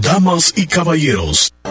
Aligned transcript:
Damas 0.00 0.52
y 0.56 0.66
caballeros, 0.66 1.53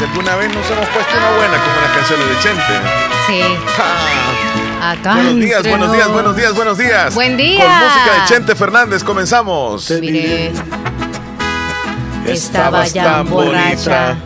¿Alguna 0.00 0.36
vez 0.36 0.48
nos 0.54 0.68
hemos 0.70 0.88
puesto 0.88 1.16
una 1.16 1.30
buena 1.36 1.56
como 1.58 1.80
las 1.80 1.90
canciones 1.96 2.28
de 2.28 2.38
Chente? 2.40 2.72
Sí. 3.26 3.42
Ja. 3.76 4.90
Acá 4.90 5.14
Buenos 5.14 5.36
días, 5.36 5.62
buenos 5.68 5.92
días, 5.92 6.06
nos. 6.06 6.12
buenos 6.14 6.36
días, 6.36 6.54
buenos 6.54 6.78
días. 6.78 7.14
Buen 7.14 7.36
día. 7.36 7.64
Con 7.64 7.72
música 7.72 8.14
de 8.20 8.24
Chente 8.26 8.54
Fernández 8.56 9.04
comenzamos. 9.04 9.90
Mire, 10.00 10.52
estaba 12.26 12.84
ya 12.86 13.04
tan 13.04 13.30
borracha. 13.30 14.16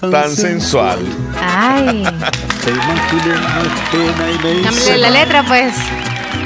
bonita, 0.00 0.18
tan 0.20 0.30
sensual. 0.34 0.98
Ay, 1.40 2.04
Te 2.66 2.72
imaginé 2.72 3.32
más 3.42 3.68
pena 3.92 4.28
y 4.28 4.56
me 4.56 4.62
cámbiale 4.62 4.98
la 4.98 5.10
letra, 5.10 5.44
pues. 5.44 5.76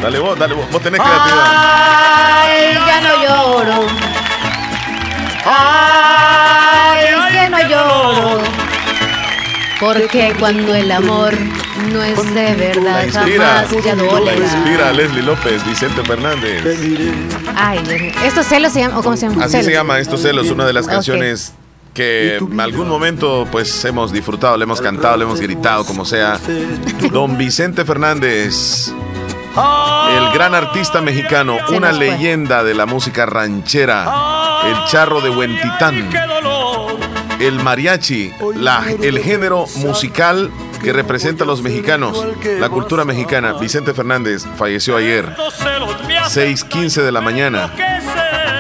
Dale 0.02 0.18
vos, 0.18 0.38
dale 0.38 0.52
vos. 0.52 0.70
Vos 0.70 0.82
tenés 0.82 1.00
creatividad. 1.00 1.44
Ay, 2.44 2.74
ya 2.74 3.00
no 3.00 3.22
lloro. 3.22 3.86
Ay, 5.46 7.06
ya 7.32 7.48
no 7.48 7.58
lloro. 7.66 8.42
Porque 9.80 10.36
cuando 10.38 10.74
el 10.74 10.92
amor 10.92 11.32
no 11.90 12.02
es 12.04 12.34
de 12.34 12.54
verdad, 12.54 13.04
inspira, 13.04 13.66
jamás 13.66 13.82
ya 13.82 13.94
la 13.94 14.02
dolerá. 14.02 14.36
inspira 14.36 14.92
Leslie 14.92 15.22
López, 15.22 15.64
Vicente 15.64 16.02
Fernández. 16.04 16.62
Ay. 17.56 18.12
¿Estos 18.22 18.44
celos 18.44 18.74
se 18.74 18.80
llaman? 18.80 18.98
¿O 18.98 19.02
cómo 19.02 19.16
se 19.16 19.26
llaman? 19.26 19.42
Así 19.44 19.62
se 19.62 19.72
llama 19.72 19.98
Estos 20.00 20.20
celos, 20.20 20.50
una 20.50 20.66
de 20.66 20.74
las 20.74 20.86
canciones 20.86 21.54
que 22.00 22.36
en 22.38 22.60
algún 22.60 22.88
momento 22.88 23.46
pues 23.52 23.84
hemos 23.84 24.10
disfrutado, 24.12 24.56
le 24.56 24.64
hemos 24.64 24.80
cantado, 24.80 25.16
le 25.18 25.24
hemos 25.24 25.38
gritado, 25.40 25.84
como 25.84 26.04
sea. 26.06 26.38
Don 27.12 27.36
Vicente 27.36 27.84
Fernández, 27.84 28.88
el 28.88 30.32
gran 30.32 30.54
artista 30.54 31.00
mexicano, 31.02 31.58
una 31.76 31.92
leyenda 31.92 32.64
de 32.64 32.74
la 32.74 32.86
música 32.86 33.26
ranchera, 33.26 34.04
el 34.66 34.84
charro 34.90 35.20
de 35.20 35.28
Huentitán, 35.30 36.10
el 37.38 37.54
mariachi, 37.62 38.32
la- 38.54 38.84
el 39.02 39.18
género 39.18 39.66
musical 39.76 40.50
que 40.82 40.92
representa 40.94 41.44
a 41.44 41.46
los 41.46 41.60
mexicanos, 41.60 42.24
la 42.58 42.68
cultura 42.70 43.04
mexicana. 43.04 43.52
Vicente 43.54 43.92
Fernández 43.92 44.46
falleció 44.56 44.96
ayer, 44.96 45.36
6:15 46.28 47.02
de 47.02 47.12
la 47.12 47.20
mañana 47.20 47.70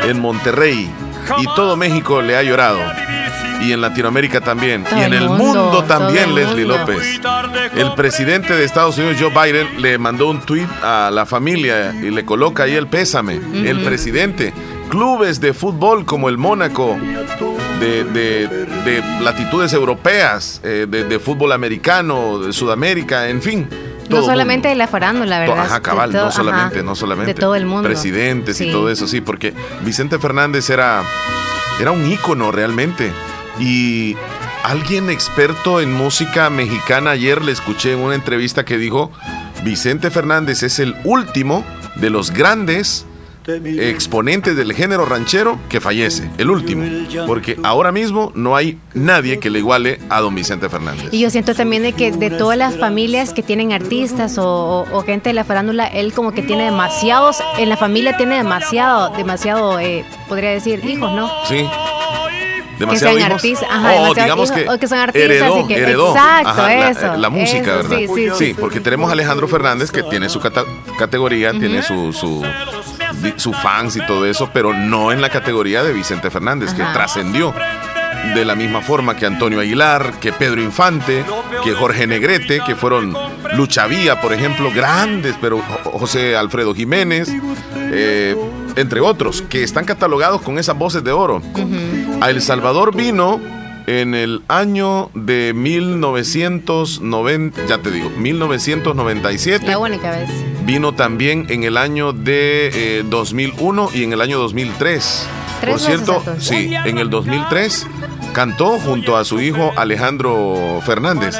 en 0.02 0.20
Monterrey 0.20 0.90
y 1.38 1.44
todo 1.54 1.76
México 1.76 2.20
le 2.20 2.36
ha 2.36 2.42
llorado. 2.42 2.80
Y 3.60 3.72
en 3.72 3.80
Latinoamérica 3.80 4.40
también. 4.40 4.84
Todo 4.84 4.98
y 4.98 5.02
en 5.02 5.12
el 5.12 5.28
mundo, 5.28 5.84
también, 5.86 6.34
Leslie 6.34 6.64
mundo. 6.66 6.78
López. 6.78 7.20
El 7.76 7.92
presidente 7.94 8.54
de 8.56 8.64
Estados 8.64 8.96
Unidos, 8.98 9.16
Joe 9.20 9.30
Biden, 9.30 9.82
le 9.82 9.98
mandó 9.98 10.28
un 10.28 10.40
tweet 10.40 10.66
a 10.82 11.10
la 11.12 11.26
familia 11.26 11.92
y 11.94 12.10
le 12.10 12.24
coloca 12.24 12.62
ahí 12.64 12.74
el 12.74 12.86
pésame. 12.86 13.34
El 13.52 13.80
presidente. 13.82 14.52
Clubes 14.88 15.40
de 15.40 15.52
fútbol 15.54 16.04
como 16.04 16.28
el 16.28 16.36
Mónaco, 16.38 16.96
de, 17.78 18.04
de- 18.04 18.48
de 18.84 19.02
latitudes 19.22 19.72
europeas, 19.72 20.60
eh, 20.64 20.86
de, 20.88 21.04
de 21.04 21.18
fútbol 21.20 21.52
americano, 21.52 22.38
de 22.40 22.52
Sudamérica, 22.52 23.28
en 23.28 23.40
fin. 23.42 23.68
No 24.08 24.22
solamente 24.22 24.66
mundo. 24.66 24.68
de 24.70 24.74
la 24.74 24.86
farándula, 24.88 25.38
¿verdad? 25.38 25.60
Ajá, 25.60 25.80
cabal, 25.80 26.10
todo- 26.10 26.24
no 26.24 26.32
solamente, 26.32 26.78
ajá, 26.78 26.84
no 26.84 26.94
solamente. 26.96 27.34
De 27.34 27.40
todo 27.40 27.54
el 27.54 27.66
mundo. 27.66 27.84
Presidentes 27.88 28.60
y 28.60 28.72
todo 28.72 28.90
eso, 28.90 29.06
sí, 29.06 29.20
porque 29.20 29.54
Vicente 29.84 30.18
Fernández 30.18 30.68
era, 30.70 31.04
era 31.80 31.92
un 31.92 32.10
ícono 32.10 32.50
realmente. 32.50 33.12
Y 33.60 34.16
alguien 34.64 35.10
experto 35.10 35.80
en 35.80 35.92
música 35.92 36.48
mexicana 36.50 37.10
ayer 37.10 37.44
le 37.44 37.52
escuché 37.52 37.92
en 37.92 37.98
una 38.00 38.14
entrevista 38.14 38.64
que 38.64 38.78
dijo, 38.78 39.10
Vicente 39.64 40.10
Fernández 40.10 40.62
es 40.62 40.78
el 40.78 40.96
último 41.04 41.64
de 41.96 42.08
los 42.10 42.30
grandes 42.30 43.04
exponentes 43.46 44.54
del 44.54 44.72
género 44.74 45.06
ranchero 45.06 45.58
que 45.68 45.80
fallece, 45.80 46.30
el 46.38 46.50
último, 46.50 46.84
porque 47.26 47.58
ahora 47.64 47.90
mismo 47.90 48.32
no 48.34 48.54
hay 48.54 48.78
nadie 48.94 49.38
que 49.40 49.50
le 49.50 49.58
iguale 49.58 49.98
a 50.08 50.20
don 50.20 50.34
Vicente 50.34 50.68
Fernández. 50.68 51.08
Y 51.10 51.20
yo 51.20 51.30
siento 51.30 51.54
también 51.54 51.82
de 51.82 51.92
que 51.94 52.12
de 52.12 52.30
todas 52.30 52.56
las 52.56 52.76
familias 52.78 53.32
que 53.32 53.42
tienen 53.42 53.72
artistas 53.72 54.38
o, 54.38 54.44
o- 54.46 54.96
o 54.98 55.02
gente 55.02 55.30
de 55.30 55.34
la 55.34 55.44
farándula, 55.44 55.86
él 55.86 56.12
como 56.12 56.32
que 56.32 56.42
tiene 56.42 56.64
demasiados, 56.66 57.38
en 57.58 57.68
la 57.68 57.76
familia 57.76 58.16
tiene 58.16 58.36
demasiado, 58.36 59.10
demasiado, 59.16 59.80
eh, 59.80 60.04
podría 60.28 60.50
decir, 60.50 60.84
hijos, 60.84 61.10
¿no? 61.12 61.28
Sí. 61.48 61.64
Que 62.80 62.86
Demasiado 62.86 63.14
sean 63.18 63.28
hijos. 63.28 63.34
artistas, 63.44 63.68
ajá, 63.70 63.92
O 64.00 64.14
digamos 64.14 64.50
hijos, 64.50 64.62
que, 64.62 64.68
o 64.70 64.78
que 64.78 64.88
son 64.88 64.98
artistas 64.98 65.30
heredó, 65.30 65.60
y 65.60 65.66
que- 65.66 65.76
heredó, 65.76 66.16
exacto, 66.16 66.62
la- 66.62 66.88
eso, 66.90 67.16
la, 67.18 67.28
música, 67.28 67.58
eso, 67.58 67.88
¿verdad? 67.88 67.96
sí, 67.98 68.06
sí, 68.14 68.28
sí. 68.38 68.54
porque 68.58 68.80
tenemos 68.80 69.10
a 69.10 69.12
Alejandro 69.12 69.46
Fernández 69.48 69.90
que 69.90 70.02
tiene 70.04 70.28
su 70.30 70.40
cata- 70.40 70.64
categoría, 70.98 71.50
tiene 71.52 71.82
su, 71.82 72.12
su, 72.14 72.42
di- 73.22 73.34
su 73.36 73.52
fans 73.52 73.96
y 73.96 74.06
todo 74.06 74.24
eso, 74.24 74.48
pero 74.52 74.72
no 74.72 75.12
en 75.12 75.20
la 75.20 75.28
categoría 75.28 75.82
de 75.82 75.92
Vicente 75.92 76.30
Fernández, 76.30 76.72
que 76.72 76.82
trascendió 76.94 77.52
de 78.34 78.44
la 78.44 78.54
misma 78.54 78.80
forma 78.80 79.14
que 79.16 79.26
Antonio 79.26 79.60
Aguilar, 79.60 80.14
que 80.20 80.32
Pedro 80.32 80.62
Infante, 80.62 81.24
que 81.62 81.72
Jorge 81.72 82.06
Negrete, 82.06 82.60
que 82.66 82.74
fueron 82.76 83.14
Lucha 83.56 83.86
Vía, 83.86 84.20
por 84.22 84.32
ejemplo, 84.32 84.70
grandes, 84.74 85.34
pero 85.40 85.58
Jo- 85.84 85.98
José 85.98 86.34
Alfredo 86.36 86.74
Jiménez, 86.74 87.28
eh, 87.92 88.36
entre 88.80 89.00
otros, 89.00 89.42
que 89.42 89.62
están 89.62 89.84
catalogados 89.84 90.42
con 90.42 90.58
esas 90.58 90.76
voces 90.76 91.04
de 91.04 91.12
oro. 91.12 91.40
A 92.20 92.30
El 92.30 92.42
Salvador 92.42 92.94
vino 92.94 93.40
en 93.86 94.14
el 94.14 94.42
año 94.48 95.10
de 95.14 95.52
1990, 95.54 97.66
ya 97.66 97.78
te 97.78 97.90
digo, 97.90 98.10
1997. 98.10 99.66
La 99.66 99.78
única 99.78 100.10
vez. 100.10 100.28
Vino 100.64 100.94
también 100.94 101.46
en 101.48 101.64
el 101.64 101.76
año 101.76 102.12
de 102.12 102.70
eh, 102.72 103.04
2001 103.08 103.90
y 103.94 104.04
en 104.04 104.12
el 104.12 104.20
año 104.20 104.38
2003. 104.38 105.26
Tres 105.60 105.70
Por 105.70 105.80
cierto, 105.80 106.22
sí, 106.38 106.72
en 106.84 106.98
el 106.98 107.10
2003 107.10 107.86
cantó 108.32 108.78
junto 108.78 109.16
a 109.16 109.24
su 109.24 109.40
hijo 109.40 109.72
Alejandro 109.76 110.80
Fernández. 110.86 111.36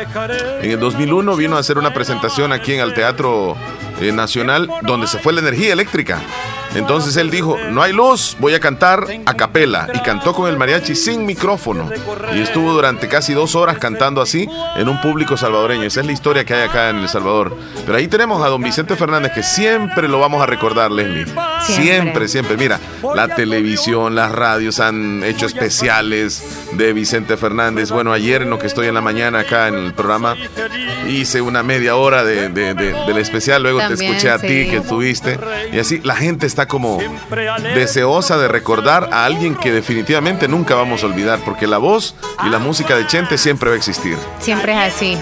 En 0.62 0.72
el 0.72 0.80
2001 0.80 1.36
vino 1.36 1.56
a 1.56 1.60
hacer 1.60 1.78
una 1.78 1.94
presentación 1.94 2.52
aquí 2.52 2.74
en 2.74 2.80
el 2.80 2.94
Teatro 2.94 3.56
eh, 4.00 4.12
Nacional 4.12 4.68
donde 4.82 5.06
se 5.06 5.18
fue 5.18 5.32
la 5.32 5.40
energía 5.40 5.72
eléctrica. 5.72 6.20
Entonces 6.74 7.16
él 7.16 7.30
dijo, 7.30 7.56
no 7.70 7.82
hay 7.82 7.92
luz, 7.92 8.36
voy 8.38 8.54
a 8.54 8.60
cantar 8.60 9.06
a 9.26 9.34
capela. 9.34 9.88
Y 9.92 9.98
cantó 10.00 10.32
con 10.32 10.48
el 10.48 10.56
mariachi 10.56 10.94
sin 10.94 11.26
micrófono. 11.26 11.90
Y 12.34 12.40
estuvo 12.40 12.72
durante 12.72 13.08
casi 13.08 13.32
dos 13.34 13.54
horas 13.56 13.78
cantando 13.78 14.20
así 14.22 14.48
en 14.76 14.88
un 14.88 15.00
público 15.00 15.36
salvadoreño. 15.36 15.82
Esa 15.84 16.00
es 16.00 16.06
la 16.06 16.12
historia 16.12 16.44
que 16.44 16.54
hay 16.54 16.68
acá 16.68 16.90
en 16.90 16.96
El 16.98 17.08
Salvador. 17.08 17.56
Pero 17.84 17.98
ahí 17.98 18.06
tenemos 18.08 18.42
a 18.44 18.48
don 18.48 18.62
Vicente 18.62 18.96
Fernández, 18.96 19.32
que 19.32 19.42
siempre 19.42 20.06
lo 20.08 20.20
vamos 20.20 20.42
a 20.42 20.46
recordar, 20.46 20.90
Leslie. 20.90 21.24
Siempre. 21.26 21.90
Siempre, 22.00 22.28
siempre. 22.28 22.56
Mira, 22.56 22.78
la 23.14 23.28
televisión, 23.34 24.14
las 24.14 24.30
radios 24.32 24.80
han 24.80 25.22
hecho 25.24 25.46
especiales 25.46 26.42
de 26.72 26.92
Vicente 26.92 27.36
Fernández. 27.36 27.90
Bueno, 27.90 28.12
ayer 28.12 28.42
en 28.42 28.50
lo 28.50 28.58
que 28.58 28.66
estoy 28.66 28.86
en 28.86 28.94
la 28.94 29.00
mañana 29.00 29.40
acá 29.40 29.68
en 29.68 29.74
el 29.74 29.92
programa, 29.92 30.36
hice 31.08 31.40
una 31.40 31.62
media 31.62 31.96
hora 31.96 32.24
de, 32.24 32.48
de- 32.48 32.74
de- 32.74 32.92
del 32.92 33.18
especial. 33.18 33.62
Luego 33.62 33.80
te 33.86 33.94
escuché 33.94 34.30
a 34.30 34.38
sí. 34.38 34.46
ti 34.46 34.70
que 34.70 34.76
estuviste. 34.78 35.38
Y 35.72 35.78
así 35.78 36.00
la 36.04 36.14
gente 36.16 36.46
está 36.46 36.59
como 36.66 36.98
deseosa 37.74 38.38
de 38.38 38.48
recordar 38.48 39.08
a 39.12 39.24
alguien 39.24 39.54
que 39.54 39.72
definitivamente 39.72 40.48
nunca 40.48 40.74
vamos 40.74 41.02
a 41.02 41.06
olvidar, 41.06 41.40
porque 41.44 41.66
la 41.66 41.78
voz 41.78 42.14
y 42.44 42.50
la 42.50 42.58
música 42.58 42.96
de 42.96 43.06
Chente 43.06 43.38
siempre 43.38 43.70
va 43.70 43.74
a 43.74 43.78
existir. 43.78 44.16
Siempre 44.40 44.72
es 44.72 44.94
así. 44.94 45.18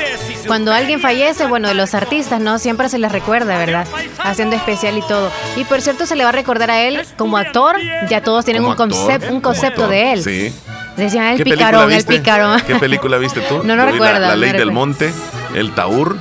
Cuando 0.47 0.73
alguien 0.73 1.01
fallece, 1.01 1.47
bueno, 1.47 1.69
de 1.69 1.75
los 1.75 1.95
artistas, 1.95 2.41
¿no? 2.41 2.59
Siempre 2.59 2.89
se 2.89 2.99
les 2.99 3.13
recuerda, 3.13 3.59
¿verdad? 3.59 3.87
Haciendo 4.19 4.57
especial 4.57 4.97
y 4.99 5.03
todo. 5.03 5.31
Y 5.57 5.65
por 5.65 5.81
cierto, 5.81 6.07
se 6.07 6.17
le 6.17 6.25
va 6.25 6.31
a 6.31 6.33
recordar 6.33 6.71
a 6.71 6.83
él 6.83 7.03
como 7.17 7.37
actor. 7.37 7.77
Ya 8.09 8.23
todos 8.23 8.45
tienen 8.45 8.63
Como 8.63 8.75
un, 8.75 9.11
actor, 9.11 9.33
un 9.33 9.41
concepto 9.41 9.89
de 9.89 10.13
él. 10.13 10.25
Sí. 10.25 10.53
Decían 10.99 11.27
el 11.29 11.37
¿Qué 11.39 11.45
película 11.45 11.69
picarón, 11.71 11.93
el 11.93 12.05
picarón. 12.05 12.61
¿Qué 12.67 12.75
película 12.77 13.17
viste 13.19 13.41
tú? 13.43 13.63
No, 13.65 13.77
no 13.77 13.87
Yo 13.87 13.93
vi 13.93 13.99
la- 13.99 14.05
recuerdo, 14.07 14.21
La, 14.21 14.29
no 14.29 14.37
Ley 14.37 14.51
del 14.51 14.59
recuerdo. 14.59 14.73
Monte. 14.73 15.13
El 15.55 15.73
Taur. 15.73 16.19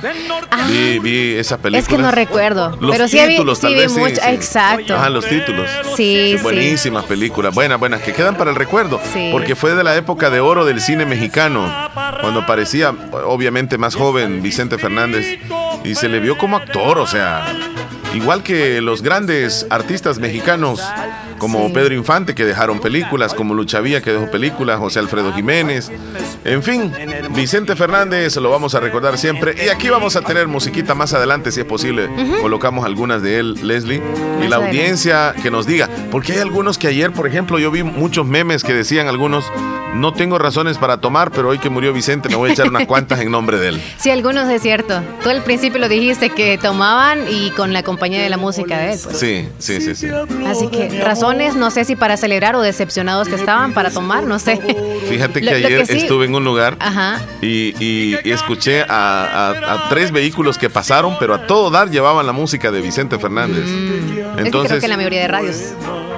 Ah. 0.50 0.66
vi, 0.70 0.98
vi 1.00 1.34
esa 1.36 1.58
película. 1.58 1.78
Es 1.80 1.86
que 1.88 1.98
no 1.98 2.10
recuerdo. 2.10 2.76
Los 2.80 2.92
pero 2.92 3.06
sí 3.08 3.18
vi, 3.20 3.28
títulos, 3.28 3.58
sí 3.58 3.62
tal 3.62 3.74
vi 3.74 3.80
vez, 3.80 3.92
sí, 3.92 3.98
mucho. 4.00 4.14
sí. 4.14 4.20
Exacto. 4.30 4.94
Ajá, 4.96 5.10
los 5.10 5.26
títulos. 5.26 5.68
Sí, 5.96 6.34
sí. 6.36 6.42
Buenísimas 6.42 7.04
películas, 7.04 7.54
buenas, 7.54 7.78
buenas, 7.78 8.00
que 8.00 8.12
quedan 8.14 8.36
para 8.36 8.50
el 8.50 8.56
recuerdo. 8.56 8.98
Sí. 9.12 9.28
Porque 9.30 9.54
fue 9.54 9.74
de 9.74 9.84
la 9.84 9.96
época 9.96 10.30
de 10.30 10.40
oro 10.40 10.64
del 10.64 10.80
cine 10.80 11.04
mexicano, 11.04 11.70
cuando 12.22 12.46
parecía, 12.46 12.94
obviamente, 13.26 13.76
más 13.76 13.94
joven 13.96 14.42
Vicente 14.42 14.78
Fernández. 14.78 15.38
Y 15.84 15.94
se 15.94 16.08
le 16.08 16.20
vio 16.20 16.38
como 16.38 16.56
actor, 16.56 16.98
o 16.98 17.06
sea, 17.06 17.44
igual 18.14 18.42
que 18.42 18.80
los 18.80 19.02
grandes 19.02 19.66
artistas 19.70 20.18
mexicanos, 20.18 20.82
como 21.38 21.68
Sí. 21.68 21.72
Pedro 21.74 21.94
Infante, 21.94 22.34
que 22.34 22.44
dejaron 22.44 22.80
películas, 22.80 23.34
como 23.34 23.54
Lucha 23.54 23.80
Villa, 23.80 24.00
que 24.00 24.12
dejó 24.12 24.30
películas, 24.30 24.78
José 24.78 24.98
Alfredo 24.98 25.32
Jiménez. 25.32 25.90
En 26.44 26.62
fin, 26.62 26.92
Vicente 27.30 27.76
Fernández 27.76 28.36
lo 28.36 28.50
vamos 28.50 28.74
a 28.74 28.80
recordar 28.80 29.18
siempre. 29.18 29.54
Y 29.64 29.68
aquí 29.68 29.88
vamos 29.88 30.16
a 30.16 30.20
tener 30.22 30.48
musiquita 30.48 30.94
más 30.94 31.12
adelante, 31.14 31.50
si 31.52 31.60
es 31.60 31.66
posible. 31.66 32.08
Colocamos 32.40 32.84
algunas 32.84 33.22
de 33.22 33.38
él, 33.38 33.54
Leslie. 33.66 34.02
Y 34.44 34.48
la 34.48 34.56
audiencia 34.56 35.34
que 35.42 35.50
nos 35.50 35.66
diga. 35.66 35.88
Porque 36.10 36.32
hay 36.34 36.38
algunos 36.38 36.78
que 36.78 36.88
ayer, 36.88 37.12
por 37.12 37.26
ejemplo, 37.26 37.58
yo 37.58 37.70
vi 37.70 37.82
muchos 37.82 38.26
memes 38.26 38.62
que 38.64 38.72
decían 38.74 39.08
algunos, 39.08 39.44
no 39.94 40.12
tengo 40.12 40.38
razones 40.38 40.78
para 40.78 40.98
tomar, 41.00 41.30
pero 41.30 41.48
hoy 41.48 41.58
que 41.58 41.70
murió 41.70 41.92
Vicente 41.92 42.28
me 42.28 42.36
voy 42.36 42.50
a 42.50 42.52
echar 42.52 42.68
unas 42.68 42.86
cuantas 42.86 43.20
en 43.20 43.30
nombre 43.30 43.58
de 43.58 43.68
él. 43.68 43.82
Sí, 43.98 44.10
algunos 44.10 44.48
es 44.48 44.62
cierto. 44.62 45.02
Tú 45.22 45.28
al 45.30 45.42
principio 45.42 45.78
lo 45.80 45.88
dijiste 45.88 46.30
que 46.30 46.56
tomaban 46.58 47.20
y 47.28 47.50
con 47.50 47.72
la 47.72 47.82
compañía 47.82 48.22
de 48.22 48.28
la 48.28 48.36
música 48.36 48.78
de 48.78 48.92
él. 48.92 48.98
pues. 49.02 49.18
Sí, 49.18 49.48
sí, 49.58 49.80
sí, 49.80 49.94
sí. 49.94 50.06
Así 50.46 50.68
que 50.68 51.00
razones, 51.28 51.54
no 51.56 51.70
sé 51.70 51.84
si 51.84 51.96
para 51.96 52.16
celebrar 52.16 52.56
o 52.56 52.60
decepcionados 52.60 53.28
que 53.28 53.34
estaban 53.34 53.72
para 53.74 53.90
tomar, 53.90 54.24
no 54.24 54.38
sé. 54.38 54.56
Fíjate 55.08 55.40
que 55.40 55.46
Lo- 55.46 55.58
lo 55.58 55.66
ayer 55.66 55.86
sí- 55.86 55.98
estuve 55.98 56.26
en 56.26 56.34
un 56.34 56.44
lugar 56.44 56.76
Ajá. 56.80 57.20
y, 57.42 57.74
y- 57.82 58.16
y 58.24 58.30
escuché 58.30 58.82
a, 58.82 58.88
a- 58.88 59.74
a 59.86 59.88
tres 59.88 60.10
vehículos 60.12 60.58
que 60.58 60.70
pasaron, 60.70 61.16
pero 61.18 61.34
a 61.34 61.46
todo 61.46 61.70
dar 61.70 61.90
llevaban 61.90 62.26
la 62.26 62.32
música 62.32 62.70
de 62.70 62.80
Vicente 62.80 63.18
Fernández. 63.18 63.64
Mm. 63.66 63.88
es 63.88 64.34
que 64.36 64.42
Entonces, 64.42 64.68
creo 64.70 64.80
que 64.80 64.86
en 64.86 64.90
la 64.90 64.96
mayoría 64.96 65.20
de 65.22 65.28
radios. 65.28 65.56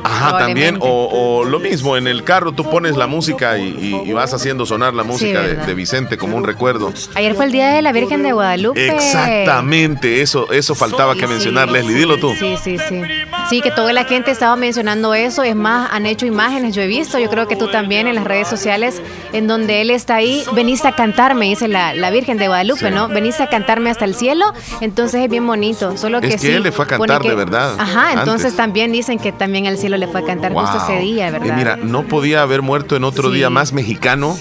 Ajá, 0.03 0.39
también. 0.39 0.79
O, 0.81 1.41
o 1.41 1.45
lo 1.45 1.59
mismo, 1.59 1.97
en 1.97 2.07
el 2.07 2.25
carro 2.25 2.53
tú 2.53 2.69
pones 2.69 2.97
la 2.97 3.07
música 3.07 3.59
y, 3.59 3.69
y- 4.05 4.09
y 4.11 4.13
vas 4.13 4.33
haciendo 4.35 4.65
sonar 4.67 4.95
la 4.95 5.03
música 5.03 5.43
de, 5.43 5.75
Vicente 5.75 6.19
como 6.19 6.37
un 6.37 6.45
recuerdo. 6.45 6.93
Ayer 7.15 7.35
fue 7.35 7.45
el 7.47 7.53
día 7.53 7.69
de 7.71 7.81
la 7.83 7.93
Virgen 7.93 8.23
de 8.23 8.33
Guadalupe. 8.33 8.89
Exactamente, 8.89 10.21
eso, 10.21 10.51
eso 10.53 10.75
faltaba 10.75 11.15
que 11.15 11.21
Sí, 11.23 11.27
mencionar, 11.27 11.69
sí. 11.69 11.75
Leslie. 11.75 11.95
Dilo 11.95 12.19
tú. 12.19 12.35
Sí, 12.39 12.57
sí, 12.63 12.77
sí. 12.89 13.03
Sí, 13.49 13.61
que 13.63 13.71
toda 13.71 13.93
la 13.93 14.05
gente 14.05 14.31
estaba 14.31 14.57
mencionando 14.57 15.00
eso. 15.15 15.43
Es 15.43 15.57
más, 15.57 15.89
han 15.93 16.07
hecho 16.07 16.27
imágenes, 16.27 16.75
yo 16.75 16.83
he 16.83 16.87
visto, 16.87 17.19
yo 17.19 17.29
creo 17.31 17.49
que 17.49 17.57
tú 17.57 17.69
también 17.69 18.07
en 18.07 18.15
las 18.15 18.25
redes 18.25 18.49
sociales, 18.49 19.01
en 19.33 19.47
donde 19.47 19.81
él 19.81 19.91
está 19.91 20.17
ahí. 20.17 20.45
Veniste 20.55 20.87
a 20.89 20.93
cantarme, 20.93 21.47
dice 21.47 21.69
la, 21.69 21.95
la 21.95 22.11
Virgen 22.11 22.39
de 22.39 22.47
Guadalupe, 22.49 22.89
Sí. 22.89 22.95
¿no? 22.95 23.09
Veniste 23.09 23.43
a 23.43 23.49
cantarme 23.49 23.91
hasta 23.91 24.05
el 24.05 24.15
cielo. 24.15 24.53
Entonces 24.81 25.23
es 25.23 25.29
bien 25.31 25.47
bonito. 25.47 25.97
Solo 25.97 26.19
Es 26.19 26.23
que 26.25 26.29
que 26.31 26.39
sí. 26.39 26.49
él 26.51 26.63
le 26.63 26.73
fue 26.73 26.85
a 26.85 26.89
cantar 26.89 27.23
que- 27.23 27.29
de 27.31 27.35
verdad, 27.35 27.75
Ajá, 27.79 28.13
entonces 28.13 28.47
antes. 28.47 28.57
también 28.57 28.93
dicen 28.93 29.19
que 29.19 29.33
también 29.33 29.67
al 29.67 29.79
cielo 29.79 29.97
le 29.97 30.07
fue 30.09 30.21
a 30.21 30.25
cantar 30.25 30.53
justo 30.53 30.79
ese 30.85 30.99
día, 31.01 31.31
¿verdad? 31.31 31.47
Y 31.47 31.53
mira, 31.53 31.77
no 31.77 32.03
podía 32.05 32.43
haber 32.43 32.63
muerto 32.63 32.97
en 32.97 33.05
otro 33.05 33.31
Sí. 33.31 33.37
día 33.37 33.51
más 33.51 33.73
mexicano 33.73 34.37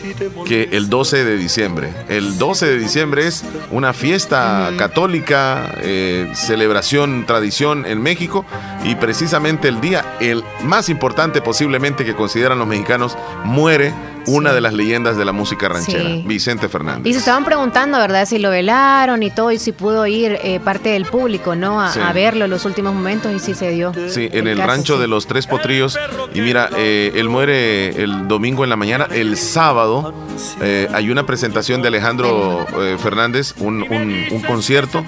que 0.46 0.70
el 0.74 0.90
12 0.90 1.24
de 1.24 1.38
diciembre. 1.38 1.90
El 2.10 2.38
12 2.38 2.66
de 2.66 2.78
diciembre 2.78 3.28
es 3.28 3.44
una 3.72 3.94
fiesta 3.94 4.72
católica, 4.78 5.76
eh, 5.82 6.30
celebración, 6.34 7.26
tradición 7.26 7.86
en 7.86 8.02
México 8.02 8.46
y 8.84 8.96
precisamente 8.96 9.68
el 9.68 9.80
día, 9.82 10.04
el 10.20 10.44
más 10.64 10.90
importante 10.90 11.42
posiblemente 11.42 12.04
que 12.06 12.16
consideran 12.16 12.60
los 12.60 12.68
mexicanos, 12.68 13.18
muere 13.44 13.94
una 14.28 14.52
de 14.54 14.62
las 14.62 14.74
leyendas 14.74 15.16
de 15.18 15.26
la 15.26 15.32
música 15.32 15.70
ranchera, 15.70 16.04
Sí. 16.04 16.24
Vicente 16.28 16.68
Fernández. 16.70 17.08
Y 17.08 17.14
se 17.14 17.20
estaban 17.20 17.46
preguntando, 17.46 17.98
¿verdad? 17.98 18.26
Si 18.26 18.38
lo 18.38 18.50
velaron 18.52 19.24
y 19.24 19.32
todo, 19.32 19.52
y 19.52 19.58
si 19.58 19.72
pudo 19.72 20.06
ir 20.06 20.38
eh, 20.44 20.60
parte 20.60 20.90
del 20.90 21.06
público, 21.06 21.56
¿no? 21.56 21.82
A, 21.82 21.92
Sí. 21.94 22.00
a 22.00 22.12
verlo 22.14 22.46
en 22.46 22.52
los 22.52 22.66
últimos 22.66 22.94
momentos, 22.94 23.32
y 23.34 23.40
sí 23.40 23.54
se 23.56 23.72
dio. 23.72 23.92
Sí, 24.10 24.30
en 24.32 24.48
el 24.48 24.58
caso, 24.58 24.68
rancho 24.68 24.96
sí. 24.96 25.02
de 25.02 25.08
los 25.08 25.26
Tres 25.26 25.48
Potrillos. 25.48 25.98
Y 26.34 26.42
mira, 26.42 26.70
eh, 26.78 27.14
él 27.16 27.30
muere 27.30 28.04
el 28.04 28.28
domingo 28.28 28.64
en 28.64 28.70
la 28.70 28.76
mañana. 28.76 29.08
El 29.10 29.38
sábado 29.38 30.14
eh, 30.62 30.88
hay 30.94 31.10
una 31.10 31.26
presentación 31.26 31.82
de 31.82 31.88
Alejandro 31.88 32.68
eh, 32.82 32.98
Fernández, 33.02 33.56
un, 33.60 33.82
un- 33.84 34.26
un 34.30 34.42
concierto, 34.42 35.04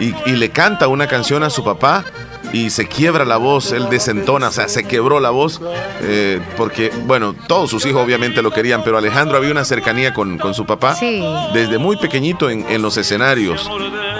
y, 0.00 0.12
y 0.26 0.32
le 0.36 0.50
canta 0.50 0.88
una 0.88 1.06
canción 1.06 1.42
a 1.44 1.50
su 1.50 1.64
papá. 1.64 2.04
Y 2.52 2.70
se 2.70 2.86
quiebra 2.88 3.24
la 3.26 3.36
voz, 3.36 3.72
él 3.72 3.88
desentona, 3.90 4.48
o 4.48 4.52
sea, 4.52 4.68
se 4.68 4.84
quebró 4.84 5.20
la 5.20 5.28
voz, 5.30 5.60
eh, 6.02 6.40
porque, 6.56 6.90
bueno, 7.04 7.34
todos 7.46 7.68
sus 7.68 7.84
hijos 7.84 8.02
obviamente 8.02 8.40
lo 8.42 8.50
querían, 8.50 8.82
pero 8.82 8.96
Alejandro 8.96 9.36
había 9.36 9.50
una 9.50 9.64
cercanía 9.66 10.14
con, 10.14 10.38
con 10.38 10.54
su 10.54 10.64
papá 10.64 10.94
Sí. 10.94 11.22
desde 11.52 11.76
muy 11.78 11.96
pequeñito 11.98 12.48
en, 12.48 12.64
en 12.70 12.80
los 12.80 12.96
escenarios. 12.96 13.68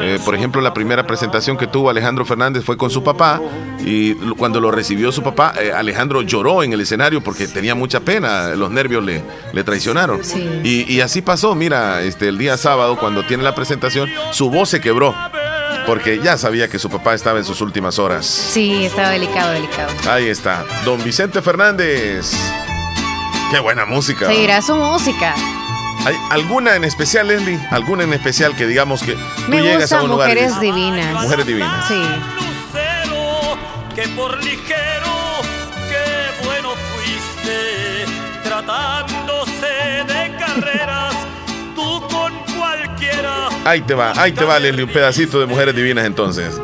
Eh, 0.01 0.19
por 0.25 0.35
ejemplo, 0.35 0.61
la 0.61 0.75
primera 0.75 1.07
presentación 1.07 1.57
que 1.57 1.67
tuvo 1.67 1.89
Alejandro 1.91 2.25
Fernández 2.25 2.65
fue 2.65 2.77
con 2.77 2.91
su 2.91 3.03
papá 3.03 3.41
y 3.85 4.13
cuando 4.37 4.61
lo 4.61 4.71
recibió 4.71 5.11
su 5.11 5.23
papá, 5.23 5.55
eh, 5.61 5.73
Alejandro 5.75 6.23
lloró 6.23 6.63
en 6.63 6.73
el 6.73 6.81
escenario 6.83 7.23
porque 7.23 7.49
tenía 7.49 7.75
mucha 7.75 8.01
pena, 8.01 8.49
los 8.57 8.71
nervios 8.71 9.03
le, 9.05 9.23
le 9.53 9.65
traicionaron. 9.65 10.23
Sí. 10.23 10.47
Y, 10.63 10.93
y 10.93 11.01
así 11.01 11.23
pasó, 11.23 11.55
mira, 11.55 12.03
este, 12.03 12.29
el 12.29 12.37
día 12.39 12.57
sábado 12.59 12.97
cuando 12.99 13.25
tiene 13.25 13.43
la 13.43 13.55
presentación, 13.55 14.09
su 14.33 14.51
voz 14.51 14.69
se 14.69 14.81
quebró 14.81 15.15
porque 15.87 16.21
ya 16.23 16.37
sabía 16.37 16.69
que 16.69 16.79
su 16.79 16.91
papá 16.91 17.15
estaba 17.15 17.39
en 17.39 17.45
sus 17.45 17.61
últimas 17.61 17.99
horas. 17.99 18.27
Sí, 18.27 18.85
estaba 18.85 19.11
delicado, 19.11 19.53
delicado. 19.53 19.91
Ahí 20.09 20.29
está, 20.29 20.65
don 20.85 21.03
Vicente 21.03 21.41
Fernández. 21.43 22.33
Qué 23.51 23.59
buena 23.61 23.87
música. 23.87 24.27
Seguirá 24.27 24.61
su 24.61 24.75
música. 24.77 25.35
¿Hay 26.05 26.15
alguna 26.31 26.77
en 26.77 26.85
especial, 26.85 27.29
Leslie? 27.29 27.59
¿Alguna 27.71 28.05
en 28.05 28.13
especial 28.13 28.55
que 28.55 28.67
digamos 28.67 29.03
que 29.03 29.13
tú 29.15 29.21
Me 29.49 29.63
llegas 29.63 29.81
gusta 29.83 29.99
a 29.99 30.03
un 30.03 30.11
lugar 30.11 30.29
Mujeres 30.29 30.47
dices, 30.49 30.61
Divinas. 30.61 31.23
Mujeres 31.23 31.47
divinas. 31.47 31.89
Sí. 31.89 31.95
lucero, 31.95 33.59
que 33.95 34.09
por 34.09 34.43
ligero, 34.45 35.07
Ahí 43.69 43.83
te 43.83 43.93
va, 43.93 44.13
ahí 44.17 44.33
te 44.33 44.45
va, 44.45 44.59
Leslie, 44.59 44.83
un 44.85 44.91
pedacito 44.91 45.39
de 45.41 45.47
Mujeres 45.47 45.77
Divinas 45.77 46.07
entonces. 46.07 46.55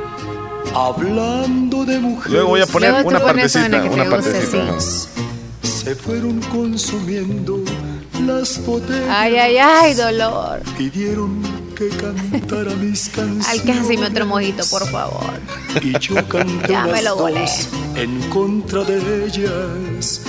Hablando 0.74 1.84
de 1.84 1.98
mujeres. 1.98 2.32
Luego 2.32 2.48
voy 2.48 2.60
a 2.62 2.66
poner 2.66 3.04
una 3.04 3.20
partecita, 3.20 3.66
una 3.66 4.04
guste, 4.04 4.04
partecita. 4.10 4.80
sí. 4.80 5.08
Se 5.62 5.94
fueron 5.94 6.40
consumiendo 6.50 7.58
las 8.26 8.64
botellas. 8.64 9.04
Ay, 9.10 9.36
ay, 9.36 9.56
ay, 9.58 9.94
dolor. 9.94 10.62
Pidieron 10.78 11.42
que 11.76 11.88
cantara 11.90 12.72
mis 12.76 13.08
canciones. 13.14 13.48
Alcánceme 13.48 14.06
otro 14.06 14.24
mojito, 14.24 14.64
por 14.70 14.88
favor. 14.90 15.24
Y 15.82 15.98
yo 15.98 16.14
canté 16.26 16.68
Ya 16.72 16.86
me 16.86 17.02
lo 17.02 17.16
volé. 17.16 17.44
en 17.96 18.18
contra 18.30 18.82
de 18.82 19.26
ellas. 19.26 20.22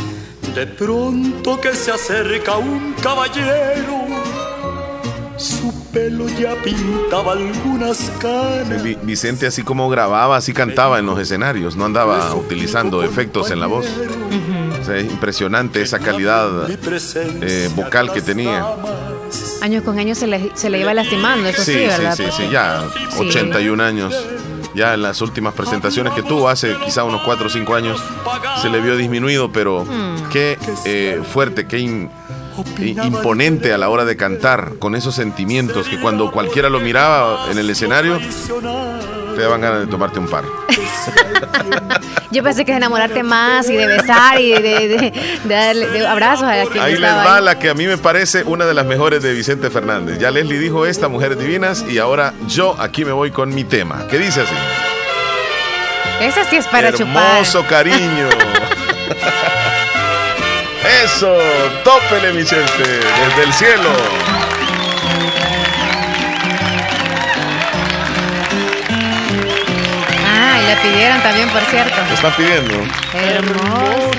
De 0.54 0.68
pronto 0.68 1.60
que 1.62 1.74
se 1.74 1.92
acerca 1.92 2.58
un 2.58 2.94
caballero, 3.02 4.06
Su 5.38 5.74
pelo 5.92 6.28
ya 6.30 6.56
pintaba 6.64 7.34
algunas 7.34 8.10
canas. 8.20 8.82
Vi- 8.84 8.98
Vicente 9.04 9.46
así 9.48 9.64
como 9.64 9.90
grababa, 9.90 10.38
así 10.38 10.54
cantaba 10.54 11.00
en 11.00 11.06
los 11.06 11.20
escenarios, 11.20 11.76
no 11.76 11.86
andaba 11.86 12.34
utilizando 12.36 13.04
efectos 13.04 13.52
en 13.52 13.60
la 13.60 13.68
voz. 13.68 13.86
O 14.82 14.84
sea, 14.86 14.98
es 14.98 15.06
impresionante 15.12 15.82
esa 15.82 16.00
calidad 16.00 16.70
eh, 17.42 17.70
vocal 17.76 18.12
que 18.14 18.22
tenía. 18.22 18.66
Año 19.62 19.84
con 19.84 19.98
año 20.00 20.16
se 20.16 20.28
le, 20.28 20.52
se 20.54 20.70
le 20.70 20.80
iba 20.80 20.94
lastimando, 20.94 21.48
eso 21.50 21.64
sí, 21.64 21.74
Sí, 21.74 21.80
sí, 21.80 21.86
¿verdad? 21.88 22.16
sí, 22.16 22.24
sí, 22.38 22.44
ya 22.52 22.84
Sí. 23.10 23.28
81 23.28 23.84
años. 23.84 24.16
Ya 24.76 24.94
en 24.94 25.02
las 25.04 25.22
últimas 25.22 25.54
presentaciones 25.54 26.12
que 26.14 26.22
tuvo 26.22 26.50
hace 26.50 26.76
quizá 26.84 27.04
unos 27.06 27.22
4 27.24 27.48
o 27.48 27.50
5 27.50 27.76
años 27.76 28.02
se 28.62 28.70
le 28.70 28.82
vio 28.82 28.96
disminuido, 28.98 29.50
pero 29.52 29.86
Mm. 29.86 30.30
qué 30.30 30.58
eh, 30.86 31.22
fuerte, 31.34 31.66
qué 31.66 31.80
in- 31.80 32.10
i- 32.80 32.90
imponente 33.04 33.74
a 33.74 33.78
la 33.78 33.90
hora 33.90 34.06
de 34.06 34.16
cantar, 34.18 34.74
con 34.80 34.96
esos 34.96 35.16
sentimientos 35.16 35.88
que 35.88 36.00
cuando 36.00 36.32
cualquiera 36.32 36.70
lo 36.70 36.80
miraba 36.80 37.48
en 37.52 37.58
el 37.58 37.70
escenario, 37.70 38.20
te 39.36 39.42
daban 39.42 39.62
ganas 39.62 39.80
de 39.82 39.88
tomarte 39.88 40.20
un 40.20 40.28
par. 40.28 40.44
Yo 42.32 42.44
pensé 42.44 42.66
que 42.66 42.72
de 42.72 42.78
enamorarte 42.78 43.24
más 43.24 43.70
y 43.70 43.76
de 43.76 43.88
besar 43.88 44.42
y 44.42 44.52
de, 44.52 44.60
de- 44.88 45.14
darle 45.46 46.06
abrazos 46.08 46.44
a 46.48 46.64
quien 46.70 46.84
Ahí 46.84 46.98
les 46.98 47.10
va 47.12 47.40
la 47.40 47.58
que 47.60 47.70
a 47.70 47.74
mí 47.74 47.86
me 47.88 47.98
parece 47.98 48.44
una 48.44 48.66
de 48.66 48.74
las 48.74 48.86
mejores 48.86 49.22
de 49.24 49.34
Vicente 49.34 49.70
Fernández. 49.70 50.20
Ya 50.20 50.32
Leslie 50.32 50.60
dijo 50.60 50.86
esta, 50.86 51.08
Mujeres 51.08 51.38
Divinas, 51.40 51.86
y 51.88 51.98
ahora 52.00 52.34
yo 52.48 52.76
aquí 52.80 53.06
me 53.06 53.12
voy 53.14 53.32
con 53.32 53.54
mi 53.54 53.64
tema, 53.64 54.06
que 54.10 54.18
dice 54.18 54.42
así. 54.42 54.54
Esa 56.22 56.44
sí 56.46 56.58
es 56.58 56.66
para 56.68 56.92
chupar. 56.92 57.32
Hermoso 57.34 57.66
cariño. 57.68 58.30
Eso, 61.06 61.38
tópele 61.84 62.32
Vicente, 62.32 62.84
desde 62.84 63.44
el 63.44 63.54
cielo. 63.54 63.90
Ah, 70.26 70.60
y 70.60 70.68
la 70.68 70.82
pidieron 70.82 71.22
también, 71.22 71.50
por 71.50 71.62
cierto. 71.66 71.96
¿Lo 72.08 72.14
están 72.16 72.34
pidiendo? 72.34 72.74
Hermoso. 73.14 74.16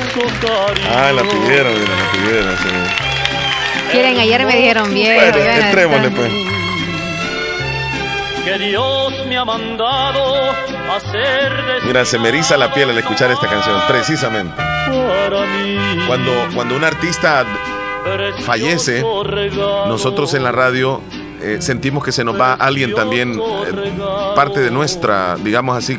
Ah, 0.95 1.11
la 1.13 1.23
pidieron, 1.23 1.75
mira, 1.75 1.93
la 1.97 2.13
pidieron. 2.13 2.57
sí. 2.59 2.69
Quieren, 3.91 4.21
ayer 4.21 4.47
me 4.47 4.55
dijeron 4.55 4.95
bien. 4.95 5.17
Bueno, 5.17 5.39
bueno, 5.39 5.67
entrémosle 5.67 6.11
pues. 6.11 6.33
que 8.45 8.59
Dios 8.61 9.27
me 9.27 9.37
ha 9.37 9.45
mandado 9.45 10.55
Mira, 11.85 12.05
se 12.05 12.19
me 12.19 12.29
eriza 12.29 12.57
la 12.57 12.73
piel 12.73 12.91
al 12.91 12.99
escuchar 12.99 13.31
esta 13.31 13.47
canción, 13.47 13.81
precisamente. 13.89 14.55
Cuando, 16.07 16.33
cuando 16.55 16.77
un 16.77 16.85
artista 16.85 17.45
fallece, 18.45 19.03
nosotros 19.89 20.35
en 20.35 20.45
la 20.45 20.53
radio 20.53 21.01
eh, 21.43 21.59
sentimos 21.61 22.05
que 22.05 22.13
se 22.13 22.25
nos 22.25 22.41
va 22.41 22.55
alguien 22.55 22.95
también, 22.95 23.39
eh, 23.39 23.93
parte 24.35 24.61
de 24.61 24.71
nuestra, 24.71 25.37
digamos 25.37 25.77
así, 25.77 25.99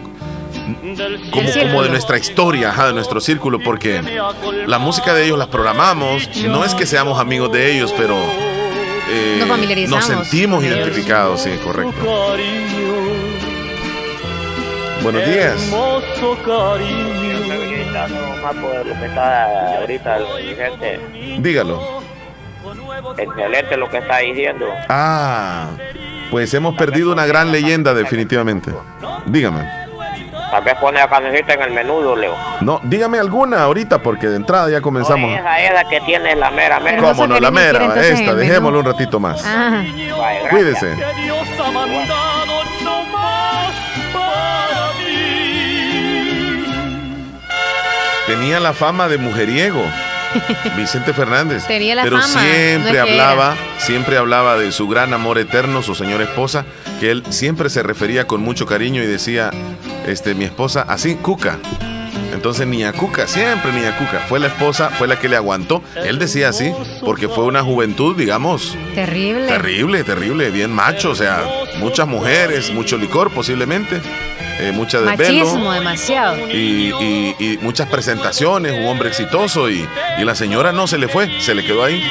como, 1.31 1.51
como 1.61 1.83
de 1.83 1.89
nuestra 1.89 2.17
historia, 2.17 2.69
ajá, 2.69 2.87
de 2.87 2.93
nuestro 2.93 3.19
círculo, 3.21 3.59
porque 3.59 4.01
la 4.65 4.79
música 4.79 5.13
de 5.13 5.25
ellos 5.25 5.37
la 5.37 5.47
programamos, 5.49 6.29
no 6.47 6.63
es 6.65 6.73
que 6.73 6.85
seamos 6.85 7.19
amigos 7.19 7.51
de 7.51 7.75
ellos, 7.75 7.93
pero 7.97 8.15
eh, 9.09 9.37
Nos 9.39 9.47
familiarizamos. 9.47 10.09
nos 10.09 10.29
sentimos 10.29 10.63
identificados, 10.63 11.41
sí, 11.41 11.51
correcto. 11.63 11.93
Buenos 15.03 15.25
días. 15.25 15.63
Hermoso 15.63 16.37
cariño. 16.45 17.37
más 18.43 18.55
por 18.55 18.85
lo 18.85 18.99
que 18.99 19.05
está 19.05 19.77
ahorita 19.77 20.17
el 20.17 20.55
gente. 20.55 20.99
Dígalo. 21.39 22.01
Excelente 23.17 23.77
lo 23.77 23.89
que 23.89 23.97
está 23.97 24.17
diciendo. 24.19 24.65
Ah, 24.89 25.69
pues 26.29 26.53
hemos 26.53 26.75
perdido 26.75 27.11
una 27.11 27.25
gran 27.25 27.51
leyenda 27.51 27.93
definitivamente. 27.93 28.71
Dígame. 29.25 29.87
Tal 30.51 30.63
vez 30.63 30.75
pone 30.75 30.99
la 30.99 31.09
cancioncita 31.09 31.53
en 31.53 31.61
el 31.61 31.71
menudo, 31.71 32.15
Leo. 32.15 32.33
No, 32.61 32.79
dígame 32.83 33.19
alguna 33.19 33.63
ahorita 33.63 33.99
porque 33.99 34.27
de 34.27 34.37
entrada 34.37 34.69
ya 34.69 34.81
comenzamos. 34.81 35.37
Esa 35.37 35.59
es 35.61 35.73
la 35.73 35.83
que 35.89 35.99
tiene 36.01 36.35
la 36.35 36.51
mera 36.51 36.79
mera. 36.79 37.01
¿Cómo 37.01 37.27
no? 37.27 37.39
La 37.39 37.51
mera, 37.51 37.93
esta, 38.01 38.33
dejémoslo 38.33 38.79
un 38.79 38.85
ratito 38.85 39.19
más. 39.19 39.43
Ah, 39.45 39.83
gracias. 39.83 40.49
Cuídese. 40.49 40.95
Tenía 48.27 48.59
la 48.59 48.73
fama 48.73 49.07
de 49.07 49.17
mujeriego. 49.17 49.81
Vicente 50.75 51.13
Fernández. 51.13 51.65
Tenía 51.65 51.95
la 51.95 52.03
pero 52.03 52.19
fama, 52.19 52.41
siempre 52.41 52.99
hablaba, 52.99 53.55
siempre 53.77 54.17
hablaba 54.17 54.57
de 54.57 54.73
su 54.73 54.89
gran 54.89 55.13
amor 55.13 55.37
eterno, 55.37 55.81
su 55.81 55.95
señora 55.95 56.25
esposa, 56.25 56.65
que 56.99 57.09
él 57.11 57.23
siempre 57.29 57.69
se 57.69 57.83
refería 57.83 58.27
con 58.27 58.41
mucho 58.41 58.65
cariño 58.65 59.01
y 59.01 59.05
decía, 59.05 59.51
este, 60.05 60.35
mi 60.35 60.43
esposa, 60.43 60.81
así, 60.87 61.15
Cuca. 61.15 61.57
Entonces 62.37 62.67
Niña 62.67 62.93
Cuca, 62.93 63.25
siempre 63.27 63.71
Niña 63.73 63.97
Cuca, 63.97 64.19
fue 64.29 64.39
la 64.39 64.45
esposa, 64.47 64.89
fue 64.91 65.07
la 65.07 65.17
que 65.17 65.27
le 65.27 65.35
aguantó. 65.35 65.81
Él 65.95 66.19
decía 66.19 66.49
así, 66.49 66.71
porque 67.03 67.27
fue 67.27 67.45
una 67.45 67.63
juventud, 67.63 68.15
digamos, 68.15 68.77
terrible. 68.93 69.47
terrible, 69.47 70.03
terrible, 70.03 70.51
bien 70.51 70.71
macho, 70.71 71.09
o 71.09 71.15
sea, 71.15 71.43
muchas 71.79 72.07
mujeres, 72.07 72.71
mucho 72.71 72.95
licor 72.97 73.31
posiblemente, 73.31 73.99
eh, 74.59 74.71
mucha 74.71 75.01
desvelo. 75.01 75.45
Machismo 75.45 75.73
demasiado. 75.73 76.37
y, 76.49 76.93
y- 76.99 77.35
y 77.39 77.57
muchas 77.61 77.89
presentaciones, 77.89 78.73
un 78.79 78.85
hombre 78.85 79.09
exitoso 79.09 79.67
y, 79.69 79.87
y 80.19 80.23
la 80.23 80.35
señora 80.35 80.71
no 80.71 80.85
se 80.85 80.99
le 80.99 81.07
fue, 81.07 81.41
se 81.41 81.55
le 81.55 81.65
quedó 81.65 81.83
ahí, 81.83 82.03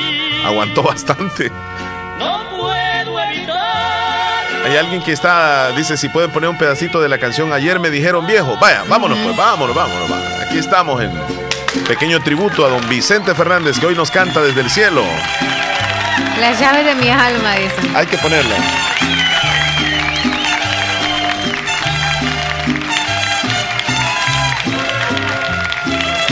aguantó 0.44 0.82
bastante. 0.82 1.52
Hay 4.66 4.76
alguien 4.76 5.00
que 5.00 5.12
está, 5.12 5.70
dice 5.76 5.96
si 5.96 6.08
pueden 6.08 6.32
poner 6.32 6.50
un 6.50 6.58
pedacito 6.58 7.00
de 7.00 7.08
la 7.08 7.18
canción 7.18 7.52
Ayer 7.52 7.78
me 7.78 7.88
dijeron 7.88 8.26
viejo, 8.26 8.56
vaya, 8.60 8.82
vámonos 8.88 9.16
pues, 9.22 9.36
vámonos, 9.36 9.76
vámonos, 9.76 10.10
vámonos. 10.10 10.40
Aquí 10.40 10.58
estamos 10.58 11.00
en 11.00 11.12
pequeño 11.86 12.20
tributo 12.20 12.66
a 12.66 12.70
don 12.70 12.88
Vicente 12.88 13.32
Fernández 13.36 13.78
que 13.78 13.86
hoy 13.86 13.94
nos 13.94 14.10
canta 14.10 14.42
desde 14.42 14.62
el 14.62 14.68
cielo. 14.68 15.04
Las 16.40 16.58
llaves 16.58 16.84
de 16.84 16.96
mi 16.96 17.08
alma, 17.08 17.54
dicen. 17.54 17.94
Hay 17.94 18.06
que 18.06 18.18
ponerla. 18.18 18.56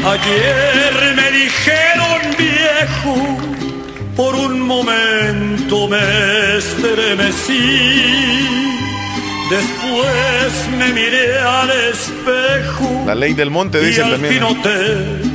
Ayer 0.05 1.15
me 1.15 1.31
dijeron 1.31 2.21
viejo, 2.37 3.54
por 4.17 4.35
un 4.35 4.61
momento 4.61 5.89
me 5.89 6.57
estremecí. 6.59 8.05
Después 9.51 10.69
me 10.79 10.93
miré 10.93 11.39
al 11.39 11.71
espejo 11.71 13.05
La 13.07 13.15
ley 13.15 13.35
del 13.35 13.51
monte 13.51 13.83
y 13.83 13.87
dicen 13.87 14.05
al 14.05 14.13
también. 14.13 14.33
fin 14.33 14.43
noté 14.43 15.35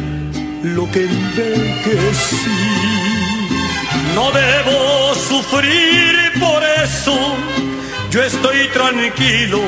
lo 0.64 0.92
que 0.92 1.06
envejecí. 1.06 2.36
No 4.16 4.32
debo 4.32 5.14
sufrir 5.16 6.32
por 6.40 6.64
eso, 6.84 7.36
yo 8.10 8.24
estoy 8.24 8.68
tranquilo. 8.74 9.62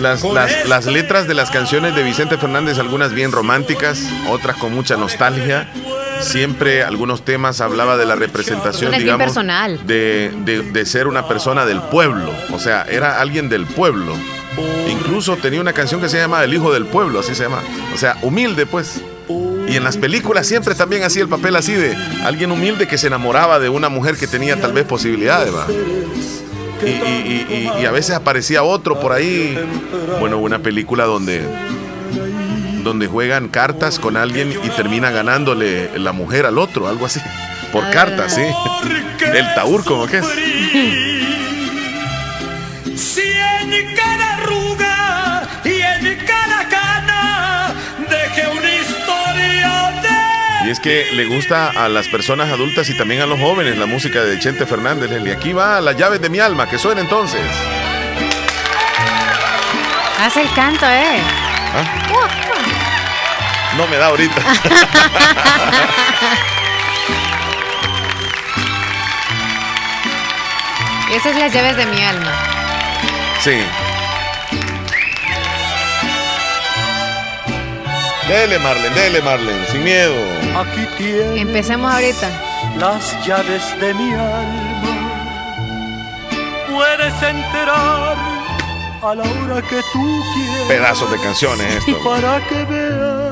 Las, 0.00 0.24
las, 0.24 0.50
esta 0.50 0.68
las 0.68 0.86
letras 0.86 1.28
de 1.28 1.34
las 1.34 1.50
canciones 1.50 1.94
de 1.94 2.02
Vicente 2.02 2.38
Fernández, 2.38 2.78
algunas 2.78 3.12
bien 3.12 3.30
románticas, 3.32 4.08
otras 4.30 4.56
con 4.56 4.74
mucha 4.74 4.96
nostalgia. 4.96 5.68
Siempre 6.20 6.82
algunos 6.82 7.24
temas 7.24 7.60
hablaba 7.60 7.96
de 7.96 8.06
la 8.06 8.16
representación, 8.16 8.92
digamos, 8.98 9.24
personal. 9.26 9.86
de, 9.86 10.32
de- 10.44 10.62
de 10.62 10.86
ser 10.86 11.06
una 11.06 11.28
persona 11.28 11.64
del 11.66 11.80
pueblo. 11.82 12.30
O 12.52 12.58
sea, 12.58 12.86
era 12.88 13.20
alguien 13.20 13.48
del 13.48 13.66
pueblo. 13.66 14.14
Incluso 14.88 15.36
tenía 15.36 15.60
una 15.60 15.72
canción 15.72 16.00
que 16.00 16.08
se 16.08 16.16
llama 16.18 16.42
El 16.44 16.54
Hijo 16.54 16.72
del 16.72 16.86
Pueblo, 16.86 17.20
así 17.20 17.34
se 17.34 17.42
llama. 17.44 17.60
O 17.94 17.98
sea, 17.98 18.16
humilde, 18.22 18.66
pues. 18.66 19.00
Y 19.68 19.76
en 19.76 19.82
las 19.84 19.96
películas 19.96 20.46
siempre 20.46 20.74
también 20.74 21.02
hacía 21.02 21.22
el 21.22 21.28
papel 21.28 21.56
así 21.56 21.72
de 21.72 21.96
alguien 22.24 22.52
humilde 22.52 22.86
que 22.86 22.98
se 22.98 23.06
enamoraba 23.08 23.58
de 23.58 23.68
una 23.70 23.88
mujer 23.88 24.16
que 24.16 24.26
tenía 24.26 24.60
tal 24.60 24.72
vez 24.72 24.84
posibilidades, 24.84 25.52
¿va? 25.54 25.66
Y- 26.84 26.88
y- 26.88 27.70
y- 27.78 27.80
y 27.82 27.86
a 27.86 27.90
veces 27.90 28.14
aparecía 28.14 28.62
otro 28.62 29.00
por 29.00 29.12
ahí. 29.12 29.58
Bueno, 30.20 30.38
una 30.38 30.58
película 30.58 31.04
donde, 31.04 31.40
donde 32.84 33.06
juegan 33.08 33.48
cartas 33.48 33.98
con 33.98 34.16
alguien 34.16 34.52
y 34.62 34.68
termina 34.70 35.10
ganándole 35.10 35.98
la 35.98 36.12
mujer 36.12 36.46
al 36.46 36.58
otro, 36.58 36.86
algo 36.86 37.06
así. 37.06 37.20
Por 37.72 37.84
Ah. 37.84 37.90
cartas, 37.90 38.34
sí. 38.34 38.42
El 39.20 39.54
taur, 39.54 39.84
como 39.84 40.06
que 40.06 40.18
es. 40.18 40.26
Si 42.96 43.22
en 43.22 43.94
cada 43.96 44.34
arruga 44.34 45.42
y 45.64 45.80
en 45.80 46.18
cada 46.24 46.68
cana 46.68 47.74
dejé 48.08 48.46
una 48.48 48.70
historia 48.76 49.92
de 50.02 50.68
Y 50.68 50.70
es 50.70 50.78
que 50.80 51.06
le 51.12 51.24
gusta 51.26 51.70
a 51.70 51.88
las 51.88 52.06
personas 52.08 52.50
adultas 52.50 52.88
y 52.90 52.96
también 52.96 53.22
a 53.22 53.26
los 53.26 53.40
jóvenes 53.40 53.76
la 53.76 53.86
música 53.86 54.22
de 54.22 54.38
Chente 54.38 54.66
Fernández. 54.66 55.10
Y 55.24 55.30
aquí 55.30 55.52
va 55.52 55.80
las 55.80 55.96
llaves 55.96 56.20
de 56.20 56.28
mi 56.28 56.38
alma, 56.38 56.68
que 56.68 56.78
suena 56.78 57.00
entonces. 57.00 57.40
Hace 60.20 60.42
el 60.42 60.52
canto, 60.54 60.86
¿eh? 60.86 61.20
No 63.76 63.86
me 63.88 63.96
da 63.96 64.06
ahorita. 64.06 64.40
Esas 71.10 71.32
son 71.32 71.38
las 71.40 71.52
llaves 71.52 71.76
de 71.76 71.86
mi 71.86 72.02
alma. 72.02 72.32
Sí. 73.40 73.60
Dele, 78.28 78.58
Marlen, 78.58 78.94
dele, 78.94 79.20
Marlen, 79.22 79.66
sin 79.70 79.84
miedo. 79.84 80.14
Aquí 80.58 80.86
tienes 80.96 81.42
Empecemos 81.42 81.92
ahorita. 81.92 82.28
las 82.78 83.26
llaves 83.26 83.62
de 83.80 83.94
mi 83.94 84.12
alma. 84.12 85.10
Puedes 86.72 87.22
enterar 87.22 88.16
a 89.02 89.14
la 89.14 89.22
hora 89.22 89.62
que 89.68 89.80
tú 89.92 90.22
quieras. 90.34 90.66
Pedazos 90.68 91.10
de 91.10 91.18
canciones 91.20 91.74
esto. 91.76 92.02
Para 92.02 92.40
que 92.48 92.64
veas 92.64 93.23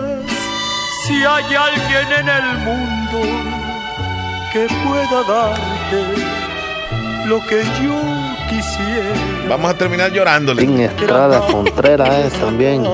si 1.07 1.15
hay 1.25 1.55
alguien 1.55 2.13
en 2.21 2.29
el 2.29 2.59
mundo 2.59 3.21
que 4.53 4.67
pueda 4.85 5.23
darte 5.25 6.03
lo 7.27 7.41
que 7.47 7.63
yo 7.83 8.01
quisiera. 8.49 9.49
Vamos 9.49 9.71
a 9.71 9.75
terminar 9.75 10.13
llorándole. 10.13 10.63
Martín 10.67 10.81
Estrada 10.83 11.41
Contreras 11.47 12.27
es 12.27 12.33
también. 12.35 12.85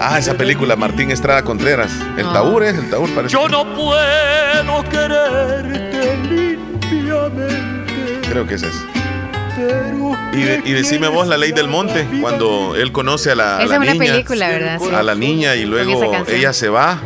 Ah, 0.00 0.18
esa 0.18 0.34
película, 0.34 0.76
Martín 0.76 1.10
Estrada 1.10 1.42
Contreras. 1.42 1.90
El 2.16 2.26
Ah. 2.26 2.32
Taur 2.34 2.62
es, 2.64 2.76
el 2.76 2.90
Taur 2.90 3.08
parece. 3.14 3.32
Yo 3.32 3.48
no 3.48 3.64
puedo 3.74 4.84
quererte 4.90 6.16
limpiamente. 6.28 8.20
Creo 8.30 8.46
que 8.46 8.54
es. 8.54 8.62
Pero 9.56 10.12
Y, 10.34 10.42
de- 10.42 10.62
y 10.64 10.72
decime 10.72 11.08
vos 11.08 11.26
la 11.26 11.36
ley 11.36 11.50
del 11.52 11.66
monte, 11.68 12.06
cuando 12.20 12.76
él 12.76 12.92
conoce 12.92 13.32
a 13.32 13.34
la, 13.34 13.58
a 13.58 13.66
la 13.66 13.78
niña. 13.78 13.94
película, 13.98 14.48
¿verdad? 14.48 14.78
Sí. 14.80 14.90
a 14.94 15.02
la 15.02 15.14
niña 15.16 15.56
y 15.56 15.64
luego 15.64 16.12
ella 16.28 16.52
se 16.52 16.68
va 16.68 16.98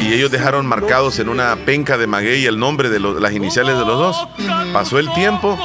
y 0.00 0.12
ellos 0.12 0.30
dejaron 0.30 0.66
marcados 0.66 1.18
en 1.18 1.28
una 1.28 1.54
penca 1.56 1.96
de 1.98 2.06
maguey 2.06 2.44
el 2.46 2.58
nombre 2.58 2.88
de 2.90 3.00
los- 3.00 3.20
las 3.20 3.32
iniciales 3.32 3.78
de 3.78 3.84
los 3.84 3.98
dos. 3.98 4.28
Pasó 4.72 4.98
el 4.98 5.12
tiempo 5.14 5.58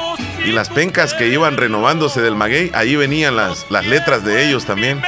y 0.46 0.52
las 0.52 0.70
pencas 0.70 1.14
que 1.14 1.28
iban 1.28 1.58
renovándose 1.58 2.22
del 2.22 2.36
maguey, 2.36 2.72
ahí 2.74 2.96
venían 2.96 3.36
las, 3.36 3.66
las 3.70 3.86
letras 3.86 4.24
de 4.24 4.48
ellos 4.48 4.66
también. 4.66 5.02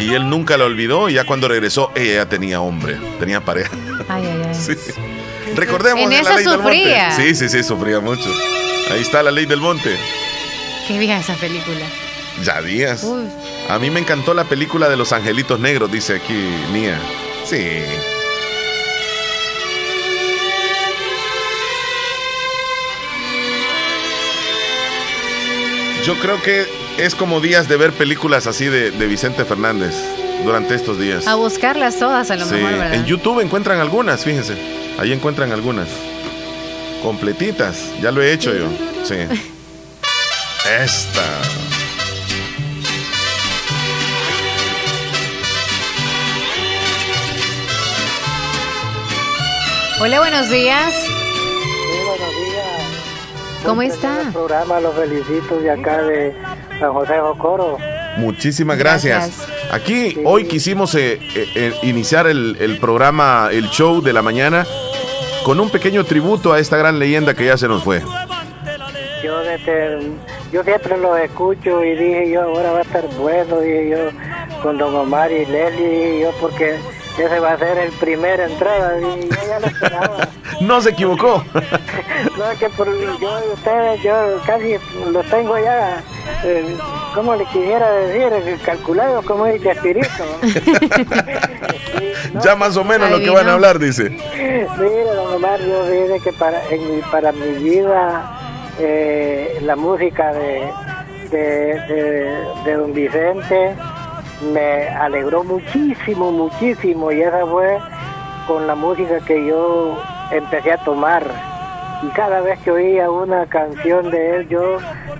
Y 0.00 0.12
él 0.14 0.28
nunca 0.28 0.56
la 0.56 0.64
olvidó 0.64 1.08
y 1.08 1.14
ya 1.14 1.24
cuando 1.24 1.46
regresó 1.48 1.92
ella 1.94 2.14
ya 2.14 2.28
tenía 2.28 2.60
hombre, 2.60 2.96
tenía 3.20 3.40
pareja. 3.40 3.70
Ay, 4.08 4.24
ay, 4.26 4.42
ay. 4.48 4.54
Sí. 4.54 4.72
Recordemos 5.54 6.02
En 6.02 6.10
la 6.10 6.34
ley 6.34 6.44
sufría. 6.44 6.50
del 6.50 6.60
monte. 6.62 7.12
Sí, 7.16 7.34
sí, 7.36 7.48
sí, 7.48 7.62
sufría 7.62 8.00
mucho. 8.00 8.28
Ahí 8.90 9.00
está 9.02 9.22
la 9.22 9.30
ley 9.30 9.46
del 9.46 9.60
monte. 9.60 9.96
Qué 10.88 10.98
vieja 10.98 11.18
esa 11.18 11.34
película. 11.34 11.86
Ya 12.42 12.60
días. 12.60 13.04
Uy. 13.04 13.28
A 13.68 13.78
mí 13.78 13.88
me 13.90 14.00
encantó 14.00 14.34
la 14.34 14.44
película 14.44 14.88
de 14.88 14.96
los 14.96 15.12
angelitos 15.12 15.60
negros, 15.60 15.90
dice 15.92 16.16
aquí 16.16 16.34
Nia. 16.72 16.98
Sí. 17.44 17.78
Yo 26.06 26.14
creo 26.20 26.40
que 26.42 26.66
es 26.98 27.14
como 27.14 27.40
días 27.40 27.68
de 27.68 27.76
ver 27.76 27.92
películas 27.92 28.46
así 28.46 28.66
de, 28.66 28.90
de 28.90 29.06
Vicente 29.06 29.44
Fernández 29.44 29.94
durante 30.44 30.74
estos 30.74 30.98
días. 30.98 31.26
A 31.26 31.34
buscarlas 31.36 31.98
todas 31.98 32.30
a 32.30 32.36
lo 32.36 32.44
Sí, 32.44 32.54
mejor, 32.54 32.72
¿verdad? 32.72 32.94
en 32.94 33.06
YouTube 33.06 33.40
encuentran 33.40 33.80
algunas, 33.80 34.22
fíjense. 34.24 34.54
Ahí 34.98 35.12
encuentran 35.12 35.50
algunas. 35.52 35.88
Completitas. 37.02 37.90
Ya 38.02 38.10
lo 38.10 38.22
he 38.22 38.32
hecho 38.32 38.54
yo. 38.54 38.66
Sí. 39.04 39.14
Esta. 40.82 41.22
Hola, 50.00 50.18
buenos 50.18 50.50
días. 50.50 51.03
¿Cómo 53.64 53.82
está? 53.82 54.14
precioso 54.14 54.32
programa, 54.32 54.80
los 54.80 54.94
felicito 54.94 55.60
de 55.60 55.70
acá 55.70 56.02
de 56.02 56.34
San 56.78 56.92
José 56.92 57.18
Jocoro. 57.20 57.78
Muchísimas 58.16 58.78
gracias. 58.78 59.18
Gracias. 59.38 59.48
Aquí 59.72 60.18
hoy 60.24 60.44
quisimos 60.44 60.94
eh, 60.94 61.14
eh, 61.34 61.48
eh, 61.54 61.74
iniciar 61.82 62.26
el, 62.26 62.56
el 62.60 62.78
programa, 62.78 63.48
el 63.50 63.68
show 63.70 64.00
de 64.02 64.12
la 64.12 64.22
mañana, 64.22 64.66
con 65.44 65.58
un 65.58 65.70
pequeño 65.70 66.04
tributo 66.04 66.52
a 66.52 66.58
esta 66.60 66.76
gran 66.76 66.98
leyenda 66.98 67.34
que 67.34 67.46
ya 67.46 67.56
se 67.56 67.66
nos 67.66 67.82
fue. 67.82 68.00
Yo, 69.22 69.40
desde- 69.40 70.10
yo 70.52 70.62
siempre 70.62 70.96
los 70.98 71.18
escucho 71.18 71.82
y 71.82 71.96
dije 71.96 72.30
yo, 72.30 72.42
ahora 72.42 72.72
va 72.72 72.78
a 72.78 72.82
estar 72.82 73.04
bueno, 73.18 73.60
dije 73.60 73.88
yo, 73.90 73.98
con 74.62 74.78
Don 74.78 74.94
Omar 74.94 75.32
y 75.32 75.44
Leslie, 75.46 75.88
dije 75.88 76.20
yo, 76.22 76.30
porque 76.40 76.76
ese 77.22 77.40
va 77.40 77.52
a 77.52 77.58
ser 77.58 77.78
el 77.78 77.92
primer 77.92 78.40
entrada, 78.40 78.98
y 78.98 79.28
yo 79.28 79.36
ya 79.48 79.60
lo 79.60 79.66
esperaba. 79.66 80.28
No 80.60 80.80
se 80.80 80.90
equivocó. 80.90 81.44
No, 82.38 82.50
es 82.50 82.58
que 82.58 82.68
por, 82.70 82.86
yo, 83.20 83.38
ustedes, 83.52 84.02
yo 84.02 84.12
casi 84.46 84.76
los 85.10 85.24
tengo 85.26 85.56
ya, 85.58 86.02
eh, 86.44 86.76
¿cómo 87.14 87.34
le 87.36 87.44
quisiera 87.46 87.90
decir? 87.92 88.58
Calculados 88.64 89.24
como 89.24 89.46
dice 89.46 89.70
espíritu. 89.70 90.08
ya 92.42 92.56
más 92.56 92.76
o 92.76 92.84
menos 92.84 93.10
lo 93.10 93.18
que 93.20 93.30
van 93.30 93.48
a 93.48 93.54
hablar, 93.54 93.78
dice. 93.78 94.10
Mira, 94.10 95.14
don 95.14 95.34
Omar, 95.34 95.60
yo 95.60 95.86
dije 95.88 96.20
que 96.24 96.32
para, 96.32 96.60
en 96.70 96.96
mi- 96.96 97.02
para 97.02 97.32
mi 97.32 97.52
vida 97.62 98.38
eh, 98.78 99.58
la 99.62 99.76
música 99.76 100.32
de, 100.32 100.68
de, 101.30 101.38
de- 101.38 102.46
de 102.64 102.72
don 102.74 102.92
Vicente 102.92 103.74
me 104.52 104.88
alegró 104.88 105.44
muchísimo, 105.44 106.30
muchísimo, 106.32 107.10
y 107.12 107.20
esa 107.22 107.46
fue 107.46 107.78
con 108.46 108.66
la 108.66 108.74
música 108.74 109.20
que 109.20 109.46
yo 109.46 109.98
empecé 110.30 110.72
a 110.72 110.78
tomar. 110.78 111.24
Y 112.02 112.08
cada 112.08 112.40
vez 112.40 112.58
que 112.60 112.70
oía 112.70 113.10
una 113.10 113.46
canción 113.46 114.10
de 114.10 114.36
él, 114.36 114.48
yo 114.48 114.78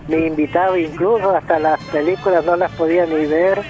me 0.09 0.27
invitaba, 0.27 0.79
incluso 0.79 1.31
hasta 1.35 1.59
las 1.59 1.81
películas 1.85 2.45
no 2.45 2.57
las 2.57 2.71
podía 2.73 3.07
ni 3.07 3.25
ver, 3.25 3.63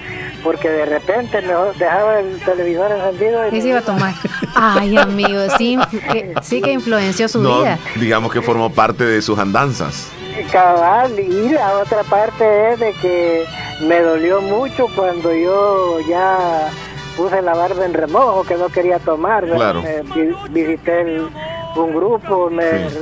porque 0.43 0.69
de 0.69 0.85
repente 0.85 1.41
me 1.41 1.53
dejaba 1.79 2.19
el 2.19 2.39
televisor 2.41 2.91
encendido 2.91 3.47
y 3.47 3.51
¿Qué 3.51 3.61
se 3.61 3.69
iba 3.69 3.79
a 3.79 3.83
tomar? 3.83 4.13
Ay, 4.55 4.97
amigo, 4.97 5.39
sí, 5.57 5.77
que, 6.11 6.33
sí 6.41 6.61
que 6.61 6.73
influenció 6.73 7.27
su 7.29 7.41
No, 7.41 7.59
vida. 7.59 7.79
digamos 7.95 8.33
que 8.33 8.41
formó 8.41 8.69
parte 8.69 9.05
de 9.05 9.21
sus 9.21 9.39
andanzas. 9.39 10.11
Cabal, 10.51 11.19
y 11.19 11.49
la 11.49 11.79
otra 11.79 12.03
parte 12.03 12.71
es 12.73 12.79
de 12.79 12.91
que 12.93 13.45
me 13.81 13.99
dolió 14.01 14.41
mucho 14.41 14.87
cuando 14.95 15.33
yo 15.33 15.99
ya 16.07 16.69
puse 17.15 17.41
la 17.41 17.53
barba 17.53 17.85
en 17.85 17.93
remojo, 17.93 18.43
que 18.43 18.55
no 18.55 18.67
quería 18.69 18.99
tomar. 18.99 19.45
visité 20.49 21.01
el- 21.01 21.29
un 21.75 21.93
grupo, 21.93 22.49
me 22.49 22.89
Sí. 22.89 22.97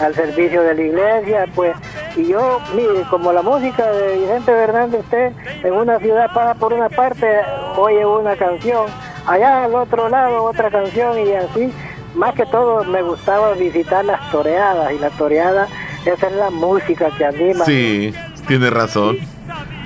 al 0.00 0.14
servicio 0.14 0.62
de 0.62 0.74
la 0.74 0.80
iglesia, 0.82 1.46
pues, 1.54 1.74
y 2.16 2.26
yo, 2.28 2.60
mire, 2.74 3.02
como 3.10 3.32
la 3.32 3.42
música 3.42 3.90
de 3.90 4.16
Vicente 4.18 4.52
Fernández, 4.52 5.00
usted 5.00 5.32
en 5.64 5.72
una 5.72 5.98
ciudad 5.98 6.30
pasa 6.32 6.54
por 6.54 6.72
una 6.72 6.88
parte, 6.88 7.40
oye 7.76 8.04
una 8.06 8.36
canción, 8.36 8.86
allá 9.26 9.64
al 9.64 9.74
otro 9.74 10.08
lado 10.08 10.44
otra 10.44 10.70
canción 10.70 11.18
y 11.18 11.32
así, 11.32 11.72
más 12.14 12.34
que 12.34 12.46
todo 12.46 12.84
me 12.84 13.02
gustaba 13.02 13.52
visitar 13.52 14.04
las 14.04 14.30
toreadas 14.30 14.92
y 14.92 14.98
la 14.98 15.10
toreada, 15.10 15.66
esa 16.04 16.26
es 16.26 16.32
la 16.34 16.50
música 16.50 17.10
que 17.16 17.24
anima. 17.24 17.64
Sí, 17.64 18.14
tiene 18.46 18.70
razón. 18.70 19.16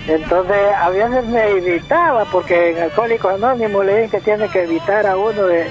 Entonces, 0.09 0.57
a 0.81 0.89
veces 0.91 1.25
me 1.27 1.49
evitaba, 1.51 2.25
porque 2.27 2.71
en 2.73 2.83
Alcohólicos 2.83 3.35
Anónimos 3.35 3.85
le 3.85 4.03
dicen 4.03 4.11
que 4.21 4.25
tiene 4.25 4.49
que 4.49 4.65
evitar 4.65 5.07
a 5.07 5.17
uno 5.17 5.43
de, 5.45 5.67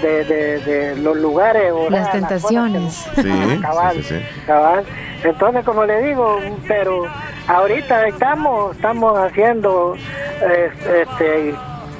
de, 0.00 0.24
de- 0.24 0.58
de 0.60 0.96
los 0.96 1.16
lugares 1.16 1.72
o 1.72 1.90
Las 1.90 2.10
tentaciones. 2.12 2.82
cosas 3.10 3.14
que- 3.14 3.22
Sí, 3.22 3.58
cabal, 3.60 3.96
sí, 3.96 4.02
sí, 4.02 4.14
sí. 4.14 4.40
cabal. 4.46 4.84
Entonces, 5.24 5.64
como 5.64 5.84
le 5.84 6.02
digo, 6.02 6.38
pero 6.66 7.04
ahorita 7.48 8.06
estamos 8.08 8.74
estamos 8.76 9.18
haciendo, 9.18 9.94
eh, 10.42 10.70
este, 11.02 11.54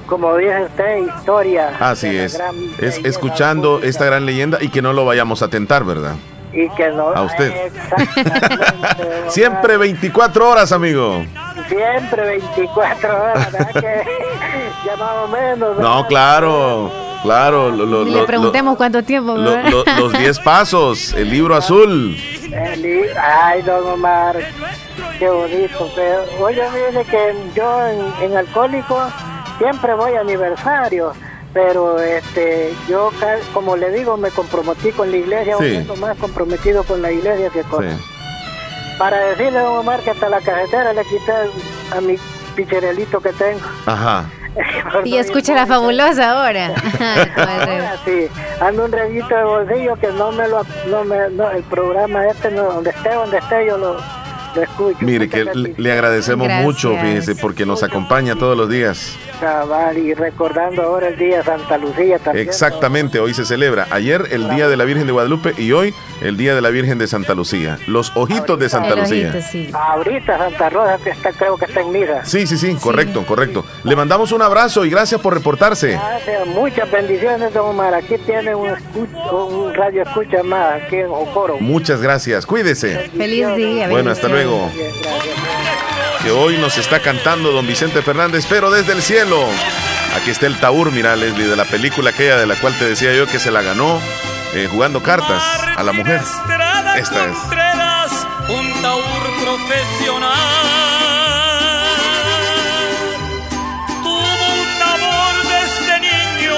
como 0.07 0.37
dice 0.37 0.62
usted, 0.64 0.97
historia. 1.19 1.73
Así 1.81 2.16
es. 2.16 2.40
Es 2.79 2.99
escuchando 3.05 3.81
esta 3.83 4.05
gran 4.05 4.25
leyenda 4.27 4.59
y 4.61 4.69
que 4.69 4.83
no 4.83 4.92
lo 4.92 5.05
vayamos 5.05 5.42
a 5.42 5.49
tentar, 5.49 5.85
¿verdad? 5.85 6.14
Y 6.53 6.69
que 6.71 6.88
no, 6.90 7.09
a 7.11 7.23
usted. 7.23 7.53
Siempre 9.29 9.75
Omar. 9.77 9.79
24 9.88 10.49
horas, 10.51 10.73
amigo. 10.73 11.25
Siempre 11.69 12.23
24 12.57 13.23
horas, 13.23 13.53
¿verdad? 13.53 13.73
que 13.73 14.03
ya 14.87 14.97
más 14.97 15.12
o 15.25 15.29
menos. 15.29 15.77
No, 15.79 15.95
¿verdad? 15.97 16.09
claro, 16.09 16.92
claro. 17.23 17.71
lo- 17.71 17.85
lo- 17.87 18.05
Ni 18.05 18.12
lo- 18.12 18.21
le 18.21 18.27
preguntemos 18.27 18.77
cuánto 18.77 19.03
tiempo, 19.03 19.37
lo- 19.37 19.51
¿verdad? 19.51 19.71
lo- 19.71 19.85
los 19.85 20.12
10 20.19 20.38
pasos, 20.40 21.12
el 21.14 21.31
libro 21.31 21.55
azul. 21.57 22.16
El 22.53 22.83
li- 22.83 23.09
Ay, 23.21 23.62
don 23.62 23.87
Omar, 23.90 24.37
qué 25.19 25.29
bonito. 25.29 25.90
Pero, 25.95 26.25
oye, 26.40 26.62
mire 26.73 27.05
que 27.05 27.35
yo 27.55 27.87
en, 27.87 28.31
en 28.31 28.37
Alcohólico 28.37 28.99
siempre 29.59 29.95
voy 29.95 30.14
a 30.14 30.21
aniversario, 30.21 31.12
pero 31.53 31.99
este, 32.01 32.75
yo, 32.88 33.11
como 33.55 33.77
le 33.77 33.90
digo, 33.90 34.16
me 34.16 34.31
comprometí 34.31 34.90
con 34.92 35.11
la 35.11 35.16
iglesia, 35.16 35.57
Sí. 35.59 35.77
un 35.79 35.87
poco 35.87 36.01
más 36.01 36.16
comprometido 36.19 36.85
con 36.85 37.01
la 37.03 37.11
iglesia 37.12 37.51
que 37.51 37.62
con... 37.62 37.88
Sí. 37.88 37.97
Para 38.99 39.19
decirle 39.19 39.59
a 39.59 39.71
Omar 39.71 40.01
que 40.01 40.11
hasta 40.11 40.29
la 40.29 40.40
cajetera 40.40 40.92
le 40.95 41.03
quité 41.05 41.33
a 41.95 42.01
mi 42.01 42.16
picherelito 42.55 43.21
que 43.21 43.33
tengo. 43.33 43.61
Ajá. 43.87 44.25
Y 45.05 45.19
escucha 45.19 45.55
la 45.55 45.66
fabulosa 45.66 46.31
ahora. 46.31 46.69
Ahora 47.37 47.97
sí, 48.07 48.27
ando 48.59 48.87
un 48.87 48.92
revito 48.92 49.29
de 49.37 49.45
bolsillo 49.45 49.97
que 49.97 50.07
no 50.12 50.33
me 50.33 50.49
lo, 50.49 50.64
no 50.88 51.05
me, 51.05 51.29
no, 51.29 51.51
el 51.51 51.62
programa 51.64 52.27
este, 52.27 52.51
no, 52.53 52.62
donde 52.64 52.88
esté, 52.88 53.12
donde 53.12 53.37
esté, 53.37 53.66
yo 53.66 53.77
lo, 53.77 53.99
lo 54.57 54.62
escucho. 54.62 54.99
Mire 55.01 55.29
que 55.29 55.45
le, 55.45 55.92
agradecemos 55.92 56.47
Gracias. 56.49 56.64
mucho, 56.64 56.97
fíjese, 56.97 57.37
porque 57.37 57.64
nos 57.64 57.83
acompaña 57.83 58.35
todos 58.35 58.57
los 58.57 58.69
días. 58.69 59.16
Cabal, 59.40 59.99
y 59.99 60.14
recordando 60.14 60.83
ahora 60.83 61.09
el 61.09 61.16
día 61.16 61.38
de 61.38 61.45
Santa 61.45 61.79
Lucía 61.79 62.19
también. 62.19 62.49
Exactamente, 62.49 63.21
hoy 63.21 63.35
se 63.35 63.45
celebra. 63.45 63.87
Ayer 63.90 64.27
el 64.31 64.49
Día 64.51 64.69
de 64.69 64.77
la 64.77 64.85
Virgen 64.85 65.07
de 65.07 65.12
Guadalupe 65.12 65.55
y 65.59 65.73
hoy 65.73 65.95
el 66.20 66.37
Día 66.37 66.55
de 66.55 66.61
la 66.61 66.70
Virgen 66.70 66.98
de 66.98 67.07
Santa 67.07 67.35
Lucía. 67.35 67.79
Los 67.87 68.12
ojitos 68.14 68.59
de 68.59 68.68
Santa 68.68 68.94
Lucía. 68.94 69.31
ojito, 69.31 69.46
sí. 69.50 69.70
Ahorita 69.72 70.38
Santa 70.38 70.68
Rosa, 70.70 70.98
que 71.02 71.11
está, 71.11 71.33
creo 71.33 71.57
que 71.57 71.66
está 71.66 71.81
en 71.81 71.92
misa. 71.92 72.24
Sí, 72.24 72.46
sí, 72.46 72.57
sí, 72.57 72.74
correcto, 72.74 73.24
correcto. 73.26 73.64
Le 73.85 73.96
mandamos 73.96 74.33
un 74.33 74.42
abrazo 74.42 74.85
y 74.85 74.90
gracias 74.90 75.20
por 75.20 75.35
reportarse. 75.35 75.92
Gracias, 75.92 76.46
muchas 76.48 76.90
bendiciones, 76.90 77.52
don 77.52 77.70
Omar. 77.70 77.94
Aquí 77.94 78.16
tiene 78.24 78.55
un, 78.55 78.70
escucha, 78.70 79.33
un 79.33 79.74
radio 79.74 80.02
escucha 80.02 80.42
más, 80.42 80.83
aquí 80.83 80.96
en 80.96 81.07
Ocoro. 81.07 81.59
Muchas 81.61 82.00
gracias, 82.00 82.46
cuídese. 82.46 83.11
Feliz 83.16 83.55
día. 83.57 83.88
Bueno, 83.88 84.11
hasta 84.11 84.29
luego. 84.29 84.70
Que 86.22 86.31
hoy 86.31 86.59
nos 86.59 86.76
está 86.79 87.00
cantando 87.00 87.52
don 87.52 87.66
Vicente 87.66 88.02
Fernández, 88.02 88.46
pero 88.48 88.70
desde 88.70 88.92
el 88.92 89.02
cielo. 89.02 89.44
Aquí 90.16 90.31
está 90.31 90.46
el 90.46 90.59
Taur, 90.59 90.90
mira, 90.92 91.14
Leslie, 91.14 91.46
de 91.46 91.57
la 91.57 91.66
película 91.66 92.11
aquella 92.11 92.38
de 92.38 92.46
la 92.46 92.55
cual 92.57 92.76
te 92.79 92.87
decía 92.87 93.14
yo 93.14 93.26
que 93.26 93.38
se 93.38 93.50
la 93.50 93.61
ganó 93.61 94.00
eh, 94.57 94.69
jugando 94.71 95.03
cartas 95.03 95.42
a 95.77 95.83
la 95.83 95.92
mujer. 95.92 96.21
Esta 96.97 97.27
es. 97.27 97.37
Un 98.49 98.83
taur 98.83 99.03
profesional. 99.42 100.33
Tuvo 104.03 104.19
un 104.62 104.83
amor 104.83 105.35
desde 105.57 106.01
niño 106.01 106.57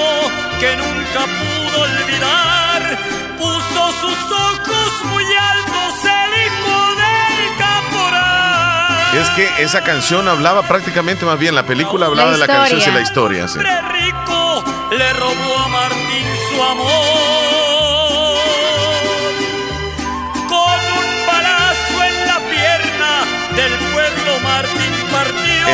que 0.59 0.77
nunca 0.77 1.25
pudo 1.39 1.81
olvidar. 1.83 2.97
Puso 3.37 3.91
sus 4.01 4.31
ojos 4.31 4.91
muy 5.11 5.23
altos, 5.23 6.05
el 6.05 6.31
hijo 6.45 6.95
del 7.03 7.57
caporal. 7.57 9.17
Es 9.17 9.29
que 9.31 9.63
esa 9.63 9.81
canción 9.83 10.27
hablaba 10.27 10.61
prácticamente 10.63 11.25
más 11.25 11.39
bien, 11.39 11.55
la 11.55 11.65
película 11.65 12.05
hablaba 12.05 12.27
La 12.31 12.33
de 12.33 12.39
la 12.39 12.47
canción 12.47 12.81
y 12.81 12.91
la 12.93 13.01
historia. 13.01 13.47
sí. 13.47 13.57
hombre 13.57 13.81
rico 13.93 14.63
le 14.91 15.13
robó 15.13 15.57
a 15.65 15.67
Martín 15.69 16.25
su 16.49 16.63
amor. 16.63 17.18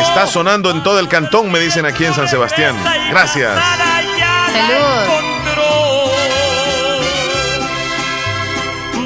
Está 0.01 0.27
sonando 0.27 0.71
en 0.71 0.83
todo 0.83 0.99
el 0.99 1.07
cantón, 1.07 1.51
me 1.51 1.59
dicen 1.59 1.85
aquí 1.85 2.05
en 2.05 2.13
San 2.13 2.27
Sebastián. 2.27 2.75
Gracias. 3.09 3.59
Salud. 4.53 5.25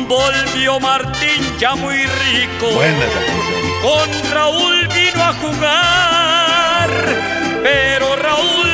Volvió 0.07 0.79
Martín 0.79 1.57
ya 1.59 1.75
muy 1.75 1.97
rico. 1.97 2.71
Buena 2.73 3.05
esa 3.05 3.19
canción. 3.25 3.59
Con 3.81 4.31
Raúl 4.31 4.87
vino 4.87 5.23
a 5.23 5.33
jugar, 5.33 6.89
pero 7.63 8.15
Raúl 8.15 8.68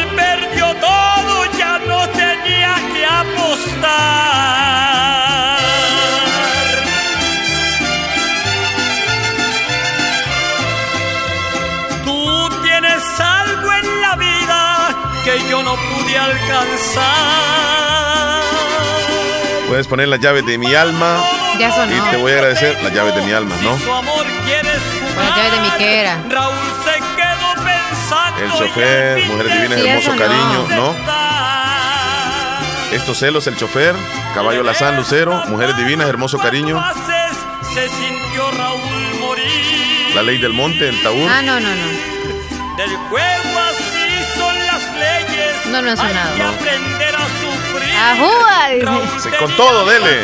pude 16.15 16.19
alcanzar. 16.19 17.05
Puedes 19.67 19.87
poner 19.87 20.07
las 20.07 20.19
llaves 20.19 20.45
de 20.45 20.57
mi 20.57 20.73
alma 20.75 21.17
Ya 21.59 21.71
sonó. 21.73 21.91
y 21.95 21.99
te 22.11 22.17
voy 22.17 22.31
a 22.31 22.35
agradecer 22.35 22.77
las 22.83 22.93
llaves 22.93 23.15
de 23.15 23.21
mi 23.21 23.31
alma, 23.33 23.55
¿no? 23.63 23.77
Su 23.79 23.91
amor 23.91 24.25
quieres 24.45 24.79
Con 25.15 25.25
las 25.25 25.35
llaves 25.37 25.51
de 25.53 25.59
mi 25.61 25.69
que 25.71 25.99
era. 26.01 26.23
Raúl 26.29 26.55
se 26.83 26.93
quedó 26.93 27.65
pensando. 27.65 28.43
El 28.43 28.51
chofer, 28.67 29.25
Mujeres 29.27 29.53
Divinas, 29.53 29.79
Sí, 29.81 29.87
Hermoso 29.87 30.11
no. 30.11 30.17
Cariño, 30.17 30.67
¿no? 30.75 30.95
Estos 32.91 33.17
celos, 33.17 33.47
el 33.47 33.57
chofer, 33.57 33.95
Caballo 34.33 34.63
Lazán, 34.63 34.95
Lucero, 34.95 35.43
Mujeres 35.47 35.75
Divinas, 35.75 36.07
Hermoso 36.07 36.37
Cariño, 36.37 36.81
Se 37.73 37.89
sintió 37.89 38.51
Raúl 38.51 39.19
morir. 39.19 40.11
La 40.15 40.21
Ley 40.23 40.37
del 40.37 40.53
Monte, 40.53 40.87
el 40.87 41.01
Taúr. 41.03 41.27
Ah, 41.29 41.41
no, 41.41 41.59
no, 41.59 41.69
no. 41.69 42.15
Del 42.77 42.91
las 43.55 43.64
No, 45.81 45.91
ha 45.91 45.97
sonado. 45.97 46.29
Hay 46.31 46.37
que 46.37 46.43
aprender 46.43 47.15
a 47.15 47.25
sufrir. 47.41 47.95
Ajúa, 47.95 48.69
dice. 48.69 49.29
Sí, 49.29 49.35
con 49.37 49.51
todo, 49.55 49.85
dele. 49.85 50.21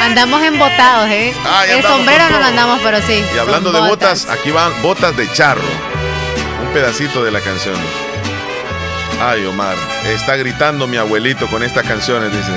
Andamos 0.00 0.42
embotados, 0.42 1.08
¿eh? 1.08 1.34
Ah, 1.46 1.64
El 1.66 1.82
sombrero 1.82 2.28
no 2.30 2.38
lo 2.38 2.44
andamos, 2.44 2.80
pero 2.82 3.00
sí. 3.00 3.24
Y 3.34 3.38
hablando 3.38 3.72
de 3.72 3.80
botas, 3.80 4.28
aquí 4.28 4.50
van 4.50 4.70
botas 4.82 5.16
de 5.16 5.30
charro. 5.32 5.62
Un 6.66 6.72
pedacito 6.72 7.24
de 7.24 7.30
la 7.30 7.40
canción. 7.40 7.76
Ay, 9.22 9.46
Omar, 9.46 9.76
está 10.06 10.36
gritando 10.36 10.86
mi 10.86 10.96
abuelito 10.96 11.46
con 11.46 11.62
estas 11.62 11.86
canciones, 11.86 12.30
dice. 12.32 12.52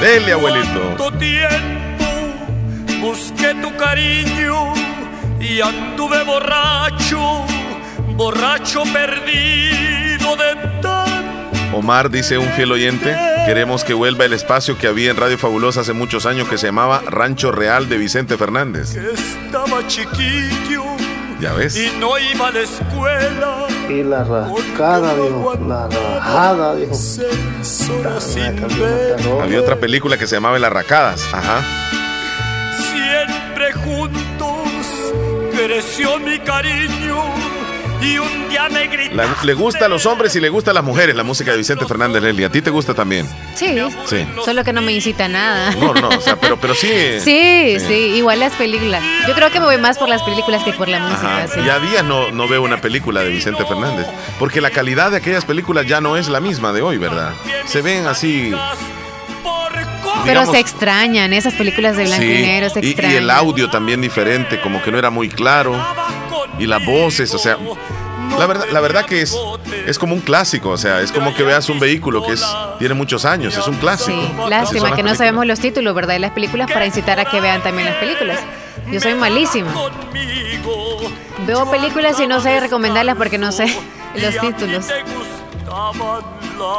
Dele, 0.00 0.32
abuelito. 0.32 0.94
¿Cuánto 0.96 1.12
tiempo 1.18 2.04
busqué 3.00 3.54
tu 3.54 3.76
cariño 3.76 4.72
y 5.40 5.60
anduve 5.60 6.22
borracho, 6.22 7.44
borracho 8.14 8.82
perdido 8.92 10.15
Omar 11.72 12.10
dice 12.10 12.38
un 12.38 12.48
fiel 12.52 12.72
oyente, 12.72 13.14
queremos 13.44 13.84
que 13.84 13.92
vuelva 13.92 14.24
el 14.24 14.32
espacio 14.32 14.78
que 14.78 14.86
había 14.86 15.10
en 15.10 15.16
Radio 15.16 15.36
Fabulosa 15.36 15.82
hace 15.82 15.92
muchos 15.92 16.24
años 16.24 16.48
que 16.48 16.56
se 16.56 16.66
llamaba 16.68 17.02
Rancho 17.06 17.52
Real 17.52 17.88
de 17.88 17.98
Vicente 17.98 18.38
Fernández. 18.38 18.94
que 18.94 19.10
estaba 19.12 19.86
chiquillo 19.86 20.84
Ya 21.38 21.52
ves. 21.52 21.76
y 21.76 21.90
no 21.98 22.18
iba 22.18 22.48
a 22.48 22.52
la 22.52 22.60
escuela. 22.60 23.66
Y 23.90 24.02
la 24.02 24.24
rascada, 24.24 25.14
dijo. 25.14 25.54
La 25.68 25.86
rajada, 25.88 26.74
dijo. 26.76 26.94
Había 29.42 29.60
otra 29.60 29.76
película 29.76 30.16
que 30.16 30.26
se 30.26 30.36
llamaba 30.36 30.58
Las 30.58 30.72
Racadas. 30.72 31.22
Ajá. 31.32 31.62
siempre 32.90 33.72
juntos 33.74 34.56
creció 35.54 36.18
mi 36.18 36.38
cariño 36.40 37.22
y 38.02 38.18
un 38.18 38.48
día 38.48 38.68
me 38.68 38.86
gritaste. 38.86 39.14
La- 39.16 39.36
le 39.42 39.54
gusta 39.54 39.86
a 39.86 39.88
los 39.88 40.06
hombres 40.06 40.34
y 40.36 40.40
le 40.40 40.48
gusta 40.48 40.70
a 40.70 40.74
las 40.74 40.84
mujeres 40.84 41.16
la 41.16 41.22
música 41.22 41.50
de 41.52 41.56
Vicente 41.58 41.86
Fernández 41.86 42.22
Leslie. 42.22 42.44
¿A 42.46 42.50
ti 42.50 42.60
te 42.62 42.70
gusta 42.70 42.94
también? 42.94 43.26
Sí, 43.54 43.76
Sí. 44.06 44.26
solo 44.44 44.62
que 44.64 44.72
no 44.72 44.82
me 44.82 44.92
incita 44.92 45.24
a 45.24 45.28
nada. 45.28 45.70
No, 45.72 45.94
no, 45.94 46.08
o 46.08 46.20
sea, 46.20 46.36
pero, 46.36 46.56
pero 46.58 46.74
sí. 46.74 46.90
Sí, 47.20 47.78
sí, 47.80 47.94
igual 48.16 48.40
las 48.40 48.52
películas. 48.54 49.02
Yo 49.26 49.34
creo 49.34 49.50
que 49.50 49.60
me 49.60 49.66
voy 49.66 49.78
más 49.78 49.98
por 49.98 50.08
las 50.08 50.22
películas 50.22 50.62
que 50.64 50.72
por 50.72 50.88
la 50.88 50.98
música. 51.00 51.44
Ajá. 51.44 51.48
sí. 51.48 51.60
Y 51.64 51.68
a 51.68 51.78
días 51.78 52.04
no, 52.04 52.30
no 52.32 52.48
veo 52.48 52.62
una 52.62 52.80
película 52.80 53.20
de 53.22 53.30
Vicente 53.30 53.64
Fernández. 53.64 54.06
Porque 54.38 54.60
la 54.60 54.70
calidad 54.70 55.10
de 55.10 55.18
aquellas 55.18 55.44
películas 55.44 55.86
ya 55.86 56.00
no 56.00 56.16
es 56.16 56.28
la 56.28 56.40
misma 56.40 56.72
de 56.72 56.82
hoy, 56.82 56.98
¿verdad? 56.98 57.32
Se 57.66 57.82
ven 57.82 58.06
así. 58.06 58.52
Pero 60.24 60.40
digamos- 60.40 60.54
se 60.54 60.60
extrañan, 60.60 61.32
esas 61.32 61.54
películas 61.54 61.96
de 61.96 62.04
blanco 62.04 62.24
y 62.24 62.36
Sí, 62.36 62.42
negro 62.42 62.70
se 62.70 62.80
y, 62.80 62.86
y 62.86 62.90
extrañan. 62.90 63.16
el 63.18 63.30
audio 63.30 63.70
también 63.70 64.00
diferente, 64.00 64.60
como 64.60 64.82
que 64.82 64.90
no 64.90 64.98
era 64.98 65.10
muy 65.10 65.28
claro. 65.28 65.72
Y 66.58 66.66
las 66.66 66.84
voces, 66.84 67.32
o 67.34 67.38
sea, 67.38 67.56
la 68.38 68.46
verdad, 68.46 68.64
la 68.72 68.80
verdad 68.80 69.04
que 69.04 69.22
es, 69.22 69.36
es 69.86 69.98
como 69.98 70.14
un 70.14 70.20
clásico, 70.20 70.70
o 70.70 70.76
sea, 70.76 71.00
es 71.00 71.12
como 71.12 71.34
que 71.34 71.42
veas 71.42 71.68
un 71.68 71.78
vehículo 71.78 72.22
que 72.24 72.32
es, 72.32 72.44
tiene 72.78 72.94
muchos 72.94 73.24
años, 73.24 73.56
es 73.56 73.66
un 73.68 73.76
clásico. 73.76 74.20
Sí, 74.20 74.32
lástima 74.50 74.94
que 74.96 75.02
no 75.02 75.14
sabemos 75.14 75.46
los 75.46 75.60
títulos, 75.60 75.94
¿verdad? 75.94 76.14
De 76.14 76.20
las 76.20 76.32
películas 76.32 76.70
para 76.70 76.86
incitar 76.86 77.20
a 77.20 77.24
que 77.24 77.40
vean 77.40 77.62
también 77.62 77.86
las 77.88 77.96
películas. 77.96 78.40
Yo 78.90 79.00
soy 79.00 79.14
malísima. 79.14 79.72
Veo 81.46 81.70
películas 81.70 82.18
y 82.20 82.26
no 82.26 82.40
sé 82.40 82.58
recomendarlas 82.60 83.16
porque 83.16 83.38
no 83.38 83.52
sé 83.52 83.66
los 84.14 84.36
títulos. 84.40 84.86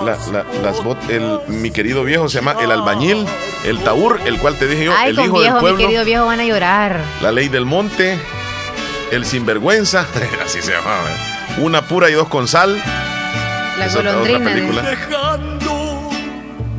La- 0.03 0.17
la- 0.31 0.45
las 0.63 0.77
bot- 0.83 1.09
el, 1.09 1.39
mi 1.47 1.71
querido 1.71 2.03
viejo 2.03 2.27
se 2.29 2.39
llama 2.39 2.55
El 2.61 2.71
Albañil, 2.71 3.25
El 3.63 3.79
Taur, 3.83 4.19
el 4.25 4.39
cual 4.39 4.57
te 4.57 4.67
dije 4.67 4.85
yo, 4.85 4.93
Ay, 4.97 5.11
el 5.11 5.15
con 5.15 5.25
hijo 5.25 5.39
viejo, 5.39 5.45
del 5.45 5.53
mi 5.55 5.61
pueblo, 5.61 5.77
querido 5.77 6.05
viejo, 6.05 6.25
van 6.25 6.39
a 6.39 6.45
llorar. 6.45 7.01
La 7.21 7.31
Ley 7.31 7.47
del 7.47 7.65
Monte, 7.65 8.19
El 9.11 9.25
Sinvergüenza, 9.25 10.05
así 10.45 10.61
se 10.61 10.73
llamaba. 10.73 11.09
Una 11.57 11.81
pura 11.81 12.09
y 12.09 12.13
dos 12.13 12.27
con 12.27 12.47
sal. 12.47 12.81
Otra 13.77 14.13
golondrinas. 14.13 14.85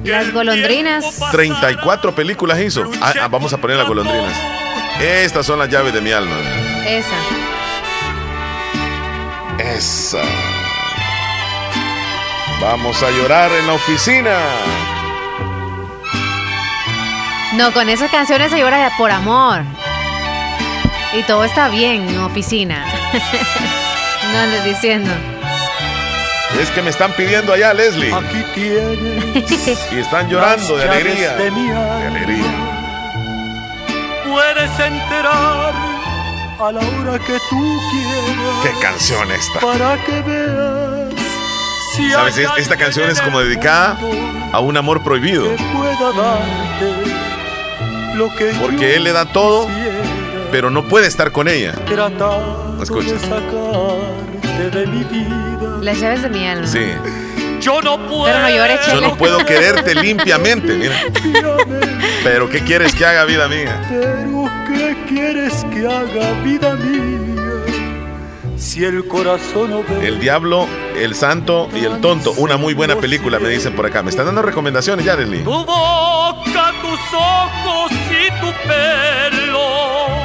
Las 0.04 0.32
golondrinas. 0.32 1.04
34 1.30 2.14
películas 2.14 2.60
hizo. 2.60 2.90
Ah, 3.00 3.14
ah, 3.22 3.28
vamos 3.28 3.52
a 3.52 3.58
poner 3.58 3.76
las 3.76 3.86
golondrinas. 3.86 4.32
Estas 5.00 5.46
son 5.46 5.58
las 5.58 5.68
llaves 5.68 5.92
de 5.92 6.00
mi 6.00 6.12
alma. 6.12 6.36
Esa. 6.86 7.16
Esa. 9.58 10.22
Vamos 12.60 13.02
a 13.02 13.10
llorar 13.10 13.50
en 13.52 13.66
la 13.66 13.72
oficina. 13.74 14.36
No, 17.54 17.72
con 17.72 17.88
esas 17.88 18.10
canciones 18.10 18.50
se 18.50 18.58
llora 18.58 18.90
por 18.98 19.10
amor. 19.10 19.62
Y 21.14 21.22
todo 21.22 21.44
está 21.44 21.68
bien 21.68 22.08
en 22.08 22.18
oficina. 22.18 22.84
no 24.32 24.38
andes 24.38 24.64
diciendo. 24.64 25.10
Es 26.60 26.70
que 26.70 26.82
me 26.82 26.90
están 26.90 27.12
pidiendo 27.12 27.52
allá, 27.52 27.72
Leslie. 27.72 28.12
Aquí 28.12 28.42
tienes 28.54 29.78
Y 29.92 29.98
están 29.98 30.28
llorando 30.28 30.76
de 30.76 30.88
alegría. 30.88 31.34
de 31.36 31.50
mi 31.50 31.68
De 31.68 31.76
alegría. 32.06 32.44
Puedes 34.28 34.70
enterar 34.80 35.72
a 36.60 36.72
la 36.72 36.80
hora 36.80 37.18
que 37.24 37.38
tú 37.48 37.78
quieras. 37.90 38.62
Qué 38.62 38.72
canción 38.80 39.30
esta. 39.32 39.60
Para 39.60 40.04
que 40.04 40.22
veas 40.22 41.14
si 41.94 42.10
¿Sabes? 42.10 42.38
Esta 42.58 42.76
canción 42.76 43.08
es 43.10 43.20
como 43.20 43.40
dedicada 43.40 43.96
a 44.52 44.60
un 44.60 44.76
amor 44.76 45.02
prohibido. 45.02 45.44
que 45.56 45.62
pueda 45.64 46.12
darte 46.12 46.94
lo 48.14 48.34
que 48.34 48.46
Porque 48.60 48.96
él 48.96 49.04
le 49.04 49.12
da 49.12 49.24
todo, 49.26 49.66
quisiera. 49.66 50.07
Pero 50.50 50.70
no 50.70 50.88
puede 50.88 51.06
estar 51.06 51.32
con 51.32 51.48
ella. 51.48 51.74
Escucha. 52.82 53.12
de 53.12 53.18
sacarte 53.18 54.70
de 54.70 54.86
mi 54.86 55.04
vida. 55.04 55.78
Las 55.82 56.00
llaves 56.00 56.22
de 56.22 56.30
mi 56.30 56.46
alma. 56.46 56.66
Sí. 56.66 56.86
Yo 57.60 57.82
no 57.82 57.98
puedo. 58.08 58.24
Pero 58.24 58.40
no 58.40 58.50
llores, 58.50 58.80
Yo 58.86 59.00
no 59.00 59.16
puedo 59.16 59.44
quererte 59.44 59.94
limpiamente, 59.94 60.74
mira. 60.74 60.96
Pero 62.22 62.48
¿qué 62.48 62.60
quieres 62.60 62.94
que 62.94 63.04
haga 63.04 63.24
vida 63.24 63.48
mía? 63.48 63.80
Pero 63.88 64.50
¿qué 64.68 64.96
quieres 65.08 65.64
que 65.72 65.86
haga 65.86 66.32
vida 66.44 66.74
mía? 66.74 67.18
Si 68.56 68.84
el 68.84 69.06
corazón 69.06 69.70
no 69.70 69.82
ve. 69.82 70.06
El 70.06 70.20
diablo, 70.20 70.66
el 70.96 71.14
santo 71.14 71.68
y 71.74 71.84
el 71.84 72.00
tonto. 72.00 72.32
Una 72.36 72.56
muy 72.56 72.74
buena 72.74 72.96
película, 72.96 73.38
me 73.38 73.48
dicen 73.48 73.74
por 73.74 73.86
acá. 73.86 74.02
Me 74.02 74.10
están 74.10 74.26
dando 74.26 74.42
recomendaciones 74.42 75.04
ya, 75.04 75.16
Leslie. 75.16 75.42
Tu 75.42 75.50
boca, 75.50 76.72
tus 76.82 77.14
ojos 77.14 77.92
y 77.92 78.40
tu 78.40 78.52
pelo 78.68 80.17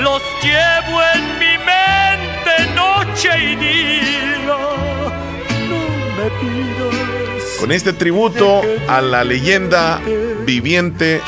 los 0.00 0.22
llevo 0.42 1.00
en 1.14 1.38
mi 1.38 1.58
mente 1.58 2.74
noche 2.74 3.28
y 3.38 3.56
día. 3.56 4.46
No 4.46 5.80
me 6.16 6.30
pidas. 6.40 7.56
Con 7.60 7.72
este 7.72 7.92
tributo 7.92 8.62
a 8.88 9.00
la 9.00 9.22
leyenda 9.24 10.00
viviente 10.44 11.20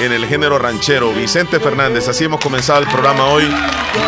en 0.00 0.12
el 0.12 0.26
género 0.26 0.58
ranchero, 0.58 1.12
Vicente 1.12 1.58
Fernández. 1.58 2.08
Así 2.08 2.24
hemos 2.24 2.40
comenzado 2.40 2.80
el 2.80 2.86
programa 2.86 3.26
hoy. 3.26 3.44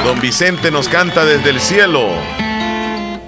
Don 0.05 0.21
Vicente 0.21 0.71
nos 0.71 0.89
canta 0.89 1.25
desde 1.25 1.51
el 1.51 1.61
cielo. 1.61 2.09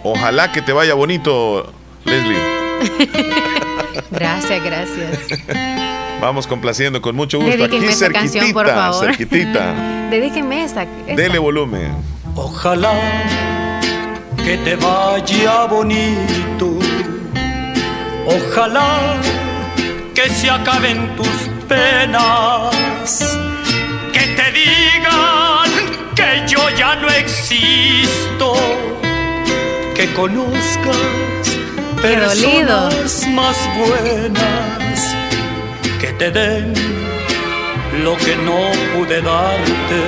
Ojalá 0.04 0.52
que 0.52 0.62
te 0.62 0.72
vaya 0.72 0.94
bonito, 0.94 1.72
Leslie. 2.04 2.38
Gracias, 4.11 4.62
gracias. 4.62 5.85
Vamos 6.24 6.46
complaciendo 6.46 7.02
con 7.02 7.14
mucho 7.14 7.38
gusto. 7.38 7.54
Dedíquenme 7.54 7.84
Aquí 7.84 7.94
esa 7.94 8.08
canción, 8.10 8.50
por 8.54 8.64
cerquitita, 8.66 8.92
favor. 8.92 9.04
cerquitita. 9.04 10.08
Dedíquenme 10.10 10.64
esta. 10.64 10.84
esta. 10.84 11.14
Dele 11.14 11.38
volumen. 11.38 11.94
Ojalá 12.34 12.94
que 14.42 14.56
te 14.56 14.74
vaya 14.76 15.66
bonito. 15.66 16.78
Ojalá 18.26 19.20
que 20.14 20.30
se 20.30 20.48
acaben 20.48 21.14
tus 21.14 21.28
penas, 21.68 23.37
que 24.14 24.20
te 24.20 24.50
digan 24.50 25.68
que 26.16 26.42
yo 26.50 26.70
ya 26.70 26.94
no 26.96 27.08
existo, 27.10 28.54
que 29.94 30.10
conozcas 30.14 30.96
personas 32.00 33.26
más 33.28 33.58
buenas, 33.76 34.83
te 36.18 36.31
den 36.31 36.72
lo 38.03 38.16
que 38.16 38.37
no 38.37 38.59
pude 38.94 39.20
darte, 39.22 40.03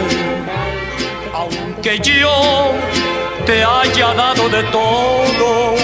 aunque 1.33 1.99
yo 2.01 2.73
te 3.45 3.65
haya 3.65 4.15
dado 4.15 4.49
de 4.49 4.63
todo, 4.65 5.75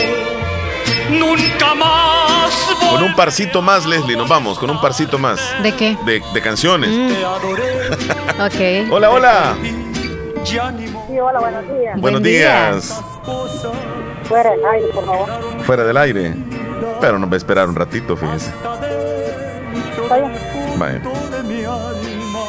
nunca 1.10 1.74
más. 1.74 2.52
Con 2.90 3.02
un 3.02 3.14
parcito 3.14 3.62
más, 3.62 3.86
Leslie, 3.86 4.16
nos 4.16 4.28
vamos, 4.28 4.58
con 4.58 4.70
un 4.70 4.80
parcito 4.80 5.18
más. 5.18 5.40
¿De 5.62 5.74
qué? 5.74 5.96
De, 6.04 6.22
de 6.32 6.42
canciones. 6.42 6.90
Mm. 6.90 8.40
ok. 8.40 8.92
Hola, 8.92 9.10
hola. 9.10 9.54
Sí, 10.44 10.58
hola, 10.58 11.40
buenos 11.40 11.64
días. 11.68 12.00
Buenos 12.00 12.22
días. 12.22 13.00
Fuera 14.24 14.50
del 14.50 14.64
aire, 14.64 14.86
por 14.88 15.06
favor. 15.06 15.28
Fuera 15.64 15.84
del 15.84 15.96
aire. 15.96 16.34
Pero 17.00 17.18
nos 17.18 17.30
va 17.30 17.34
a 17.34 17.36
esperar 17.36 17.68
un 17.68 17.74
ratito, 17.76 18.16
fíjese. 18.16 18.52
Vaya. 20.12 20.30
Vaya. 20.76 20.98
de 21.30 21.42
mi 21.44 21.64
alma. 21.64 22.44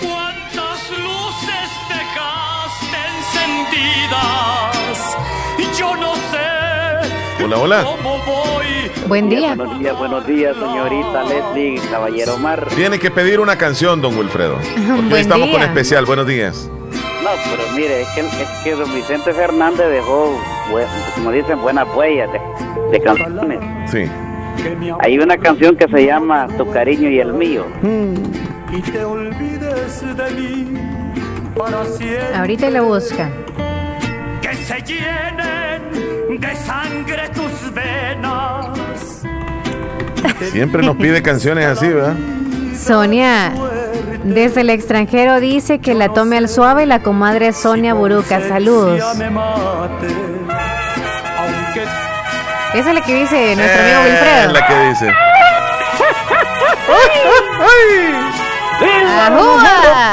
¿Cuántas 0.00 0.90
luces 0.90 1.70
dejaste 1.88 2.98
encendidas? 3.16 5.16
Y 5.58 5.62
yo 5.78 5.96
no 5.96 6.14
sé 6.14 7.44
Hola, 7.44 7.56
hola. 7.58 7.84
cómo 7.84 8.18
voy. 8.18 8.66
Buen 9.06 9.30
día. 9.30 9.54
Buenos 9.54 9.78
días, 9.78 9.98
buenos 9.98 10.26
días, 10.26 10.56
señorita 10.56 11.22
Leslie, 11.24 11.80
caballero 11.90 12.34
Omar. 12.34 12.66
Tiene 12.76 12.98
que 12.98 13.10
pedir 13.10 13.40
una 13.40 13.56
canción, 13.56 14.02
don 14.02 14.18
Wilfredo. 14.18 14.56
Porque 14.74 14.90
hoy 14.90 15.00
Buen 15.08 15.22
estamos 15.22 15.48
con 15.48 15.58
día. 15.60 15.66
especial. 15.68 16.04
Buenos 16.04 16.26
días. 16.26 16.70
No, 17.22 17.30
pero 17.50 17.62
mire, 17.74 18.02
es 18.02 18.08
que, 18.08 18.20
es 18.20 18.48
que 18.62 18.74
don 18.74 18.94
Vicente 18.94 19.32
Fernández 19.32 19.88
dejó, 19.90 20.38
como 21.14 21.32
dicen, 21.32 21.60
buenas 21.62 21.86
huellas 21.94 22.28
de, 22.32 22.40
de 22.90 23.00
canciones. 23.02 23.58
Sí. 23.90 24.04
Hay 25.00 25.18
una 25.18 25.36
canción 25.36 25.76
que 25.76 25.86
se 25.88 26.06
llama 26.06 26.46
Tu 26.56 26.68
cariño 26.70 27.08
y 27.08 27.20
el 27.20 27.32
mío. 27.32 27.66
y 27.82 28.80
te 28.82 29.04
olvides 29.04 30.02
de 30.16 30.30
mí 30.32 30.74
para 31.56 31.84
siempre. 31.84 32.34
Ahorita 32.34 32.70
lo 32.70 32.84
busca. 32.84 33.30
Que 34.42 34.54
se 34.54 34.76
llenen 34.82 36.40
de 36.40 36.56
sangre 36.56 37.28
tus 37.34 37.72
venas. 37.74 39.22
Siempre 40.52 40.82
nos 40.82 40.96
pide 40.96 41.22
canciones 41.22 41.66
así, 41.66 41.88
¿verdad? 41.88 42.14
Sonia, 42.76 43.52
desde 44.24 44.60
el 44.60 44.70
extranjero 44.70 45.40
dice 45.40 45.78
que 45.80 45.94
la 45.94 46.10
tome 46.12 46.36
al 46.36 46.48
suave 46.48 46.86
la 46.86 47.02
comadre 47.02 47.52
Sonia 47.52 47.94
Buruca. 47.94 48.40
Saludos. 48.40 49.02
Esa 52.74 52.88
es 52.90 52.94
la 52.94 53.00
que 53.00 53.14
dice 53.14 53.56
nuestro 53.56 53.82
amigo 53.82 54.00
Wilfredo. 54.04 54.52
la 54.52 54.66
que 54.66 54.88
dice. 54.88 55.14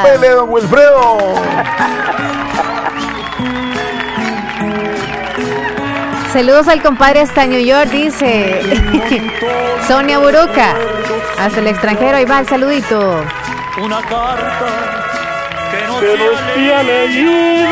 ¡Pele, 0.03 0.29
don 0.29 0.49
Wilfredo! 0.49 1.17
Saludos 6.33 6.67
al 6.67 6.81
compadre 6.81 7.21
hasta 7.21 7.45
New 7.45 7.63
York, 7.63 7.89
dice 7.91 8.61
Sonia 9.87 10.19
Buruca. 10.19 10.75
Hasta 11.39 11.59
el 11.59 11.67
extranjero, 11.67 12.17
ahí 12.17 12.25
va 12.25 12.39
el 12.39 12.47
saludito. 12.47 13.23
una 13.81 14.01
carta 14.01 14.67
que 15.71 15.87
no 15.87 15.99
se 15.99 16.73
ha 16.73 16.83
leído, 16.83 17.69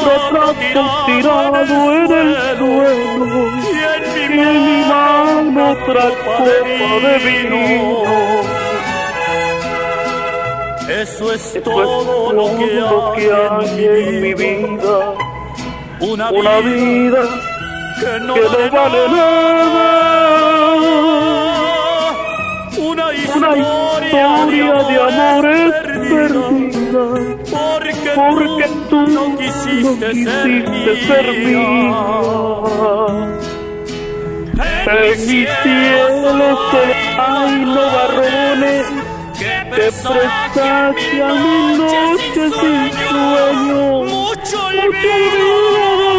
retrato 0.00 0.82
tirado 1.06 1.56
en 1.94 2.12
el 2.12 2.58
suelo 2.58 2.68
y 3.62 3.78
en 4.22 4.30
mi 4.36 4.84
mano 4.88 5.60
otra 5.72 6.06
copa 6.24 6.44
de 6.44 7.18
vino. 7.24 7.62
Eso 10.88 11.32
es 11.32 11.62
todo 11.62 12.32
lo 12.32 12.46
que 13.14 13.30
hay 13.30 13.84
en 13.84 14.22
mi 14.22 14.34
vida, 14.34 14.98
una 16.00 16.30
vida 16.60 17.22
que 18.00 18.20
no, 18.20 18.34
vale 18.72 19.08
nada. 19.08 19.88
Una 22.78 23.12
historia, 23.12 24.46
de 24.46 25.00
amores 25.00 25.97
perdida, 26.08 27.04
porque, 27.50 28.10
porque 28.14 28.66
tú 28.88 29.00
no 29.06 29.36
quisiste, 29.36 30.08
ser 31.06 31.26
mía. 31.44 32.28
En 34.90 35.20
mi 35.20 35.46
cielo 35.62 36.48
hay 37.18 37.52
nubarrones 37.64 38.86
que 39.38 39.54
presagian 39.70 40.94
mi 40.94 41.78
noche 41.78 42.42
sin 42.42 42.92
sueño. 43.18 44.04
Mucho 44.04 44.58
olvido 44.66 46.18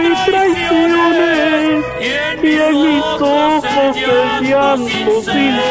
y 0.00 0.04
traiciones 0.30 1.84
y 2.00 2.02
en 2.06 2.34
mis 2.42 2.60
ojos 2.60 3.65
el 3.94 4.48
llanto 4.48 5.22
sincero. 5.22 5.62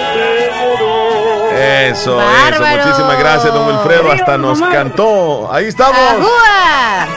Eso, 1.58 2.22
eso. 2.22 2.64
Muchísimas 2.64 3.20
gracias, 3.20 3.54
don 3.54 3.68
Wilfredo. 3.68 4.12
Hasta 4.12 4.38
nos 4.38 4.62
cantó. 4.62 5.52
Ahí 5.52 5.66
estamos. 5.66 5.98
¡Ajúa! 5.98 7.08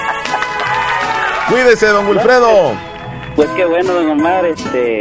Cuídese, 1.49 1.87
don 1.89 2.07
Wilfredo. 2.09 2.73
Pues 3.35 3.49
qué 3.51 3.65
bueno, 3.65 3.93
don 3.95 4.11
Omar, 4.11 4.45
este, 4.47 5.01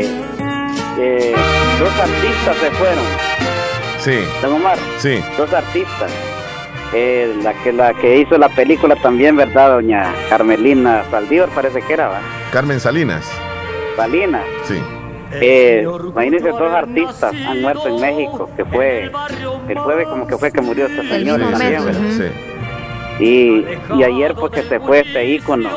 eh, 1.00 1.36
dos 1.80 2.00
artistas 2.00 2.58
se 2.58 2.72
fueron, 2.72 3.04
Sí, 4.00 4.20
don 4.44 4.54
Omar, 4.54 4.78
sí. 5.00 5.24
dos 5.38 5.52
artistas. 5.54 6.12
Eh, 6.94 7.36
la 7.44 7.54
que 7.54 7.74
la 7.74 7.94
que 7.96 8.18
hizo 8.20 8.38
la 8.38 8.48
película 8.50 8.96
también, 8.96 9.36
¿verdad? 9.36 9.72
Doña 9.72 10.14
Carmelina 10.30 11.04
Saldívar 11.12 11.50
parece 11.50 11.82
que 11.82 11.94
era, 11.94 12.08
¿va? 12.10 12.20
Carmen 12.52 12.80
Salinas. 12.80 13.30
Salinas. 13.98 14.44
Sí. 14.66 14.82
Eh, 15.34 15.86
imagínense, 16.12 16.50
dos 16.50 16.62
artistas 16.74 17.34
han 17.48 17.62
muerto 17.62 17.88
en 17.88 18.00
México, 18.02 18.50
que 18.56 18.66
fue 18.66 19.12
el 19.68 19.78
jueves 19.80 20.08
como 20.08 20.28
que 20.28 20.38
fue 20.38 20.52
que 20.52 20.62
murió 20.62 20.86
ujú. 20.86 22.12
Sí. 22.12 22.26
Y, 23.20 23.66
y 23.98 24.04
ayer 24.04 24.36
pues 24.36 24.52
que 24.54 24.64
se 24.64 24.80
fue 24.80 25.00
este 25.00 25.26
ícono, 25.26 25.70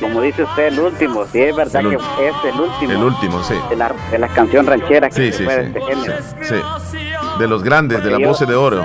como 0.00 0.20
dice 0.22 0.44
usted, 0.44 0.68
el 0.68 0.80
último, 0.80 1.26
sí 1.26 1.40
es 1.42 1.54
verdad 1.54 1.82
El 1.82 1.90
que 1.90 1.94
es 1.96 2.34
el 2.54 2.60
último 2.60 2.92
El 2.92 3.02
último, 3.04 3.42
sí. 3.42 3.54
de 3.68 3.76
la, 3.76 3.92
de 4.10 4.18
la 4.18 4.28
canción 4.28 4.66
ranchera 4.66 5.08
que 5.10 5.14
Sí, 5.14 5.32
se 5.32 5.38
sí, 5.38 5.44
fue 5.44 5.56
de 5.56 5.62
sí. 5.62 5.72
este 5.78 5.80
género. 5.94 6.22
Sí. 6.42 6.98
De 7.38 7.48
los 7.48 7.62
grandes, 7.62 8.02
de 8.02 8.10
las 8.10 8.20
voces 8.20 8.48
de 8.48 8.54
oro. 8.54 8.84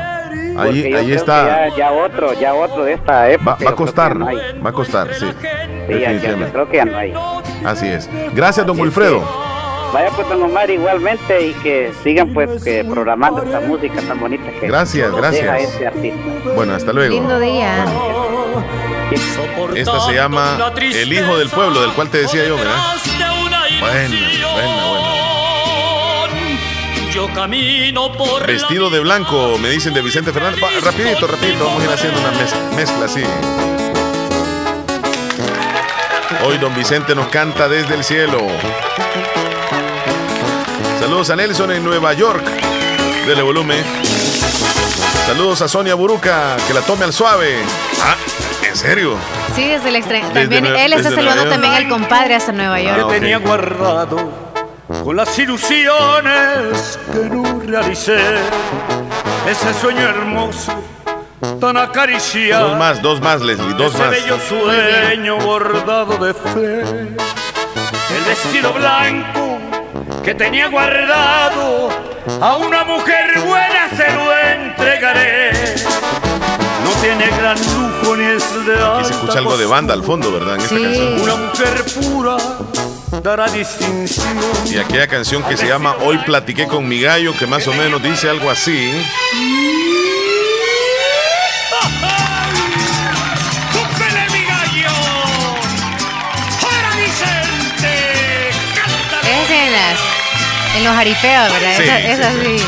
Ahí, 0.57 0.89
yo 0.89 0.97
ahí 0.97 1.05
creo 1.05 1.15
está. 1.15 1.43
que 1.65 1.69
Ya, 1.71 1.77
ya 1.77 1.91
otro, 1.91 2.33
ya 2.33 2.53
otro 2.55 2.83
de 2.83 2.93
esta 2.93 3.29
época. 3.29 3.57
Va, 3.63 3.69
a 3.69 3.75
costar, 3.75 4.15
no 4.15 4.25
va 4.25 4.69
a 4.69 4.73
costar, 4.73 5.13
sí. 5.13 5.27
Sí, 5.87 5.99
ya, 5.99 6.11
ya, 6.13 6.35
yo 6.35 6.47
creo 6.51 6.69
que 6.69 6.77
ya 6.77 6.85
no 6.85 6.97
hay. 6.97 7.13
Así 7.63 7.87
es. 7.87 8.09
Gracias, 8.33 8.65
don 8.65 8.79
Wilfredo. 8.79 9.46
Vaya 9.93 10.09
pues 10.11 10.27
don 10.29 10.43
Omar 10.43 10.69
igualmente 10.69 11.47
y 11.47 11.53
que 11.55 11.91
sigan 12.03 12.33
pues 12.33 12.63
que 12.63 12.83
programando 12.83 13.41
esta 13.43 13.59
música 13.61 14.01
tan 14.01 14.19
bonita 14.19 14.51
que 14.59 14.67
Gracias, 14.67 15.07
deja 15.07 15.17
gracias. 15.17 15.61
este 15.71 15.87
artista. 15.87 16.19
Bueno, 16.55 16.73
hasta 16.75 16.93
luego. 16.93 17.13
Lindo 17.13 17.39
día. 17.39 17.85
Esta 19.75 19.99
se 20.01 20.13
llama 20.13 20.57
El 20.77 21.13
Hijo 21.13 21.37
del 21.37 21.49
Pueblo, 21.49 21.81
del 21.81 21.91
cual 21.93 22.09
te 22.09 22.19
decía 22.19 22.45
yo, 22.45 22.57
¿verdad? 22.57 22.75
Buena, 23.79 24.09
buena, 24.53 24.87
buena. 24.87 25.07
Yo 27.13 27.27
camino 27.33 28.11
por 28.13 28.45
Vestido 28.45 28.89
de 28.89 28.99
blanco, 28.99 29.57
me 29.59 29.69
dicen 29.69 29.93
de 29.93 30.01
Vicente 30.01 30.31
Fernández. 30.31 30.61
Va, 30.63 30.67
rapidito, 30.83 31.25
rapidito, 31.27 31.65
vamos 31.65 31.81
a 31.81 31.85
ir 31.85 31.91
haciendo 31.91 32.19
una 32.19 32.31
mez- 32.33 32.75
mezcla 32.75 33.05
así. 33.05 33.23
Hoy 36.43 36.57
don 36.59 36.73
Vicente 36.75 37.15
nos 37.15 37.27
canta 37.27 37.67
desde 37.67 37.95
el 37.95 38.03
cielo. 38.03 38.39
Saludos 40.99 41.29
a 41.29 41.35
Nelson 41.35 41.71
en 41.71 41.83
Nueva 41.83 42.13
York. 42.13 42.43
Dele 43.25 43.41
volumen. 43.41 43.83
Saludos 45.25 45.61
a 45.61 45.67
Sonia 45.67 45.95
Buruca, 45.95 46.55
que 46.67 46.73
la 46.73 46.81
tome 46.81 47.05
al 47.05 47.13
suave. 47.13 47.57
Ah, 48.01 48.15
¿en 48.65 48.75
serio? 48.75 49.15
Sí, 49.55 49.67
desde 49.67 49.89
el 49.89 49.95
extranjero. 49.97 50.33
También 50.33 50.65
él 50.65 50.93
está 50.93 51.09
saludando 51.09 51.49
también 51.49 51.73
al 51.73 51.89
compadre 51.89 52.35
hasta 52.35 52.51
Nueva 52.51 52.79
York. 52.79 53.01
Ah, 53.05 53.07
tenía 53.09 53.39
guardado 53.39 54.31
con 55.03 55.15
las 55.15 55.37
ilusiones 55.39 56.99
que 57.11 57.19
no 57.29 57.59
realicé. 57.59 58.19
Ese 59.49 59.73
sueño 59.73 60.01
hermoso 60.01 60.73
tan 61.59 61.77
acariciado. 61.77 62.69
Dos 62.69 62.77
más, 62.79 63.01
dos 63.01 63.21
más, 63.21 63.41
Leslie, 63.41 63.73
dos 63.75 63.93
ese 63.93 64.03
más. 64.03 64.11
bello 64.11 64.37
sueño 64.47 65.37
bordado 65.37 66.17
de 66.17 66.33
fe. 66.33 66.81
El 66.81 68.23
vestido 68.27 68.73
blanco 68.73 69.59
que 70.23 70.33
tenía 70.35 70.67
guardado 70.67 71.89
a 72.41 72.55
una 72.57 72.83
mujer 72.83 73.39
buena 73.45 73.89
se 73.95 74.11
lo 74.13 74.37
entregaré. 74.37 75.51
No 76.83 76.91
tiene 77.01 77.27
gran 77.37 77.57
lujo 77.57 78.15
ni 78.15 78.23
es 78.25 78.65
de 78.65 78.73
Aquí 78.83 79.05
se 79.05 79.11
escucha 79.13 79.39
algo 79.39 79.57
de 79.57 79.65
banda 79.65 79.93
al 79.93 80.03
fondo, 80.03 80.31
¿verdad? 80.31 80.55
En 80.55 80.61
esta 80.61 80.75
Sí. 80.75 80.81
canción. 80.83 81.21
Una 81.21 81.35
mujer 81.35 81.83
pura 82.01 82.37
dará 83.21 83.47
distinción. 83.47 84.37
Y 84.71 84.77
aquella 84.77 85.07
canción 85.07 85.43
que 85.43 85.57
se 85.57 85.67
llama 85.67 85.95
Hoy 86.01 86.17
platiqué 86.19 86.65
con 86.67 86.87
mi 86.87 87.01
gallo, 87.01 87.33
que 87.37 87.45
más 87.47 87.67
o 87.67 87.73
menos 87.73 88.01
dice 88.01 88.29
algo 88.29 88.49
así. 88.49 88.91
En 100.77 100.83
los 100.83 100.93
jaripeos, 100.95 101.51
¿verdad? 101.53 101.77
Sí, 101.77 101.83
esa, 101.83 102.31
sí, 102.31 102.37
sí. 102.43 102.59
sí. 102.59 102.65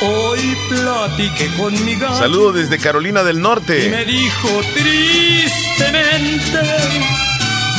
Hoy 0.00 0.56
platiqué 0.68 1.48
con 1.56 1.72
mi 1.84 1.96
gallo. 1.96 2.14
Saludos 2.16 2.54
desde 2.54 2.78
Carolina 2.78 3.22
del 3.24 3.36
Y 3.36 3.40
me 3.40 3.42
Norte. 3.42 4.04
dijo 4.04 4.48
tristemente, 4.74 6.60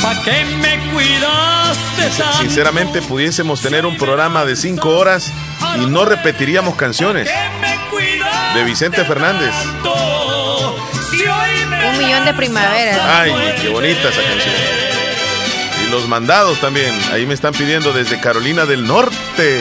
¿pa' 0.02 0.22
qué 0.22 0.44
me 0.60 0.92
cuidaste 0.92 2.10
tanto? 2.18 2.38
Sinceramente, 2.38 3.00
pudiésemos 3.02 3.62
tener 3.62 3.86
un 3.86 3.96
programa 3.96 4.44
de 4.44 4.54
cinco 4.54 4.90
horas 4.98 5.32
y 5.80 5.86
no 5.86 6.04
repetiríamos 6.04 6.74
canciones 6.74 7.28
¿Qué 7.28 7.48
me 7.60 7.76
cuidaste 7.90 8.58
de 8.58 8.64
Vicente 8.64 9.04
Fernández. 9.04 9.54
Si 11.10 11.22
hoy 11.22 11.59
Un 11.90 11.98
millón 11.98 12.24
de 12.24 12.34
primaveras. 12.34 13.00
Ay, 13.04 13.32
qué 13.60 13.68
bonita 13.68 14.08
esa 14.08 14.22
canción. 14.22 14.54
Y 15.86 15.90
los 15.90 16.06
mandados 16.08 16.58
también. 16.60 16.92
Ahí 17.12 17.26
me 17.26 17.34
están 17.34 17.52
pidiendo 17.54 17.92
desde 17.92 18.20
Carolina 18.20 18.66
del 18.66 18.86
Norte. 18.86 19.60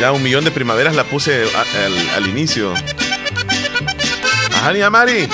Ya 0.00 0.12
un 0.12 0.22
millón 0.22 0.44
de 0.44 0.50
primaveras 0.52 0.94
la 0.94 1.04
puse 1.04 1.44
a- 1.54 1.84
al, 1.86 2.10
al 2.16 2.26
inicio. 2.28 2.72
Ajá, 4.54 4.72
ni 4.72 4.80
a 4.80 4.90
Mari. 4.90 5.28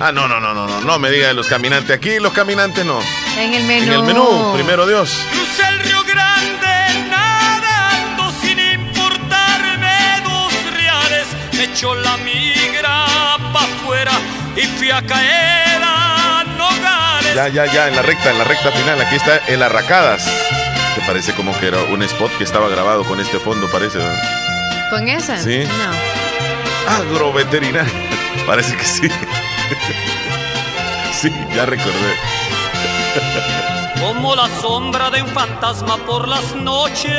Ah, 0.00 0.12
no, 0.12 0.28
no, 0.28 0.38
no, 0.40 0.54
no, 0.54 0.66
no, 0.66 0.80
no 0.80 0.98
me 0.98 1.10
diga 1.10 1.28
de 1.28 1.34
los 1.34 1.46
caminantes. 1.48 1.96
Aquí 1.96 2.18
los 2.20 2.32
caminantes 2.32 2.84
no. 2.84 3.00
En 3.38 3.54
el 3.54 3.64
menú. 3.64 3.82
En 3.84 3.92
el 3.92 4.02
menú, 4.02 4.52
primero 4.54 4.86
Dios. 4.86 5.10
La 11.82 12.16
migra 12.18 13.04
pa' 13.52 13.64
afuera 13.64 14.12
y 14.54 14.60
fui 14.62 14.90
a 14.92 15.02
caer 15.02 15.82
a 15.82 16.44
Nogales. 16.56 17.34
Ya, 17.34 17.48
ya, 17.48 17.66
ya, 17.66 17.88
en 17.88 17.96
la 17.96 18.02
recta, 18.02 18.30
en 18.30 18.38
la 18.38 18.44
recta 18.44 18.70
final. 18.70 19.00
Aquí 19.00 19.16
está 19.16 19.38
el 19.48 19.60
Arracadas. 19.60 20.24
Te 20.94 21.00
parece 21.04 21.32
como 21.34 21.58
que 21.58 21.66
era 21.66 21.82
un 21.82 22.00
spot 22.04 22.30
que 22.38 22.44
estaba 22.44 22.68
grabado 22.68 23.04
con 23.04 23.18
este 23.18 23.40
fondo, 23.40 23.68
parece. 23.72 23.98
¿Con 24.88 25.08
esa? 25.08 25.36
Sí. 25.36 25.64
No. 25.64 26.92
Agroveterinario. 26.92 27.92
Parece 28.46 28.76
que 28.76 28.84
sí. 28.84 29.08
Sí, 31.12 31.32
ya 31.56 31.64
recordé. 31.64 32.14
Como 34.00 34.36
la 34.36 34.48
sombra 34.60 35.10
de 35.10 35.22
un 35.22 35.28
fantasma 35.28 35.96
por 35.96 36.28
las 36.28 36.54
noches. 36.54 37.14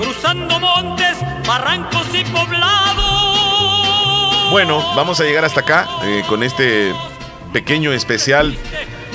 Cruzando 0.00 0.58
montes, 0.58 1.18
barrancos 1.46 2.06
y 2.14 2.24
poblados. 2.24 3.00
Bueno, 4.50 4.82
vamos 4.96 5.20
a 5.20 5.24
llegar 5.24 5.44
hasta 5.44 5.60
acá 5.60 5.86
eh, 6.04 6.22
con 6.26 6.42
este 6.42 6.94
pequeño 7.52 7.92
especial, 7.92 8.56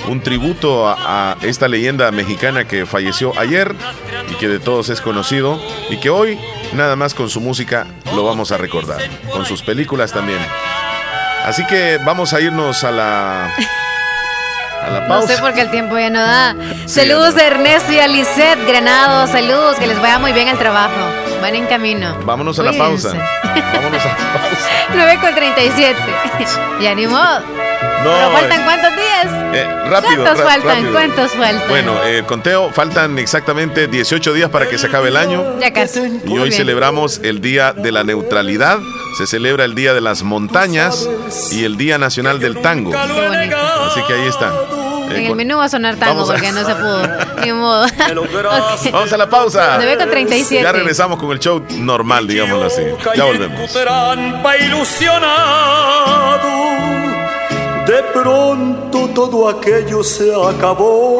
un 0.07 0.21
tributo 0.21 0.87
a, 0.87 1.31
a 1.33 1.37
esta 1.41 1.67
leyenda 1.67 2.11
mexicana 2.11 2.67
que 2.67 2.85
falleció 2.85 3.33
ayer 3.39 3.75
y 4.29 4.35
que 4.35 4.47
de 4.47 4.59
todos 4.59 4.89
es 4.89 5.01
conocido 5.01 5.59
y 5.89 5.97
que 5.97 6.11
hoy 6.11 6.39
nada 6.73 6.95
más 6.95 7.15
con 7.15 7.31
su 7.31 7.41
música 7.41 7.87
lo 8.15 8.23
vamos 8.23 8.51
a 8.51 8.57
recordar, 8.57 9.01
con 9.33 9.43
sus 9.47 9.63
películas 9.63 10.11
también. 10.11 10.39
Así 11.45 11.65
que 11.65 11.97
vamos 12.05 12.33
a 12.33 12.41
irnos 12.41 12.83
a 12.83 12.91
la 12.91 13.55
a 14.85 14.89
la 14.89 15.07
No 15.07 15.21
sé 15.27 15.37
por 15.37 15.53
qué 15.53 15.61
el 15.61 15.71
tiempo 15.71 15.97
ya 15.97 16.09
no 16.09 16.21
da. 16.21 16.55
Sí, 16.85 17.01
saludos 17.01 17.35
no. 17.35 17.41
a 17.41 17.45
Ernesto 17.45 17.91
y 17.91 17.99
a 17.99 18.07
Lisette 18.07 18.65
Granados. 18.67 19.29
Saludos, 19.29 19.77
que 19.77 19.87
les 19.87 19.99
vaya 20.01 20.19
muy 20.19 20.33
bien 20.33 20.47
al 20.47 20.57
trabajo. 20.57 21.24
Van 21.41 21.55
en 21.55 21.65
camino. 21.67 22.15
Vámonos 22.25 22.57
a 22.59 22.63
la 22.63 22.73
pausa. 22.73 23.09
Vámonos 23.73 24.01
a 24.03 24.07
la 24.07 24.15
pausa. 24.15 24.69
9 24.93 25.17
con 25.21 25.35
37. 25.35 25.95
ya 26.81 26.95
ni 26.95 27.07
modo. 27.07 27.39
No, 28.03 28.11
Pero 28.13 28.31
faltan 28.31 28.63
cuántos 28.63 28.91
días. 28.95 29.25
Eh, 29.53 29.67
rápido, 29.89 30.23
¿Cuántos 30.23 30.43
faltan? 30.45 30.69
rápido. 30.75 30.91
¿Cuántos 30.91 31.31
faltan? 31.31 31.69
Bueno, 31.69 32.03
eh, 32.05 32.23
conteo, 32.27 32.71
faltan 32.71 33.17
exactamente 33.19 33.87
18 33.87 34.33
días 34.33 34.49
para 34.49 34.67
que 34.67 34.77
se 34.77 34.87
acabe 34.87 35.09
el 35.09 35.17
año. 35.17 35.59
ya 35.59 35.73
casi. 35.73 35.99
Y 35.99 36.29
Muy 36.29 36.39
hoy 36.39 36.49
bien. 36.49 36.53
celebramos 36.61 37.19
el 37.23 37.41
Día 37.41 37.73
de 37.73 37.91
la 37.91 38.03
Neutralidad, 38.03 38.79
se 39.17 39.25
celebra 39.27 39.65
el 39.65 39.73
Día 39.75 39.93
de 39.93 40.01
las 40.01 40.23
Montañas 40.23 41.09
y 41.51 41.63
el 41.63 41.77
Día 41.77 41.97
Nacional 41.97 42.39
del 42.39 42.61
Tango. 42.61 42.93
Así 42.95 44.01
que 44.07 44.13
ahí 44.13 44.27
está. 44.27 44.51
En 45.09 45.25
el 45.25 45.35
menú 45.35 45.57
va 45.57 45.65
a 45.65 45.69
sonar 45.69 45.95
tango 45.95 46.23
a- 46.23 46.25
porque 46.25 46.51
no 46.51 46.65
se 46.65 46.75
pudo. 46.75 47.01
Ni 47.43 47.51
modo. 47.53 47.85
Ok. 47.85 48.91
Vamos 48.91 49.13
a 49.13 49.17
la 49.17 49.29
pausa. 49.29 49.73
9 49.77 49.97
con 49.97 50.09
37. 50.09 50.63
Ya 50.63 50.71
regresamos 50.71 51.19
con 51.19 51.31
el 51.31 51.39
show 51.39 51.63
normal, 51.71 52.27
digámoslo 52.27 52.65
así. 52.65 52.81
Ya 53.15 53.23
volvemos. 53.25 53.71
trampa 53.71 54.57
ilusionado. 54.57 56.49
De 57.85 58.01
pronto 58.13 59.09
todo 59.13 59.47
aquello 59.49 60.03
se 60.03 60.31
acabó. 60.33 61.19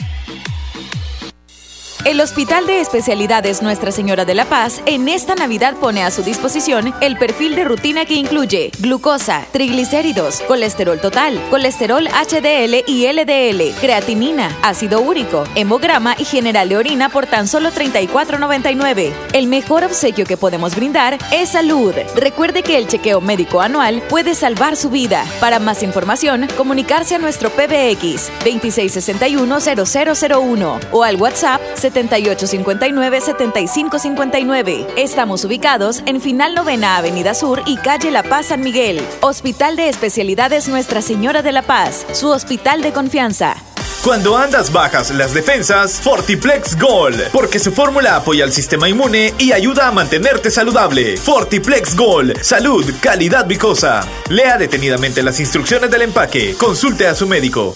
El 2.03 2.19
Hospital 2.19 2.65
de 2.65 2.81
Especialidades 2.81 3.61
Nuestra 3.61 3.91
Señora 3.91 4.25
de 4.25 4.33
la 4.33 4.45
Paz 4.45 4.81
en 4.87 5.07
esta 5.07 5.35
Navidad 5.35 5.75
pone 5.75 6.03
a 6.03 6.09
su 6.09 6.23
disposición 6.23 6.95
el 6.99 7.15
perfil 7.15 7.55
de 7.55 7.63
rutina 7.63 8.05
que 8.05 8.15
incluye 8.15 8.71
glucosa, 8.79 9.45
triglicéridos, 9.51 10.41
colesterol 10.47 10.99
total, 10.99 11.39
colesterol 11.51 12.07
HDL 12.07 12.85
y 12.87 13.05
LDL, 13.05 13.79
creatinina, 13.79 14.49
ácido 14.63 14.99
úrico, 14.99 15.43
hemograma 15.53 16.15
y 16.17 16.25
general 16.25 16.69
de 16.69 16.77
orina 16.77 17.09
por 17.09 17.27
tan 17.27 17.47
solo 17.47 17.69
$34.99. 17.69 19.13
El 19.33 19.45
mejor 19.45 19.83
obsequio 19.83 20.25
que 20.25 20.37
podemos 20.37 20.75
brindar 20.75 21.19
es 21.31 21.49
salud. 21.49 21.93
Recuerde 22.15 22.63
que 22.63 22.79
el 22.79 22.87
chequeo 22.87 23.21
médico 23.21 23.61
anual 23.61 24.01
puede 24.09 24.33
salvar 24.33 24.75
su 24.75 24.89
vida. 24.89 25.23
Para 25.39 25.59
más 25.59 25.83
información, 25.83 26.47
comunicarse 26.57 27.13
a 27.13 27.19
nuestro 27.19 27.51
PBX 27.51 28.31
2661-0001 28.43 30.79
o 30.91 31.03
al 31.03 31.17
WhatsApp 31.17 31.61
7859-7559. 31.91 34.87
Estamos 34.97 35.45
ubicados 35.45 36.03
en 36.05 36.21
Final 36.21 36.55
Novena 36.55 36.97
Avenida 36.97 37.33
Sur 37.33 37.61
y 37.65 37.77
Calle 37.77 38.11
La 38.11 38.23
Paz 38.23 38.47
San 38.47 38.61
Miguel. 38.61 39.01
Hospital 39.21 39.75
de 39.75 39.89
Especialidades 39.89 40.67
Nuestra 40.67 41.01
Señora 41.01 41.41
de 41.41 41.51
la 41.51 41.61
Paz, 41.61 42.05
su 42.13 42.29
hospital 42.29 42.81
de 42.81 42.93
confianza. 42.93 43.55
Cuando 44.03 44.35
andas 44.35 44.71
bajas 44.71 45.11
las 45.11 45.31
defensas, 45.31 46.01
Fortiplex 46.01 46.75
Gold, 46.79 47.29
porque 47.31 47.59
su 47.59 47.71
fórmula 47.71 48.15
apoya 48.15 48.43
al 48.43 48.51
sistema 48.51 48.89
inmune 48.89 49.31
y 49.37 49.51
ayuda 49.51 49.87
a 49.87 49.91
mantenerte 49.91 50.49
saludable. 50.49 51.17
Fortiplex 51.17 51.95
Gold, 51.95 52.41
salud, 52.41 52.83
calidad 52.99 53.45
vicosa. 53.45 54.03
Lea 54.27 54.57
detenidamente 54.57 55.21
las 55.21 55.39
instrucciones 55.39 55.91
del 55.91 56.01
empaque. 56.01 56.55
Consulte 56.57 57.05
a 57.05 57.13
su 57.13 57.27
médico. 57.27 57.75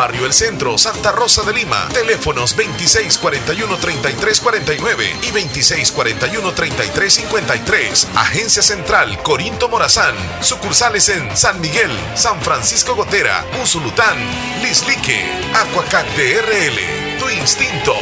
Barrio 0.01 0.25
El 0.25 0.33
Centro, 0.33 0.79
Santa 0.79 1.11
Rosa 1.11 1.43
de 1.43 1.53
Lima. 1.53 1.87
Teléfonos 1.93 2.57
2641-3349 2.57 5.19
y 5.21 5.27
2641-3353. 5.27 8.07
Agencia 8.15 8.63
Central 8.63 9.21
Corinto 9.21 9.69
Morazán. 9.69 10.15
Sucursales 10.41 11.07
en 11.09 11.37
San 11.37 11.61
Miguel, 11.61 11.91
San 12.15 12.41
Francisco 12.41 12.95
Gotera, 12.95 13.45
Usulután, 13.61 14.17
Lislique, 14.63 15.23
Aquacac 15.53 16.07
DRL. 16.15 17.19
Tu 17.19 17.29
instinto 17.29 17.93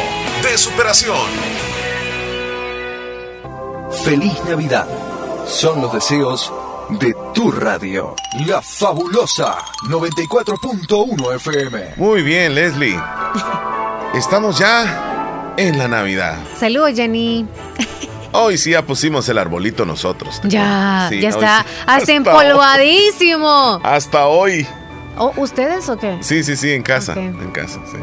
de 0.41 0.57
superación. 0.57 1.27
Feliz 4.05 4.41
Navidad. 4.45 4.87
Son 5.45 5.81
los 5.81 5.91
deseos 5.91 6.53
de 6.89 7.15
tu 7.33 7.51
radio. 7.51 8.15
La 8.47 8.61
fabulosa 8.61 9.57
94.1 9.89 11.35
FM. 11.35 11.93
Muy 11.97 12.21
bien, 12.23 12.55
Leslie. 12.55 12.99
Estamos 14.13 14.57
ya 14.57 15.53
en 15.57 15.77
la 15.77 15.87
Navidad. 15.87 16.37
Saludos, 16.57 16.91
Jenny. 16.95 17.45
Hoy 18.31 18.57
sí 18.57 18.71
ya 18.71 18.83
pusimos 18.83 19.27
el 19.29 19.37
arbolito 19.37 19.85
nosotros. 19.85 20.39
Ya, 20.43 21.07
Sí, 21.09 21.19
ya 21.19 21.29
está. 21.29 21.63
sí. 21.67 21.75
Hasta 21.87 22.11
empolvadísimo. 22.13 23.79
Hasta 23.83 24.27
hoy. 24.27 24.67
¿O 25.17 25.33
¿Ustedes 25.37 25.89
o 25.89 25.97
qué? 25.97 26.17
Sí, 26.21 26.43
sí, 26.43 26.55
sí, 26.55 26.71
en 26.71 26.81
casa. 26.83 27.13
En 27.13 27.51
casa, 27.51 27.79
sí. 27.91 27.97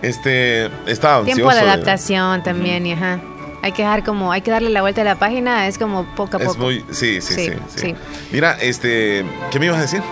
Este, 0.00 0.66
estaba 0.90 1.18
ansioso. 1.18 1.36
Tiempo 1.36 1.50
de 1.54 1.60
de- 1.60 1.70
adaptación 1.70 2.42
también, 2.42 2.86
y 2.86 2.92
ajá. 2.92 3.20
Hay 3.62 3.72
que 3.72 3.82
dejar 3.82 4.02
como, 4.04 4.32
hay 4.32 4.42
que 4.42 4.50
darle 4.50 4.70
la 4.70 4.80
vuelta 4.82 5.00
a 5.02 5.04
la 5.04 5.14
página, 5.16 5.66
es 5.68 5.78
como 5.78 6.04
poco 6.16 6.36
a 6.36 6.40
poco. 6.40 6.52
Es 6.52 6.58
muy, 6.58 6.84
sí, 6.90 7.20
sí, 7.20 7.34
sí, 7.34 7.34
Sí, 7.34 7.50
sí, 7.68 7.80
sí. 7.80 7.94
Mira, 8.32 8.56
este, 8.60 9.24
¿qué 9.50 9.58
me 9.60 9.66
ibas 9.66 9.78
a 9.78 9.82
decir? 9.82 10.02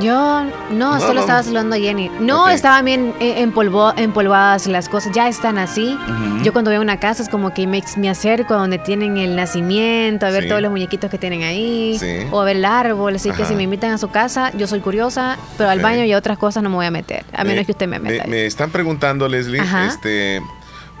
Yo 0.00 0.42
no, 0.42 0.50
No, 0.70 1.00
solo 1.00 1.14
no. 1.14 1.20
estaba 1.20 1.42
saludando 1.44 1.76
a 1.76 1.78
Jenny. 1.78 2.10
No, 2.18 2.44
Ok. 2.44 2.50
estaban 2.50 2.84
bien 2.84 3.14
eh, 3.20 3.44
empolvo- 3.46 3.92
empolvadas 3.96 4.66
las 4.66 4.88
cosas, 4.88 5.12
ya 5.14 5.28
están 5.28 5.58
así. 5.58 5.96
Yo 6.42 6.52
cuando 6.52 6.70
veo 6.72 6.80
una 6.80 6.98
casa 6.98 7.22
es 7.22 7.28
como 7.28 7.54
que 7.54 7.66
me, 7.68 7.84
me 7.98 8.10
acerco 8.10 8.54
a 8.54 8.56
donde 8.56 8.78
tienen 8.78 9.16
el 9.16 9.36
nacimiento, 9.36 10.26
a 10.26 10.30
ver 10.30 10.44
Sí. 10.44 10.48
todos 10.48 10.60
los 10.60 10.72
muñequitos 10.72 11.08
que 11.08 11.18
tienen 11.18 11.42
ahí, 11.44 11.96
Sí. 12.00 12.26
o 12.32 12.40
a 12.40 12.44
ver 12.44 12.56
el 12.56 12.64
árbol. 12.64 13.14
Así 13.14 13.30
que 13.30 13.42
Ajá. 13.42 13.46
si 13.46 13.54
me 13.54 13.62
invitan 13.62 13.92
a 13.92 13.98
su 13.98 14.08
casa, 14.10 14.50
yo 14.56 14.66
soy 14.66 14.80
curiosa, 14.80 15.36
pero 15.56 15.70
al 15.70 15.80
baño 15.80 16.04
y 16.04 16.12
a 16.12 16.18
otras 16.18 16.36
cosas 16.36 16.64
no 16.64 16.70
me 16.70 16.76
voy 16.76 16.86
a 16.86 16.90
meter, 16.90 17.24
a 17.32 17.44
menos 17.44 17.64
que 17.64 17.72
usted 17.72 17.86
me 17.86 18.00
meta. 18.00 18.24
Me, 18.26 18.44
están 18.46 18.70
preguntando, 18.70 19.28
Leslie, 19.28 19.60
Ajá. 19.60 19.86
este, 19.86 20.42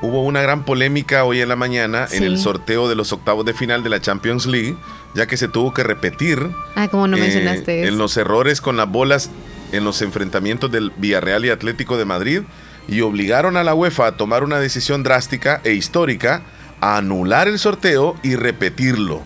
hubo 0.02 0.22
una 0.22 0.42
gran 0.42 0.64
polémica 0.64 1.24
hoy 1.24 1.40
en 1.40 1.48
la 1.48 1.56
mañana 1.56 2.06
en 2.10 2.24
el 2.24 2.38
sorteo 2.38 2.88
de 2.88 2.96
los 2.96 3.12
octavos 3.12 3.44
de 3.46 3.54
final 3.54 3.82
de 3.82 3.90
la 3.90 4.00
Champions 4.00 4.46
League, 4.46 4.76
ya 5.14 5.26
que 5.26 5.36
se 5.36 5.48
tuvo 5.48 5.72
que 5.72 5.84
repetir 5.84 6.50
Ah, 6.74 6.88
como 6.88 7.06
no 7.06 7.16
eh, 7.16 7.20
mencionaste 7.20 7.86
en 7.86 7.98
los 7.98 8.16
errores 8.16 8.60
con 8.60 8.76
las 8.76 8.90
bolas 8.90 9.30
en 9.70 9.84
los 9.84 10.02
enfrentamientos 10.02 10.70
del 10.70 10.92
Villarreal 10.96 11.44
y 11.44 11.50
Atlético 11.50 11.96
de 11.96 12.04
Madrid 12.04 12.42
y 12.88 13.00
obligaron 13.00 13.56
a 13.56 13.64
la 13.64 13.74
UEFA 13.74 14.08
a 14.08 14.16
tomar 14.16 14.44
una 14.44 14.58
decisión 14.58 15.02
drástica 15.02 15.60
e 15.64 15.72
histórica 15.72 16.42
a 16.80 16.98
anular 16.98 17.46
el 17.46 17.58
sorteo 17.58 18.16
y 18.22 18.34
repetirlo. 18.34 19.22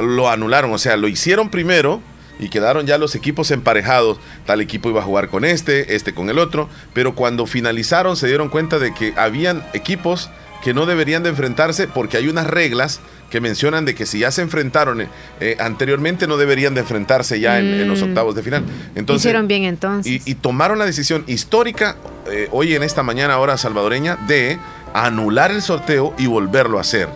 Lo 0.00 0.30
anularon, 0.30 0.72
o 0.72 0.78
sea, 0.78 0.96
lo 0.96 1.08
hicieron 1.08 1.50
primero 1.50 2.00
y 2.38 2.48
quedaron 2.48 2.86
ya 2.86 2.98
los 2.98 3.14
equipos 3.14 3.50
emparejados. 3.50 4.18
Tal 4.46 4.60
equipo 4.60 4.88
iba 4.90 5.00
a 5.00 5.04
jugar 5.04 5.28
con 5.28 5.44
este, 5.44 5.94
este 5.94 6.12
con 6.14 6.30
el 6.30 6.38
otro, 6.38 6.68
pero 6.92 7.14
cuando 7.14 7.46
finalizaron 7.46 8.16
se 8.16 8.26
dieron 8.26 8.48
cuenta 8.48 8.78
de 8.78 8.92
que 8.94 9.12
habían 9.16 9.62
equipos 9.72 10.30
que 10.62 10.72
no 10.74 10.86
deberían 10.86 11.22
de 11.22 11.28
enfrentarse 11.28 11.86
porque 11.88 12.16
hay 12.16 12.26
unas 12.28 12.46
reglas 12.46 13.00
que 13.30 13.40
mencionan 13.40 13.84
de 13.84 13.94
que 13.94 14.06
si 14.06 14.20
ya 14.20 14.30
se 14.30 14.40
enfrentaron 14.40 15.02
eh, 15.02 15.08
eh, 15.40 15.56
anteriormente 15.60 16.26
no 16.26 16.36
deberían 16.38 16.72
de 16.74 16.80
enfrentarse 16.80 17.38
ya 17.38 17.58
en, 17.58 17.66
en 17.66 17.86
los 17.88 18.00
Mm. 18.00 18.04
octavos 18.04 18.34
de 18.34 18.42
final. 18.42 18.64
Entonces, 18.94 19.26
Hicieron 19.26 19.46
bien 19.46 19.64
entonces. 19.64 20.10
y, 20.10 20.22
y 20.30 20.34
tomaron 20.36 20.78
la 20.78 20.86
decisión 20.86 21.22
histórica 21.26 21.96
eh, 22.30 22.48
hoy 22.50 22.74
en 22.74 22.82
esta 22.82 23.02
mañana 23.02 23.38
hora 23.38 23.58
salvadoreña 23.58 24.16
de 24.26 24.58
anular 24.94 25.50
el 25.50 25.60
sorteo 25.60 26.14
y 26.16 26.26
volverlo 26.28 26.78
a 26.78 26.80
hacer. 26.80 27.08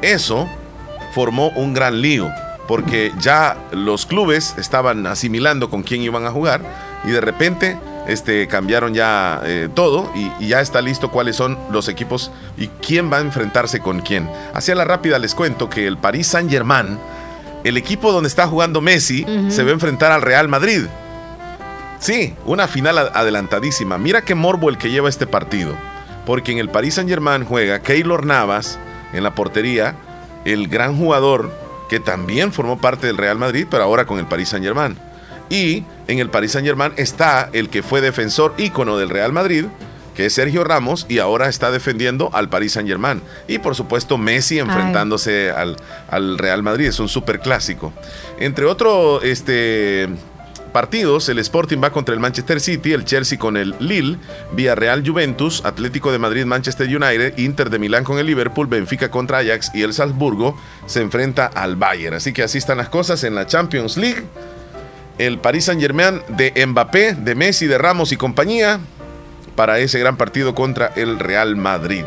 Eso 0.00 0.48
formó 1.14 1.48
un 1.50 1.74
gran 1.74 2.00
lío 2.00 2.30
porque 2.66 3.12
ya 3.18 3.56
los 3.72 4.06
clubes 4.06 4.54
estaban 4.58 5.06
asimilando 5.06 5.70
con 5.70 5.82
quién 5.82 6.02
iban 6.02 6.26
a 6.26 6.30
jugar 6.30 6.62
y 7.04 7.10
de 7.10 7.20
repente 7.20 7.78
este, 8.06 8.48
cambiaron 8.48 8.94
ya 8.94 9.40
eh, 9.44 9.68
todo 9.74 10.10
y, 10.14 10.30
y 10.44 10.48
ya 10.48 10.60
está 10.60 10.80
listo 10.80 11.10
cuáles 11.10 11.36
son 11.36 11.58
los 11.70 11.88
equipos 11.88 12.30
y 12.56 12.68
quién 12.68 13.12
va 13.12 13.18
a 13.18 13.20
enfrentarse 13.20 13.80
con 13.80 14.00
quién. 14.00 14.28
Hacia 14.54 14.74
la 14.74 14.84
rápida 14.84 15.18
les 15.18 15.34
cuento 15.34 15.68
que 15.68 15.86
el 15.86 15.98
Paris 15.98 16.28
Saint 16.28 16.50
Germain, 16.50 16.98
el 17.64 17.76
equipo 17.76 18.12
donde 18.12 18.28
está 18.28 18.46
jugando 18.46 18.80
Messi, 18.80 19.24
se 19.48 19.62
va 19.62 19.70
a 19.70 19.74
enfrentar 19.74 20.12
al 20.12 20.22
Real 20.22 20.48
Madrid. 20.48 20.82
Sí, 21.98 22.34
una 22.44 22.68
final 22.68 22.98
adelantadísima. 22.98 23.96
Mira 23.96 24.22
qué 24.22 24.34
morbo 24.34 24.68
el 24.68 24.76
que 24.76 24.90
lleva 24.90 25.08
este 25.08 25.26
partido. 25.26 25.72
Porque 26.26 26.52
en 26.52 26.58
el 26.58 26.68
Paris 26.68 26.94
Saint 26.94 27.08
Germain 27.08 27.44
juega 27.44 27.80
Keylor 27.80 28.26
Navas 28.26 28.78
en 29.14 29.22
la 29.22 29.34
portería, 29.34 29.94
el 30.44 30.68
gran 30.68 30.98
jugador 30.98 31.50
que 31.88 32.00
también 32.00 32.52
formó 32.52 32.80
parte 32.80 33.06
del 33.06 33.16
Real 33.16 33.38
Madrid, 33.38 33.66
pero 33.70 33.82
ahora 33.84 34.06
con 34.06 34.18
el 34.18 34.26
Paris 34.26 34.50
Saint 34.50 34.64
Germain. 34.64 34.96
Y 35.50 35.84
en 36.08 36.18
el 36.18 36.30
Paris 36.30 36.52
Saint 36.52 36.66
Germain 36.66 36.92
está 36.96 37.50
el 37.52 37.68
que 37.68 37.82
fue 37.82 38.00
defensor 38.00 38.54
ícono 38.56 38.96
del 38.96 39.10
Real 39.10 39.32
Madrid, 39.32 39.66
que 40.14 40.26
es 40.26 40.32
Sergio 40.32 40.64
Ramos, 40.64 41.06
y 41.08 41.18
ahora 41.18 41.48
está 41.48 41.70
defendiendo 41.70 42.30
al 42.32 42.48
Paris 42.48 42.72
Saint 42.72 42.88
Germain. 42.88 43.20
Y 43.48 43.58
por 43.58 43.74
supuesto 43.74 44.16
Messi 44.16 44.58
enfrentándose 44.58 45.50
al, 45.50 45.76
al 46.08 46.38
Real 46.38 46.62
Madrid, 46.62 46.86
es 46.86 46.98
un 47.00 47.08
super 47.08 47.40
clásico. 47.40 47.92
Entre 48.38 48.64
otro 48.64 49.20
este, 49.22 50.08
partidos, 50.74 51.28
el 51.28 51.38
Sporting 51.38 51.78
va 51.82 51.90
contra 51.90 52.14
el 52.14 52.20
Manchester 52.20 52.60
City, 52.60 52.92
el 52.92 53.04
Chelsea 53.04 53.38
con 53.38 53.56
el 53.56 53.76
Lille, 53.78 54.18
Villarreal 54.52 55.08
Juventus, 55.08 55.64
Atlético 55.64 56.10
de 56.10 56.18
Madrid 56.18 56.44
Manchester 56.44 56.86
United, 56.88 57.38
Inter 57.38 57.70
de 57.70 57.78
Milán 57.78 58.02
con 58.02 58.18
el 58.18 58.26
Liverpool, 58.26 58.66
Benfica 58.66 59.08
contra 59.08 59.38
Ajax 59.38 59.70
y 59.72 59.82
el 59.82 59.94
Salzburgo 59.94 60.58
se 60.86 61.00
enfrenta 61.00 61.46
al 61.46 61.76
Bayern. 61.76 62.16
Así 62.16 62.32
que 62.32 62.42
así 62.42 62.58
están 62.58 62.78
las 62.78 62.88
cosas 62.88 63.22
en 63.22 63.36
la 63.36 63.46
Champions 63.46 63.96
League. 63.96 64.24
El 65.16 65.38
Paris 65.38 65.66
Saint-Germain 65.66 66.20
de 66.28 66.66
Mbappé, 66.66 67.14
de 67.14 67.34
Messi, 67.36 67.68
de 67.68 67.78
Ramos 67.78 68.10
y 68.10 68.16
compañía 68.16 68.80
para 69.54 69.78
ese 69.78 70.00
gran 70.00 70.16
partido 70.16 70.56
contra 70.56 70.88
el 70.96 71.20
Real 71.20 71.54
Madrid. 71.54 72.04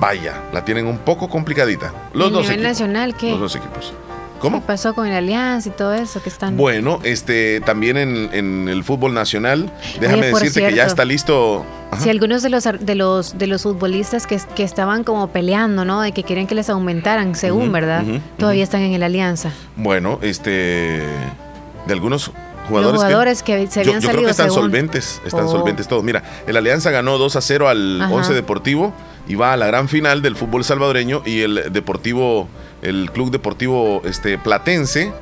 Vaya, 0.00 0.42
la 0.52 0.64
tienen 0.64 0.88
un 0.88 0.98
poco 0.98 1.28
complicadita. 1.28 1.94
Los 2.12 2.28
¿Y 2.28 2.32
dos 2.32 2.42
nivel 2.42 2.54
equipos. 2.56 2.70
nacional 2.72 3.16
qué? 3.16 3.30
Los 3.30 3.40
dos 3.40 3.54
equipos. 3.54 3.92
¿Cómo? 4.44 4.60
¿Qué 4.60 4.66
pasó 4.66 4.94
con 4.94 5.06
el 5.06 5.14
Alianza 5.14 5.70
y 5.70 5.72
todo 5.72 5.94
eso 5.94 6.22
que 6.22 6.28
están? 6.28 6.56
Bueno, 6.56 7.00
este 7.02 7.60
también 7.62 7.96
en, 7.96 8.28
en 8.32 8.68
el 8.68 8.84
fútbol 8.84 9.14
nacional, 9.14 9.72
déjame 10.00 10.32
Oye, 10.32 10.44
decirte 10.44 10.68
que 10.68 10.74
ya 10.76 10.84
está 10.84 11.04
listo. 11.06 11.64
Ajá. 11.90 12.02
Si 12.02 12.10
algunos 12.10 12.42
de 12.42 12.50
los 12.50 12.64
de 12.64 12.94
los 12.94 13.38
de 13.38 13.46
los 13.46 13.62
futbolistas 13.62 14.26
que, 14.26 14.38
que 14.54 14.62
estaban 14.62 15.02
como 15.02 15.28
peleando, 15.28 15.84
¿no? 15.86 16.02
De 16.02 16.12
que 16.12 16.24
quieren 16.24 16.46
que 16.46 16.54
les 16.54 16.68
aumentaran, 16.68 17.34
según, 17.34 17.72
¿verdad? 17.72 18.04
Todavía 18.36 18.64
están 18.64 18.82
en 18.82 18.92
el 18.92 19.02
Alianza. 19.02 19.50
Bueno, 19.76 20.18
este 20.20 21.00
de 21.86 21.92
algunos 21.92 22.30
jugadores, 22.68 22.92
Los 22.94 23.02
jugadores 23.04 23.42
que 23.42 23.66
se 23.68 23.74
yo, 23.76 23.80
habían 23.92 24.00
yo 24.00 24.08
creo 24.08 24.12
salido 24.12 24.24
que 24.26 24.30
están 24.30 24.46
según. 24.50 24.62
solventes, 24.64 25.22
están 25.24 25.44
Oh. 25.46 25.50
solventes 25.52 25.88
todos. 25.88 26.04
Mira, 26.04 26.22
el 26.46 26.56
Alianza 26.56 26.90
ganó 26.90 27.16
2 27.18 27.36
a 27.36 27.40
0 27.40 27.68
al 27.68 28.02
Ajá. 28.02 28.12
11 28.14 28.34
Deportivo 28.34 28.92
y 29.28 29.36
va 29.36 29.52
a 29.52 29.56
la 29.56 29.66
gran 29.66 29.88
final 29.88 30.20
del 30.22 30.36
fútbol 30.36 30.64
salvadoreño 30.64 31.22
y 31.24 31.40
el 31.40 31.72
Deportivo 31.72 32.48
el 32.84 33.10
Club 33.12 33.30
Deportivo 33.30 34.02
este 34.04 34.38
Platense 34.38 35.12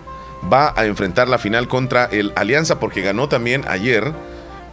va 0.52 0.72
a 0.76 0.84
enfrentar 0.86 1.28
la 1.28 1.38
final 1.38 1.68
contra 1.68 2.04
el 2.06 2.32
Alianza 2.36 2.80
porque 2.80 3.00
ganó 3.02 3.28
también 3.28 3.62
ayer 3.68 4.12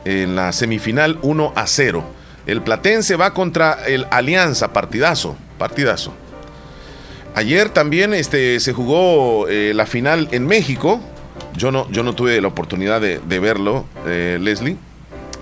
en 0.05 0.35
la 0.35 0.51
semifinal 0.51 1.19
1 1.21 1.53
a 1.55 1.67
0. 1.67 2.03
El 2.47 2.61
Platense 2.61 3.15
va 3.15 3.33
contra 3.33 3.85
el 3.85 4.07
Alianza, 4.11 4.73
partidazo, 4.73 5.35
partidazo. 5.57 6.13
Ayer 7.35 7.69
también 7.69 8.13
este, 8.13 8.59
se 8.59 8.73
jugó 8.73 9.47
eh, 9.47 9.73
la 9.75 9.85
final 9.85 10.27
en 10.31 10.47
México. 10.47 10.99
Yo 11.55 11.71
no, 11.71 11.89
yo 11.91 12.03
no 12.03 12.13
tuve 12.13 12.41
la 12.41 12.47
oportunidad 12.47 12.99
de, 13.01 13.19
de 13.19 13.39
verlo, 13.39 13.85
eh, 14.07 14.37
Leslie. 14.41 14.77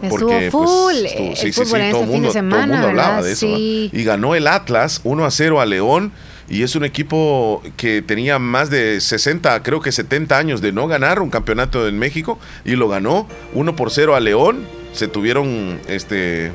Estuvo 0.02 0.30
pues, 0.30 0.52
full 0.52 0.94
estuvo- 1.06 1.34
el 1.42 1.54
fútbol 1.54 1.82
en 1.82 1.92
todo 1.92 2.02
este 2.04 2.04
el 2.04 2.04
fin 2.04 2.04
de 2.04 2.06
mundo, 2.06 2.28
todo 2.28 2.34
semana, 2.34 2.66
mundo 2.74 2.88
hablaba 2.90 3.22
de 3.24 3.32
eso. 3.32 3.48
Sí. 3.48 3.90
Y 3.94 4.04
ganó 4.04 4.36
el 4.36 4.48
Atlas 4.48 5.02
1 5.04 5.26
a 5.26 5.32
0 5.32 5.62
a 5.62 5.66
León. 5.66 6.12
Y 6.50 6.64
es 6.64 6.76
un 6.76 6.86
equipo 6.86 7.62
que 7.76 8.02
tenía 8.02 8.40
más 8.40 8.70
de 8.70 9.02
60, 9.02 9.62
creo 9.64 9.82
que 9.82 9.92
70 9.92 10.38
años 10.38 10.62
de 10.62 10.72
no 10.72 10.88
ganar 10.88 11.22
un 11.22 11.30
campeonato 11.30 11.88
en 11.88 12.00
México. 12.00 12.40
Y 12.64 12.76
lo 12.76 12.88
ganó 12.88 13.28
1 13.54 13.76
por 13.76 13.92
0 13.92 14.16
a 14.16 14.20
León. 14.20 14.66
Se 14.94 15.08
tuvieron 15.08 15.80
este, 15.90 16.52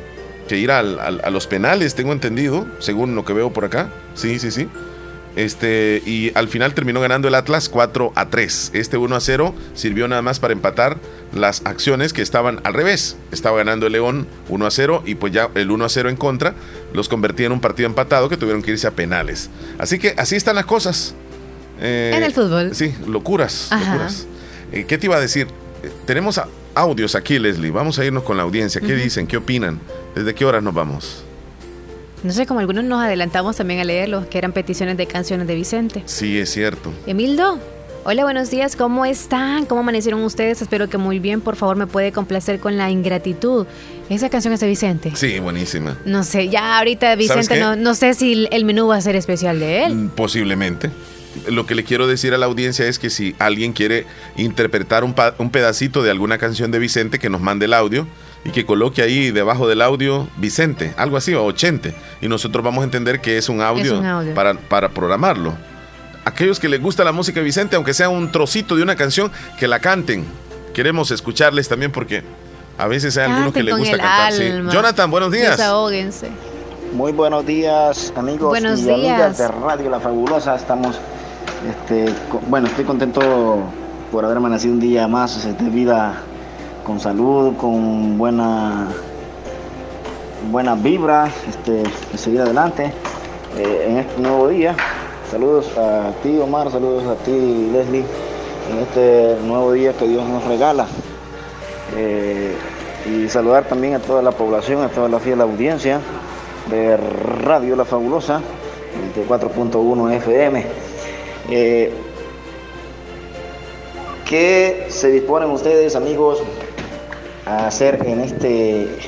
que 0.49 0.57
ir 0.59 0.71
al- 0.71 0.99
al- 0.99 1.21
a 1.25 1.31
los 1.31 1.47
penales, 1.47 1.95
tengo 1.95 2.13
entendido, 2.13 2.67
según 2.79 3.15
lo 3.15 3.25
que 3.25 3.33
veo 3.35 3.53
por 3.53 3.65
acá. 3.67 3.91
Sí, 4.15 4.39
sí, 4.39 4.51
sí. 4.51 4.67
Este, 5.35 6.03
y 6.05 6.31
al 6.35 6.49
final 6.49 6.75
terminó 6.75 7.01
ganando 7.01 7.29
el 7.29 7.35
Atlas 7.35 7.69
4 7.69 8.13
a 8.15 8.29
3. 8.29 8.73
Este 8.75 8.97
1 8.99 9.17
a 9.17 9.21
0 9.21 9.55
sirvió 9.75 10.07
nada 10.09 10.21
más 10.21 10.39
para 10.41 10.53
empatar 10.53 10.99
las 11.35 11.63
acciones 11.65 12.13
que 12.13 12.21
estaban 12.23 12.61
al 12.65 12.75
revés. 12.75 13.17
Estaba 13.31 13.57
ganando 13.57 13.87
el 13.87 13.93
León 13.93 14.27
1 14.51 14.67
a 14.67 14.71
0 14.71 15.03
y 15.07 15.15
pues 15.15 15.33
ya 15.33 15.49
el 15.55 15.71
1 15.71 15.85
a 15.85 15.89
0 15.89 16.11
en 16.11 16.17
contra 16.17 16.55
los 16.93 17.09
convertía 17.09 17.47
en 17.47 17.53
un 17.53 17.61
partido 17.61 17.87
empatado 17.89 18.29
que 18.29 18.37
tuvieron 18.37 18.63
que 18.63 18.73
irse 18.73 18.87
a 18.87 18.91
penales. 18.91 19.49
Así 19.79 19.99
que 19.99 20.15
así 20.19 20.37
están 20.37 20.57
las 20.57 20.67
cosas. 20.67 21.15
Eh, 21.81 22.13
En 22.15 22.23
el 22.23 22.33
fútbol. 22.33 22.75
Sí, 22.75 22.95
locuras, 23.07 23.71
locuras. 23.71 24.27
Eh, 24.73 24.85
¿Qué 24.87 24.99
te 24.99 25.07
iba 25.07 25.17
a 25.17 25.21
decir? 25.21 25.47
Eh, 25.83 25.91
tenemos 26.07 26.41
audios 26.75 27.15
aquí, 27.15 27.39
Leslie. 27.39 27.71
Vamos 27.71 27.99
a 27.99 28.05
irnos 28.05 28.23
con 28.23 28.37
la 28.37 28.43
audiencia. 28.43 28.81
¿Qué 28.81 28.95
dicen? 28.95 29.27
¿Qué 29.27 29.39
opinan? 29.39 29.81
¿Desde 30.15 30.35
qué 30.35 30.45
horas 30.45 30.63
nos 30.63 30.75
vamos? 30.75 31.25
No 32.23 32.33
sé, 32.33 32.47
como 32.47 32.61
algunos 32.61 32.85
nos 32.85 33.03
adelantamos 33.03 33.57
también 33.57 33.81
a 33.81 33.85
leerlos, 33.85 34.27
que 34.27 34.39
eran 34.39 34.53
peticiones 34.53 34.97
de 34.97 35.07
canciones 35.07 35.47
de 35.49 35.55
Vicente. 35.57 36.03
Sí, 36.07 36.39
es 36.39 36.51
cierto. 36.53 36.93
Emildo, 37.07 37.59
hola, 38.05 38.23
buenos 38.23 38.49
días, 38.49 38.77
¿cómo 38.77 39.05
están? 39.05 39.67
¿Cómo 39.67 39.81
amanecieron 39.81 40.23
ustedes? 40.23 40.63
Espero 40.63 40.89
que 40.89 40.99
muy 40.99 41.19
bien, 41.19 41.41
por 41.41 41.57
favor, 41.57 41.77
me 41.77 41.89
puede 41.89 42.13
complacer 42.13 42.61
con 42.61 42.77
la 42.77 42.91
ingratitud. 42.91 43.67
Esa 44.09 44.31
canción 44.31 44.55
es 44.55 44.61
de 44.61 44.69
Vicente. 44.69 45.13
Sí, 45.17 45.41
buenísima. 45.41 45.97
No 46.05 46.23
sé, 46.23 46.49
ya 46.49 46.79
ahorita 46.79 47.17
Vicente, 47.17 47.59
no, 47.59 47.75
no 47.75 47.95
sé 47.95 48.15
si 48.15 48.47
el 48.53 48.65
menú 48.65 48.87
va 48.89 48.97
a 48.97 49.01
ser 49.01 49.17
especial 49.17 49.59
de 49.59 49.85
él. 49.87 49.95
Mm, 49.95 50.09
Posiblemente. 50.11 50.91
Lo 51.49 51.65
que 51.67 51.75
le 51.75 51.83
quiero 51.83 52.07
decir 52.07 52.35
a 52.35 52.39
la 52.39 52.45
audiencia 52.47 52.87
es 52.87 52.99
que 52.99 53.09
si 53.09 53.35
alguien 53.39 53.73
quiere 53.73 54.05
interpretar 54.37 55.03
un, 55.03 55.15
pa- 55.15 55.35
un 55.39 55.51
pedacito 55.51 56.03
de 56.03 56.11
alguna 56.11 56.37
canción 56.39 56.71
de 56.71 56.79
Vicente, 56.79 57.19
que 57.19 57.31
nos 57.31 57.41
mande 57.41 57.65
el 57.65 57.73
audio 57.73 58.07
y 58.45 58.51
que 58.51 58.67
coloque 58.67 59.03
ahí 59.03 59.31
debajo 59.31 59.69
del 59.69 59.83
audio 59.83 60.29
Vicente, 60.37 60.95
algo 60.97 61.17
así, 61.17 61.35
o 61.35 61.45
80. 61.45 61.91
Y 62.21 62.29
nosotros 62.29 62.65
vamos 62.65 62.83
a 62.83 62.85
entender 62.85 63.21
que 63.21 63.39
es 63.39 63.49
un 63.49 63.61
audio, 63.61 63.99
un 63.99 64.07
audio. 64.07 64.35
Para, 64.35 64.55
para 64.55 64.89
programarlo. 64.89 65.55
Aquellos 66.25 66.59
que 66.61 66.69
les 66.69 66.81
gusta 66.81 67.05
la 67.05 67.13
música 67.13 67.41
de 67.41 67.45
Vicente, 67.45 67.77
aunque 67.77 67.95
sea 67.95 68.09
un 68.09 68.31
trocito 68.31 68.77
de 68.77 68.83
una 68.83 68.97
canción, 68.97 69.31
que 69.59 69.69
la 69.69 69.81
canten. 69.81 70.25
Queremos 70.75 71.11
escucharles 71.11 71.69
también 71.69 71.93
porque 71.93 72.23
a 72.79 72.87
veces 72.87 73.17
hay 73.17 73.31
algunos 73.31 73.53
que 73.53 73.63
les 73.63 73.77
gusta 73.77 73.99
cantar. 73.99 74.33
sí. 74.33 74.51
Jonathan, 74.71 75.11
buenos 75.11 75.31
días. 75.31 75.57
Desahóguense. 75.57 76.29
Muy 76.93 77.13
buenos 77.13 77.47
días, 77.47 78.13
amigos 78.17 78.51
Buenos 78.51 78.81
y 78.81 78.85
días. 78.85 78.95
amigas 78.99 79.39
de 79.39 79.49
Radio 79.49 79.91
La 79.91 79.99
Fabulosa. 79.99 80.55
Estamos, 80.57 80.97
este, 81.69 82.13
bueno, 82.49 82.67
estoy 82.67 82.85
contento 82.85 83.63
por 84.11 84.25
haber 84.25 84.37
amanecido 84.37 84.75
un 84.75 84.81
día 84.81 85.09
más 85.09 85.43
de 85.43 85.71
vida 85.71 86.23
con 86.85 87.01
salud, 87.01 87.57
con 87.57 88.19
buena, 88.19 88.89
buena 90.51 90.75
vibra, 90.75 91.31
este, 91.49 91.83
seguir 92.17 92.41
adelante 92.41 92.93
eh, 93.57 93.87
en 93.89 93.99
este 93.99 94.21
nuevo 94.21 94.49
día. 94.49 94.75
Saludos 95.31 95.77
a 95.79 96.13
ti, 96.23 96.39
Omar, 96.39 96.71
saludos 96.71 97.05
a 97.07 97.15
ti, 97.25 97.71
Leslie, 97.73 98.05
en 98.71 98.79
este 98.79 99.37
nuevo 99.45 99.73
día 99.73 99.93
que 99.93 100.07
Dios 100.07 100.27
nos 100.29 100.45
regala. 100.45 100.87
Eh, 101.97 102.55
y 103.07 103.29
saludar 103.29 103.65
también 103.65 103.95
a 103.95 103.99
toda 103.99 104.23
la 104.23 104.33
población, 104.33 104.83
a 104.83 104.89
toda 104.89 105.09
la 105.09 105.19
fiel 105.19 105.41
audiencia 105.41 106.01
de 106.71 106.97
Radio 106.97 107.77
La 107.77 107.85
Fabulosa, 107.85 108.41
24.1 109.17 110.13
FM. 110.17 110.67
Eh, 111.51 111.93
¿Qué 114.29 114.87
se 114.89 115.11
disponen 115.11 115.51
ustedes, 115.51 115.97
amigos, 115.97 116.43
a 117.47 117.67
hacer 117.67 118.07
en, 118.07 118.21
este, 118.21 118.99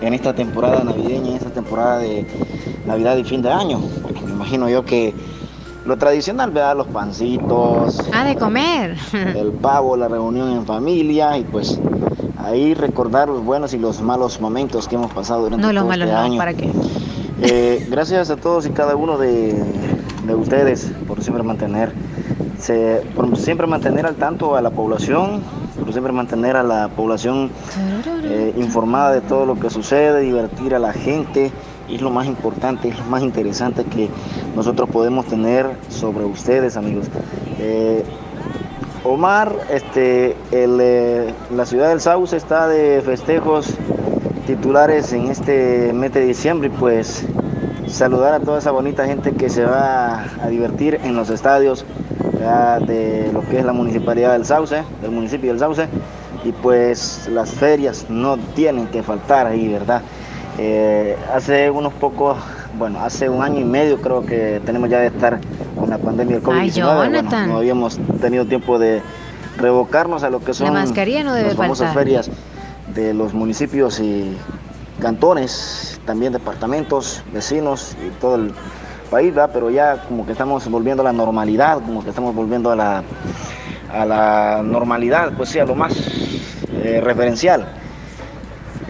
en 0.00 0.14
esta 0.14 0.34
temporada 0.34 0.82
navideña, 0.84 1.30
en 1.30 1.36
esta 1.36 1.50
temporada 1.50 1.98
de 1.98 2.26
Navidad 2.86 3.16
y 3.16 3.24
fin 3.24 3.42
de 3.42 3.50
año? 3.50 3.80
Porque 4.02 4.20
me 4.22 4.30
imagino 4.32 4.68
yo 4.68 4.84
que 4.84 5.14
lo 5.86 5.96
tradicional, 5.96 6.50
¿verdad? 6.50 6.76
Los 6.76 6.86
pancitos, 6.88 7.98
Ah, 8.12 8.24
de 8.24 8.36
comer. 8.36 8.96
el 9.36 9.52
pavo, 9.52 9.96
la 9.96 10.08
reunión 10.08 10.50
en 10.50 10.66
familia 10.66 11.36
y 11.38 11.44
pues 11.44 11.78
ahí 12.38 12.74
recordar 12.74 13.28
los 13.28 13.44
buenos 13.44 13.74
y 13.74 13.78
los 13.78 14.00
malos 14.00 14.40
momentos 14.40 14.88
que 14.88 14.94
hemos 14.96 15.12
pasado 15.12 15.42
durante 15.42 15.66
No, 15.66 15.72
los 15.72 15.84
malos 15.86 16.06
este 16.08 16.16
no, 16.18 16.24
año. 16.24 16.38
¿para 16.38 16.54
qué? 16.54 16.70
Eh, 17.42 17.86
gracias 17.90 18.30
a 18.30 18.36
todos 18.36 18.66
y 18.66 18.70
cada 18.70 18.96
uno 18.96 19.16
de, 19.18 19.54
de 20.26 20.34
ustedes 20.34 20.90
por 21.08 21.22
siempre 21.22 21.42
mantener, 21.42 21.92
se- 22.58 23.02
por 23.16 23.34
siempre 23.38 23.66
mantener 23.66 24.04
al 24.06 24.14
tanto 24.16 24.56
a 24.56 24.60
la 24.62 24.70
población, 24.70 25.40
por 25.78 25.92
siempre 25.92 26.12
mantener 26.12 26.56
a 26.56 26.62
la 26.62 26.88
población 26.88 27.50
eh, 28.24 28.54
informada 28.56 29.12
de 29.12 29.20
todo 29.20 29.46
lo 29.46 29.58
que 29.58 29.70
sucede, 29.70 30.20
divertir 30.20 30.74
a 30.74 30.78
la 30.78 30.92
gente, 30.92 31.52
y 31.88 31.96
es 31.96 32.02
lo 32.02 32.10
más 32.10 32.26
importante, 32.26 32.88
es 32.88 32.98
lo 32.98 33.04
más 33.06 33.22
interesante 33.22 33.84
que 33.84 34.08
nosotros 34.54 34.88
podemos 34.90 35.26
tener 35.26 35.66
sobre 35.88 36.24
ustedes, 36.24 36.76
amigos. 36.76 37.06
Eh, 37.58 38.04
Omar, 39.02 39.54
este, 39.70 40.36
el, 40.50 40.78
eh, 40.80 41.34
la 41.56 41.64
ciudad 41.64 41.88
del 41.88 42.00
Sauce 42.00 42.36
está 42.36 42.68
de 42.68 43.00
festejos 43.00 43.74
titulares 44.46 45.12
en 45.12 45.28
este 45.28 45.92
mes 45.92 46.12
de 46.12 46.24
diciembre 46.26 46.68
y 46.68 46.78
pues 46.78 47.24
saludar 47.86 48.34
a 48.34 48.40
toda 48.40 48.58
esa 48.58 48.70
bonita 48.70 49.06
gente 49.06 49.32
que 49.32 49.48
se 49.48 49.64
va 49.64 50.24
a 50.42 50.48
divertir 50.48 51.00
en 51.02 51.16
los 51.16 51.30
estadios 51.30 51.84
de 52.40 53.30
lo 53.32 53.42
que 53.42 53.58
es 53.58 53.64
la 53.64 53.72
municipalidad 53.72 54.32
del 54.32 54.46
Sauce, 54.46 54.82
del 55.02 55.10
municipio 55.10 55.50
del 55.50 55.58
Sauce 55.58 55.86
y 56.44 56.52
pues 56.52 57.28
las 57.30 57.50
ferias 57.50 58.06
no 58.08 58.38
tienen 58.54 58.86
que 58.86 59.02
faltar 59.02 59.46
ahí, 59.46 59.68
¿verdad? 59.68 60.02
Eh, 60.58 61.16
hace 61.34 61.70
unos 61.70 61.92
pocos, 61.92 62.38
bueno, 62.78 63.00
hace 63.00 63.28
un 63.28 63.42
año 63.42 63.60
y 63.60 63.64
medio 63.64 64.00
creo 64.00 64.24
que 64.24 64.60
tenemos 64.64 64.88
ya 64.88 65.00
de 65.00 65.08
estar 65.08 65.38
con 65.78 65.90
la 65.90 65.98
pandemia 65.98 66.36
del 66.36 66.44
COVID-19. 66.44 66.60
Ay, 66.60 67.10
Bueno, 67.10 67.46
no 67.46 67.56
habíamos 67.58 67.98
tenido 68.20 68.46
tiempo 68.46 68.78
de 68.78 69.02
revocarnos 69.58 70.22
a 70.22 70.30
lo 70.30 70.40
que 70.40 70.54
son 70.54 70.72
mascarilla 70.72 71.22
no 71.24 71.34
debe 71.34 71.48
las 71.48 71.56
famosas 71.56 71.88
faltar. 71.88 72.04
ferias 72.04 72.30
de 72.94 73.12
los 73.14 73.34
municipios 73.34 74.00
y 74.00 74.34
cantones, 75.00 76.00
también 76.06 76.32
departamentos, 76.32 77.22
vecinos 77.32 77.96
y 78.06 78.10
todo 78.20 78.36
el 78.36 78.52
país, 79.10 79.34
pero 79.52 79.70
ya 79.70 80.04
como 80.08 80.24
que 80.24 80.32
estamos 80.32 80.66
volviendo 80.70 81.02
a 81.02 81.04
la 81.04 81.12
normalidad, 81.12 81.80
como 81.80 82.02
que 82.02 82.10
estamos 82.10 82.34
volviendo 82.34 82.70
a 82.70 82.76
la, 82.76 83.02
a 83.92 84.04
la 84.06 84.62
normalidad, 84.62 85.32
pues 85.36 85.50
sí, 85.50 85.58
a 85.58 85.64
lo 85.64 85.74
más 85.74 85.92
eh, 86.82 87.00
referencial. 87.02 87.66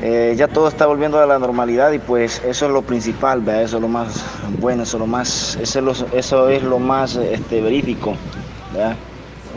Eh, 0.02 0.34
ya 0.36 0.48
todo 0.48 0.68
está 0.68 0.86
volviendo 0.86 1.18
a 1.20 1.26
la 1.26 1.38
normalidad 1.38 1.92
y 1.92 1.98
pues 1.98 2.42
eso 2.44 2.66
es 2.66 2.72
lo 2.72 2.82
principal, 2.82 3.40
¿verdad? 3.40 3.64
eso 3.64 3.76
es 3.76 3.82
lo 3.82 3.88
más 3.88 4.24
bueno, 4.58 4.84
eso 4.84 4.96
es 4.96 5.00
lo 5.00 5.06
más, 5.06 5.58
eso 5.60 5.78
es 5.78 5.84
lo, 5.84 6.16
eso 6.16 6.48
es 6.48 6.62
lo 6.62 6.78
más 6.78 7.16
este, 7.16 7.60
verífico. 7.60 8.14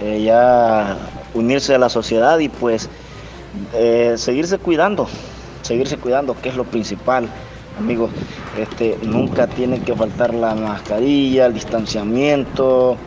Eh, 0.01 0.24
ya 0.24 0.97
unirse 1.34 1.76
a 1.76 1.78
la 1.78 1.88
sociedad 1.88 2.39
y 2.39 2.49
pues 2.49 2.89
seguirse 4.16 4.57
cuidando, 4.57 5.07
seguirse 5.61 5.97
cuidando, 5.97 6.36
que 6.41 6.49
es 6.49 6.55
lo 6.55 6.64
principal, 6.64 7.30
amigos. 7.80 8.12
Este, 8.58 8.98
nunca 9.04 9.48
tiene 9.48 9.80
que 9.82 9.96
faltar 9.96 10.34
la 10.34 10.56
mascarilla, 10.56 11.48
el 11.48 11.54
distanciamiento 11.54 12.98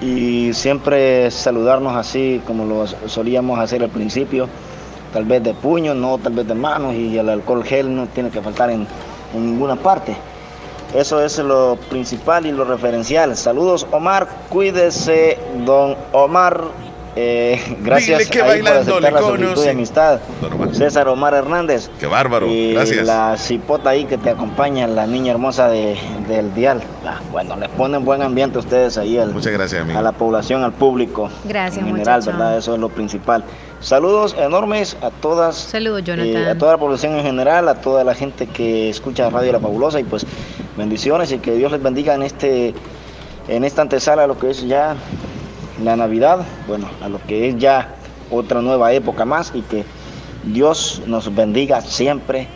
y 0.00 0.52
siempre 0.52 1.30
saludarnos 1.30 1.96
así 1.96 2.40
como 2.46 2.64
lo 2.64 2.86
solíamos 3.08 3.58
hacer 3.58 3.82
al 3.82 3.90
principio, 3.90 4.48
tal 5.12 5.24
vez 5.24 5.42
de 5.42 5.54
puño, 5.54 5.94
no 5.94 6.18
tal 6.18 6.34
vez 6.34 6.46
de 6.46 6.54
manos 6.54 6.94
y 6.94 7.18
el 7.18 7.28
alcohol 7.28 7.64
gel 7.64 7.94
no 7.94 8.06
tiene 8.06 8.30
que 8.30 8.40
faltar 8.40 8.70
en, 8.70 8.86
en 9.34 9.46
ninguna 9.46 9.76
parte. 9.76 10.16
Eso 10.94 11.22
es 11.22 11.38
lo 11.38 11.76
principal 11.90 12.46
y 12.46 12.52
lo 12.52 12.64
referencial. 12.64 13.36
Saludos 13.36 13.86
Omar, 13.90 14.26
cuídese 14.48 15.38
don 15.66 15.96
Omar. 16.12 16.87
Eh, 17.16 17.60
gracias 17.82 18.28
que 18.28 18.40
ahí 18.42 18.60
por 18.62 18.70
aceptar 18.70 19.12
la 19.12 19.20
solicitud 19.20 19.64
de 19.64 19.70
amistad. 19.70 20.20
César 20.72 21.08
Omar 21.08 21.34
Hernández. 21.34 21.90
Qué 21.98 22.06
bárbaro, 22.06 22.46
Y 22.46 22.74
gracias. 22.74 23.04
la 23.06 23.36
cipota 23.36 23.90
ahí 23.90 24.04
que 24.04 24.18
te 24.18 24.30
acompaña, 24.30 24.86
la 24.86 25.06
niña 25.06 25.32
hermosa 25.32 25.68
de, 25.68 25.96
del 26.28 26.54
dial. 26.54 26.80
Ah, 27.04 27.18
bueno, 27.32 27.56
les 27.56 27.68
ponen 27.70 28.04
buen 28.04 28.22
ambiente 28.22 28.58
ustedes 28.58 28.98
ahí 28.98 29.18
al- 29.18 29.32
Muchas 29.32 29.52
gracias, 29.52 29.82
amigo. 29.82 29.98
a 29.98 30.02
la 30.02 30.12
población, 30.12 30.62
al 30.62 30.72
público. 30.72 31.28
Gracias, 31.44 31.84
en 31.84 31.90
general, 31.92 32.20
muchacho. 32.20 32.36
¿verdad? 32.38 32.58
Eso 32.58 32.74
es 32.74 32.80
lo 32.80 32.88
principal. 32.88 33.42
Saludos 33.80 34.36
enormes 34.38 34.96
a 35.02 35.10
todas. 35.10 35.56
Saludos, 35.56 36.02
eh, 36.06 36.48
a 36.50 36.56
toda 36.58 36.72
la 36.72 36.78
población 36.78 37.14
en 37.16 37.22
general, 37.24 37.68
a 37.68 37.76
toda 37.76 38.04
la 38.04 38.14
gente 38.14 38.46
que 38.46 38.90
escucha 38.90 39.28
Radio 39.30 39.52
La 39.52 39.60
Fabulosa 39.60 39.98
y 40.00 40.04
pues 40.04 40.26
bendiciones 40.76 41.32
y 41.32 41.38
que 41.38 41.52
Dios 41.52 41.72
les 41.72 41.82
bendiga 41.82 42.14
en 42.14 42.22
este 42.22 42.74
en 43.48 43.64
esta 43.64 43.82
antesala 43.82 44.24
a 44.24 44.26
lo 44.26 44.38
que 44.38 44.50
es 44.50 44.66
ya 44.66 44.94
la 45.82 45.96
Navidad, 45.96 46.44
bueno, 46.66 46.88
a 47.02 47.08
lo 47.08 47.20
que 47.26 47.48
es 47.48 47.56
ya 47.58 47.94
otra 48.30 48.60
nueva 48.62 48.92
época 48.92 49.24
más 49.24 49.52
y 49.54 49.62
que 49.62 49.84
Dios 50.44 51.02
nos 51.06 51.34
bendiga 51.34 51.80
siempre 51.80 52.48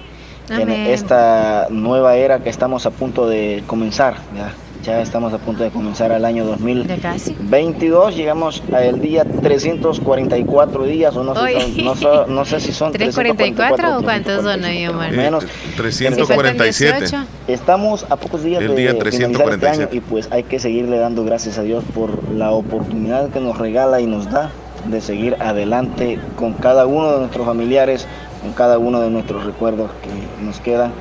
en 0.51 0.71
esta 0.71 1.69
nueva 1.71 2.17
era 2.17 2.41
que 2.41 2.51
estamos 2.51 2.85
a 2.87 2.91
punto 2.91 3.27
de 3.27 3.63
comenzar. 3.67 4.17
Ya, 4.37 4.53
ya 4.83 5.01
estamos 5.01 5.33
a 5.33 5.39
punto 5.39 5.63
de 5.63 5.71
comenzar 5.71 6.11
el 6.13 6.25
año 6.25 6.45
2022. 6.45 8.17
Llegamos 8.17 8.63
al 8.75 9.01
día 9.01 9.25
344 9.25 10.85
días, 10.85 11.17
o 11.17 11.23
no 11.23 11.35
sé, 11.35 11.83
no, 11.83 11.95
sé- 11.95 12.07
no 12.29 12.45
sé 12.45 12.61
si 12.61 12.73
son 12.73 12.93
344 12.93 13.99
o 13.99 14.03
cuántos 14.03 14.43
son 14.43 14.65
ahí, 14.65 14.87
Omar? 14.89 15.13
menos. 15.13 15.45
347. 15.77 17.07
Estamos 17.49 18.05
a 18.11 18.17
pocos 18.17 18.43
días 18.43 18.61
El 18.63 18.69
de 18.69 18.75
día 18.77 18.91
finalizar 18.93 19.23
este 19.23 19.39
347. 19.39 19.83
año 19.83 19.89
y 19.93 20.01
pues 20.01 20.29
hay 20.33 20.43
que 20.43 20.59
seguirle 20.59 20.99
dando 20.99 21.25
gracias 21.25 21.59
a 21.59 21.63
Dios 21.63 21.85
por 21.95 22.31
la 22.33 22.51
oportunidad 22.51 23.31
que 23.31 23.41
nos 23.41 23.59
regala 23.59 24.01
y 24.01 24.07
nos 24.07 24.31
da 24.31 24.51
de 24.87 25.01
seguir 25.01 25.37
adelante 25.39 26.19
con 26.37 26.55
cada 26.55 26.87
uno 26.87 27.13
de 27.13 27.19
nuestros 27.21 27.47
familiares, 27.47 28.07
con 28.43 28.53
cada 28.53 28.79
uno 28.79 29.01
de 29.01 29.11
nuestros 29.11 29.45
recuerdos 29.45 29.91
que 30.03 30.45
nos 30.45 30.59
quedan 30.59 30.93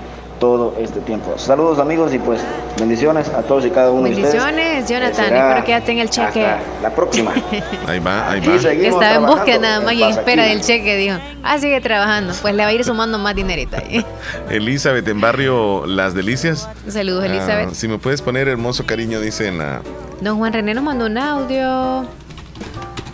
todo 0.42 0.74
este 0.80 1.00
tiempo. 1.02 1.38
Saludos 1.38 1.78
amigos 1.78 2.12
y 2.16 2.18
pues 2.18 2.42
bendiciones 2.80 3.30
a 3.30 3.44
todos 3.44 3.64
y 3.64 3.70
cada 3.70 3.92
uno 3.92 4.06
de 4.06 4.16
ustedes. 4.16 4.34
Bendiciones, 4.34 4.89
Jonathan. 4.89 5.36
Espero 5.36 5.64
que 5.64 5.72
ya 5.72 5.82
tenga 5.82 6.02
el 6.02 6.10
cheque. 6.10 6.44
hasta 6.44 6.82
la 6.82 6.89
próxima. 6.89 7.32
Ahí 7.88 8.00
va, 8.00 8.32
ahí 8.32 8.39
va. 8.39 8.56
Estaba 8.56 9.16
en 9.16 9.26
búsqueda 9.28 9.60
nada 9.60 9.82
más 9.82 9.94
y 9.94 10.02
en 10.02 10.10
espera 10.10 10.46
del 10.46 10.62
cheque, 10.62 10.98
dijo. 10.98 11.16
Ah, 11.44 11.60
sigue 11.60 11.80
trabajando. 11.80 12.34
Pues 12.42 12.56
le 12.56 12.64
va 12.64 12.70
a 12.70 12.74
ir 12.74 12.84
sumando 12.84 13.20
más 13.20 13.36
dinerito 13.36 13.78
ahí. 13.78 14.04
Elizabeth 14.50 15.08
en 15.08 15.22
barrio 15.22 15.86
Las 15.86 16.16
Delicias. 16.16 16.68
Saludos, 16.88 17.26
Elizabeth. 17.26 17.70
Ah, 17.72 17.76
si 17.76 17.88
me 17.88 18.00
puedes 18.00 18.24
poner 18.24 18.48
hermoso 18.48 18.84
cariño, 18.88 19.20
dice 19.20 19.48
en 19.48 19.60
la. 19.60 19.82
Don 20.22 20.39
Juan 20.39 20.54
René 20.54 20.74
nos 20.74 20.84
mandó 20.84 21.06
un 21.06 21.20
audio. 21.20 22.08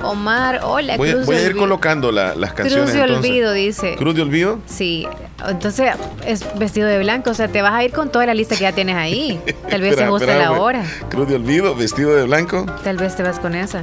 Omar, 0.03 0.61
hola, 0.63 0.95
Voy, 0.97 1.11
Cruz 1.11 1.25
voy 1.25 1.35
a 1.35 1.39
ir 1.41 1.45
Olvido. 1.47 1.59
colocando 1.59 2.11
la- 2.11 2.35
las 2.35 2.53
canciones. 2.53 2.91
Cruz 2.91 2.93
de 2.93 3.01
entonces. 3.01 3.29
Olvido, 3.31 3.51
dice. 3.53 3.95
Cruz 3.97 4.15
de 4.15 4.21
Olvido. 4.21 4.59
Sí, 4.67 5.07
entonces 5.47 5.91
es 6.25 6.45
vestido 6.59 6.87
de 6.87 6.99
blanco, 6.99 7.31
o 7.31 7.33
sea, 7.33 7.47
te 7.47 7.61
vas 7.61 7.73
a 7.73 7.83
ir 7.83 7.91
con 7.91 8.11
toda 8.11 8.25
la 8.25 8.33
lista 8.33 8.55
que 8.55 8.61
ya 8.61 8.71
tienes 8.73 8.95
ahí. 8.95 9.41
Tal 9.69 9.81
vez 9.81 9.89
te 9.91 10.01
Espera, 10.03 10.09
guste 10.09 10.25
espera, 10.25 10.51
la 10.51 10.59
hora. 10.59 10.83
Cruz 11.09 11.27
de 11.27 11.35
Olvido, 11.35 11.75
vestido 11.75 12.15
de 12.15 12.23
blanco. 12.25 12.65
Tal 12.83 12.97
vez 12.97 13.15
te 13.15 13.23
vas 13.23 13.39
con 13.39 13.55
esa. 13.55 13.81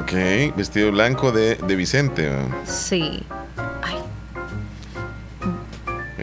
Ok, 0.00 0.54
vestido 0.56 0.92
blanco 0.92 1.32
de, 1.32 1.56
de 1.56 1.76
Vicente. 1.76 2.30
Sí, 2.64 3.22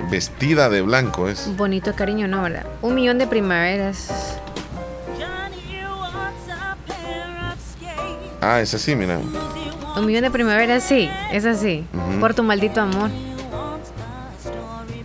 Vestida 0.09 0.69
de 0.69 0.81
blanco 0.83 1.27
es. 1.27 1.49
bonito 1.57 1.95
cariño, 1.95 2.27
¿no? 2.27 2.43
¿Verdad? 2.43 2.65
Un 2.83 2.93
millón 2.93 3.17
de 3.17 3.25
primaveras. 3.25 4.37
Ah, 8.45 8.59
es 8.61 8.73
así, 8.73 8.93
mira. 8.95 9.19
Un 9.95 10.05
millón 10.05 10.23
de 10.23 10.31
primaveras, 10.31 10.83
sí, 10.83 11.09
es 11.31 11.45
así. 11.45 11.85
Por 12.19 12.33
tu 12.33 12.43
maldito 12.43 12.81
amor. 12.81 13.09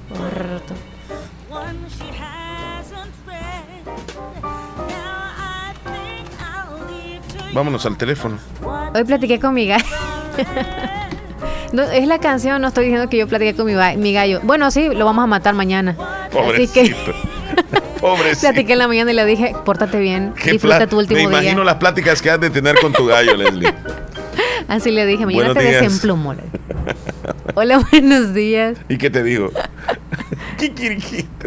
Por 0.09 0.61
tu- 0.62 0.74
Vámonos 7.53 7.84
al 7.86 7.97
teléfono. 7.97 8.39
Hoy 8.95 9.05
platiqué 9.05 9.39
con 9.41 9.55
mi 9.55 9.66
gallo. 9.66 9.84
No, 11.70 11.82
es 11.82 12.07
la 12.07 12.18
canción, 12.18 12.62
no 12.62 12.68
estoy 12.68 12.86
diciendo 12.86 13.11
que 13.11 13.18
yo 13.18 13.28
platiqué 13.28 13.55
con 13.55 13.66
mi, 13.66 13.74
mi 13.99 14.14
gallo. 14.14 14.41
Bueno, 14.43 14.70
sí, 14.70 14.89
lo 14.89 15.05
vamos 15.05 15.22
a 15.24 15.26
matar 15.26 15.55
mañana. 15.55 15.95
Así 16.55 16.66
que 16.66 16.97
Pobrecito. 18.01 18.40
Platiqué 18.40 18.72
en 18.74 18.78
la 18.78 18.88
mañana 18.88 19.11
y 19.11 19.14
le 19.14 19.24
dije, 19.24 19.55
pórtate 19.64 19.99
bien, 19.99 20.32
Qué 20.40 20.53
disfruta 20.53 20.86
tu 20.86 20.99
último 20.99 21.18
Me 21.18 21.24
imagino 21.24 21.57
día. 21.57 21.64
las 21.64 21.74
pláticas 21.76 22.22
que 22.22 22.30
has 22.30 22.40
de 22.40 22.51
tener 22.51 22.76
con 22.80 22.92
tu 22.92 23.07
gallo, 23.07 23.36
Leslie. 23.36 23.74
Así 24.68 24.90
le 24.90 25.07
dije, 25.07 25.24
mañana 25.24 25.55
Buenos 25.55 25.64
te 25.64 25.72
desemplumo. 25.72 26.34
Hola, 27.55 27.78
buenos 27.90 28.34
días. 28.34 28.76
¿Y 28.88 28.99
qué 28.99 29.11
te 29.11 29.22
digo? 29.22 29.51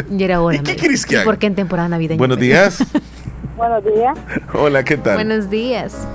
Y 0.09 0.23
era 0.23 0.41
hora. 0.41 0.57
¿Y 0.57 0.59
qué 0.61 0.75
quieres 0.75 1.05
que 1.05 1.15
¿Y 1.15 1.17
haga? 1.17 1.25
por 1.25 1.37
qué 1.37 1.47
en 1.47 1.55
temporada 1.55 1.89
navideña? 1.89 2.17
Buenos 2.17 2.39
días. 2.39 2.81
Buenos 3.57 3.83
días. 3.83 4.17
Hola, 4.53 4.83
¿qué 4.85 4.95
tal? 4.95 5.15
Buenos 5.15 5.49
días. 5.49 6.07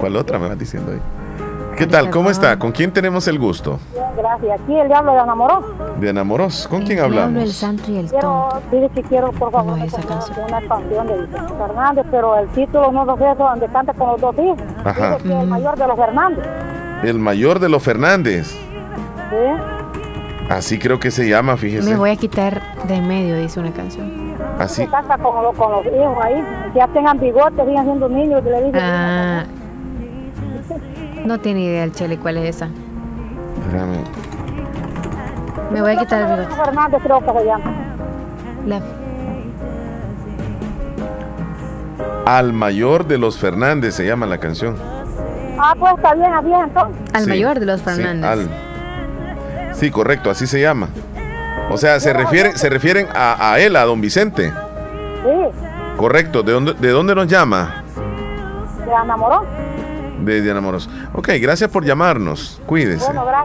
¿Cuál 0.00 0.16
otra 0.16 0.38
me 0.38 0.48
vas 0.48 0.58
diciendo 0.58 0.92
ahí? 0.92 1.00
¿Qué 1.76 1.86
tal? 1.86 2.10
¿Cómo 2.10 2.30
está? 2.30 2.58
¿Con 2.58 2.72
quién 2.72 2.92
tenemos 2.92 3.26
el 3.28 3.38
gusto? 3.38 3.78
Bien, 3.92 4.04
gracias. 4.16 4.60
Aquí 4.60 4.76
el 4.78 4.88
diablo 4.88 5.12
de 5.12 5.18
enamoró. 5.20 5.62
De 6.00 6.08
enamoros. 6.10 6.68
¿Con 6.68 6.82
quién 6.82 6.98
El 6.98 7.04
hablamos? 7.04 7.52
santo 7.52 7.90
y 7.90 7.96
el 7.98 8.06
Quiero, 8.10 8.48
dile 8.70 8.88
que 8.94 9.02
quiero, 9.02 9.32
por 9.32 9.50
favor, 9.50 9.78
que 9.80 9.90
ponga 9.90 10.20
una 10.48 10.68
canción 10.68 11.06
de 11.06 11.20
Vicente 11.22 11.52
Fernández, 11.58 12.06
pero 12.10 12.38
el 12.38 12.48
título 12.48 12.92
no 12.92 13.04
lo 13.04 13.16
sé, 13.16 13.24
eso 13.30 13.42
donde 13.44 13.66
canta 13.68 13.92
con 13.92 14.08
los 14.08 14.20
dos 14.20 14.34
hijos. 14.38 14.58
Ajá. 14.84 15.16
Dice 15.16 15.28
que 15.28 15.40
el 15.40 15.46
mayor 15.48 15.76
de 15.78 15.86
los 15.86 15.96
Fernández. 15.96 16.44
El 17.02 17.18
mayor 17.18 17.58
de 17.58 17.68
los 17.68 17.82
Fernández. 17.82 18.50
¿Sí? 19.30 20.46
Así 20.50 20.78
creo 20.78 21.00
que 21.00 21.10
se 21.10 21.28
llama, 21.28 21.56
fíjese. 21.56 21.90
Me 21.90 21.96
voy 21.96 22.10
a 22.10 22.16
quitar 22.16 22.60
de 22.86 22.94
en 22.94 23.08
medio, 23.08 23.36
dice 23.36 23.58
una 23.60 23.72
canción. 23.72 24.34
Así. 24.58 24.84
Que 24.84 24.90
canta 24.90 25.16
con, 25.18 25.42
los- 25.42 25.56
con 25.56 25.72
los 25.72 25.86
hijos 25.86 26.16
ahí. 26.22 26.44
Que 26.72 26.78
ya 26.78 26.86
tengan 26.88 27.18
bigotes, 27.18 27.66
sigan 27.66 27.84
siendo 27.84 28.08
niños. 28.08 28.44
Le 28.44 28.64
dice, 28.64 28.78
Ah, 28.80 29.44
no 31.24 31.38
tiene 31.40 31.60
idea 31.62 31.84
el 31.84 31.92
Chele 31.92 32.18
cuál 32.18 32.36
es 32.38 32.56
esa. 32.56 32.68
Espérame. 33.64 33.98
Me 35.72 35.80
voy 35.80 35.92
a 35.92 35.98
quitar 35.98 36.20
el 36.22 36.38
bigote. 36.38 36.54
Fernández 36.64 37.00
creo 37.02 37.20
que 37.20 37.32
se 37.40 37.44
llama. 37.46 37.72
La- 38.66 38.80
Al 42.26 42.52
mayor 42.52 43.06
de 43.06 43.18
los 43.18 43.38
Fernández 43.38 43.94
se 43.94 44.06
llama 44.06 44.26
la 44.26 44.38
canción. 44.38 44.76
Ah, 45.58 45.74
pues 45.78 45.94
está 45.96 46.14
bien, 46.14 46.30
bien 46.44 46.60
entonces. 46.64 46.96
al 47.12 47.24
Sí, 47.24 47.28
mayor 47.30 47.60
de 47.60 47.66
los 47.66 47.80
sí, 47.80 47.84
Fernández. 47.86 48.24
al- 48.24 48.48
Sí, 49.74 49.90
correcto, 49.90 50.30
así 50.30 50.46
se 50.46 50.60
llama. 50.60 50.88
O 51.70 51.76
sea, 51.76 51.98
se 52.00 52.12
refieren, 52.12 52.56
se 52.56 52.68
refieren 52.70 53.08
a, 53.14 53.52
a 53.52 53.58
él, 53.58 53.76
a 53.76 53.84
don 53.84 54.00
Vicente. 54.00 54.50
Sí, 55.24 55.30
Correcto. 55.96 56.42
¿De 56.42 56.52
dónde, 56.52 56.74
de 56.74 56.88
dónde 56.90 57.14
nos 57.14 57.26
llama? 57.28 57.82
se 58.84 58.90
enamoró. 58.90 59.44
De 60.24 60.40
Diana 60.42 60.60
Moros. 60.60 60.88
Ok, 61.12 61.30
gracias 61.40 61.70
por 61.70 61.84
llamarnos. 61.84 62.60
Cuídese. 62.66 63.04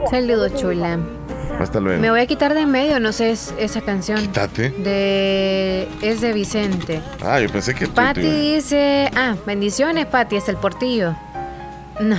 Saludos, 0.10 0.54
chula. 0.56 0.98
Hasta 1.60 1.80
luego. 1.80 2.02
Me 2.02 2.10
voy 2.10 2.22
a 2.22 2.26
quitar 2.26 2.54
de 2.54 2.62
en 2.62 2.72
medio, 2.72 3.00
no 3.02 3.12
sé, 3.12 3.32
es 3.32 3.54
esa 3.60 3.82
canción. 3.82 4.20
Quítate. 4.22 4.70
De. 4.70 5.88
Es 6.02 6.22
de 6.22 6.32
Vicente. 6.32 7.02
Ah, 7.22 7.40
yo 7.42 7.50
pensé 7.50 7.76
que 7.76 7.86
iba- 7.86 8.14
dice. 8.14 9.10
Ah, 9.16 9.36
bendiciones, 9.46 10.06
Patti, 10.06 10.38
es 10.38 10.48
el 10.48 10.56
portillo. 10.56 11.16
No. 12.00 12.16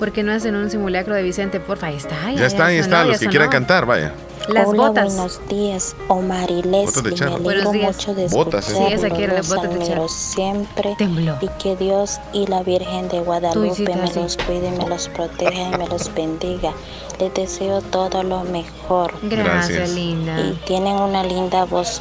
Porque 0.00 0.22
no 0.22 0.32
hacen 0.32 0.56
un 0.56 0.68
simulacro 0.70 1.14
de 1.14 1.22
Vicente, 1.22 1.60
porfa. 1.60 1.88
Ahí 1.88 1.96
está. 1.96 2.32
Ya 2.32 2.46
está, 2.46 2.66
ahí 2.66 2.78
está. 2.78 3.00
sonó, 3.00 3.10
Los 3.10 3.20
que 3.20 3.26
quieran 3.28 3.50
cantar, 3.50 3.86
vaya. 3.86 4.12
Las 4.52 4.66
Hola, 4.68 4.88
botas. 4.88 5.14
buenos 5.14 5.40
días, 5.48 5.94
Omar 6.08 6.50
y 6.50 6.62
Leslie. 6.62 7.02
Me 7.02 7.38
Buenos 7.38 7.66
alegro 7.66 7.70
días. 7.72 7.96
mucho 7.96 8.14
de 8.14 8.26
Botas, 8.28 8.68
¿eh? 8.70 8.72
Sí, 8.72 8.78
esa 8.78 8.86
escucharlos, 9.06 9.18
quiero, 9.18 9.34
las 9.34 9.48
los 9.48 9.56
botas 9.62 10.12
siempre 10.12 10.94
Tembló. 10.98 11.36
y 11.40 11.48
que 11.62 11.76
Dios 11.76 12.18
y 12.32 12.46
la 12.46 12.62
Virgen 12.62 13.08
de 13.08 13.20
Guadalupe 13.20 13.94
me 13.96 14.06
sí. 14.08 14.18
los 14.20 14.36
cuide, 14.38 14.70
me 14.72 14.86
los 14.88 15.08
proteja 15.08 15.62
y 15.74 15.78
me 15.78 15.86
los 15.86 16.12
bendiga. 16.14 16.72
Les 17.20 17.32
deseo 17.34 17.80
todo 17.80 18.22
lo 18.22 18.42
mejor. 18.44 19.12
Gracias, 19.22 19.68
Gracias. 19.68 19.90
linda. 19.90 20.40
Y 20.40 20.52
tienen 20.66 20.94
una 20.96 21.22
linda 21.22 21.64
voz, 21.66 22.00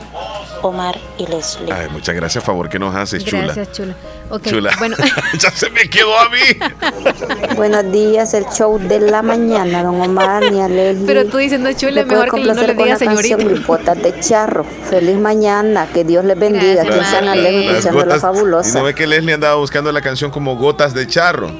Omar 0.61 0.97
y 1.17 1.25
Leslie. 1.27 1.71
Ay, 1.71 1.87
muchas 1.91 2.15
gracias, 2.15 2.43
favor, 2.43 2.69
que 2.69 2.79
nos 2.79 2.95
haces, 2.95 3.23
chula. 3.23 3.43
Gracias, 3.43 3.71
chula. 3.71 3.95
Chula. 4.43 4.71
bueno. 4.77 4.95
ya 5.39 5.49
se 5.51 5.69
me 5.71 5.89
quedó 5.89 6.17
a 6.17 6.29
mí. 6.29 7.55
Buenos 7.55 7.91
días, 7.91 8.33
el 8.33 8.45
show 8.45 8.77
de 8.77 8.99
la 8.99 9.21
mañana, 9.21 9.83
don 9.83 9.99
Omar, 9.99 10.51
ni 10.51 10.61
a 10.61 10.67
Leslie. 10.67 11.05
Pero 11.07 11.25
tú 11.25 11.37
diciendo 11.37 11.71
chula, 11.73 12.03
¿Me 12.03 12.05
puede 12.05 12.21
mejor 12.25 12.39
que 12.39 12.45
no 12.45 12.53
le 12.61 12.75
con 12.75 12.85
digas 12.85 13.01
la 13.01 13.05
canción 13.07 13.39
señorita. 13.39 13.59
Mis 13.59 13.67
botas 13.67 14.03
de 14.03 14.19
charro. 14.19 14.65
Feliz 14.89 15.17
mañana, 15.17 15.87
que 15.93 16.03
Dios 16.03 16.23
les 16.25 16.37
bendiga. 16.37 16.83
Gracias, 16.83 17.23
la 17.23 17.35
gotas- 17.91 18.69
Y 18.69 18.71
no 18.73 18.83
ve 18.83 18.93
que 18.93 19.07
Leslie 19.07 19.33
andaba 19.33 19.55
buscando 19.55 19.91
la 19.91 20.01
canción 20.01 20.29
como 20.31 20.55
gotas 20.57 20.93
de 20.93 21.07
charro. 21.07 21.51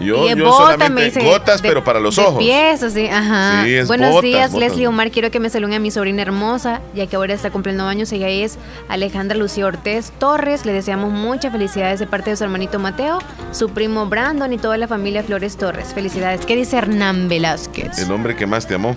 Yo, 0.00 0.26
Y 0.26 0.34
yo 0.34 0.44
bota, 0.46 0.56
solamente 0.64 0.90
me 0.90 1.04
dice, 1.04 1.22
gotas, 1.22 1.60
de- 1.60 1.68
pero 1.68 1.84
para 1.84 2.00
los 2.00 2.16
de 2.16 2.22
ojos. 2.22 2.38
pies, 2.38 2.82
así, 2.82 3.08
ajá. 3.08 3.62
Sí, 3.64 3.74
es 3.74 3.86
Buenos 3.88 4.10
botas, 4.10 4.22
días, 4.22 4.52
botas. 4.52 4.68
Leslie 4.70 4.86
Omar. 4.86 5.10
Quiero 5.10 5.30
que 5.30 5.38
me 5.38 5.50
saluden 5.50 5.74
a 5.74 5.78
mi 5.80 5.90
sobrina 5.90 6.22
hermosa, 6.22 6.80
ya 6.94 7.06
que 7.06 7.16
ahora 7.16 7.34
está 7.34 7.50
cumpliendo 7.50 7.84
años. 7.86 8.10
Ella 8.12 8.28
es 8.30 8.58
Alejandra 8.88 9.36
Lucía 9.36 9.66
Ortiz 9.66 10.10
Torres. 10.18 10.64
Le 10.64 10.72
deseamos 10.72 11.10
muchas 11.12 11.52
felicidades 11.52 12.00
de 12.00 12.06
parte 12.06 12.30
de 12.30 12.36
su 12.36 12.44
hermanito 12.44 12.78
Mateo, 12.78 13.18
su 13.52 13.68
primo 13.68 14.06
Brandon 14.06 14.50
y 14.52 14.58
toda 14.58 14.78
la 14.78 14.88
familia 14.88 15.22
Flores 15.22 15.56
Torres. 15.58 15.92
Felicidades. 15.94 16.46
¿Qué 16.46 16.56
dice 16.56 16.78
Hernán 16.78 17.28
Velázquez? 17.28 17.98
El 17.98 18.10
hombre 18.12 18.34
que 18.34 18.46
más 18.46 18.66
te 18.66 18.74
amó. 18.76 18.96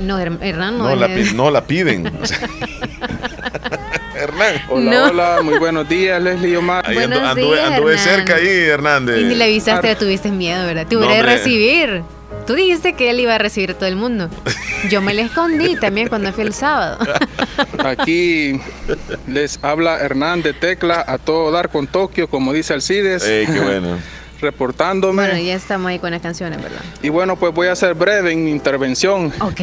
No, 0.00 0.18
Her- 0.18 0.38
Hernán 0.42 0.78
no. 0.78 0.88
No, 0.90 0.96
la, 0.96 1.08
no 1.08 1.50
la 1.50 1.64
piden. 1.64 2.10
Hola, 4.68 4.90
No. 4.90 5.04
hola, 5.06 5.38
muy 5.42 5.58
buenos 5.58 5.88
días, 5.88 6.20
Leslie 6.22 6.50
y 6.50 6.56
Omar. 6.56 6.84
Ahí 6.86 6.96
andu- 6.96 7.08
Buenos 7.08 7.22
anduve, 7.28 7.56
días, 7.56 7.70
anduve 7.70 7.98
cerca 7.98 8.34
ahí, 8.36 8.46
Hernández. 8.48 9.20
Y 9.20 9.24
ni 9.24 9.34
le 9.34 9.44
avisaste, 9.44 9.94
tuviste 9.96 10.30
miedo, 10.30 10.66
¿verdad? 10.66 10.86
Te 10.86 10.94
No, 10.94 11.00
hubiera 11.00 11.14
de 11.14 11.20
hombre. 11.20 11.36
recibir. 11.36 12.02
Tú 12.46 12.54
dijiste 12.54 12.94
que 12.94 13.10
él 13.10 13.20
iba 13.20 13.34
a 13.34 13.38
recibir 13.38 13.72
a 13.72 13.74
todo 13.74 13.88
el 13.88 13.96
mundo. 13.96 14.28
Yo 14.90 15.00
me 15.00 15.14
le 15.14 15.22
escondí 15.22 15.74
también 15.76 16.08
cuando 16.08 16.32
fui 16.32 16.44
el 16.44 16.52
sábado. 16.52 16.98
Aquí 17.84 18.60
les 19.26 19.58
habla 19.62 19.98
Hernán 19.98 20.42
de 20.42 20.52
Tecla 20.52 21.04
a 21.06 21.18
todo 21.18 21.50
dar 21.50 21.70
con 21.70 21.86
Tokio, 21.86 22.28
como 22.28 22.52
dice 22.52 22.74
Alcides. 22.74 23.24
Ey, 23.24 23.46
qué 23.46 23.60
bueno. 23.60 23.98
Reportándome. 24.40 25.24
Bueno, 25.26 25.38
ya 25.38 25.54
estamos 25.54 25.88
ahí 25.88 25.98
con 25.98 26.10
las 26.10 26.20
canciones, 26.20 26.62
¿verdad? 26.62 26.80
Y 27.02 27.08
bueno, 27.08 27.36
pues 27.36 27.54
voy 27.54 27.68
a 27.68 27.74
ser 27.76 27.94
breve 27.94 28.32
en 28.32 28.44
mi 28.44 28.50
intervención. 28.50 29.32
Ok. 29.40 29.60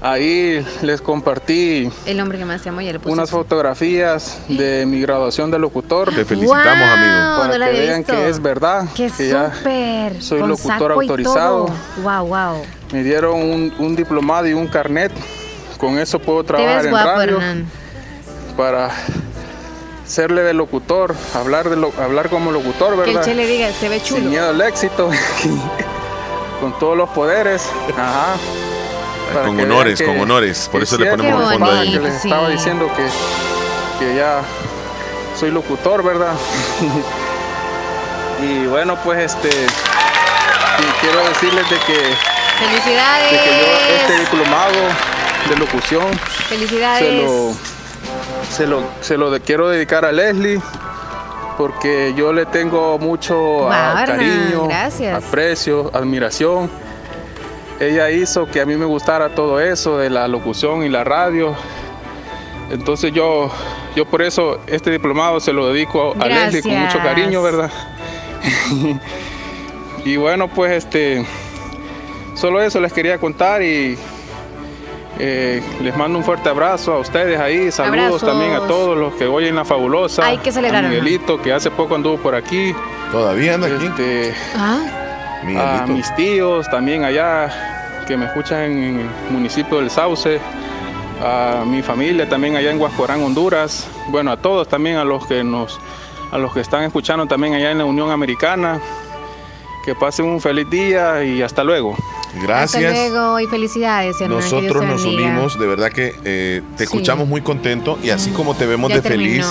Ahí 0.00 0.64
les 0.82 1.00
compartí 1.02 1.90
El 2.06 2.20
hombre 2.20 2.38
que 2.38 2.44
más 2.44 2.62
te 2.62 2.70
amo 2.70 2.80
ya 2.80 2.92
le 2.92 2.98
puse. 2.98 3.12
unas 3.12 3.30
fotografías 3.30 4.38
de 4.48 4.86
mi 4.86 5.00
graduación 5.00 5.50
de 5.50 5.58
locutor. 5.58 6.14
Te 6.14 6.24
felicitamos, 6.24 6.64
Wow, 6.64 6.96
amigo. 6.96 7.36
Para 7.40 7.52
no 7.52 7.58
la 7.58 7.66
que 7.70 7.78
vean 7.80 7.98
visto. 7.98 8.12
que 8.14 8.28
es 8.28 8.40
verdad. 8.42 8.84
¡Qué 8.94 9.10
que 9.16 9.30
súper! 9.30 10.22
soy 10.22 10.40
Con 10.40 10.48
locutor 10.50 10.72
saco 10.72 11.02
y 11.02 11.06
autorizado. 11.08 11.66
todo. 11.66 12.02
Wow, 12.02 12.26
wow. 12.28 12.62
Me 12.92 13.02
dieron 13.02 13.34
un, 13.42 13.74
un 13.78 13.96
diplomado 13.96 14.46
y 14.46 14.52
un 14.54 14.66
carnet. 14.66 15.12
Con 15.78 15.98
eso 15.98 16.18
puedo 16.18 16.42
Te 16.42 16.48
trabajar 16.48 16.76
ves 16.76 16.84
en 16.86 16.90
guapo, 16.90 17.08
radio 17.10 17.36
Hernán. 17.36 17.66
para 18.56 18.90
serle 20.06 20.42
de 20.42 20.54
locutor, 20.54 21.14
hablar 21.34 21.68
de 21.68 21.76
lo- 21.76 21.92
hablar 22.00 22.28
como 22.30 22.52
locutor, 22.52 22.94
Que 22.94 23.10
el 23.10 23.16
¿verdad? 23.16 23.24
Che 23.24 23.34
le 23.34 23.46
diga, 23.46 23.72
se 23.72 23.88
ve 23.88 23.98
Sin 24.00 24.16
chulo. 24.18 24.30
miedo 24.30 24.48
al 24.50 24.60
éxito, 24.60 25.10
con 26.60 26.78
todos 26.78 26.96
los 26.96 27.08
poderes. 27.10 27.68
Ajá. 27.96 28.36
Para 29.32 29.46
Con 29.46 29.58
honores, 29.60 30.00
con 30.02 30.20
honores. 30.20 30.68
Por 30.70 30.82
eso 30.82 30.96
le 30.98 31.10
ponemos 31.10 31.52
el 31.52 31.58
fondo 31.58 31.72
ahí. 31.80 31.92
que 31.92 31.98
les 32.00 32.22
Sí. 32.22 32.28
estaba 32.28 32.48
diciendo 32.48 32.88
que, 32.96 34.04
que 34.04 34.14
ya 34.16 34.40
soy 35.38 35.50
locutor, 35.50 36.04
¿verdad? 36.04 36.32
y 38.42 38.66
bueno, 38.66 38.96
pues 39.04 39.32
este 39.34 39.48
y 39.48 40.84
quiero 41.00 41.26
decirles 41.28 41.68
de 41.70 41.76
que, 41.80 41.94
Felicidades. 42.58 43.32
de 43.32 43.38
que 43.38 43.60
yo 43.60 43.96
este 43.96 44.18
diplomado 44.20 44.72
de 45.48 45.56
locución 45.56 46.06
Felicidades. 46.48 47.00
se 47.00 47.12
lo, 47.24 47.52
se 48.56 48.66
lo, 48.66 48.82
se 49.00 49.16
lo 49.18 49.30
de- 49.30 49.40
quiero 49.40 49.68
dedicar 49.68 50.04
a 50.04 50.12
Leslie 50.12 50.60
porque 51.56 52.14
yo 52.16 52.32
le 52.32 52.46
tengo 52.46 52.98
mucho 52.98 53.68
cariño, 53.68 54.66
gracias. 54.68 55.24
aprecio, 55.24 55.90
admiración. 55.94 56.70
Ella 57.80 58.10
hizo 58.10 58.46
que 58.46 58.60
a 58.60 58.66
mí 58.66 58.76
me 58.76 58.84
gustara 58.86 59.34
todo 59.34 59.60
eso 59.60 59.98
de 59.98 60.10
la 60.10 60.28
locución 60.28 60.82
y 60.84 60.88
la 60.88 61.04
radio. 61.04 61.54
Entonces 62.70 63.12
yo, 63.12 63.50
yo 63.94 64.06
por 64.06 64.22
eso 64.22 64.58
este 64.66 64.90
diplomado 64.90 65.40
se 65.40 65.52
lo 65.52 65.68
dedico 65.72 66.14
a 66.18 66.26
Leslie 66.26 66.62
con 66.62 66.72
mucho 66.78 66.98
cariño, 66.98 67.42
¿verdad? 67.42 67.70
y 70.04 70.16
bueno, 70.16 70.48
pues 70.48 70.72
este, 70.84 71.24
solo 72.34 72.60
eso 72.62 72.80
les 72.80 72.92
quería 72.92 73.18
contar 73.18 73.62
y 73.62 73.98
eh, 75.18 75.62
les 75.82 75.96
mando 75.96 76.18
un 76.18 76.24
fuerte 76.24 76.48
abrazo 76.48 76.92
a 76.94 76.98
ustedes 76.98 77.38
ahí, 77.40 77.70
saludos 77.70 77.98
Abrazos. 77.98 78.22
también 78.28 78.52
a 78.52 78.66
todos 78.66 78.96
los 78.96 79.14
que 79.14 79.26
oyen 79.26 79.56
la 79.56 79.64
fabulosa. 79.64 80.24
Hay 80.24 80.38
que 80.38 80.52
celebrar, 80.52 80.84
A. 80.84 80.88
Miguelito, 80.88 81.40
que 81.40 81.52
hace 81.52 81.70
poco 81.70 81.94
anduvo 81.94 82.16
por 82.18 82.34
aquí. 82.34 82.74
Todavía 83.12 83.54
anda 83.54 83.66
aquí. 83.68 83.86
Este, 83.86 84.34
Ah, 84.56 85.82
a 85.82 85.86
mis 85.86 86.14
tíos 86.16 86.68
también 86.70 87.04
allá 87.04 88.02
que 88.06 88.16
me 88.16 88.26
escuchan 88.26 88.60
en 88.72 89.00
el 89.00 89.06
municipio 89.30 89.78
del 89.78 89.90
Sauce, 89.90 90.40
a 91.22 91.64
mi 91.66 91.82
familia 91.82 92.28
también 92.28 92.56
allá 92.56 92.70
en 92.70 92.80
Huascorán, 92.80 93.22
Honduras, 93.22 93.86
bueno, 94.08 94.30
a 94.32 94.36
todos 94.36 94.68
también 94.68 94.96
a 94.96 95.04
los 95.04 95.26
que 95.26 95.42
nos 95.44 95.78
a 96.32 96.38
los 96.38 96.52
que 96.52 96.60
están 96.60 96.82
escuchando 96.82 97.26
también 97.26 97.54
allá 97.54 97.70
en 97.70 97.78
la 97.78 97.84
Unión 97.84 98.10
Americana. 98.10 98.80
Que 99.84 99.94
pasen 99.94 100.26
un 100.26 100.40
feliz 100.40 100.68
día 100.68 101.22
y 101.22 101.42
hasta 101.42 101.62
luego. 101.62 101.96
Hasta 102.38 102.80
Gracias. 102.80 103.10
luego 103.10 103.40
y 103.40 103.46
felicidades, 103.46 104.20
Hernán. 104.20 104.38
Nosotros 104.40 104.84
nos 104.84 105.02
bendiga. 105.04 105.28
unimos, 105.30 105.58
de 105.58 105.66
verdad 105.66 105.90
que 105.90 106.14
eh, 106.24 106.62
te 106.76 106.78
Sí. 106.78 106.84
escuchamos 106.84 107.26
muy 107.28 107.40
contento 107.40 107.98
y 108.02 108.10
así 108.10 108.30
como 108.30 108.54
te 108.54 108.66
vemos 108.66 108.90
Ya 108.90 108.96
de 108.96 109.02
feliz, 109.02 109.46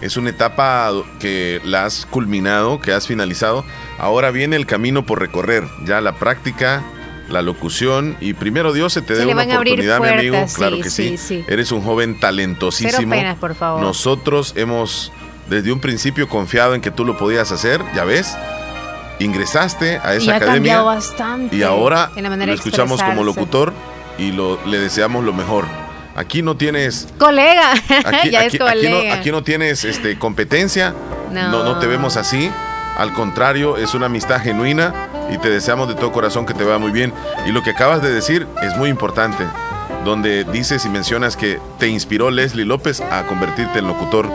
es 0.00 0.16
una 0.16 0.30
etapa 0.30 0.90
que 1.20 1.60
la 1.64 1.84
has 1.86 2.06
culminado, 2.06 2.80
que 2.80 2.92
has 2.92 3.06
finalizado. 3.06 3.64
Ahora 3.98 4.30
viene 4.30 4.56
el 4.56 4.66
camino 4.66 5.06
por 5.06 5.20
recorrer, 5.20 5.64
ya 5.86 6.00
la 6.00 6.12
práctica, 6.16 6.82
la 7.28 7.40
locución 7.40 8.16
y 8.20 8.34
primero 8.34 8.72
Dios 8.74 8.92
se 8.92 9.00
te 9.00 9.14
dé 9.14 9.24
una 9.26 9.42
oportunidad, 9.44 10.00
mi 10.00 10.08
amigo. 10.08 10.36
Claro 10.54 10.76
que 10.80 10.90
sí. 10.90 11.16
sí, 11.16 11.16
sí. 11.16 11.44
Eres 11.48 11.72
un 11.72 11.82
joven 11.82 12.10
Cero 12.10 12.20
talentosísimo. 12.20 13.10
penas, 13.10 13.36
por 13.38 13.54
favor. 13.54 13.80
Nosotros 13.80 14.52
hemos 14.56 15.10
desde 15.48 15.72
un 15.72 15.80
principio 15.80 16.28
confiado 16.28 16.74
en 16.74 16.80
que 16.80 16.90
tú 16.90 17.04
lo 17.04 17.16
podías 17.16 17.50
hacer, 17.52 17.80
ya 17.94 18.04
ves. 18.04 18.34
Ingresaste 19.20 19.98
a 20.02 20.14
y 20.14 20.18
esa 20.18 20.32
ha 20.32 20.36
academia. 20.36 20.54
cambiado 20.56 20.86
bastante. 20.86 21.56
Y 21.56 21.62
ahora 21.62 22.10
en 22.16 22.22
la 22.24 22.30
manera 22.30 22.52
lo 22.52 22.58
escuchamos 22.58 23.02
como 23.02 23.22
locutor 23.24 23.72
y 24.18 24.32
lo, 24.32 24.58
le 24.66 24.78
deseamos 24.78 25.24
lo 25.24 25.32
mejor. 25.32 25.64
Aquí 26.16 26.42
no 26.42 26.56
tienes. 26.56 27.08
Colega, 27.18 27.72
Aquí, 27.72 27.88
ya 28.30 28.40
aquí- 28.40 28.46
es 28.46 28.54
aquí 28.54 28.58
no, 28.58 28.66
colega. 28.66 29.14
aquí 29.14 29.30
no 29.32 29.42
tienes 29.42 29.84
este, 29.84 30.18
competencia. 30.18 30.94
No. 31.32 31.48
No. 31.50 31.64
no. 31.64 31.78
te 31.78 31.86
vemos 31.86 32.16
así. 32.16 32.50
Al 32.96 33.12
contrario, 33.12 33.76
es 33.76 33.94
una 33.94 34.06
amistad 34.06 34.40
genuina 34.40 34.94
y 35.32 35.38
te 35.38 35.50
deseamos 35.50 35.88
de 35.88 35.94
todo 35.94 36.12
corazón 36.12 36.46
que 36.46 36.54
te 36.54 36.62
vaya 36.62 36.78
muy 36.78 36.92
bien. 36.92 37.12
Y 37.46 37.50
lo 37.50 37.62
que 37.64 37.70
acabas 37.70 38.02
de 38.02 38.12
decir 38.12 38.46
es 38.62 38.76
muy 38.76 38.88
importante. 38.88 39.44
Donde 40.04 40.44
dices 40.44 40.84
y 40.84 40.88
mencionas 40.90 41.36
que 41.36 41.58
te 41.78 41.88
inspiró 41.88 42.30
Leslie 42.30 42.64
López 42.66 43.00
a 43.00 43.24
convertirte 43.26 43.78
en 43.80 43.86
locutor. 43.88 44.30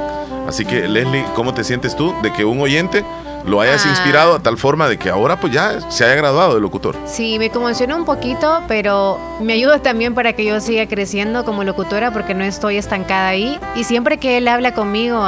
Así 0.47 0.65
que, 0.65 0.88
Leslie, 0.89 1.23
¿cómo 1.36 1.53
te 1.53 1.63
sientes 1.63 1.95
tú 1.95 2.13
de 2.23 2.34
que 2.34 2.43
un 2.43 2.59
oyente 2.59 3.05
lo 3.46 3.62
hayas 3.62 3.86
Ah. 3.86 3.90
inspirado 3.90 4.36
a 4.36 4.40
tal 4.40 4.58
forma 4.58 4.88
de 4.88 4.98
que 4.98 5.10
ahora 5.10 5.40
pues 5.40 5.54
ya 5.54 5.80
se 5.90 6.04
haya 6.06 6.16
graduado 6.16 6.56
de 6.56 6.62
locutor? 6.62 6.96
Sí, 7.06 7.38
me 7.40 7.50
conmocionó 7.50 7.96
un 7.96 8.06
poquito, 8.06 8.62
pero 8.68 9.20
me 9.42 9.54
ayuda 9.54 9.80
también 9.80 10.14
para 10.14 10.34
que 10.34 10.46
yo 10.46 10.60
siga 10.60 10.88
creciendo 10.88 11.46
como 11.46 11.64
locutora 11.64 12.12
porque 12.12 12.34
no 12.34 12.44
estoy 12.44 12.78
estancada 12.78 13.30
ahí. 13.30 13.60
Y 13.76 13.84
siempre 13.86 14.18
que 14.18 14.38
él 14.38 14.48
habla 14.48 14.74
conmigo 14.74 15.24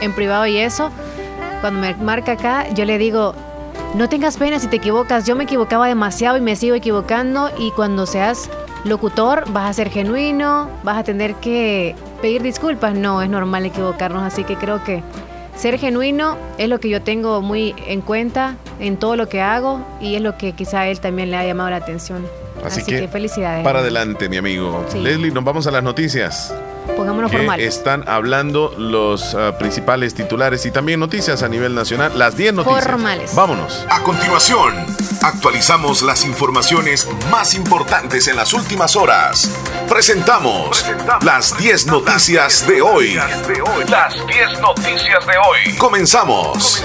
en 0.00 0.12
privado 0.14 0.46
y 0.46 0.56
eso, 0.58 0.90
cuando 1.60 1.80
me 1.80 1.94
marca 1.96 2.32
acá, 2.32 2.68
yo 2.70 2.84
le 2.84 2.98
digo, 2.98 3.34
no 3.94 4.08
tengas 4.08 4.36
pena 4.36 4.58
si 4.58 4.66
te 4.68 4.76
equivocas. 4.76 5.26
Yo 5.26 5.34
me 5.36 5.44
equivocaba 5.44 5.86
demasiado 5.88 6.36
y 6.36 6.40
me 6.40 6.56
sigo 6.56 6.74
equivocando 6.76 7.50
y 7.58 7.70
cuando 7.72 8.06
seas 8.06 8.48
locutor 8.84 9.44
vas 9.52 9.68
a 9.68 9.72
ser 9.72 9.90
genuino, 9.90 10.68
vas 10.84 10.98
a 10.98 11.02
tener 11.04 11.34
que 11.36 11.96
pedir 12.22 12.42
disculpas. 12.42 12.94
No, 12.94 13.22
es 13.22 13.28
normal 13.28 13.66
equivocarnos, 13.66 14.22
así 14.22 14.44
que 14.44 14.54
creo 14.56 14.82
que 14.84 15.02
ser 15.58 15.78
genuino 15.78 16.38
es 16.56 16.68
lo 16.68 16.80
que 16.80 16.88
yo 16.88 17.02
tengo 17.02 17.42
muy 17.42 17.74
en 17.86 18.00
cuenta 18.00 18.56
en 18.80 18.96
todo 18.96 19.16
lo 19.16 19.28
que 19.28 19.40
hago 19.40 19.84
y 20.00 20.14
es 20.14 20.22
lo 20.22 20.38
que 20.38 20.52
quizá 20.52 20.80
a 20.80 20.88
él 20.88 21.00
también 21.00 21.30
le 21.30 21.36
ha 21.36 21.44
llamado 21.44 21.68
la 21.70 21.76
atención. 21.76 22.26
Así, 22.64 22.80
Así, 22.80 22.90
que, 22.90 23.00
que, 23.00 23.08
felicidades. 23.08 23.64
Para 23.64 23.80
adelante, 23.80 24.28
mi 24.28 24.36
amigo. 24.36 24.84
Sí. 24.88 24.98
Leslie, 24.98 25.30
nos 25.30 25.44
vamos 25.44 25.66
a 25.66 25.70
las 25.70 25.82
noticias. 25.82 26.54
Pongámonos 26.96 27.30
que 27.30 27.38
formales. 27.38 27.74
están 27.74 28.04
hablando 28.08 28.74
los 28.78 29.34
ah, 29.34 29.56
principales 29.58 30.14
titulares 30.14 30.66
y 30.66 30.70
también 30.70 31.00
noticias 31.00 31.42
a 31.42 31.48
nivel 31.48 31.74
nacional. 31.74 32.18
Las 32.18 32.36
10 32.36 32.54
noticias. 32.54 32.84
Formales. 32.84 33.34
Vámonos. 33.34 33.86
A 33.90 34.02
continuación, 34.02 34.74
Actualizamos 35.22 36.02
las 36.02 36.24
informaciones 36.24 37.08
más 37.30 37.54
importantes 37.54 38.28
en 38.28 38.36
las 38.36 38.52
últimas 38.52 38.94
horas. 38.94 39.50
Presentamos 39.88 40.84
las 41.22 41.58
10 41.58 41.86
noticias 41.88 42.66
de 42.68 42.80
hoy. 42.80 43.14
Las 43.88 44.14
10 44.26 44.60
noticias 44.60 45.26
de 45.26 45.32
hoy. 45.38 45.74
Comenzamos. 45.76 46.82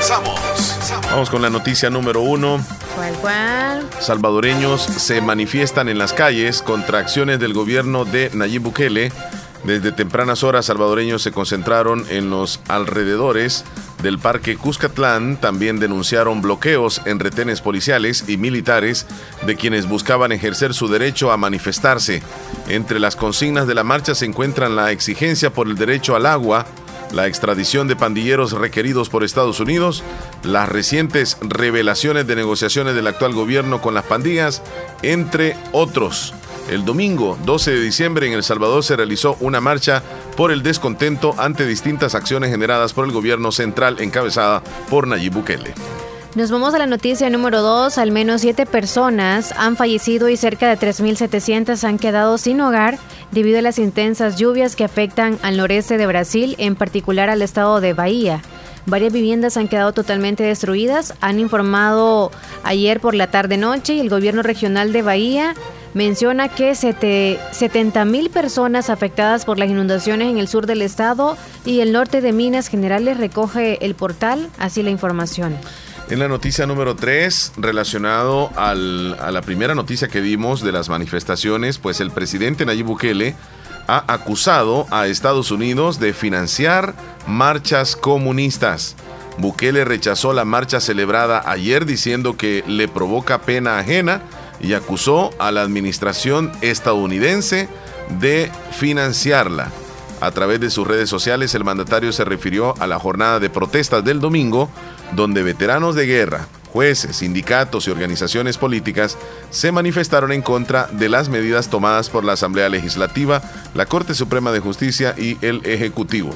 Vamos 1.12 1.30
con 1.30 1.44
la 1.44 1.52
noticia 1.52 1.92
número 1.92 2.22
uno. 2.22 2.66
¿Cuál, 2.96 3.14
cuál? 3.22 3.90
Salvadoreños 4.00 4.82
se 4.82 5.22
manifiestan 5.22 5.88
en 5.88 6.00
las 6.00 6.12
calles 6.12 6.64
contra 6.64 7.00
acciones 7.00 7.40
del 7.40 7.54
gobierno 7.54 8.04
de 8.04 8.32
Nayib 8.34 8.64
Bukele. 8.64 9.12
Desde 9.64 9.94
tempranas 9.94 10.44
horas, 10.44 10.66
salvadoreños 10.66 11.22
se 11.22 11.32
concentraron 11.32 12.06
en 12.10 12.30
los 12.30 12.60
alrededores 12.68 13.64
del 14.02 14.20
Parque 14.20 14.58
Cuscatlán. 14.58 15.38
También 15.38 15.80
denunciaron 15.80 16.42
bloqueos 16.42 17.02
en 17.06 17.20
retenes 17.20 17.62
policiales 17.62 18.26
y 18.28 18.36
militares 18.36 19.06
de 19.46 19.56
quienes 19.56 19.88
buscaban 19.88 20.34
ejercer 20.34 20.74
su 20.74 20.90
derecho 20.90 21.32
a 21.32 21.38
manifestarse. 21.38 22.22
Entre 22.68 23.00
las 23.00 23.16
consignas 23.16 23.66
de 23.66 23.76
la 23.76 23.86
marcha 23.86 24.16
se 24.16 24.26
encuentran 24.26 24.76
la 24.76 24.92
exigencia 24.92 25.54
por 25.54 25.68
el 25.68 25.76
derecho 25.76 26.18
al 26.18 26.26
agua, 26.26 26.66
la 27.14 27.28
extradición 27.28 27.88
de 27.88 27.96
pandilleros 27.96 28.52
requeridos 28.52 29.08
por 29.08 29.24
Estados 29.24 29.62
Unidos, 29.62 30.04
las 30.44 30.68
recientes 30.68 31.38
revelaciones 31.42 32.28
de 32.28 32.36
negociaciones 32.36 32.96
del 32.96 33.08
actual 33.08 33.34
gobierno 33.34 33.82
con 33.82 33.94
las 33.94 34.04
pandillas, 34.04 34.62
entre 35.04 35.56
otros. 35.72 36.34
El 36.70 36.86
domingo 36.86 37.38
12 37.46 37.72
de 37.72 37.82
diciembre 37.82 38.28
en 38.28 38.34
El 38.34 38.44
Salvador 38.44 38.84
se 38.84 38.96
realizó 38.96 39.36
una 39.42 39.60
marcha 39.60 40.02
por 40.38 40.52
el 40.52 40.64
descontento 40.64 41.36
ante 41.38 41.66
distintas 41.66 42.16
acciones 42.16 42.52
generadas 42.52 42.94
por 42.94 43.06
el 43.06 43.12
gobierno 43.12 43.52
central 43.52 44.00
encabezada 44.00 44.64
por 44.90 45.08
Nayib 45.08 45.34
Bukele. 45.34 45.74
Nos 46.36 46.50
vamos 46.50 46.74
a 46.74 46.80
la 46.80 46.88
noticia 46.88 47.30
número 47.30 47.62
2. 47.62 47.98
Al 48.00 48.12
menos 48.12 48.42
siete 48.42 48.66
personas 48.66 49.54
han 49.56 49.76
fallecido 49.76 50.30
y 50.30 50.38
cerca 50.38 50.68
de 50.68 50.80
3.700 50.80 51.84
han 51.84 52.00
quedado 52.00 52.40
sin 52.40 52.60
hogar 52.62 52.98
debido 53.32 53.60
a 53.60 53.62
las 53.62 53.78
intensas 53.78 54.38
lluvias 54.38 54.76
que 54.76 54.84
afectan 54.84 55.38
al 55.44 55.58
noreste 55.58 55.98
de 55.98 56.08
Brasil, 56.08 56.56
en 56.58 56.76
particular 56.76 57.30
al 57.30 57.44
estado 57.44 57.82
de 57.82 57.94
Bahía. 57.94 58.42
Varias 58.86 59.14
viviendas 59.14 59.58
han 59.58 59.68
quedado 59.68 59.94
totalmente 59.94 60.44
destruidas, 60.44 61.14
han 61.22 61.40
informado 61.40 62.32
ayer 62.64 63.00
por 63.00 63.16
la 63.16 63.28
tarde-noche 63.28 63.94
y 63.94 64.00
el 64.00 64.10
gobierno 64.10 64.44
regional 64.44 64.92
de 64.92 65.04
Bahía 65.04 65.56
menciona 65.94 66.50
que 66.50 66.74
70 66.76 68.06
mil 68.06 68.30
personas 68.30 68.90
afectadas 68.90 69.46
por 69.46 69.60
las 69.60 69.70
inundaciones 69.70 70.30
en 70.30 70.38
el 70.38 70.48
sur 70.48 70.66
del 70.66 70.82
estado 70.82 71.38
y 71.66 71.80
el 71.82 71.92
norte 71.92 72.22
de 72.22 72.32
Minas 72.34 72.68
Generales 72.68 73.18
recoge 73.18 73.84
el 73.86 73.96
portal, 73.96 74.50
así 74.60 74.84
la 74.84 74.90
información. 74.90 75.56
En 76.10 76.20
la 76.20 76.28
noticia 76.28 76.66
número 76.68 76.96
3, 76.96 77.54
relacionado 77.58 78.50
al- 78.58 79.18
a 79.22 79.32
la 79.32 79.42
primera 79.42 79.74
noticia 79.74 80.10
que 80.10 80.22
dimos 80.22 80.62
de 80.62 80.72
las 80.72 80.90
manifestaciones, 80.90 81.78
pues 81.78 82.02
el 82.02 82.12
presidente 82.12 82.66
Nayib 82.66 82.88
Bukele 82.88 83.36
ha 83.88 84.04
acusado 84.14 84.86
a 84.92 85.08
Estados 85.08 85.52
Unidos 85.52 86.00
de 86.00 86.14
financiar 86.14 86.94
marchas 87.28 87.96
comunistas. 87.96 88.96
Bukele 89.38 89.86
rechazó 89.86 90.34
la 90.34 90.46
marcha 90.46 90.80
celebrada 90.80 91.42
ayer 91.46 91.86
diciendo 91.86 92.38
que 92.38 92.64
le 92.68 92.88
provoca 92.88 93.42
pena 93.42 93.80
ajena 93.80 94.22
y 94.64 94.74
acusó 94.74 95.32
a 95.38 95.52
la 95.52 95.62
administración 95.62 96.52
estadounidense 96.62 97.68
de 98.20 98.50
financiarla. 98.72 99.72
A 100.22 100.32
través 100.32 100.62
de 100.62 100.70
sus 100.70 100.88
redes 100.88 101.10
sociales, 101.10 101.54
el 101.54 101.66
mandatario 101.66 102.14
se 102.14 102.24
refirió 102.24 102.74
a 102.80 102.88
la 102.88 102.98
jornada 102.98 103.40
de 103.40 103.50
protestas 103.50 104.06
del 104.06 104.22
domingo, 104.22 104.70
donde 105.12 105.44
veteranos 105.44 105.96
de 105.96 106.06
guerra, 106.06 106.48
jueces, 106.72 107.18
sindicatos 107.18 107.88
y 107.88 107.92
organizaciones 107.92 108.58
políticas 108.58 109.18
se 109.50 109.74
manifestaron 109.74 110.32
en 110.32 110.42
contra 110.42 110.88
de 110.88 111.10
las 111.10 111.28
medidas 111.28 111.70
tomadas 111.70 112.10
por 112.10 112.24
la 112.24 112.34
Asamblea 112.34 112.70
Legislativa, 112.70 113.42
la 113.76 113.86
Corte 113.86 114.14
Suprema 114.14 114.54
de 114.54 114.62
Justicia 114.62 115.14
y 115.18 115.38
el 115.42 115.62
Ejecutivo. 115.66 116.34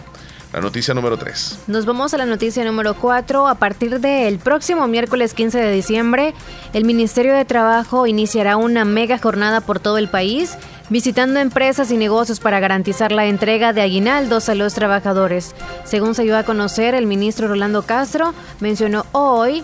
La 0.57 0.61
noticia 0.61 0.95
número 0.95 1.17
3. 1.17 1.65
Nos 1.67 1.85
vamos 1.85 2.15
a 2.15 2.17
la 2.17 2.25
noticia 2.25 2.65
número 2.65 2.95
4. 2.95 3.47
A 3.47 3.53
partir 3.59 3.99
del 3.99 4.39
próximo 4.39 4.87
miércoles 4.87 5.35
15 5.35 5.59
de 5.59 5.71
diciembre, 5.71 6.33
el 6.73 6.83
Ministerio 6.83 7.35
de 7.35 7.45
Trabajo 7.45 8.07
iniciará 8.07 8.57
una 8.57 8.83
mega 8.83 9.19
jornada 9.19 9.61
por 9.61 9.79
todo 9.79 9.99
el 9.99 10.07
país, 10.07 10.57
visitando 10.89 11.39
empresas 11.39 11.91
y 11.91 11.97
negocios 11.97 12.39
para 12.39 12.59
garantizar 12.59 13.11
la 13.11 13.27
entrega 13.27 13.71
de 13.71 13.81
aguinaldos 13.81 14.49
a 14.49 14.55
los 14.55 14.73
trabajadores. 14.73 15.53
Según 15.83 16.15
se 16.15 16.23
dio 16.23 16.35
a 16.35 16.41
conocer, 16.41 16.95
el 16.95 17.05
ministro 17.05 17.47
Rolando 17.47 17.83
Castro 17.83 18.33
mencionó 18.59 19.05
hoy 19.11 19.63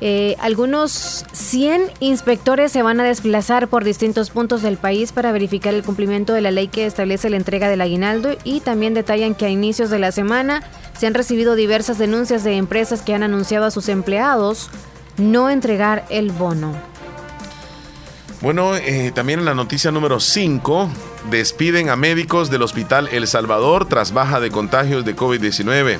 eh, 0.00 0.36
algunos 0.38 1.24
100 1.32 1.90
inspectores 2.00 2.70
se 2.70 2.82
van 2.82 3.00
a 3.00 3.04
desplazar 3.04 3.68
por 3.68 3.84
distintos 3.84 4.30
puntos 4.30 4.62
del 4.62 4.76
país 4.76 5.12
para 5.12 5.32
verificar 5.32 5.74
el 5.74 5.82
cumplimiento 5.82 6.32
de 6.32 6.40
la 6.40 6.50
ley 6.50 6.68
que 6.68 6.86
establece 6.86 7.30
la 7.30 7.36
entrega 7.36 7.68
del 7.68 7.80
aguinaldo 7.80 8.36
y 8.44 8.60
también 8.60 8.94
detallan 8.94 9.34
que 9.34 9.46
a 9.46 9.50
inicios 9.50 9.90
de 9.90 9.98
la 9.98 10.12
semana 10.12 10.62
se 10.96 11.06
han 11.06 11.14
recibido 11.14 11.56
diversas 11.56 11.98
denuncias 11.98 12.44
de 12.44 12.56
empresas 12.56 13.02
que 13.02 13.14
han 13.14 13.22
anunciado 13.22 13.66
a 13.66 13.70
sus 13.70 13.88
empleados 13.88 14.70
no 15.16 15.50
entregar 15.50 16.04
el 16.10 16.30
bono. 16.30 16.74
Bueno, 18.40 18.76
eh, 18.76 19.10
también 19.12 19.40
en 19.40 19.46
la 19.46 19.54
noticia 19.54 19.90
número 19.90 20.20
5, 20.20 20.88
despiden 21.28 21.90
a 21.90 21.96
médicos 21.96 22.50
del 22.50 22.62
Hospital 22.62 23.08
El 23.10 23.26
Salvador 23.26 23.88
tras 23.88 24.12
baja 24.12 24.38
de 24.38 24.52
contagios 24.52 25.04
de 25.04 25.16
COVID-19. 25.16 25.98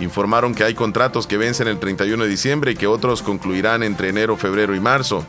Informaron 0.00 0.54
que 0.54 0.64
hay 0.64 0.74
contratos 0.74 1.26
que 1.26 1.36
vencen 1.36 1.68
el 1.68 1.78
31 1.78 2.24
de 2.24 2.28
diciembre 2.28 2.72
y 2.72 2.76
que 2.76 2.86
otros 2.86 3.22
concluirán 3.22 3.82
entre 3.82 4.08
enero, 4.08 4.36
febrero 4.36 4.74
y 4.74 4.80
marzo. 4.80 5.24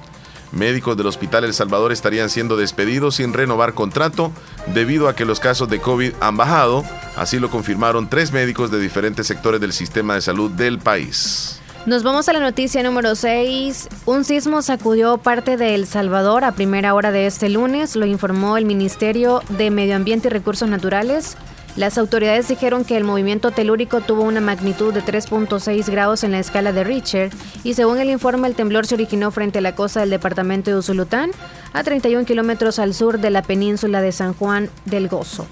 Médicos 0.52 0.96
del 0.96 1.08
Hospital 1.08 1.44
El 1.44 1.54
Salvador 1.54 1.92
estarían 1.92 2.30
siendo 2.30 2.56
despedidos 2.56 3.16
sin 3.16 3.34
renovar 3.34 3.74
contrato 3.74 4.32
debido 4.74 5.10
a 5.10 5.16
que 5.16 5.26
los 5.26 5.40
casos 5.40 5.70
de 5.70 5.80
COVID 5.80 6.14
han 6.22 6.38
bajado. 6.38 6.84
Así 7.16 7.40
lo 7.40 7.50
confirmaron 7.50 8.10
tres 8.10 8.32
médicos 8.32 8.72
de 8.72 8.80
diferentes 8.80 9.28
sectores 9.28 9.60
del 9.60 9.74
sistema 9.74 10.16
de 10.16 10.22
salud 10.22 10.50
del 10.52 10.80
país. 10.80 11.60
Nos 11.86 12.02
vamos 12.02 12.28
a 12.30 12.34
la 12.34 12.40
noticia 12.40 12.82
número 12.82 13.14
6. 13.14 13.90
Un 14.06 14.24
sismo 14.24 14.64
sacudió 14.64 15.18
parte 15.20 15.56
de 15.56 15.76
El 15.76 15.86
Salvador 15.86 16.44
a 16.44 16.54
primera 16.54 16.96
hora 16.96 17.12
de 17.12 17.28
este 17.28 17.48
lunes, 17.48 17.96
lo 17.96 18.08
informó 18.08 18.58
el 18.58 18.66
Ministerio 18.66 19.44
de 19.50 19.70
Medio 19.70 19.96
Ambiente 19.96 20.30
y 20.30 20.32
Recursos 20.32 20.68
Naturales. 20.68 21.38
Las 21.76 21.98
autoridades 21.98 22.48
dijeron 22.48 22.86
que 22.86 22.96
el 22.96 23.04
movimiento 23.04 23.52
telúrico 23.52 24.00
tuvo 24.00 24.24
una 24.24 24.40
magnitud 24.40 24.94
de 24.94 25.04
3.6 25.04 25.90
grados 25.90 26.24
en 26.24 26.32
la 26.32 26.40
escala 26.40 26.72
de 26.72 26.86
Richter 26.86 27.32
y 27.66 27.74
según 27.74 28.00
el 28.00 28.10
informe 28.10 28.48
el 28.48 28.56
temblor 28.56 28.88
se 28.88 28.96
originó 28.96 29.30
frente 29.32 29.60
a 29.60 29.62
la 29.62 29.76
costa 29.76 30.00
del 30.00 30.10
departamento 30.10 30.72
de 30.72 30.78
Usulután, 30.78 31.32
a 31.74 31.84
31 31.84 32.26
kilómetros 32.26 32.80
al 32.80 32.94
sur 32.94 33.20
de 33.20 33.30
la 33.30 33.42
península 33.42 34.02
de 34.02 34.14
San 34.14 34.34
Juan 34.34 34.70
del 34.86 35.10
Gozo. 35.10 35.48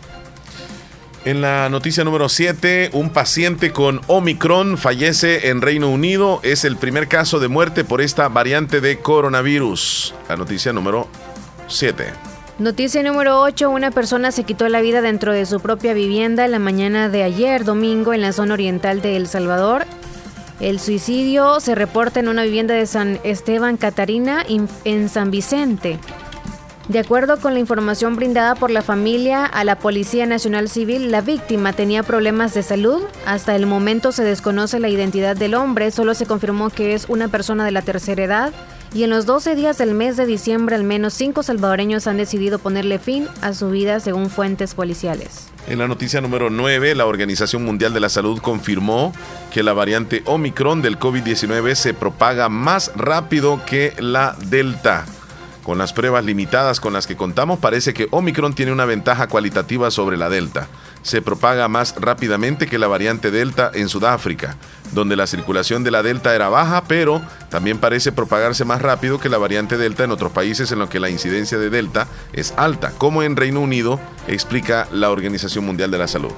En 1.26 1.42
la 1.42 1.70
noticia 1.70 2.04
número 2.04 2.28
7, 2.28 2.90
un 2.94 3.10
paciente 3.10 3.72
con 3.72 4.02
Omicron 4.08 4.78
fallece 4.78 5.50
en 5.50 5.62
Reino 5.62 5.90
Unido. 5.90 6.42
Es 6.44 6.66
el 6.66 6.76
primer 6.76 7.08
caso 7.08 7.40
de 7.40 7.48
muerte 7.48 7.86
por 7.86 8.02
esta 8.02 8.28
variante 8.28 8.82
de 8.82 9.00
coronavirus. 9.00 10.14
La 10.28 10.36
noticia 10.36 10.74
número 10.74 11.08
7. 11.68 12.33
Noticia 12.60 13.02
número 13.04 13.42
8. 13.42 13.70
Una 13.70 13.92
persona 13.92 14.32
se 14.32 14.44
quitó 14.44 14.70
la 14.70 14.82
vida 14.82 15.02
dentro 15.02 15.34
de 15.34 15.46
su 15.46 15.60
propia 15.60 15.94
vivienda 15.94 16.48
la 16.48 16.60
mañana 16.60 17.10
de 17.10 17.24
ayer, 17.24 17.64
domingo, 17.66 18.14
en 18.14 18.22
la 18.22 18.32
zona 18.32 18.54
oriental 18.54 19.02
de 19.02 19.18
El 19.18 19.28
Salvador. 19.28 19.86
El 20.60 20.80
suicidio 20.80 21.60
se 21.60 21.76
reporta 21.76 22.20
en 22.20 22.28
una 22.30 22.44
vivienda 22.44 22.76
de 22.76 22.86
San 22.86 23.20
Esteban 23.24 23.76
Catarina 23.78 24.46
in- 24.48 24.70
en 24.86 25.10
San 25.10 25.32
Vicente. 25.32 26.00
De 26.90 27.00
acuerdo 27.00 27.40
con 27.40 27.54
la 27.54 27.60
información 27.60 28.16
brindada 28.18 28.56
por 28.56 28.70
la 28.70 28.82
familia 28.82 29.46
a 29.46 29.64
la 29.64 29.80
Policía 29.80 30.26
Nacional 30.26 30.70
Civil, 30.70 31.12
la 31.12 31.22
víctima 31.22 31.74
tenía 31.74 32.04
problemas 32.04 32.54
de 32.54 32.62
salud. 32.62 33.02
Hasta 33.26 33.56
el 33.56 33.66
momento 33.66 34.12
se 34.12 34.24
desconoce 34.24 34.80
la 34.80 34.90
identidad 34.90 35.36
del 35.36 35.56
hombre, 35.56 35.92
solo 35.92 36.14
se 36.14 36.26
confirmó 36.26 36.70
que 36.70 36.94
es 36.94 37.06
una 37.08 37.30
persona 37.30 37.66
de 37.66 37.72
la 37.72 37.82
tercera 37.82 38.24
edad. 38.24 38.54
Y 38.96 39.04
en 39.04 39.10
los 39.10 39.26
12 39.26 39.56
días 39.56 39.80
del 39.80 39.96
mes 39.96 40.18
de 40.18 40.28
diciembre, 40.28 40.76
al 40.76 40.84
menos 40.84 41.16
cinco 41.16 41.42
salvadoreños 41.42 42.06
han 42.06 42.18
decidido 42.18 42.60
ponerle 42.60 43.00
fin 43.00 43.28
a 43.42 43.54
su 43.54 43.72
vida 43.72 44.00
según 44.00 44.30
fuentes 44.30 44.76
policiales. 44.76 45.48
En 45.66 45.80
la 45.80 45.88
noticia 45.88 46.22
número 46.22 46.52
9, 46.52 46.94
la 46.94 47.08
Organización 47.08 47.66
Mundial 47.66 47.94
de 47.94 48.00
la 48.00 48.10
Salud 48.10 48.40
confirmó 48.40 49.12
que 49.52 49.64
la 49.64 49.74
variante 49.74 50.22
Omicron 50.26 50.84
del 50.84 51.00
COVID-19 51.00 51.74
se 51.74 51.96
propaga 51.96 52.50
más 52.50 52.92
rápido 52.96 53.66
que 53.66 53.94
la 53.98 54.36
Delta. 54.46 55.06
Con 55.64 55.78
las 55.78 55.94
pruebas 55.94 56.26
limitadas 56.26 56.80
con 56.80 56.94
las 56.94 57.08
que 57.08 57.16
contamos, 57.16 57.58
parece 57.58 57.94
que 57.94 58.10
Omicron 58.12 58.54
tiene 58.54 58.74
una 58.74 58.86
ventaja 58.86 59.28
cualitativa 59.28 59.90
sobre 59.90 60.18
la 60.18 60.30
Delta. 60.30 60.68
Se 61.04 61.22
propaga 61.22 61.68
más 61.68 61.96
rápidamente 61.98 62.66
que 62.66 62.80
la 62.80 62.88
variante 62.88 63.30
Delta 63.30 63.70
en 63.74 63.90
Sudáfrica, 63.90 64.56
donde 64.94 65.16
la 65.16 65.28
circulación 65.28 65.84
de 65.84 65.92
la 65.92 66.02
Delta 66.02 66.34
era 66.34 66.50
baja, 66.50 66.86
pero 66.88 67.22
también 67.50 67.78
parece 67.78 68.12
propagarse 68.12 68.66
más 68.66 68.82
rápido 68.82 69.20
que 69.20 69.30
la 69.30 69.38
variante 69.38 69.78
Delta 69.78 70.04
en 70.04 70.12
otros 70.12 70.32
países 70.32 70.72
en 70.72 70.80
los 70.80 70.90
que 70.90 71.00
la 71.00 71.10
incidencia 71.10 71.58
de 71.58 71.70
Delta 71.70 72.08
es 72.32 72.54
alta, 72.58 72.92
como 72.98 73.22
en 73.22 73.36
Reino 73.36 73.60
Unido, 73.60 74.00
explica 74.28 74.88
la 74.92 75.12
Organización 75.12 75.66
Mundial 75.66 75.92
de 75.92 75.98
la 75.98 76.08
Salud. 76.08 76.34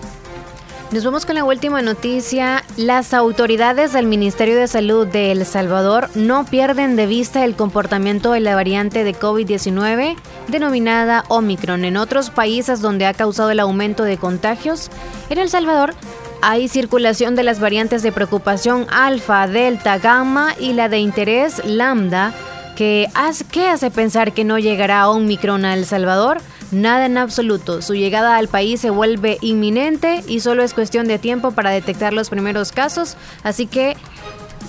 Nos 0.92 1.04
vamos 1.04 1.26
con 1.26 1.36
la 1.36 1.44
última 1.44 1.82
noticia. 1.82 2.64
Las 2.78 3.14
autoridades 3.14 3.92
del 3.92 4.06
Ministerio 4.06 4.56
de 4.56 4.68
Salud 4.68 5.08
de 5.08 5.32
El 5.32 5.46
Salvador 5.46 6.10
no 6.16 6.46
pierden 6.46 6.96
de 6.96 7.08
vista 7.08 7.44
el 7.44 7.56
comportamiento 7.56 8.32
de 8.32 8.40
la 8.40 8.56
variante 8.56 9.04
de 9.04 9.16
COVID-19 9.16 10.16
denominada 10.48 11.24
Omicron 11.28 11.86
en 11.86 11.98
otros 11.98 12.30
países 12.30 12.82
donde 12.82 13.08
ha 13.08 13.14
causado 13.16 13.50
el 13.50 13.60
aumento 13.60 14.04
de 14.04 14.18
contagios. 14.18 14.92
En 15.30 15.40
El 15.40 15.50
Salvador 15.50 15.96
hay 16.42 16.68
circulación 16.68 17.36
de 17.36 17.44
las 17.44 17.60
variantes 17.60 18.04
de 18.04 18.12
preocupación 18.12 18.86
alfa, 18.92 19.48
delta, 19.48 19.98
gamma 19.98 20.54
y 20.60 20.74
la 20.74 20.88
de 20.88 21.00
interés 21.00 21.66
lambda 21.66 22.32
que 22.76 23.10
hace, 23.16 23.44
¿qué 23.46 23.70
hace 23.70 23.90
pensar 23.90 24.34
que 24.34 24.44
no 24.44 24.60
llegará 24.60 25.10
Omicron 25.10 25.66
a 25.66 25.74
El 25.74 25.86
Salvador? 25.86 26.42
Nada 26.72 27.06
en 27.06 27.18
absoluto. 27.18 27.82
Su 27.82 27.94
llegada 27.94 28.38
al 28.38 28.48
país 28.48 28.82
se 28.82 28.90
vuelve 28.90 29.38
inminente 29.42 30.24
y 30.28 30.40
solo 30.40 30.64
es 30.64 30.74
cuestión 30.74 31.08
de 31.08 31.20
tiempo 31.20 31.52
para 31.52 31.70
detectar 31.70 32.14
los 32.14 32.30
primeros 32.30 32.72
casos. 32.72 33.18
Así 33.44 33.68
que, 33.68 33.96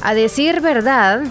a 0.02 0.14
decir 0.14 0.60
verdad, 0.60 1.22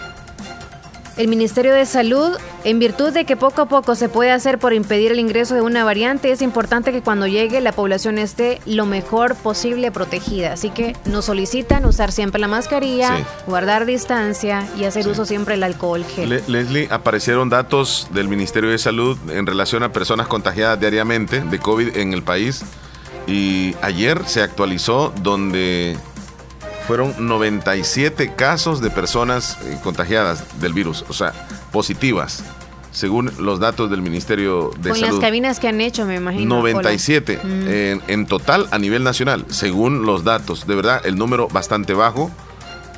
el 1.17 1.27
Ministerio 1.29 1.73
de 1.73 1.85
Salud, 1.85 2.31
en 2.65 2.79
virtud 2.79 3.11
de 3.13 3.25
que 3.25 3.37
poco 3.37 3.61
a 3.61 3.65
poco 3.67 3.95
se 3.95 4.09
puede 4.09 4.31
hacer 4.31 4.59
por 4.59 4.73
impedir 4.73 5.11
el 5.11 5.19
ingreso 5.19 5.55
de 5.55 5.61
una 5.61 5.83
variante, 5.83 6.31
es 6.31 6.41
importante 6.41 6.91
que 6.91 7.01
cuando 7.01 7.25
llegue 7.27 7.61
la 7.61 7.71
población 7.71 8.17
esté 8.17 8.59
lo 8.65 8.85
mejor 8.85 9.35
posible 9.35 9.91
protegida. 9.91 10.53
Así 10.53 10.69
que 10.71 10.95
nos 11.05 11.25
solicitan 11.25 11.85
usar 11.85 12.11
siempre 12.11 12.39
la 12.41 12.47
mascarilla, 12.47 13.17
Sí. 13.17 13.23
guardar 13.47 13.85
distancia 13.85 14.67
y 14.77 14.83
hacer 14.83 15.07
uso 15.07 15.25
siempre 15.25 15.53
del 15.55 15.63
alcohol 15.63 16.03
gel. 16.05 16.29
Le- 16.29 16.43
Leslie, 16.47 16.87
aparecieron 16.91 17.49
datos 17.49 18.07
del 18.11 18.27
Ministerio 18.27 18.69
de 18.69 18.77
Salud 18.77 19.17
en 19.29 19.45
relación 19.45 19.83
a 19.83 19.93
personas 19.93 20.27
contagiadas 20.27 20.79
diariamente 20.79 21.39
de 21.41 21.59
COVID 21.59 21.95
en 21.97 22.13
el 22.13 22.23
país. 22.23 22.63
Y 23.27 23.73
ayer 23.81 24.21
se 24.27 24.41
actualizó 24.41 25.13
donde 25.21 25.97
fueron 26.87 27.13
97 27.27 28.33
casos 28.35 28.81
de 28.81 28.89
personas 28.89 29.57
eh, 29.63 29.77
contagiadas 29.83 30.43
del 30.59 30.73
virus, 30.73 31.03
o 31.09 31.13
sea, 31.13 31.33
positivas, 31.71 32.43
según 32.91 33.31
los 33.39 33.59
datos 33.59 33.89
del 33.89 34.01
Ministerio 34.01 34.71
de 34.79 34.91
Con 34.91 35.01
las 35.01 35.09
Salud. 35.09 35.21
cabinas 35.21 35.59
que 35.59 35.67
han 35.67 35.81
hecho, 35.81 36.05
me 36.05 36.15
imagino. 36.15 36.55
97 36.55 37.39
Hola. 37.43 37.53
Mm. 37.53 37.67
en, 37.67 38.01
en 38.07 38.25
total 38.25 38.67
a 38.71 38.77
nivel 38.79 39.03
nacional, 39.03 39.45
según 39.49 40.05
los 40.05 40.23
datos. 40.23 40.65
De 40.67 40.75
verdad, 40.75 41.01
el 41.05 41.17
número 41.17 41.47
bastante 41.47 41.93
bajo. 41.93 42.31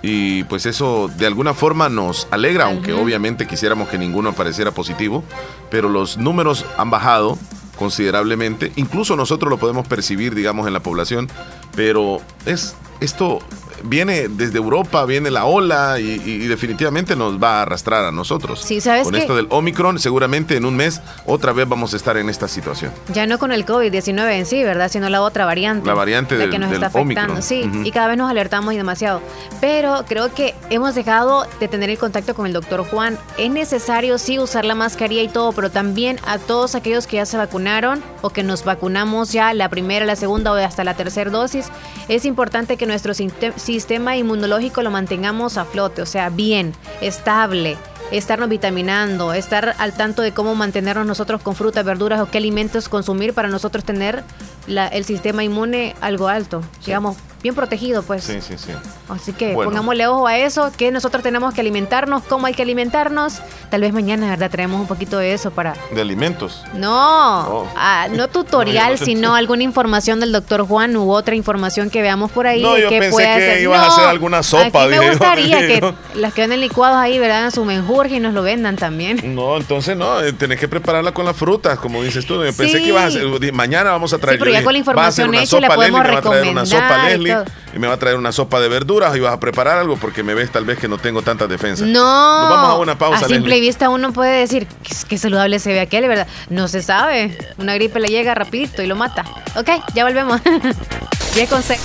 Y 0.04 0.44
pues 0.44 0.68
eso 0.68 1.10
de 1.18 1.26
alguna 1.26 1.56
forma 1.56 1.90
nos 1.90 2.28
alegra, 2.30 2.66
aunque 2.66 2.94
obviamente 2.94 3.48
quisiéramos 3.48 3.90
que 3.90 3.98
ninguno 3.98 4.30
apareciera 4.30 4.70
positivo, 4.72 5.24
pero 5.72 5.90
los 5.90 6.18
números 6.20 6.66
han 6.78 6.92
bajado 6.92 7.36
considerablemente. 7.78 8.72
Incluso 8.76 9.16
nosotros 9.16 9.50
lo 9.50 9.58
podemos 9.58 9.88
percibir, 9.88 10.36
digamos, 10.36 10.68
en 10.68 10.74
la 10.74 10.82
población, 10.82 11.28
pero 11.76 12.22
es 12.46 12.76
esto 13.00 13.40
viene 13.84 14.28
desde 14.28 14.58
Europa, 14.58 15.06
viene 15.06 15.32
la 15.32 15.46
ola 15.46 16.00
y, 16.00 16.48
definitivamente 16.48 17.16
nos 17.16 17.42
va 17.42 17.60
a 17.60 17.62
arrastrar 17.64 18.06
a 18.06 18.12
nosotros. 18.12 18.62
Sí, 18.62 18.82
¿sabes 18.82 19.04
Con 19.04 19.16
esto 19.16 19.36
del 19.36 19.48
Omicron, 19.50 20.00
seguramente 20.00 20.56
en 20.56 20.66
un 20.66 20.76
mes 20.76 21.02
otra 21.26 21.52
vez 21.54 21.68
vamos 21.68 21.94
a 21.94 21.98
estar 21.98 22.18
en 22.18 22.30
esta 22.30 22.48
situación. 22.48 22.92
Ya 23.14 23.26
no 23.28 23.38
con 23.40 23.52
el 23.52 23.66
COVID-19 23.66 24.32
en 24.38 24.46
sí, 24.46 24.64
¿verdad? 24.64 24.90
Sino 24.92 25.10
la 25.10 25.22
otra 25.22 25.46
variante. 25.46 25.86
La 25.88 25.94
variante 25.94 26.36
la 26.36 26.42
del- 26.42 26.50
que 26.52 26.60
nos 26.60 26.70
del 26.70 26.84
está 26.84 26.88
afectando. 26.88 27.34
Omicron. 27.34 27.44
Sí, 27.44 27.70
y 27.84 27.92
cada 27.92 28.08
vez 28.08 28.18
nos 28.18 28.30
alertamos 28.30 28.74
y 28.74 28.78
demasiado. 28.78 29.22
Pero 29.62 30.06
creo 30.08 30.34
que 30.34 30.56
hemos 30.70 30.96
dejado 30.96 31.46
de 31.60 31.68
tener 31.68 31.90
el 31.90 31.98
contacto 31.98 32.34
con 32.36 32.46
el 32.46 32.54
doctor 32.54 32.86
Juan. 32.86 33.18
Es 33.38 33.50
necesario, 33.52 34.18
sí, 34.18 34.40
usar 34.40 34.66
la 34.66 34.76
mascarilla 34.76 35.22
y 35.22 35.28
todo, 35.28 35.52
pero 35.52 35.70
también 35.70 36.20
a 36.26 36.38
todos 36.38 36.76
aquellos 36.76 37.08
que 37.08 37.18
ya 37.18 37.26
se 37.26 37.38
vacunaron 37.38 38.02
o 38.22 38.30
que 38.30 38.44
nos 38.44 38.64
vacunamos 38.64 39.32
ya 39.32 39.54
la 39.54 39.70
primera, 39.70 40.06
la 40.06 40.16
segunda 40.16 40.52
o 40.52 40.56
hasta 40.56 40.84
la 40.84 40.96
tercera 40.96 41.30
dosis, 41.32 41.68
es 42.08 42.26
importante 42.26 42.78
que 42.78 42.86
nuestro 42.86 43.14
sinte- 43.14 43.54
sistema 43.68 44.16
inmunológico 44.16 44.82
lo 44.82 44.90
mantengamos 44.90 45.58
a 45.58 45.66
flote, 45.66 46.02
o 46.02 46.06
sea, 46.06 46.30
bien, 46.30 46.74
estable 47.02 47.78
estarnos 48.12 48.50
vitaminando, 48.50 49.34
estar 49.34 49.76
al 49.78 49.94
tanto 49.94 50.22
de 50.22 50.32
cómo 50.34 50.56
mantenernos 50.56 51.06
nosotros 51.06 51.42
con 51.42 51.56
frutas, 51.56 51.84
verduras 51.84 52.22
o 52.22 52.30
qué 52.30 52.38
alimentos 52.38 52.90
consumir 52.90 53.34
para 53.34 53.48
nosotros 53.50 53.84
tener 53.84 54.24
la- 54.68 54.88
el 54.88 55.06
sistema 55.06 55.44
inmune 55.44 55.96
algo 56.02 56.28
alto, 56.28 56.62
digamos, 56.86 57.16
bien 57.42 57.54
protegido, 57.56 58.02
pues. 58.04 58.24
Sí, 58.24 58.42
sí, 58.42 58.56
sí. 58.58 58.72
Así 59.08 59.32
que 59.32 59.54
Bueno. 59.54 59.70
pongámosle 59.70 60.08
ojo 60.08 60.28
a 60.28 60.38
eso, 60.38 60.72
que 60.76 60.92
nosotros 60.92 61.24
tenemos 61.24 61.54
que 61.54 61.62
alimentarnos, 61.62 62.24
cómo 62.24 62.48
hay 62.48 62.54
que 62.54 62.64
alimentarnos. 62.64 63.36
Tal 63.70 63.82
vez 63.82 63.94
mañana, 63.94 64.28
¿verdad? 64.30 64.50
Traemos 64.50 64.82
un 64.82 64.88
poquito 64.88 65.18
de 65.20 65.34
eso 65.34 65.52
para... 65.52 65.74
De 65.92 66.02
alimentos. 66.02 66.64
No, 66.74 67.48
Oh. 67.48 67.68
ah, 67.78 68.08
no 68.12 68.28
tutorial, 68.30 68.98
No, 69.00 69.06
sino 69.06 69.36
alguna 69.36 69.64
información 69.64 70.20
del 70.20 70.32
doctor 70.32 70.66
Juan 70.68 70.98
u 70.98 71.12
otra 71.12 71.36
información 71.36 71.90
que 71.90 72.02
veamos 72.02 72.32
por 72.32 72.48
ahí. 72.48 72.62
No, 72.62 72.74
de 72.74 72.82
yo 72.82 72.90
qué 72.90 73.00
pensé 73.00 73.12
puede 73.12 73.28
que 73.28 73.34
hacer. 73.52 73.62
ibas 73.62 73.80
a 73.84 73.88
hacer 73.88 74.06
alguna 74.06 74.44
sopa, 74.44 74.84
Aquí 74.84 74.90
me 74.90 75.10
gustaría 75.10 75.60
que 75.60 75.94
las 76.16 76.34
que 76.34 76.42
venden 76.42 76.60
licuados 76.60 76.98
ahí, 76.98 77.20
¿verdad? 77.20 77.46
En 77.46 77.52
su 77.52 77.64
y 78.06 78.20
nos 78.20 78.34
lo 78.34 78.44
vendan 78.44 78.76
también. 78.76 79.34
No, 79.36 79.58
entonces 79.58 79.98
no, 79.98 80.22
eh, 80.22 80.34
tenés 80.34 80.60
que 80.60 80.68
prepararla 80.68 81.12
con 81.14 81.26
las 81.26 81.36
frutas, 81.36 81.80
como 81.80 82.04
dices 82.04 82.26
tú. 82.26 82.36
Yo 82.44 82.54
Pensé 82.54 82.78
Sí. 82.78 82.84
que 82.84 82.90
ibas 82.90 83.04
a 83.04 83.08
hacer, 83.08 83.54
mañana 83.54 83.92
vamos 83.92 84.14
a 84.14 84.20
traer. 84.20 84.38
Sí, 84.38 84.44
pero 84.46 84.52
ya 84.52 84.64
con 84.64 84.74
la 84.74 84.80
"Va 84.94 85.06
a 85.06 85.08
hacer 85.08 85.26
información 85.26 85.30
una 85.30 85.38
hecha, 85.42 85.60
le 85.60 85.66
sopa 85.68 85.76
podemos 85.76 86.02
Leslie, 86.02 86.12
me 86.12 86.14
va 86.14 86.20
a 86.20 86.32
traer 86.32 86.52
una 86.52 86.66
sopa 86.66 87.00
y 87.00 87.12
Leslie 87.18 87.34
todo. 87.34 87.46
y 87.76 87.80
me 87.80 87.88
va 87.88 87.94
a 87.94 87.98
traer 87.98 88.16
una 88.18 88.32
sopa 88.32 88.60
de 88.60 88.68
verduras 88.70 89.16
y 89.16 89.20
vas 89.20 89.34
a 89.34 89.40
preparar 89.40 89.78
algo 89.80 89.98
porque 89.98 90.22
me 90.24 90.34
ves 90.36 90.52
tal 90.52 90.66
vez 90.66 90.78
que 90.78 90.88
no 90.88 90.98
tengo 91.00 91.22
tantas 91.24 91.50
defensas. 91.50 91.88
No. 91.88 92.40
Nos 92.42 92.50
vamos 92.50 92.70
a 92.70 92.76
una 92.76 92.98
pausa, 92.98 93.26
A 93.26 93.28
simple 93.28 93.50
Leslie. 93.56 93.62
vista 93.62 93.90
uno 93.90 94.14
puede 94.14 94.40
decir 94.40 94.68
que, 95.08 95.18
saludable 95.18 95.60
se 95.60 95.74
ve 95.74 95.80
aquel, 95.80 96.08
¿verdad? 96.08 96.28
No 96.50 96.68
se 96.68 96.82
sabe. 96.84 97.38
Una 97.58 97.74
gripe 97.76 98.00
le 98.00 98.10
llega 98.10 98.36
rapidito 98.36 98.82
y 98.84 98.88
lo 98.88 98.96
mata. 98.96 99.24
Ok, 99.56 99.70
ya 99.96 100.04
volvemos. 100.04 100.40
ya 101.36 101.48
con 101.48 101.64
se- 101.64 101.80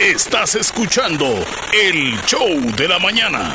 Estás 0.00 0.56
escuchando 0.56 1.26
el 1.72 2.20
show 2.26 2.46
de 2.76 2.88
la 2.88 2.98
mañana. 2.98 3.54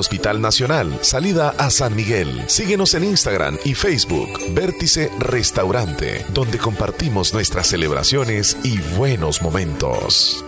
Hospital 0.00 0.40
Nacional, 0.40 0.98
salida 1.02 1.54
a 1.58 1.70
San 1.70 1.94
Miguel. 1.94 2.42
Síguenos 2.48 2.94
en 2.94 3.04
Instagram 3.04 3.58
y 3.64 3.74
Facebook, 3.74 4.40
Vértice 4.50 5.10
Restaurante, 5.18 6.26
donde 6.34 6.58
compartimos 6.58 7.32
nuestras 7.32 7.68
celebraciones 7.68 8.56
y 8.64 8.78
buenos 8.96 9.42
momentos. 9.42 10.44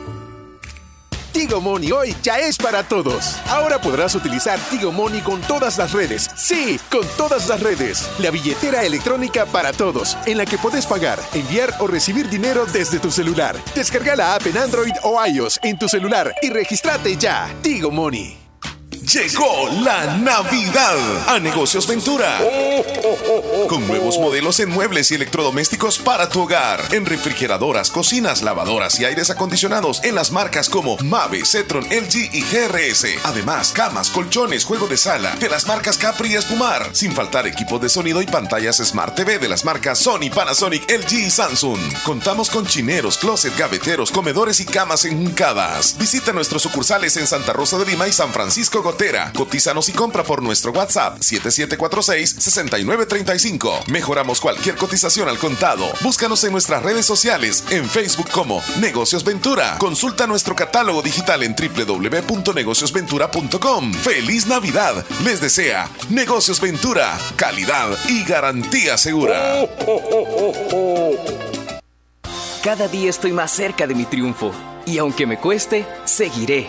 Tigo 1.33 1.61
Money 1.61 1.91
hoy 1.93 2.15
ya 2.23 2.39
es 2.39 2.59
para 2.59 2.83
todos. 2.83 3.39
Ahora 3.49 3.81
podrás 3.81 4.15
utilizar 4.15 4.59
Tigo 4.71 4.93
Money 4.93 5.23
con 5.23 5.41
todas 5.41 5.79
las 5.79 5.93
redes. 5.93 6.31
Sí, 6.37 6.79
con 6.91 7.07
todas 7.17 7.49
las 7.49 7.61
redes. 7.61 8.09
La 8.19 8.31
billetera 8.31 8.85
electrónica 8.85 9.47
para 9.47 9.73
todos, 9.73 10.17
en 10.27 10.39
la 10.39 10.45
que 10.45 10.59
puedes 10.59 10.87
pagar, 10.87 11.19
enviar 11.33 11.75
o 11.79 11.87
recibir 11.87 12.29
dinero 12.29 12.67
desde 12.67 12.99
tu 12.99 13.11
celular. 13.11 13.57
Descarga 13.75 14.15
la 14.15 14.35
app 14.35 14.47
en 14.47 14.59
Android 14.59 14.93
o 15.03 15.25
iOS 15.25 15.59
en 15.63 15.79
tu 15.79 15.89
celular 15.89 16.35
y 16.43 16.51
regístrate 16.51 17.17
ya. 17.17 17.49
Tigo 17.63 17.91
Money. 17.91 18.42
Llegó 19.11 19.69
la 19.83 20.17
Navidad 20.19 21.29
a 21.29 21.41
Negocios 21.41 21.89
Ventura. 21.89 22.39
Con 23.69 23.87
nuevos 23.89 24.17
modelos 24.19 24.61
en 24.61 24.71
muebles 24.71 25.11
y 25.11 25.17
electrodomésticos 25.17 25.99
para 25.99 26.29
tu 26.29 26.43
hogar. 26.43 26.81
En 26.93 27.05
refrigeradoras, 27.05 27.91
cocinas, 27.91 28.43
lavadoras 28.43 29.01
y 29.01 29.05
aires 29.05 29.29
acondicionados 29.31 30.05
en 30.05 30.15
las 30.15 30.31
marcas 30.31 30.69
como 30.69 30.97
Mave, 30.99 31.45
Cetron, 31.45 31.85
LG 31.85 32.31
y 32.33 32.43
GRS. 32.43 33.07
Además, 33.25 33.73
camas, 33.73 34.09
colchones, 34.09 34.65
juego 34.65 34.87
de 34.87 34.97
sala 34.97 35.35
de 35.35 35.49
las 35.49 35.67
marcas 35.67 35.99
Capri 35.99 36.33
y 36.33 36.37
Espumar. 36.37 36.89
Sin 36.93 37.11
faltar 37.13 37.49
equipos 37.49 37.81
de 37.81 37.89
sonido 37.89 38.23
y 38.23 38.27
pantallas 38.27 38.77
Smart 38.77 39.17
TV 39.17 39.41
de 39.41 39.49
las 39.49 39.65
marcas 39.65 39.99
Sony, 39.99 40.31
Panasonic, 40.33 40.89
LG 40.89 41.13
y 41.27 41.31
Samsung. 41.31 41.81
Contamos 42.05 42.51
con 42.51 42.67
chineros, 42.67 43.19
closet, 43.19 43.57
gaveteros, 43.59 44.13
comedores 44.13 44.61
y 44.61 44.65
camas 44.65 45.05
enjuncadas. 45.05 45.97
Visita 45.99 46.33
nuestros 46.33 46.63
sucursales 46.63 47.17
en 47.17 47.27
Santa 47.27 47.53
Rosa 47.53 47.79
de 47.79 47.87
Lima 47.87 48.07
y 48.07 48.13
San 48.13 48.33
Francisco 48.33 48.92
Cotízanos 49.35 49.89
y 49.89 49.93
compra 49.93 50.23
por 50.23 50.43
nuestro 50.43 50.71
WhatsApp 50.73 51.19
7746-6935. 51.21 53.87
Mejoramos 53.87 54.39
cualquier 54.41 54.77
cotización 54.77 55.29
al 55.29 55.39
contado. 55.39 55.87
Búscanos 56.03 56.45
en 56.45 56.53
nuestras 56.53 56.83
redes 56.83 57.07
sociales, 57.07 57.65
en 57.71 57.89
Facebook 57.89 58.29
como 58.31 58.63
Negocios 58.81 59.25
Ventura. 59.25 59.79
Consulta 59.79 60.27
nuestro 60.27 60.55
catálogo 60.55 61.01
digital 61.03 61.43
en 61.43 61.57
www.negociosventura.com. 61.57 63.95
¡Feliz 63.95 64.47
Navidad! 64.47 65.07
Les 65.25 65.41
desea 65.41 65.89
Negocios 66.11 66.61
Ventura, 66.61 67.19
calidad 67.37 67.89
y 68.09 68.25
garantía 68.25 68.99
segura. 68.99 69.67
cada 72.63 72.89
día 72.89 73.11
estoy 73.11 73.33
más 73.33 73.51
cerca 73.51 73.87
de 73.87 73.95
mi 73.95 74.05
triunfo. 74.05 74.53
Y 74.87 74.99
aunque 74.99 75.27
me 75.27 75.39
cueste, 75.39 75.87
seguiré. 76.05 76.69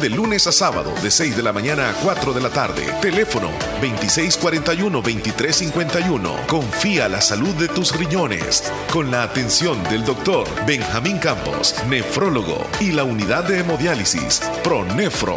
de 0.00 0.10
lunes 0.10 0.46
a 0.46 0.52
sábado 0.52 0.92
de 1.02 1.10
6 1.10 1.36
de 1.36 1.42
la 1.42 1.52
mañana 1.52 1.90
a 1.90 1.92
4 1.92 2.32
de 2.32 2.40
la 2.40 2.48
tarde. 2.50 2.82
Teléfono 3.00 3.50
2641-2351. 3.82 6.46
Confía 6.46 7.08
la 7.08 7.20
salud 7.20 7.54
de 7.54 7.68
tus 7.68 7.96
riñones 7.96 8.72
con 8.92 9.10
la 9.10 9.22
atención 9.22 9.82
del 9.84 10.04
doctor 10.04 10.46
Benjamín 10.66 11.18
Campos, 11.18 11.74
nefrólogo 11.88 12.66
y 12.80 12.92
la 12.92 13.04
unidad 13.04 13.44
de 13.44 13.60
hemodiálisis 13.60 14.40
Pronefro. 14.64 15.36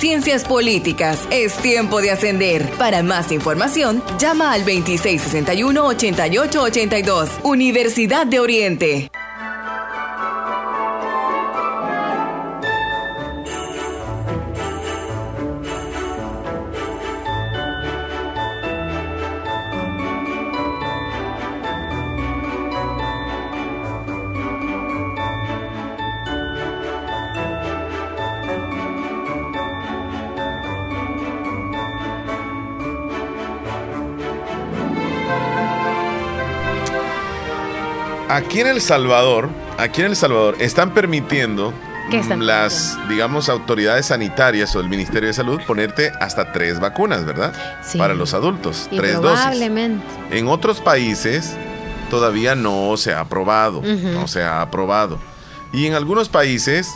Ciencias 0.00 0.44
Políticas. 0.44 1.28
Es 1.30 1.58
tiempo 1.58 2.00
de 2.00 2.10
ascender. 2.10 2.66
Para 2.78 3.02
más 3.02 3.30
información, 3.32 4.02
llama 4.18 4.52
al 4.54 4.60
2660 4.60 5.52
8882 5.52 7.28
Universidad 7.42 8.26
de 8.26 8.40
Oriente. 8.40 9.10
Aquí 38.40 38.60
en 38.60 38.66
El 38.68 38.80
Salvador, 38.80 39.48
aquí 39.78 40.00
en 40.00 40.08
El 40.08 40.16
Salvador 40.16 40.56
están 40.60 40.92
permitiendo 40.94 41.72
las, 42.46 42.98
digamos, 43.08 43.48
autoridades 43.48 44.06
sanitarias 44.06 44.74
o 44.74 44.80
el 44.80 44.88
Ministerio 44.88 45.28
de 45.28 45.32
Salud 45.32 45.60
ponerte 45.66 46.10
hasta 46.20 46.50
tres 46.52 46.80
vacunas, 46.80 47.24
¿verdad? 47.24 47.52
Sí. 47.84 47.98
Para 47.98 48.14
los 48.14 48.34
adultos, 48.34 48.88
Y 48.90 48.96
tres 48.96 49.20
dosis. 49.20 49.40
probablemente. 49.40 50.04
En 50.32 50.48
otros 50.48 50.80
países 50.80 51.54
todavía 52.10 52.54
no 52.56 52.96
se 52.96 53.12
ha 53.12 53.20
aprobado, 53.20 53.82
no 53.82 54.26
se 54.26 54.42
ha 54.42 54.60
aprobado. 54.62 55.18
Y 55.72 55.86
en 55.86 55.94
algunos 55.94 56.28
países, 56.28 56.88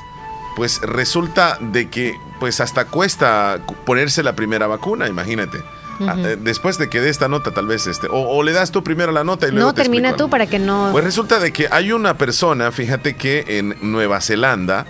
pues 0.56 0.81
resulta 0.82 1.59
de 1.60 1.89
que, 1.90 2.14
pues 2.40 2.60
hasta 2.60 2.86
cuesta 2.86 3.59
cu- 3.64 3.74
ponerse 3.85 4.23
la 4.24 4.35
primera 4.35 4.66
vacuna, 4.66 5.06
imagínate. 5.06 5.59
Ah, 6.00 6.14
eh, 6.18 6.36
Después 6.40 6.78
de 6.78 6.88
que 6.88 7.00
dé 7.00 7.08
esta 7.10 7.28
nota, 7.28 7.52
tal 7.52 7.66
vez, 7.66 7.86
este, 7.86 8.08
o, 8.08 8.16
o 8.28 8.42
le 8.42 8.52
das 8.52 8.70
tú 8.70 8.82
primero 8.82 9.12
la 9.12 9.24
nota 9.24 9.46
y 9.48 9.50
luego 9.52 9.68
No, 9.68 9.74
te 9.74 9.82
termina 9.82 10.08
explico. 10.10 10.26
tú 10.26 10.30
para 10.30 10.46
que 10.46 10.58
no... 10.58 10.88
Pues 10.92 11.04
resulta 11.04 11.38
de 11.40 11.52
que 11.52 11.68
hay 11.70 11.92
una 11.92 12.16
persona, 12.18 12.72
fíjate 12.72 13.16
que 13.16 13.44
en 13.58 13.76
Nueva 13.80 14.20
Zelanda, 14.20 14.86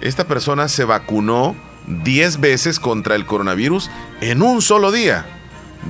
esta 0.00 0.24
persona 0.26 0.68
se 0.68 0.84
vacunó 0.84 1.54
10 1.86 2.40
veces 2.40 2.78
contra 2.80 3.14
el 3.14 3.24
coronavirus 3.26 3.90
en 4.20 4.42
un 4.42 4.60
solo 4.62 4.92
día. 4.92 5.24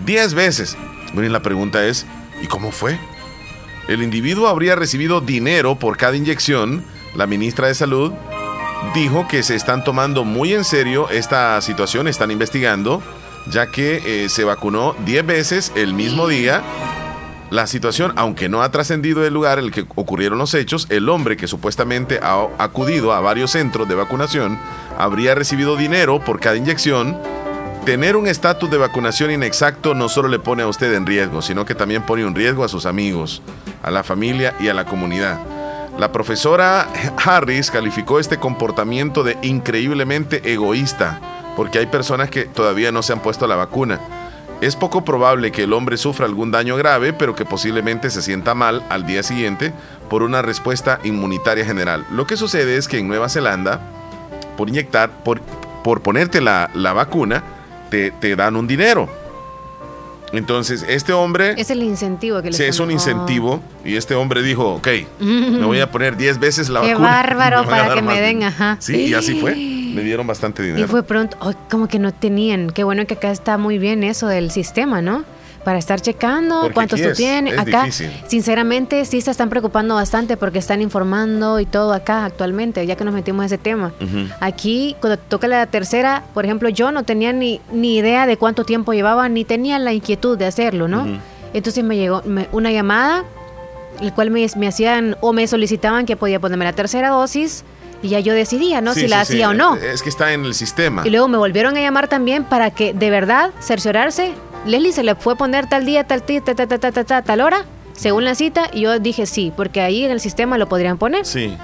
10 0.07 0.35
veces. 0.35 0.77
Bueno, 1.15 1.29
y 1.29 1.33
la 1.33 1.43
pregunta 1.43 1.85
es, 1.87 2.07
¿y 2.43 2.47
cómo 2.47 2.71
fue? 2.73 2.99
El 3.89 4.03
individuo 4.03 4.49
habría 4.49 4.77
recibido 4.77 5.21
dinero 5.21 5.79
por 5.79 5.97
cada 5.97 6.15
inyección. 6.17 6.85
La 7.17 7.27
ministra 7.27 7.69
de 7.69 7.75
Salud 7.75 8.13
dijo 8.95 9.27
que 9.27 9.43
se 9.43 9.55
están 9.57 9.83
tomando 9.83 10.25
muy 10.25 10.53
en 10.55 10.65
serio 10.65 11.09
esta 11.11 11.61
situación, 11.63 12.07
están 12.07 12.31
investigando, 12.31 13.03
ya 13.51 13.71
que 13.71 14.25
eh, 14.25 14.29
se 14.29 14.45
vacunó 14.45 14.95
10 15.05 15.27
veces 15.27 15.73
el 15.75 15.95
mismo 15.95 16.29
día. 16.29 16.63
La 17.51 17.67
situación, 17.67 18.13
aunque 18.17 18.49
no 18.49 18.63
ha 18.63 18.71
trascendido 18.71 19.25
el 19.25 19.33
lugar 19.33 19.59
en 19.59 19.67
el 19.67 19.71
que 19.71 19.87
ocurrieron 19.95 20.39
los 20.39 20.53
hechos, 20.53 20.87
el 20.91 21.09
hombre 21.09 21.37
que 21.37 21.47
supuestamente 21.47 22.21
ha 22.23 22.49
acudido 22.59 23.13
a 23.13 23.21
varios 23.21 23.53
centros 23.53 23.89
de 23.89 23.95
vacunación 23.95 24.59
habría 24.99 25.35
recibido 25.35 25.77
dinero 25.77 26.21
por 26.21 26.41
cada 26.41 26.57
inyección. 26.57 27.17
Tener 27.87 28.17
un 28.17 28.27
estatus 28.27 28.71
de 28.71 28.77
vacunación 28.77 29.31
inexacto 29.31 29.95
no 29.95 30.09
solo 30.09 30.29
le 30.29 30.41
pone 30.41 30.63
a 30.63 30.67
usted 30.67 30.93
en 30.93 31.07
riesgo, 31.07 31.41
sino 31.41 31.65
que 31.65 31.75
también 31.75 32.03
pone 32.03 32.23
en 32.23 32.35
riesgo 32.35 32.65
a 32.65 32.69
sus 32.69 32.85
amigos, 32.85 33.41
a 33.83 33.91
la 33.91 34.03
familia 34.03 34.55
y 34.61 34.69
a 34.69 34.75
la 34.75 34.85
comunidad. 34.85 35.39
La 35.99 36.13
profesora 36.13 36.87
Harris 37.25 37.71
calificó 37.71 38.19
este 38.19 38.39
comportamiento 38.39 39.25
de 39.25 39.39
increíblemente 39.43 40.53
egoísta, 40.53 41.21
porque 41.59 41.81
hay 41.81 41.87
personas 41.87 42.31
que 42.31 42.45
todavía 42.45 42.93
no 42.93 43.03
se 43.03 43.13
han 43.13 43.19
puesto 43.19 43.49
la 43.49 43.57
vacuna. 43.57 43.99
Es 44.61 44.77
poco 44.77 45.05
probable 45.05 45.51
que 45.51 45.65
el 45.65 45.73
hombre 45.73 45.97
sufra 45.97 46.25
algún 46.25 46.53
daño 46.53 46.77
grave, 46.77 47.13
pero 47.13 47.35
que 47.35 47.45
posiblemente 47.45 48.11
se 48.11 48.23
sienta 48.23 48.55
mal 48.55 48.85
al 48.91 49.09
día 49.09 49.25
siguiente 49.25 49.73
por 50.09 50.23
una 50.23 50.41
respuesta 50.41 51.01
inmunitaria 51.03 51.65
general. 51.65 52.07
Lo 52.13 52.29
que 52.29 52.37
sucede 52.37 52.77
es 52.77 52.87
que 52.87 53.01
en 53.01 53.09
Nueva 53.09 53.29
Zelanda, 53.29 53.81
por 54.57 54.69
inyectar, 54.69 55.25
por, 55.25 55.41
por 55.83 56.01
ponerte 56.01 56.41
la, 56.41 56.71
la 56.75 56.93
vacuna, 56.93 57.43
te, 57.91 58.13
te 58.13 58.37
dan 58.37 58.55
un 58.55 58.69
dinero. 58.69 59.09
Entonces, 60.33 60.87
este 60.89 61.13
hombre... 61.13 61.55
Es 61.57 61.71
el 61.71 61.83
incentivo 61.83 62.41
que 62.41 62.53
le 62.53 62.57
Sí, 62.57 62.63
es 62.63 62.79
un 62.79 62.93
incentivo. 62.93 63.61
Y 63.85 63.97
este 63.97 64.15
hombre 64.15 64.43
dijo, 64.43 64.75
ok, 64.75 64.89
me 65.19 65.65
voy 65.67 65.81
a 65.81 65.91
poner 65.91 66.17
10 66.17 66.39
veces 66.39 66.69
la 66.69 66.83
Qué 66.83 66.93
vacuna. 66.95 67.09
bárbaro 67.11 67.65
van 67.65 67.67
a 67.67 67.69
para 67.69 67.95
que 67.97 68.03
me 68.03 68.21
den, 68.21 68.37
dinero". 68.39 68.55
ajá. 68.55 68.77
Sí, 68.79 69.07
y 69.07 69.15
así 69.15 69.41
fue. 69.41 69.78
Le 69.95 70.03
dieron 70.03 70.27
bastante 70.27 70.63
Y 70.63 70.67
dinero. 70.67 70.89
fue 70.89 71.03
pronto, 71.03 71.37
ay, 71.41 71.55
como 71.71 71.89
que 71.89 71.99
no 71.99 72.13
tenían. 72.13 72.71
Qué 72.71 72.85
bueno 72.85 73.07
que 73.07 73.15
acá 73.15 73.31
está 73.31 73.59
muy 73.59 73.79
bien 73.79 74.05
eso 74.05 74.27
del 74.27 74.51
sistema, 74.51 75.01
¿no? 75.03 75.25
Para 75.65 75.79
estar 75.81 76.01
checando 76.01 76.61
Porque 76.61 76.75
cuántos 76.75 77.01
tú 77.03 77.09
es- 77.09 77.17
tienes. 77.19 77.53
es 77.55 77.59
acá, 77.59 77.83
difícil. 77.85 78.11
sinceramente, 78.27 79.05
sí 79.05 79.21
se 79.21 79.31
están 79.31 79.51
preocupando 79.51 79.95
bastante 79.97 80.37
porque 80.37 80.59
están 80.61 80.81
informando 80.81 81.61
y 81.61 81.67
todo 81.67 81.93
acá 81.93 82.25
actualmente, 82.25 82.87
ya 82.87 82.97
que 82.97 83.05
nos 83.05 83.13
metimos 83.13 83.43
en 83.43 83.47
ese 83.47 83.59
tema. 83.59 83.93
Aquí, 84.41 84.97
cuando 85.01 85.19
toca 85.19 85.47
la 85.49 85.67
tercera, 85.67 86.23
por 86.33 86.45
ejemplo, 86.45 86.69
yo 86.69 86.91
no 86.93 87.03
tenía 87.03 87.33
ni, 87.33 87.61
ni 87.73 87.97
idea 87.97 88.27
de 88.27 88.37
cuánto 88.37 88.65
tiempo 88.65 88.93
llevaba, 88.95 89.29
ni 89.29 89.45
tenía 89.45 89.79
la 89.79 89.93
inquietud 89.93 90.39
de 90.39 90.47
hacerlo, 90.47 90.89
¿no? 90.89 91.07
Entonces 91.53 91.83
me 91.85 91.97
llegó 91.97 92.23
me- 92.25 92.49
una 92.53 92.71
llamada, 92.71 93.25
el 94.01 94.13
cual 94.15 94.31
me, 94.31 94.47
me 94.57 94.69
hacían 94.69 95.17
o 95.21 95.33
me 95.33 95.47
solicitaban 95.49 96.07
que 96.07 96.17
podía 96.17 96.39
ponerme 96.41 96.65
la 96.65 96.73
tercera 96.73 97.09
dosis 97.09 97.65
y 98.03 98.09
ya 98.09 98.21
yo 98.21 98.33
decidía, 98.35 98.81
¿no? 98.81 98.95
Sí, 98.95 99.01
si 99.03 99.09
la 99.09 99.25
sí. 99.25 99.35
hacía 99.35 99.51
o 99.51 99.55
no. 99.55 99.77
Es 99.77 100.03
que 100.03 100.09
está 100.09 100.33
en 100.33 100.45
el 100.45 100.55
sistema. 100.55 101.03
Y 101.07 101.11
luego 101.11 101.29
me 101.29 101.37
volvieron 101.39 101.77
a 101.77 101.81
llamar 101.81 102.09
también 102.09 102.45
para 102.45 102.71
que 102.71 102.93
de 102.95 103.11
verdad 103.11 103.51
cerciorarse. 103.61 104.33
Leslie 104.67 104.93
se 104.93 105.03
le 105.03 105.15
fue 105.15 105.33
a 105.35 105.37
poner 105.37 105.69
tal 105.69 105.85
día, 105.87 106.05
tal 106.05 106.25
día, 106.27 106.41
tal, 106.43 106.55
tal, 106.57 106.69
tal, 106.69 106.79
tal, 106.81 106.93
tal, 106.93 107.05
tal, 107.07 107.25
tal 107.25 107.41
hora, 107.41 107.65
según 107.95 108.25
la 108.25 108.35
cita, 108.35 108.71
y 108.73 108.83
yo 108.83 108.99
dije 108.99 109.27
sí, 109.27 109.53
porque 109.57 109.81
ahí 109.81 110.05
en 110.05 110.11
el 110.11 110.21
sistema 110.21 110.59
lo 110.59 110.69
podrían 110.69 110.99
poner. 110.99 111.25
Sí. 111.27 111.57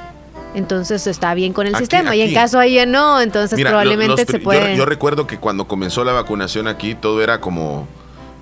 Entonces 0.55 1.06
está 1.09 1.35
bien 1.35 1.52
con 1.52 1.66
el 1.66 1.74
Aquí- 1.74 1.82
sistema. 1.82 2.15
Y 2.15 2.23
en 2.23 2.32
caso 2.32 2.59
ahí 2.61 2.74
ya 2.74 2.86
no, 2.86 3.20
entonces 3.20 3.56
Mira, 3.56 3.70
probablemente 3.70 4.23
los 4.23 4.31
se 4.31 4.39
puede. 4.39 4.73
Yo, 4.73 4.78
yo 4.78 4.86
recuerdo 4.86 5.27
que 5.27 5.39
cuando 5.39 5.66
comenzó 5.66 6.05
la 6.05 6.12
vacunación 6.12 6.69
aquí 6.69 6.94
todo 6.94 7.23
era 7.23 7.40
como, 7.40 7.89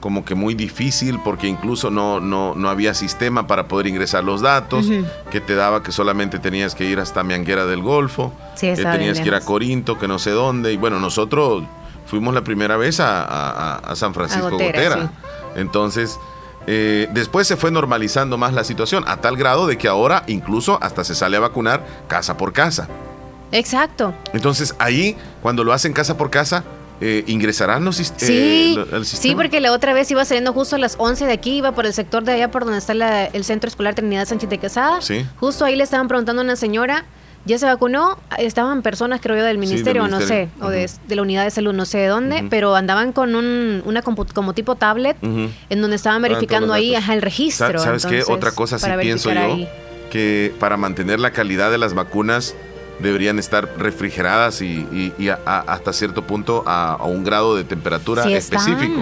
como 0.03 0.24
que 0.27 0.35
muy 0.35 0.55
difícil 0.55 1.19
porque 1.24 1.47
incluso 1.47 1.91
no, 1.91 2.20
no, 2.20 2.55
no 2.55 2.69
había 2.69 2.93
sistema 2.93 3.47
para 3.47 3.69
poder 3.69 3.87
ingresar 3.87 4.24
los 4.24 4.43
datos, 4.43 4.87
que 5.31 5.41
te 5.41 5.55
daba 5.55 5.83
que 5.83 5.93
solamente 5.93 6.39
tenías 6.39 6.74
que 6.74 6.85
ir 6.85 7.01
hasta 7.01 7.23
Mianguera 7.23 7.65
del 7.65 7.81
Golfo, 7.81 8.35
Sí, 8.57 8.66
que 8.74 8.83
tenías 8.85 9.20
que 9.20 9.29
ir 9.29 9.35
a. 9.35 9.41
Corinto, 9.41 9.99
que 9.99 10.09
no 10.09 10.19
sé 10.19 10.31
dónde. 10.33 10.73
Y 10.73 10.77
bueno, 10.77 10.99
nosotros 10.99 11.62
fuimos 12.07 12.35
la 12.35 12.43
primera 12.43 12.77
vez 12.77 13.01
a, 13.01 13.23
a- 13.23 13.51
a- 13.51 13.77
a 13.79 13.97
San 13.97 14.12
Francisco 14.12 14.51
Gotera, 14.51 14.79
Gotera. 14.97 15.12
Entonces, 15.55 16.19
eh, 16.66 17.09
después 17.12 17.47
se 17.47 17.57
fue 17.57 17.70
normalizando 17.70 18.37
más 18.37 18.53
la 18.53 18.65
situación, 18.65 19.05
a 19.07 19.19
tal 19.19 19.37
grado 19.37 19.66
de 19.69 19.79
que 19.79 19.87
ahora 19.89 20.24
incluso 20.27 20.79
hasta 20.83 21.05
se 21.05 21.15
sale 21.15 21.37
a 21.37 21.41
vacunar 21.41 21.87
casa 22.09 22.37
por 22.37 22.53
casa. 22.53 22.89
Exacto. 23.53 24.15
Entonces 24.33 24.74
ahí, 24.79 25.16
cuando 25.43 25.62
lo 25.65 25.73
hacen 25.73 25.93
casa 25.93 26.16
por 26.16 26.31
casa, 26.31 26.65
eh, 27.05 27.24
ingresarán 27.27 27.85
los 27.85 27.97
Sí, 27.97 28.05
eh, 28.20 28.73
lo- 28.77 28.97
el 28.97 29.05
sí, 29.05 29.11
sistema. 29.16 29.43
porque 29.43 29.61
la 29.61 29.73
otra 29.73 29.93
vez 29.93 30.11
iba 30.11 30.24
saliendo 30.24 30.53
justo 30.53 30.77
a 30.77 30.79
las 30.79 30.95
11 30.99 31.27
de 31.27 31.33
aquí, 31.33 31.57
iba 31.57 31.73
por 31.73 31.85
el 31.85 31.93
sector 31.93 32.23
de 32.23 32.33
allá, 32.33 32.51
por 32.51 32.65
donde 32.65 32.79
está 32.79 32.95
la- 32.95 33.24
el 33.27 33.45
Centro 33.45 33.69
Escolar 33.69 33.95
Trinidad 33.95 34.27
Sánchez 34.27 34.49
de 34.49 34.59
Quesada. 34.59 35.01
Sí. 35.03 35.27
Justo 35.41 35.65
ahí 35.65 35.74
le 35.77 35.83
estaban 35.85 36.07
preguntando 36.09 36.43
a 36.43 36.45
una 36.45 36.55
señora, 36.57 37.05
¿ya 37.45 37.59
se 37.59 37.66
vacunó? 37.66 38.19
Estaban 38.39 38.83
personas, 38.83 39.20
creo 39.20 39.37
yo, 39.37 39.43
del 39.43 39.59
ministerio, 39.59 40.05
o 40.05 40.09
no 40.09 40.20
sé, 40.20 40.49
o 40.61 40.69
de, 40.69 40.89
de 41.09 41.16
la 41.16 41.23
unidad 41.23 41.43
de 41.45 41.51
salud, 41.51 41.73
no 41.73 41.85
sé 41.87 41.99
de 41.99 42.07
dónde, 42.07 42.47
pero 42.49 42.77
andaban 42.77 43.12
con 43.12 43.35
un, 43.35 43.83
una 43.85 44.01
como 44.03 44.55
tipo 44.55 44.77
tablet, 44.77 45.16
en 45.23 45.81
donde 45.81 45.97
estaban 45.97 46.23
verificando 46.23 46.73
ahí 46.73 46.95
ajá, 46.95 47.15
el 47.15 47.23
registro. 47.23 47.79
Sa- 47.81 47.85
¿Sabes 47.99 48.07
qué? 48.07 48.23
Otra 48.29 48.53
cosa 48.53 48.79
sí 48.79 48.87
pienso 49.01 49.33
yo, 49.33 49.41
ahí. 49.41 49.69
que 50.11 50.55
para 50.61 50.77
mantener 50.77 51.19
la 51.19 51.33
calidad 51.33 51.70
de 51.73 51.79
las 51.79 51.95
vacunas 51.95 52.55
deberían 53.03 53.39
estar 53.39 53.69
refrigeradas 53.79 54.62
y, 54.62 54.87
y- 54.93 55.12
y 55.19 55.29
a- 55.29 55.41
a- 55.45 55.61
hasta 55.61 55.93
cierto 55.93 56.23
punto 56.27 56.62
a, 56.66 56.93
a 56.95 57.05
un 57.05 57.24
grado 57.24 57.55
de 57.57 57.65
temperatura 57.65 58.23
Sí 58.23 58.35
específico. 58.35 59.01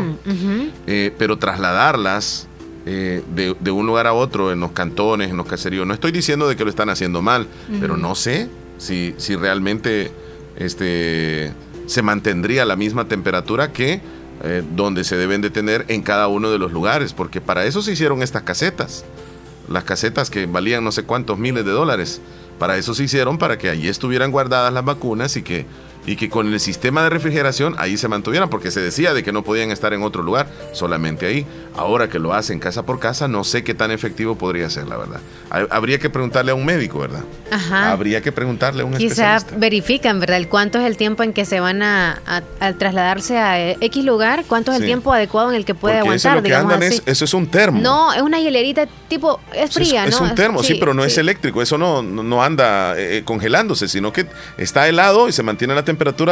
Eh, 0.87 1.15
pero 1.19 1.39
trasladarlas 1.39 2.49
eh, 2.87 3.23
de, 3.35 3.55
de 3.61 3.71
un 3.71 3.87
lugar 3.87 4.07
a 4.07 4.13
otro 4.15 4.51
en 4.53 4.61
los 4.61 4.73
cantones, 4.73 5.31
en 5.31 5.37
los 5.37 5.47
caseríos, 5.47 5.87
no 5.87 5.93
estoy 5.95 6.13
diciendo 6.13 6.49
de 6.49 6.57
que 6.57 6.65
lo 6.65 6.71
están 6.71 6.89
haciendo 6.89 7.21
mal, 7.23 7.47
pero 7.81 7.97
no 7.97 8.15
sé 8.15 8.49
si, 8.79 9.15
si 9.19 9.37
realmente 9.37 10.11
este, 10.57 11.53
se 11.87 12.03
mantendría 12.03 12.65
la 12.65 12.77
misma 12.77 13.07
temperatura 13.07 13.73
que 13.73 14.01
eh, 14.43 14.63
donde 14.75 15.05
se 15.05 15.17
deben 15.17 15.43
de 15.43 15.51
tener 15.51 15.85
en 15.89 16.03
cada 16.03 16.29
uno 16.29 16.51
de 16.51 16.59
los 16.59 16.73
lugares, 16.73 17.13
porque 17.13 17.41
para 17.43 17.65
eso 17.67 17.83
se 17.83 17.93
hicieron 17.93 18.23
estas 18.23 18.43
casetas, 18.43 19.05
las 19.69 19.85
casetas 19.85 20.31
que 20.31 20.47
valían 20.47 20.83
no 20.83 20.93
sé 20.93 21.03
cuántos 21.03 21.39
miles 21.39 21.65
de 21.67 21.73
dólares. 21.73 22.21
Para 22.61 22.77
eso 22.77 22.93
se 22.93 23.05
hicieron, 23.05 23.39
para 23.39 23.57
que 23.57 23.71
allí 23.71 23.89
estuvieran 23.89 24.31
guardadas 24.31 24.71
las 24.71 24.85
vacunas 24.85 25.35
y 25.39 25.43
que, 25.43 25.65
y 26.07 26.17
que 26.17 26.29
con 26.31 26.53
el 26.53 26.59
sistema 26.61 27.03
de 27.05 27.11
refrigeración 27.11 27.75
ahí 27.79 27.97
se 27.97 28.09
mantuvieran, 28.09 28.49
porque 28.49 28.71
se 28.71 28.81
decía 28.81 29.13
de 29.15 29.23
que 29.23 29.33
no 29.33 29.43
podían 29.45 29.71
estar 29.71 29.93
en 29.93 30.03
otro 30.03 30.23
lugar, 30.23 30.49
solamente 30.73 31.27
ahí. 31.27 31.47
Ahora 31.77 32.09
que 32.09 32.19
lo 32.19 32.33
hacen 32.35 32.59
casa 32.59 32.85
por 32.85 32.99
casa, 32.99 33.29
no 33.29 33.45
sé 33.45 33.63
qué 33.63 33.75
tan 33.75 33.91
efectivo 33.91 34.37
podría 34.37 34.69
ser, 34.71 34.89
la 34.89 34.97
verdad. 34.97 35.21
Ha- 35.51 35.67
Habría 35.71 35.99
que 35.99 36.11
preguntarle 36.11 36.51
a 36.53 36.55
un 36.55 36.65
médico, 36.65 36.99
¿verdad? 36.99 37.21
Ajá. 37.51 37.93
Habría 37.93 38.21
que 38.23 38.33
preguntarle 38.33 38.83
a 38.83 38.87
un 38.87 38.93
Quizá 38.95 39.37
especialista. 39.37 39.57
verifican, 39.57 40.21
¿verdad? 40.21 40.39
El 40.39 40.49
cuánto 40.49 40.79
es 40.79 40.87
el 40.87 40.97
tiempo 40.97 41.23
en 41.23 41.33
que 41.33 41.45
se 41.45 41.61
van 41.61 41.83
a, 41.83 42.21
a- 42.27 42.43
a 42.61 42.73
trasladarse 42.73 43.39
a 43.39 43.61
eh, 43.61 43.77
X 43.81 44.05
lugar, 44.05 44.45
cuánto 44.49 44.73
es 44.73 44.81
el 44.81 44.87
tiempo 44.87 45.13
adecuado 45.13 45.51
en 45.51 45.57
el 45.57 45.65
que 45.65 45.75
puede 45.75 46.01
Porque 46.01 46.17
eso, 46.17 46.29
aguantar, 46.29 46.37
lo 46.39 46.43
que 46.43 46.49
digamos 46.49 46.73
andan 46.75 46.89
así. 46.89 46.97
es, 46.97 47.03
eso 47.07 47.25
es 47.25 47.35
un 47.35 47.47
termo. 47.47 47.81
No, 47.81 48.13
es 48.13 48.23
una 48.23 48.41
hielerita 48.41 48.87
tipo, 49.09 49.41
es 49.55 49.69
es- 49.71 49.75
fría, 49.75 50.07
es, 50.07 50.21
¿no? 50.21 50.27
un 50.27 50.35
termo, 50.35 50.63
sí, 50.63 50.75
pero 50.75 50.93
no 50.95 51.05
es 51.05 51.17
eléctrico, 51.19 51.63
eso 51.63 51.79
no, 51.79 52.03
no, 52.03 52.23
no 52.23 52.43
anda 52.43 52.95
eh, 52.99 53.23
congelándose, 53.25 53.87
sino 53.89 54.13
que 54.13 54.27
está 54.59 54.89
helado 54.89 55.29
y 55.29 55.33
se 55.33 55.43
mantiene 55.43 55.75
la 55.75 55.85
temperatura 55.85 55.90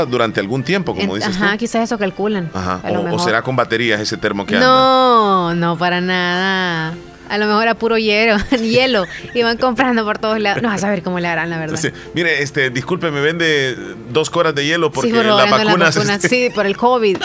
durante 0.09 0.41
algún 0.41 0.63
tiempo, 0.63 0.95
como 0.95 1.15
En- 1.17 1.21
dices 1.21 1.37
Ajá, 1.37 1.53
tú. 1.53 1.59
quizás 1.59 1.85
eso 1.85 1.99
calculan. 1.99 2.51
Ajá, 2.55 2.81
o- 3.13 3.19
será 3.19 3.43
con 3.43 3.57
baterías 3.57 4.01
ese 4.01 4.17
termo 4.17 4.47
que 4.47 4.55
anda. 4.57 4.67
No, 4.67 5.55
no, 5.55 5.77
para 5.79 6.01
nada. 6.01 6.95
A 7.31 7.37
lo 7.37 7.47
mejor 7.47 7.69
a 7.69 7.75
puro 7.75 7.99
hielo, 7.99 8.37
hielo. 8.63 9.05
Y 9.35 9.43
van 9.43 9.59
comprando 9.59 10.03
por 10.05 10.19
todos 10.19 10.41
lados. 10.41 10.63
No, 10.63 10.71
a 10.71 10.79
saber 10.79 11.03
cómo 11.03 11.21
le 11.21 11.29
harán, 11.29 11.51
la 11.51 11.59
verdad. 11.59 11.77
Sí, 11.79 11.91
Mire, 12.15 12.43
este, 12.43 12.71
disculpe, 12.71 13.11
me 13.11 13.21
vende 13.21 13.77
dos 14.11 14.31
coras 14.31 14.55
de 14.55 14.65
hielo 14.65 14.91
porque 14.91 15.11
Sí, 15.11 15.17
las 15.17 15.51
vacunas. 15.51 15.95
sí, 16.23 16.49
por 16.55 16.65
el 16.65 16.77
COVID. 16.77 17.19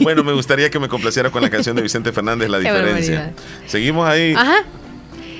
Bueno, 0.00 0.24
me 0.24 0.32
gustaría 0.32 0.70
que 0.70 0.78
me 0.78 0.88
complaciera 0.88 1.30
con 1.30 1.42
la 1.42 1.50
canción 1.50 1.76
de 1.76 1.82
Vicente 1.82 2.12
Fernández, 2.12 2.48
La 2.48 2.58
Diferencia. 2.58 3.32
Seguimos 3.66 4.08
ahí. 4.08 4.34
Ajá. 4.34 4.56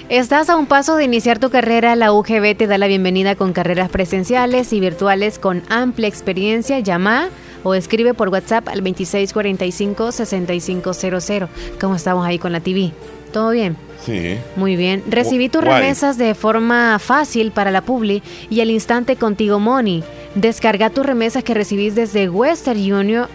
Estás 0.09 0.49
a 0.49 0.57
un 0.57 0.65
paso 0.65 0.97
de 0.97 1.05
iniciar 1.05 1.39
tu 1.39 1.51
carrera. 1.51 1.95
La 1.95 2.15
UGB 2.15 2.57
te 2.57 2.67
da 2.67 2.79
la 2.79 2.87
bienvenida 2.87 3.37
con 3.37 3.53
carreras 3.53 3.91
presenciales 3.91 4.73
y 4.73 4.81
virtuales 4.81 5.39
con 5.39 5.63
amplia 5.69 6.09
experiencia. 6.09 6.79
Llama 6.79 7.29
o 7.63 7.75
escribe 7.75 8.15
por 8.15 8.31
WhatsApp 8.31 8.69
al 8.69 8.83
2645-6500. 8.85 11.49
¿Cómo 11.79 11.97
estamos 11.97 12.27
ahí 12.27 12.39
con 12.39 12.53
la 12.53 12.61
TV? 12.61 12.93
¿Todo 13.35 13.51
bien? 13.51 13.77
Sí. 14.03 14.39
Muy 14.57 14.77
bien. 14.77 15.05
Recibí 15.07 15.51
tus 15.51 15.63
remesas 15.63 16.17
de 16.17 16.35
forma 16.35 16.99
fácil 16.99 17.53
para 17.53 17.71
la 17.71 17.83
Publi 17.83 18.23
y 18.49 18.63
al 18.63 18.71
instante 18.71 19.17
contigo 19.17 19.59
Money. 19.59 20.03
Descarga 20.35 20.89
tus 20.89 21.05
remesas 21.05 21.45
que 21.45 21.53
recibís 21.53 21.95
desde 21.95 22.31
Western 22.31 22.79
Union, 22.79 23.29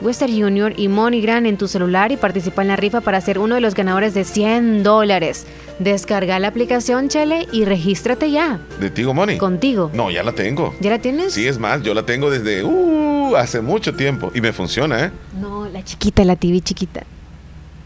Western 0.00 0.32
Union 0.32 0.72
y 0.76 0.88
MoneyGram 0.88 1.46
en 1.46 1.56
tu 1.56 1.68
celular 1.68 2.12
y 2.12 2.16
participa 2.16 2.62
en 2.62 2.68
la 2.68 2.76
rifa 2.76 3.00
para 3.00 3.20
ser 3.20 3.38
uno 3.38 3.56
de 3.56 3.60
los 3.60 3.74
ganadores 3.74 4.14
de 4.14 4.24
100 4.24 4.82
dólares. 4.82 5.46
Descarga 5.78 6.38
la 6.38 6.48
aplicación 6.48 7.08
Chele 7.08 7.46
y 7.52 7.64
regístrate 7.64 8.30
ya. 8.30 8.60
¿De 8.80 8.90
Tigo 8.90 9.14
Money? 9.14 9.38
Contigo. 9.38 9.90
No, 9.92 10.10
ya 10.10 10.22
la 10.22 10.32
tengo. 10.32 10.74
¿Ya 10.80 10.90
la 10.90 10.98
tienes? 10.98 11.32
Sí, 11.32 11.46
es 11.46 11.58
más, 11.58 11.82
yo 11.82 11.94
la 11.94 12.04
tengo 12.04 12.30
desde 12.30 12.64
uh, 12.64 13.36
hace 13.36 13.60
mucho 13.60 13.94
tiempo 13.94 14.30
y 14.34 14.40
me 14.40 14.52
funciona, 14.52 15.04
¿eh? 15.06 15.10
No, 15.40 15.68
la 15.68 15.84
chiquita, 15.84 16.24
la 16.24 16.36
TV 16.36 16.60
chiquita. 16.60 17.00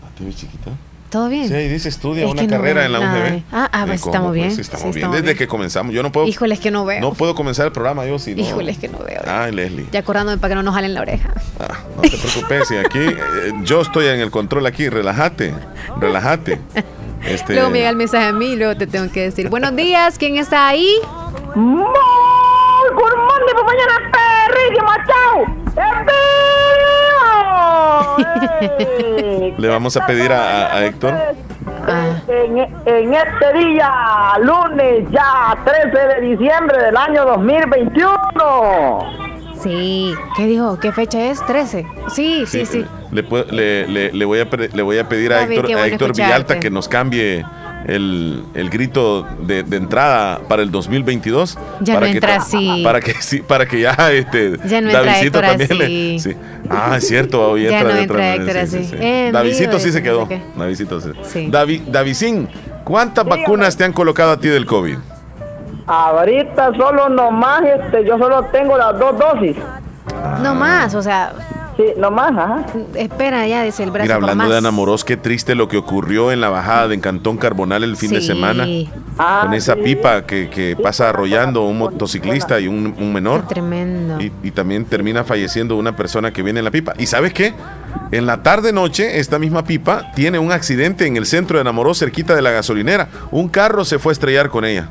¿La 0.02 0.10
TV 0.16 0.34
chiquita? 0.34 0.70
¿Todo 1.12 1.28
bien? 1.28 1.47
Sí, 1.47 1.55
dice 1.68 1.90
estudia 1.90 2.24
Es 2.24 2.30
una 2.30 2.43
no 2.43 2.48
carrera 2.48 2.86
en 2.86 2.93
la 2.93 3.01
UGB. 3.01 3.26
eh. 3.34 3.43
Ah, 3.52 3.68
ah, 3.70 3.82
Eh, 3.82 3.86
pues 3.89 4.06
estamos 4.06 4.32
bien. 4.32 4.51
Sí, 4.51 4.62
estamos 4.62 4.80
Sí, 4.80 4.86
bien. 4.86 4.97
estamos 4.97 5.16
Desde 5.16 5.24
bien. 5.26 5.36
que 5.36 5.47
comenzamos. 5.47 5.93
Yo 5.94 6.02
no 6.02 6.10
puedo, 6.10 6.26
Híjole, 6.26 6.55
es 6.55 6.60
que 6.60 6.70
no 6.70 6.86
veo. 6.86 7.01
no 7.02 7.12
puedo 7.12 7.34
comenzar 7.34 7.66
el 7.66 7.72
programa 7.72 8.06
yo 8.06 8.18
si 8.18 8.34
no. 8.34 8.40
Híjole, 8.40 8.72
es 8.72 8.78
que 8.78 8.89
no 8.89 8.98
veo. 8.98 9.20
Ay, 9.26 9.52
Leslie. 9.52 9.86
Ya 9.93 10.01
acordándome 10.01 10.39
para 10.39 10.52
que 10.52 10.55
no 10.56 10.62
nos 10.62 10.74
jalen 10.74 10.94
la 10.94 11.02
oreja. 11.02 11.28
No 11.97 12.01
te 12.02 12.16
preocupes, 12.16 12.70
y 12.70 12.76
aquí 12.78 12.98
eh, 12.98 13.52
yo 13.62 13.82
estoy 13.82 14.06
en 14.06 14.20
el 14.20 14.30
control 14.30 14.64
aquí, 14.64 14.89
relájate, 14.89 15.55
relájate. 16.01 16.59
Este, 17.26 17.52
Luego 17.55 17.68
me 17.68 17.78
llega 17.78 17.90
el 17.90 17.97
mensaje 17.97 18.24
a 18.28 18.32
mí 18.32 18.47
y 18.47 18.56
luego 18.56 18.74
te 18.76 18.86
tengo 18.86 19.12
que 19.12 19.20
decir, 19.20 19.51
buenos 19.51 19.76
días, 19.76 20.16
¿quién 20.18 20.39
está 20.39 20.66
ahí? 20.68 20.89
Good 21.55 21.62
morning, 21.62 23.55
durísimo, 24.48 24.90
chao. 25.06 26.31
Le 29.59 29.68
vamos 29.68 29.97
a 29.97 30.06
pedir 30.06 30.32
a, 30.32 30.66
a- 30.66 30.74
a 30.76 30.84
Héctor. 30.86 31.14
En, 32.28 32.59
en 32.59 33.14
este 33.14 33.52
día, 33.59 33.90
lunes 34.40 35.05
ya 35.10 35.56
13 35.64 35.98
de 36.20 36.20
diciembre 36.36 36.78
del 36.84 36.97
año 36.97 37.24
2021. 37.26 39.22
Sí. 39.62 40.14
¿Qué 40.36 40.47
dijo? 40.47 40.78
¿Qué 40.80 40.90
fecha 40.93 41.20
es? 41.30 41.44
13. 41.47 41.86
Sí, 42.09 42.44
sí, 42.47 42.66
sí. 42.66 42.84
Le, 43.12 43.28
pu- 43.28 43.47
le- 43.51 43.86
le- 43.86 44.12
le 44.12 44.24
voy 44.24 44.40
a, 44.40 44.48
pre- 44.51 44.70
le 44.72 44.82
voy 44.82 44.98
a 44.98 45.09
pedir 45.09 45.32
a 45.32 45.43
Héctor, 45.44 45.66
a 45.76 45.86
Héctor. 45.86 46.12
Villalta 46.16 46.59
que 46.59 46.70
nos 46.70 46.89
cambie 46.89 47.44
el, 47.86 48.42
el 48.54 48.70
grito 48.70 49.26
de, 49.40 49.62
de 49.62 49.76
entrada 49.76 50.40
para 50.48 50.62
el 50.62 50.70
2022. 50.70 51.59
Ya 51.80 51.94
para 51.94 52.06
no 52.06 52.12
que 52.12 52.18
entra 52.18 52.36
ta- 52.36 52.42
así. 52.42 52.80
Para 52.84 53.00
que, 53.00 53.14
sí, 53.14 53.40
para 53.40 53.66
que 53.66 53.80
ya 53.80 53.96
este, 54.12 54.56
Ya 54.66 54.80
no 54.80 54.90
entra 54.90 55.02
también 55.48 55.78
le- 55.78 56.18
sí. 56.20 56.36
Ah, 56.70 56.94
es 56.96 57.06
cierto. 57.09 57.50
hoy 57.50 57.64
Ya 57.64 57.78
entra 57.80 57.92
no 57.94 57.98
de 57.98 58.04
otra 58.04 58.34
entra 58.34 58.38
manera, 58.44 58.60
Héctor 58.62 58.78
sí, 58.80 58.84
sí, 58.86 58.94
así. 58.94 58.96
sí. 58.96 59.02
Se 59.92 60.02
quedó. 60.02 60.20
no 60.22 60.28
sé 60.28 60.42
Davidcito 60.56 61.00
sí. 61.00 61.48
Davi- 61.50 61.82
¿cuántas 62.84 63.24
vacunas 63.24 63.76
te 63.76 63.84
han 63.84 63.92
colocado 63.92 64.32
a 64.32 64.36
ti 64.40 64.48
del 64.48 64.66
COVID? 64.66 64.96
Ahorita 65.86 66.72
solo 66.76 67.09
nomás, 67.09 67.62
este, 67.64 68.04
yo 68.06 68.16
solo 68.18 68.44
tengo 68.52 68.76
las 68.78 68.98
dos 68.98 69.18
dosis. 69.18 69.56
No 70.42 70.54
más, 70.54 70.94
o 70.94 71.02
sea. 71.02 71.32
Sí, 71.94 72.00
no 72.00 72.10
más, 72.10 72.30
ajá. 72.32 72.64
Espera, 72.94 73.46
ya 73.46 73.62
dice 73.64 73.82
el 73.82 73.90
brazo. 73.90 74.04
Mira, 74.04 74.14
hablando 74.16 74.48
de 74.48 74.59
Ana 74.59 74.70
Morós, 74.70 75.04
qué 75.04 75.16
triste 75.16 75.54
lo 75.54 75.68
que 75.68 75.76
ocurrió 75.76 76.30
en 76.32 76.40
la 76.40 76.48
bajada 76.48 76.88
de 76.88 77.00
Cantón 77.00 77.36
Carbonal 77.38 77.82
el 77.84 77.96
fin 77.96 78.10
de 78.10 78.20
Sí. 78.20 78.26
semana. 78.28 78.66
con 79.42 79.52
esa 79.54 79.76
pipa 79.76 80.22
que, 80.26 80.48
que 80.48 80.74
pasa 80.82 81.09
arrollando 81.10 81.62
un 81.66 81.78
motociclista 81.78 82.59
y 82.60 82.66
un, 82.68 82.94
un 82.98 83.12
menor. 83.12 83.46
Tremendo. 83.46 84.20
Y, 84.20 84.32
y 84.42 84.50
también 84.52 84.84
termina 84.84 85.22
falleciendo 85.24 85.76
una 85.76 85.94
persona 85.94 86.32
que 86.32 86.42
viene 86.42 86.60
en 86.60 86.64
la 86.64 86.70
pipa. 86.70 86.94
¿Y 86.98 87.06
sabes 87.06 87.32
qué? 87.32 87.52
En 88.10 88.26
la 88.26 88.42
tarde-noche, 88.42 89.18
esta 89.20 89.38
misma 89.38 89.64
pipa 89.64 90.12
tiene 90.14 90.38
un 90.38 90.50
accidente 90.52 91.06
en 91.06 91.16
el 91.16 91.26
centro 91.26 91.59
de 91.59 91.64
Namoró, 91.64 91.94
cerquita 91.94 92.34
de 92.34 92.42
la 92.42 92.50
gasolinera. 92.50 93.09
Un 93.30 93.48
carro 93.48 93.84
se 93.84 93.98
fue 93.98 94.12
a 94.12 94.14
estrellar 94.14 94.48
con 94.48 94.64
ella. 94.64 94.88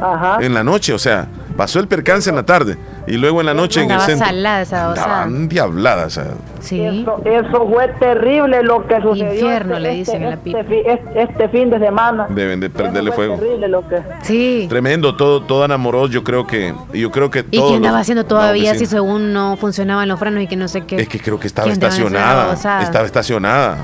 Ajá. 0.00 0.38
En 0.40 0.54
la 0.54 0.64
noche, 0.64 0.92
o 0.92 0.98
sea, 0.98 1.26
pasó 1.56 1.80
el 1.80 1.88
percance 1.88 2.28
en 2.30 2.36
la 2.36 2.42
tarde 2.44 2.76
y 3.06 3.16
luego 3.16 3.40
en 3.40 3.46
la 3.46 3.54
noche 3.54 3.82
en 3.82 3.90
el 3.90 4.00
centro. 4.00 4.26
salada 4.26 4.62
esa. 4.62 4.88
Andaban 4.90 5.48
diabladas, 5.48 6.06
o 6.06 6.10
sea, 6.22 6.30
Sí. 6.60 6.80
Eso, 6.82 7.20
eso 7.24 7.68
fue 7.68 7.88
terrible 8.00 8.62
lo 8.62 8.86
que 8.86 9.00
sucedió. 9.02 9.32
Infierno, 9.34 9.74
este- 9.76 9.80
le 9.88 9.90
dicen 9.94 10.22
en 10.22 10.28
la 10.30 10.34
este, 10.36 10.50
este, 10.50 10.64
fi- 10.64 10.82
este- 10.86 11.22
este 11.22 11.48
fin 11.50 11.68
de 11.70 11.78
semana. 11.78 12.26
deben 12.30 12.58
de 12.60 12.70
prenderle 12.70 13.12
Fue 13.12 13.26
fuego. 13.26 13.40
terrible 13.40 13.68
lo 13.68 13.86
que. 13.88 13.98
Sí. 14.22 14.66
Tremendo, 14.68 15.14
todo, 15.16 15.42
todo 15.42 15.64
enamoró, 15.64 16.06
yo 16.08 16.24
creo 16.24 16.46
que, 16.46 16.74
yo 16.94 17.10
creo 17.10 17.30
que 17.30 17.44
¿Y 17.50 17.58
todos 17.58 17.70
qué 17.72 17.76
andaba 17.76 17.98
haciendo 17.98 18.24
todavía 18.24 18.72
que 18.72 18.78
si 18.78 18.86
según 18.86 19.32
no 19.34 19.56
funcionaban 19.58 20.08
los 20.08 20.18
frenos 20.18 20.42
y 20.42 20.46
que 20.46 20.56
no 20.56 20.68
sé 20.68 20.82
qué? 20.86 20.96
Es 20.96 21.08
que 21.08 21.20
creo 21.20 21.38
que 21.38 21.46
estaba 21.46 21.66
Que 21.66 21.72
estacionada, 21.74 22.54
estaba 22.54 23.04
estacionada. 23.06 23.76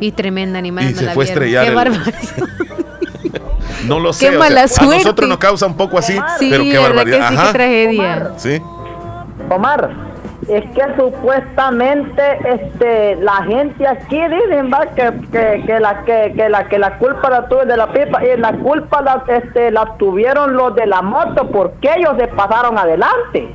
Y 0.00 0.10
tremenda 0.12 0.58
animal. 0.58 0.90
Y 0.90 0.94
se 0.94 1.04
la 1.04 1.12
fue 1.12 1.24
a 1.24 1.28
estrellar 1.28 1.62
Qué 1.64 1.68
el- 1.70 1.74
barbaridad. 1.76 2.14
No 3.86 3.98
lo 4.00 4.10
Qué 4.10 4.14
sé, 4.14 4.28
o 4.28 4.30
sea, 4.30 4.38
mala 4.38 4.62
a 4.62 4.84
nosotros 4.84 5.28
nos 5.28 5.38
causa 5.38 5.66
un 5.66 5.76
poco 5.76 5.98
así, 5.98 6.18
Sí, 6.38 6.48
pero 6.50 6.64
qué 6.64 6.78
barbaridad. 6.78 7.18
que 7.18 7.26
sí, 7.28 7.34
Ajá. 7.34 7.46
qué 7.46 7.52
tragedia. 7.52 8.30
Sí. 8.36 8.62
Omar, 9.50 9.90
es 10.48 10.64
que 10.70 10.82
supuestamente 10.96 12.22
este 12.44 13.16
la 13.16 13.44
gente 13.44 13.86
aquí 13.86 14.20
dicen 14.28 14.70
va 14.72 14.86
que, 14.94 15.12
que, 15.30 15.62
que 15.66 15.80
la 15.80 16.02
que, 16.04 16.32
que 16.36 16.48
la 16.48 16.68
que 16.68 16.78
la 16.78 16.98
culpa 16.98 17.30
la 17.30 17.48
tuve 17.48 17.66
de 17.66 17.76
la 17.76 17.92
pipa 17.92 18.24
y 18.24 18.36
la 18.38 18.52
culpa 18.52 19.02
la 19.02 19.22
este 19.28 19.70
la 19.70 19.84
tuvieron 19.98 20.54
los 20.54 20.74
de 20.74 20.86
la 20.86 21.00
moto 21.02 21.48
porque 21.48 21.90
ellos 21.96 22.14
se 22.18 22.26
pasaron 22.28 22.76
adelante. 22.78 23.54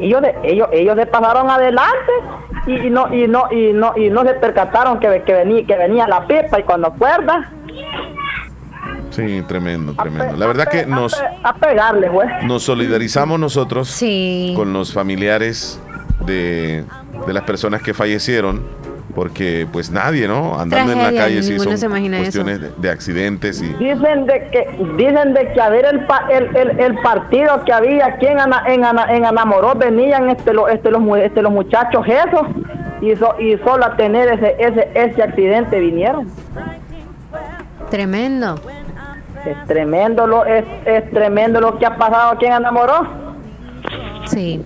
Ellos 0.00 0.22
ellos 0.42 0.68
ellos 0.72 0.96
se 0.96 1.06
pasaron 1.06 1.50
adelante 1.50 2.12
y, 2.66 2.86
y 2.86 2.90
no 2.90 3.12
y 3.14 3.26
no 3.28 3.50
y 3.52 3.72
no 3.72 3.92
y 3.96 4.10
no 4.10 4.22
se 4.24 4.34
percataron 4.34 4.98
que, 5.00 5.22
que 5.22 5.32
venía 5.32 5.66
que 5.66 5.76
venía 5.76 6.06
la 6.08 6.26
pipa 6.26 6.58
y 6.58 6.62
cuando 6.64 6.88
acuerda 6.88 7.48
Sí, 9.10 9.42
tremendo, 9.48 9.94
tremendo. 9.94 10.36
La 10.36 10.46
verdad 10.46 10.68
que 10.68 10.86
nos, 10.86 11.14
a 11.42 11.54
pegarle, 11.54 12.08
güey. 12.08 12.28
nos 12.44 12.62
solidarizamos 12.62 13.38
nosotros 13.40 13.88
Sí. 13.88 14.52
con 14.56 14.72
los 14.72 14.92
familiares 14.92 15.80
de, 16.26 16.84
de 17.26 17.32
las 17.32 17.42
personas 17.44 17.82
que 17.82 17.94
fallecieron, 17.94 18.62
porque 19.14 19.66
pues 19.72 19.90
nadie, 19.90 20.28
¿no? 20.28 20.60
Andando 20.60 20.92
en 20.92 20.98
la 20.98 21.12
calle 21.12 21.42
sí 21.42 21.58
son 21.58 21.74
cuestiones 22.10 22.60
de, 22.60 22.70
de 22.76 22.90
accidentes 22.90 23.60
y 23.62 23.68
Dicen 23.74 24.26
de 24.26 24.48
que 24.52 24.68
dicen 24.96 25.32
de 25.34 25.52
que 25.52 25.60
a 25.60 25.68
ver 25.70 25.86
el, 25.86 26.00
pa- 26.06 26.28
el, 26.30 26.54
el, 26.54 26.78
el 26.78 26.94
partido 26.98 27.64
que 27.64 27.72
había 27.72 28.06
aquí 28.06 28.26
en 28.26 28.38
Ana, 28.38 28.62
en, 28.66 28.84
Ana, 28.84 29.06
en 29.12 29.24
Anamoró 29.24 29.74
venían 29.74 30.28
este, 30.30 30.52
los 30.52 30.70
este, 30.70 30.90
los, 30.90 31.02
este, 31.18 31.42
los 31.42 31.50
muchachos 31.50 32.04
esos 32.06 32.46
y, 33.00 33.16
so- 33.16 33.34
y 33.40 33.56
solo 33.64 33.86
a 33.86 33.96
tener 33.96 34.28
ese, 34.28 34.54
ese, 34.58 34.88
ese 34.94 35.22
accidente 35.22 35.80
vinieron. 35.80 36.28
Tremendo. 37.90 38.60
Es 39.50 39.66
tremendo 39.66 40.26
lo 40.26 40.44
es, 40.44 40.64
es 40.84 41.10
tremendo 41.10 41.60
lo 41.60 41.78
que 41.78 41.86
ha 41.86 41.96
pasado 41.96 42.32
aquí 42.32 42.46
en 42.46 42.52
Anamoró. 42.52 43.06
Sí. 44.26 44.62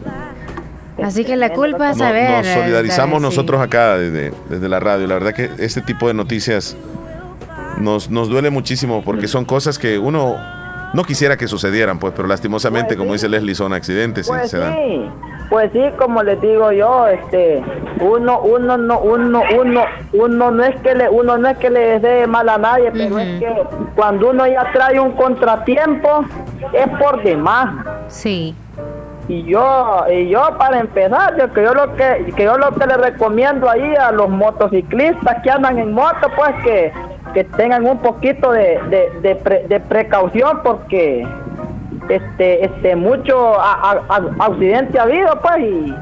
Así 1.02 1.24
que 1.24 1.36
la 1.36 1.52
culpa 1.52 1.90
es 1.90 1.98
saber. 1.98 2.44
nos 2.44 2.46
solidarizamos 2.46 3.18
sí. 3.18 3.22
nosotros 3.22 3.60
acá 3.60 3.96
desde, 3.96 4.32
desde 4.48 4.68
la 4.68 4.80
radio. 4.80 5.06
La 5.06 5.14
verdad 5.14 5.34
que 5.34 5.50
este 5.58 5.80
tipo 5.82 6.08
de 6.08 6.14
noticias 6.14 6.76
nos, 7.78 8.10
nos 8.10 8.28
duele 8.28 8.50
muchísimo 8.50 9.02
porque 9.04 9.28
son 9.28 9.44
cosas 9.44 9.78
que 9.78 9.98
uno 9.98 10.36
no 10.92 11.04
quisiera 11.04 11.36
que 11.36 11.48
sucedieran, 11.48 11.98
pues, 11.98 12.12
pero 12.14 12.28
lastimosamente, 12.28 12.96
como 12.96 13.12
dice 13.12 13.28
Leslie, 13.28 13.54
son 13.54 13.72
accidentes 13.72 14.26
y 14.26 14.30
Pues 14.30 14.50
se 14.50 14.58
dan. 14.58 14.74
Pues 15.52 15.70
sí, 15.72 15.84
como 15.98 16.22
les 16.22 16.40
digo 16.40 16.72
yo, 16.72 17.06
este, 17.08 17.62
uno, 18.00 18.40
uno, 18.40 18.78
no, 18.78 18.98
uno, 19.00 19.42
uno, 19.54 19.82
uno 20.14 20.50
no 20.50 20.64
es 20.64 20.74
que 20.80 20.94
le, 20.94 21.10
uno 21.10 21.36
no 21.36 21.46
es 21.48 21.58
que 21.58 21.68
le 21.68 21.98
desee 21.98 22.26
mal 22.26 22.48
a 22.48 22.56
nadie, 22.56 22.90
pero 22.90 23.18
es 23.18 23.38
que 23.38 23.62
cuando 23.94 24.30
uno 24.30 24.46
ya 24.46 24.64
trae 24.72 24.98
un 24.98 25.12
contratiempo 25.12 26.24
es 26.72 26.88
por 26.98 27.22
demás. 27.22 27.84
Sí. 28.08 28.54
Y 29.28 29.44
yo, 29.44 30.04
y 30.10 30.30
yo 30.30 30.40
para 30.56 30.80
empezar, 30.80 31.36
yo 31.38 31.52
que 31.52 31.62
yo 31.62 31.74
lo 31.74 31.94
que, 31.96 32.32
que 32.34 32.44
yo 32.44 32.56
lo 32.56 32.72
que 32.74 32.86
le 32.86 32.96
recomiendo 32.96 33.68
ahí 33.68 33.94
a 33.94 34.10
los 34.10 34.30
motociclistas 34.30 35.42
que 35.42 35.50
andan 35.50 35.78
en 35.78 35.92
moto, 35.92 36.28
pues 36.34 36.50
que, 36.64 36.92
que 37.34 37.44
tengan 37.44 37.84
un 37.86 37.98
poquito 37.98 38.50
de, 38.52 38.80
de, 38.88 39.10
de, 39.20 39.36
pre- 39.36 39.66
de 39.68 39.80
precaución 39.80 40.60
porque 40.64 41.26
este, 42.08 42.64
este, 42.64 42.96
mucho 42.96 43.60
a- 43.60 44.02
a- 44.08 44.44
accidente 44.46 44.98
ha 44.98 45.02
habido, 45.02 45.38
pues 45.40 45.58
y 45.60 45.94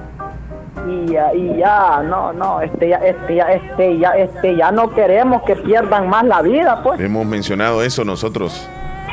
y 0.89 1.12
ya, 1.12 1.35
y 1.35 1.59
ya 1.59 2.02
no 2.02 2.32
no 2.32 2.60
este 2.62 2.89
ya 2.89 2.97
este 2.98 3.35
ya 3.35 3.52
este 3.52 3.98
ya 3.98 4.10
este 4.12 4.56
ya 4.56 4.70
no 4.72 4.90
queremos 4.94 5.43
que 5.43 5.55
pierdan 5.56 6.09
más 6.09 6.24
la 6.24 6.40
vida 6.43 6.82
pues. 6.82 6.98
Hemos 7.01 7.27
mencionado 7.27 7.82
eso 7.82 8.05
nosotros 8.05 8.66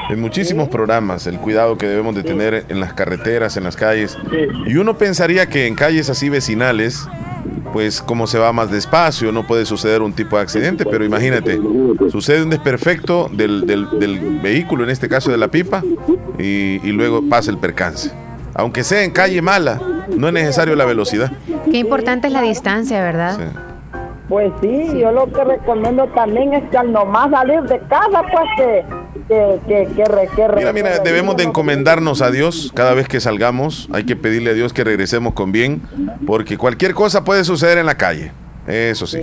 en 0.09 0.21
muchísimos 0.21 0.69
programas, 0.69 1.27
el 1.27 1.37
cuidado 1.39 1.77
que 1.77 1.85
debemos 1.87 2.15
de 2.15 2.23
tener 2.23 2.63
en 2.69 2.79
las 2.79 2.93
carreteras, 2.93 3.57
en 3.57 3.65
las 3.65 3.75
calles. 3.75 4.17
Y 4.65 4.77
uno 4.77 4.97
pensaría 4.97 5.47
que 5.47 5.67
en 5.67 5.75
calles 5.75 6.09
así 6.09 6.29
vecinales, 6.29 7.05
pues 7.73 8.01
como 8.01 8.27
se 8.27 8.39
va 8.39 8.51
más 8.53 8.71
despacio, 8.71 9.31
no 9.31 9.45
puede 9.45 9.65
suceder 9.65 10.01
un 10.01 10.13
tipo 10.13 10.35
de 10.37 10.43
accidente, 10.43 10.85
pero 10.85 11.03
imagínate, 11.05 11.59
sucede 12.09 12.41
un 12.43 12.49
desperfecto 12.49 13.29
del, 13.31 13.65
del- 13.67 13.99
del 13.99 14.39
vehículo, 14.41 14.83
en 14.83 14.89
este 14.89 15.07
caso 15.09 15.31
de 15.31 15.37
la 15.37 15.47
pipa, 15.49 15.83
y, 16.39 16.79
y 16.87 16.91
luego 16.91 17.21
pasa 17.29 17.51
el 17.51 17.57
percance. 17.57 18.11
Aunque 18.53 18.83
sea 18.83 19.03
en 19.03 19.11
calle 19.11 19.41
mala, 19.41 19.79
no 20.15 20.27
es 20.27 20.33
necesario 20.33 20.75
la 20.75 20.85
velocidad. 20.85 21.31
Qué 21.69 21.77
importante 21.77 22.27
es 22.27 22.33
la 22.33 22.41
distancia, 22.41 23.03
¿verdad? 23.03 23.37
Pues 24.29 24.51
sí, 24.61 24.89
yo 24.99 25.11
lo 25.11 25.31
que 25.31 25.43
recomiendo 25.43 26.05
también 26.07 26.53
es 26.53 26.69
que 26.69 26.77
al 26.77 26.91
nomás 26.91 27.29
salir 27.31 27.61
de 27.61 27.79
casa, 27.87 28.21
pues 28.31 28.45
que, 28.57 28.85
que, 29.27 29.59
que, 29.67 29.87
que, 29.95 30.05
re- 30.05 30.29
que 30.35 30.47
re- 30.47 30.55
Mira, 30.57 30.73
mira, 30.73 30.99
debemos 30.99 31.37
de 31.37 31.43
encomendarnos 31.43 32.21
a 32.21 32.31
Dios 32.31 32.71
cada 32.75 32.93
vez 32.93 33.07
que 33.07 33.19
salgamos. 33.19 33.87
Hay 33.93 34.03
que 34.05 34.15
pedirle 34.15 34.51
a 34.51 34.53
Dios 34.53 34.73
que 34.73 34.83
regresemos 34.83 35.33
con 35.33 35.51
bien, 35.51 35.81
porque 36.25 36.57
cualquier 36.57 36.93
cosa 36.93 37.23
puede 37.23 37.43
suceder 37.43 37.77
en 37.77 37.85
la 37.85 37.95
calle. 37.95 38.31
Eso 38.67 39.07
sí. 39.07 39.21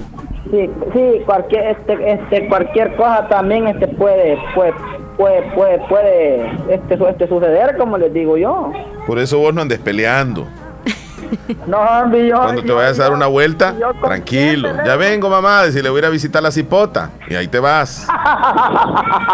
Sí, 0.51 0.71
sí, 0.93 1.21
cualquier, 1.27 1.65
este, 1.77 2.13
este, 2.13 2.49
cualquier 2.49 2.95
cosa 2.97 3.27
también 3.29 3.67
este 3.67 3.89
puede, 3.89 4.39
puede, 4.55 4.73
puede, 5.17 5.43
puede, 5.55 5.79
puede 5.89 6.51
este, 6.71 6.97
su- 6.97 7.07
este, 7.07 7.27
suceder, 7.29 7.77
como 7.77 7.99
les 7.99 8.13
digo 8.13 8.37
yo. 8.39 8.73
Por 9.07 9.19
eso 9.19 9.39
vos 9.39 9.53
no 9.55 9.61
andes 9.63 9.79
peleando. 9.79 10.47
No, 11.67 12.17
yo, 12.17 12.37
Cuando 12.37 12.63
te 12.63 12.73
vayas 12.73 12.99
a 12.99 13.05
dar 13.05 13.13
una 13.13 13.27
vuelta, 13.27 13.75
yo 13.81 13.93
tranquilo. 14.03 14.69
Ya 14.85 14.97
vengo, 14.97 15.29
mamá, 15.29 15.65
si 15.67 15.81
le 15.83 15.89
voy 15.91 15.99
a 15.99 16.01
ir 16.01 16.07
a 16.07 16.11
visitar 16.11 16.43
la 16.43 16.51
cipota. 16.51 17.11
Y 17.29 17.35
ahí 17.35 17.49
te 17.49 17.59
vas. 17.61 18.07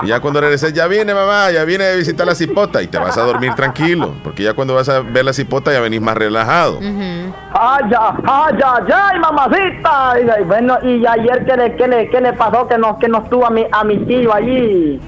Y 0.02 0.08
ya 0.08 0.20
cuando 0.20 0.40
regreses, 0.40 0.72
ya 0.72 0.86
vine, 0.86 1.12
mamá, 1.14 1.50
ya 1.50 1.64
vine 1.64 1.84
a 1.84 1.94
visitar 1.94 2.26
la 2.26 2.34
cipota. 2.34 2.80
Y 2.82 2.86
te 2.86 2.98
vas 2.98 3.16
a 3.18 3.22
dormir 3.22 3.54
tranquilo. 3.54 4.14
Porque 4.22 4.42
ya 4.42 4.54
cuando 4.54 4.74
vas 4.74 4.88
a 4.88 5.00
ver 5.00 5.24
la 5.24 5.32
cipota, 5.32 5.72
ya 5.72 5.80
venís 5.80 6.00
más 6.00 6.16
relajado. 6.16 6.78
¡Ay, 6.80 7.84
ya, 7.90 8.14
ay, 8.26 8.54
ya, 8.58 8.74
ya, 8.88 9.18
mamacita! 9.20 10.14
Y, 10.20 10.40
y 10.40 10.44
bueno, 10.44 10.78
y 10.82 11.04
ayer, 11.06 11.44
¿qué 11.44 11.56
le, 11.56 11.76
qué 11.76 11.88
le, 11.88 12.08
qué 12.10 12.20
le 12.20 12.32
pasó 12.32 12.66
que 12.68 12.78
nos, 12.78 12.96
que 12.98 13.08
nos 13.08 13.28
tuvo 13.28 13.46
a 13.46 13.50
mi, 13.50 13.66
a 13.70 13.84
mi 13.84 13.98
tío 14.06 14.32
allí 14.32 15.00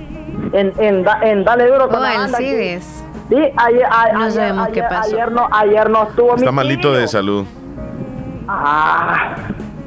en, 0.52 0.73
en, 0.78 1.05
en 1.23 1.44
Dale 1.44 1.66
Duro 1.69 1.89
con 1.89 1.98
Oh, 2.01 2.02
la 2.02 2.14
banda? 2.19 2.39
Sí, 3.32 3.38
ayer, 3.56 3.84
a- 3.90 4.12
No 4.12 4.18
ayer, 4.24 4.32
sabemos 4.32 4.68
qué 4.68 4.80
ayer- 4.82 4.88
pasó. 4.90 5.14
ayer 5.14 5.32
no, 5.32 5.48
ayer 5.50 5.88
no 5.90 6.02
estuvo 6.02 6.32
mi 6.34 6.38
Está 6.40 6.52
malito 6.52 6.90
tío. 6.90 6.98
de 7.00 7.09
salud. 7.09 7.46
Ah, 8.48 9.36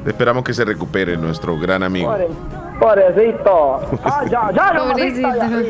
Esperamos 0.05 0.43
que 0.43 0.53
se 0.53 0.63
recupere 0.65 1.15
nuestro 1.17 1.57
gran 1.59 1.83
amigo. 1.83 2.11
pobre- 2.11 2.27
pobrecito. 2.79 3.81
Ah, 4.03 4.23
ya, 4.29 4.51
ya, 4.51 4.73
Pobrecito. 4.79 5.27
mamita, 5.27 5.47
ya, 5.49 5.61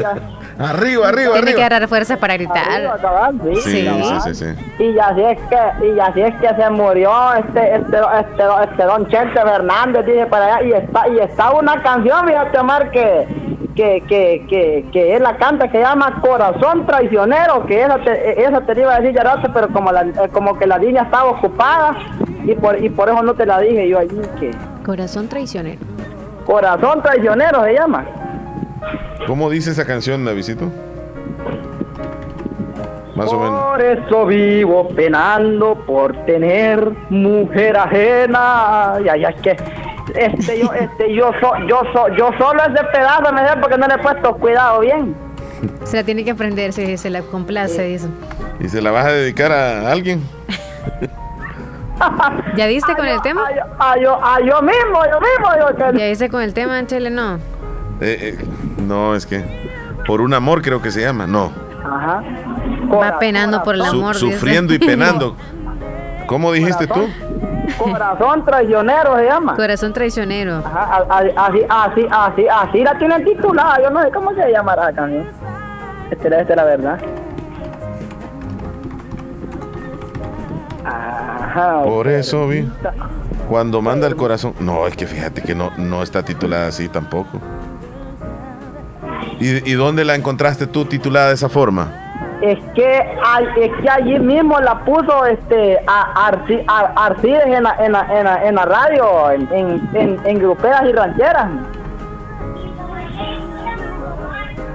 ya. 0.57 0.65
Arriba, 0.69 1.09
arriba, 1.09 1.33
Tiene 1.33 1.47
que 1.47 1.51
arriba. 1.51 1.65
agarrar 1.65 1.89
fuerza 1.89 2.15
para 2.17 2.33
Arriba, 2.35 2.53
gritar. 2.53 3.01
cabal, 3.01 3.41
sí, 3.43 3.55
Sí, 3.61 3.71
sí, 3.71 3.85
cabal. 3.85 4.21
sí, 4.21 4.35
sí. 4.35 4.83
Y 4.83 4.99
así 4.99 5.21
es 5.21 5.39
que, 5.49 5.87
y 5.87 5.99
así 5.99 6.21
es 6.21 6.35
que 6.35 6.47
se 6.55 6.69
murió 6.69 7.11
este, 7.35 7.75
este, 7.75 7.97
este, 7.97 8.43
este 8.69 8.83
don 8.83 9.07
Chente 9.07 9.41
Fernández, 9.41 10.05
dije 10.05 10.25
para 10.27 10.55
allá, 10.55 10.65
y 10.67 10.71
está, 10.73 11.07
y 11.09 11.19
está 11.19 11.51
una 11.51 11.81
canción, 11.83 12.25
fíjate 12.25 12.57
Omar, 12.57 12.89
que, 12.91 13.54
que, 13.75 14.01
que, 14.07 14.45
que, 14.47 14.85
que 14.91 15.15
él 15.15 15.23
la 15.23 15.37
canta, 15.37 15.67
que 15.69 15.79
llama 15.79 16.21
Corazón 16.21 16.85
Traicionero, 16.85 17.65
que 17.65 17.81
esa 17.81 17.97
te, 17.99 18.43
esa 18.43 18.61
te 18.61 18.79
iba 18.79 18.95
a 18.95 18.99
decir 18.99 19.15
ya 19.15 19.23
rato, 19.23 19.49
pero 19.53 19.67
como 19.69 19.91
la, 19.91 20.01
eh, 20.01 20.29
como 20.31 20.57
que 20.57 20.65
la 20.65 20.77
línea 20.77 21.03
estaba 21.03 21.31
ocupada, 21.31 21.95
y 22.43 22.55
por, 22.55 22.81
y 22.83 22.89
por 22.89 23.09
eso 23.09 23.21
no 23.21 23.33
te 23.33 23.45
la 23.45 23.59
dije 23.59 23.87
yo 23.89 23.99
allí, 23.99 24.21
que 24.39 24.51
Corazón 24.83 25.27
traicionero. 25.27 25.79
Corazón 26.45 27.01
Traicionero 27.01 27.63
se 27.63 27.73
llama. 27.73 28.05
¿Cómo 29.25 29.49
dice 29.49 29.71
esa 29.71 29.85
canción, 29.85 30.23
Davidito? 30.23 30.65
Más 33.15 33.31
o 33.31 33.39
menos. 33.39 33.63
Por 33.63 33.81
eso 33.81 34.25
vivo 34.25 34.89
penando 34.89 35.75
por 35.87 36.13
tener 36.25 36.91
mujer 37.09 37.77
ajena. 37.77 38.99
Ya, 39.03 39.15
ya 39.15 39.29
es 39.29 39.41
que 39.41 39.57
este 40.13 40.59
yo, 40.59 40.71
este 40.73 41.13
yo 41.15 41.31
so, 41.41 41.53
yo 41.67 41.81
so, 41.93 42.09
yo 42.15 42.29
solo 42.37 42.61
ese 42.63 42.83
pedazo 42.91 43.33
me 43.33 43.47
sé 43.47 43.55
porque 43.59 43.77
no 43.77 43.87
le 43.87 43.95
he 43.95 43.97
puesto 43.97 44.35
cuidado 44.35 44.81
bien. 44.81 45.15
Se 45.83 45.97
la 45.97 46.03
tiene 46.03 46.23
que 46.23 46.31
aprender, 46.31 46.73
se, 46.73 46.97
se 46.97 47.09
la 47.09 47.21
complace, 47.21 47.81
dice. 47.83 48.07
¿Y 48.59 48.69
se 48.69 48.81
la 48.81 48.91
vas 48.91 49.05
a 49.05 49.11
dedicar 49.11 49.51
a 49.51 49.91
alguien? 49.91 50.21
¿Ya 52.55 52.67
diste 52.67 52.93
con 52.95 53.07
el 53.07 53.21
tema? 53.21 53.41
A 53.79 53.97
yo, 53.97 54.23
a 54.23 54.39
yo 54.41 54.61
mismo, 54.61 54.99
yo 55.11 55.19
mismo, 55.19 55.47
yo 55.59 55.75
que 55.93 55.99
¿Ya 55.99 56.05
diste 56.05 56.29
con 56.29 56.41
el 56.41 56.53
tema, 56.53 56.85
Chele? 56.85 57.09
No. 57.09 57.35
Eh, 58.01 58.01
eh, 58.01 58.37
no, 58.85 59.15
es 59.15 59.25
que 59.25 59.43
por 60.05 60.21
un 60.21 60.33
amor 60.33 60.61
creo 60.61 60.81
que 60.81 60.91
se 60.91 61.01
llama. 61.01 61.25
No. 61.25 61.51
Ajá. 61.83 62.21
Va 62.91 63.17
penando 63.19 63.63
por 63.63 63.75
el 63.75 63.83
Su- 63.83 63.97
amor. 63.97 64.15
dice. 64.15 64.33
sufriendo 64.33 64.73
y 64.73 64.79
penando. 64.79 65.35
¿Cómo 66.27 66.51
dijiste 66.51 66.87
tú? 66.87 67.07
Corazón 67.77 68.45
traicionero 68.45 69.17
se 69.17 69.25
llama. 69.25 69.55
Corazón 69.55 69.93
traicionero. 69.93 70.57
Ajá, 70.65 71.05
así, 71.09 71.61
así, 71.69 72.07
así, 72.09 72.47
así 72.47 72.83
la 72.83 72.97
tienen 72.97 73.23
titulada. 73.23 73.81
Yo 73.81 73.89
no 73.89 74.01
sé 74.03 74.11
cómo 74.11 74.33
se 74.33 74.51
llamará 74.51 74.85
la 74.85 74.93
canción. 74.93 75.27
Esta 76.11 76.27
es 76.27 76.33
esta 76.33 76.53
es 76.53 76.57
la 76.57 76.63
verdad. 76.63 76.99
Ajá. 80.85 81.83
Por 81.83 82.07
eso 82.07 82.47
vi. 82.47 82.69
Cuando 83.49 83.81
manda 83.81 84.07
el 84.07 84.15
corazón. 84.15 84.53
No, 84.59 84.87
es 84.87 84.95
que 84.95 85.07
fíjate 85.07 85.41
que 85.41 85.55
no, 85.55 85.71
no 85.77 86.03
está 86.03 86.23
titulada 86.23 86.67
así 86.67 86.87
tampoco. 86.89 87.39
¿Y, 89.39 89.69
y 89.69 89.73
dónde 89.73 90.05
la 90.05 90.15
encontraste 90.15 90.67
tú 90.67 90.85
titulada 90.85 91.29
de 91.29 91.33
esa 91.33 91.49
forma? 91.49 92.04
Es 92.41 92.59
que, 92.75 93.17
ay- 93.25 93.47
es 93.61 93.71
que 93.81 93.89
allí 93.89 94.19
mismo 94.19 94.59
la 94.59 94.75
puso 94.79 95.25
este 95.25 95.79
a, 95.87 96.31
Arci- 96.31 96.63
a- 96.67 97.05
Arcides 97.05 97.45
en 97.45 97.63
la, 97.63 97.75
en, 97.79 97.91
la, 97.93 98.19
en, 98.19 98.23
la, 98.25 98.45
en 98.45 98.55
la 98.55 98.65
radio, 98.65 99.31
en, 99.31 99.47
en, 99.53 99.89
en, 99.93 100.19
en 100.25 100.39
gruperas 100.39 100.83
y 100.85 100.91
rancheras. 100.91 101.47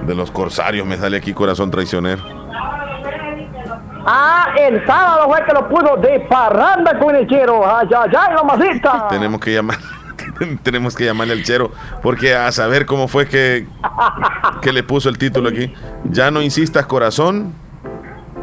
De 0.06 0.14
los 0.14 0.30
corsarios 0.30 0.86
me 0.86 0.96
sale 0.96 1.18
aquí 1.18 1.32
corazón 1.34 1.70
traicionero. 1.70 2.22
Ah, 4.06 4.46
el 4.58 4.84
sábado 4.86 5.28
fue 5.28 5.44
que 5.44 5.52
lo 5.52 5.68
puso 5.68 5.96
de 5.98 6.20
parranda 6.20 6.98
con 6.98 7.14
el 7.14 7.28
chero. 7.28 7.62
Ay, 7.64 7.86
ay, 7.94 8.10
ay, 8.18 8.34
mamacita. 8.34 9.06
Tenemos 9.10 9.38
que 9.40 9.52
llamar. 9.54 9.76
Tenemos 10.62 10.94
que 10.94 11.04
llamarle 11.04 11.34
al 11.34 11.42
chero. 11.42 11.72
Porque 12.02 12.34
a 12.34 12.50
saber 12.52 12.86
cómo 12.86 13.08
fue 13.08 13.26
que, 13.26 13.66
que 14.62 14.72
le 14.72 14.82
puso 14.82 15.08
el 15.08 15.18
título 15.18 15.48
aquí. 15.48 15.72
Ya 16.04 16.30
no 16.30 16.42
insistas, 16.42 16.86
corazón. 16.86 17.54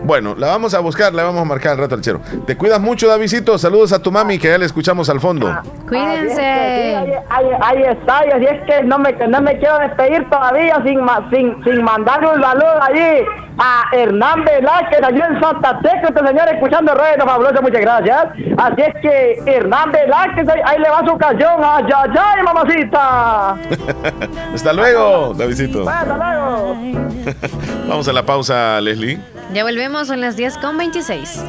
Bueno, 0.08 0.36
la 0.38 0.48
vamos 0.48 0.74
a 0.74 0.80
buscar, 0.80 1.14
la 1.14 1.24
vamos 1.24 1.42
a 1.42 1.44
marcar 1.46 1.74
al 1.74 1.80
rato 1.80 1.96
al 1.96 2.02
chero. 2.02 2.22
Te 2.46 2.56
cuidas 2.56 2.80
mucho, 2.80 3.10
Davidito. 3.10 3.58
Saludos 3.58 3.92
a 3.92 4.02
tu 4.02 4.10
mami 4.10 4.40
que 4.40 4.48
ya 4.48 4.58
le 4.58 4.66
escuchamos 4.66 5.10
al 5.10 5.20
fondo. 5.20 5.54
Cuídense. 5.88 6.42
Ahí, 6.42 7.12
ahí- 7.30 7.58
ahí 7.62 7.84
está, 7.84 8.26
y 8.26 8.32
así 8.32 8.46
es 8.46 8.64
que 8.66 8.84
no 8.84 8.98
me, 9.00 9.12
no 9.12 9.42
me 9.42 9.58
quiero 9.60 9.78
despedir 9.80 10.28
todavía 10.30 10.82
sin, 10.86 11.02
ma- 11.04 11.28
sin, 11.30 11.62
sin 11.66 11.84
mandarle 11.84 12.30
un 12.36 12.42
saludo 12.42 12.82
allí 12.82 13.26
a 13.60 13.84
Hernán 13.92 14.46
Velázquez, 14.46 15.04
allí 15.04 15.20
en 15.20 15.42
Santa 15.42 15.78
Tecla, 15.82 16.08
este 16.10 16.26
señor 16.28 16.48
escuchando 16.54 16.94
Radio 16.96 17.26
Fabulosa, 17.26 17.60
muchas 17.62 17.82
gracias. 17.82 18.26
Así 18.58 18.82
es 18.82 18.96
que 19.02 19.42
Hernán 19.46 19.92
Velázquez, 19.92 20.48
ahí, 20.48 20.62
ahí 20.64 20.80
le 20.80 20.90
va 20.90 21.06
su 21.06 21.18
canción, 21.18 21.54
ay, 21.62 21.84
ay, 21.94 22.10
ay, 22.18 22.44
mamacita. 22.44 23.50
Hasta 24.54 24.72
luego, 24.74 25.34
Davidito. 25.34 25.90
Hasta 25.90 26.16
luego. 26.18 26.78
Vamos 27.90 28.08
a 28.08 28.14
la 28.14 28.24
pausa, 28.24 28.80
Leslie. 28.80 29.20
Ya 29.58 29.64
volvemos, 29.64 30.06
son 30.06 30.22
las 30.22 30.36
10 30.36 30.60
con 30.60 30.78
26. 30.78 31.44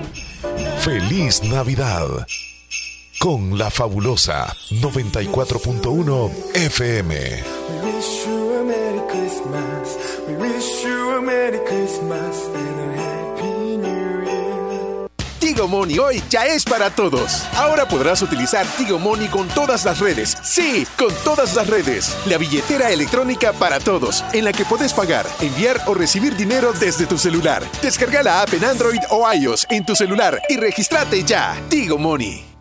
Feliz 0.78 1.43
Navidad. 1.43 2.26
Con 3.20 3.59
la 3.59 3.70
fabulosa 3.70 4.47
94.1 4.70 6.30
FM. 6.55 7.14
We 7.14 7.93
wish 7.93 8.24
you 8.26 8.60
a 8.60 8.64
Merry 8.64 9.02
Christmas. 9.10 9.98
We 10.26 10.36
wish 10.36 10.85
you 10.85 11.18
a 11.18 11.20
Merry 11.20 11.59
Christmas 11.66 12.48
Tigo 15.59 15.66
Money 15.66 15.98
hoy 15.98 16.22
ya 16.30 16.47
es 16.47 16.62
para 16.62 16.89
todos. 16.89 17.43
Ahora 17.56 17.89
podrás 17.89 18.22
utilizar 18.22 18.64
Tigo 18.76 18.97
Money 18.97 19.26
con 19.26 19.48
todas 19.48 19.85
las 19.85 19.98
redes. 19.98 20.39
Sí, 20.40 20.86
con 20.97 21.12
todas 21.24 21.56
las 21.56 21.66
redes. 21.66 22.16
La 22.26 22.39
billetera 22.39 22.93
electrónica 22.93 23.52
para 23.52 23.80
todos, 23.80 24.24
en 24.32 24.44
la 24.44 24.52
que 24.52 24.64
puedes 24.64 24.94
pagar, 24.94 25.26
enviar 25.40 25.80
o 25.86 25.94
recibir 25.94 26.36
dinero 26.36 26.72
desde 26.74 27.06
tu 27.06 27.18
celular. 27.18 27.64
Descarga 27.82 28.22
la 28.22 28.43
app 28.43 28.55
en 28.55 28.66
Android 28.66 29.01
o 29.10 29.28
iOS 29.32 29.66
en 29.68 29.85
tu 29.85 29.97
celular 29.97 30.40
y 30.48 30.59
regístrate 30.59 31.24
ya. 31.24 31.60
Tigo 31.68 31.98
Money. 31.98 32.48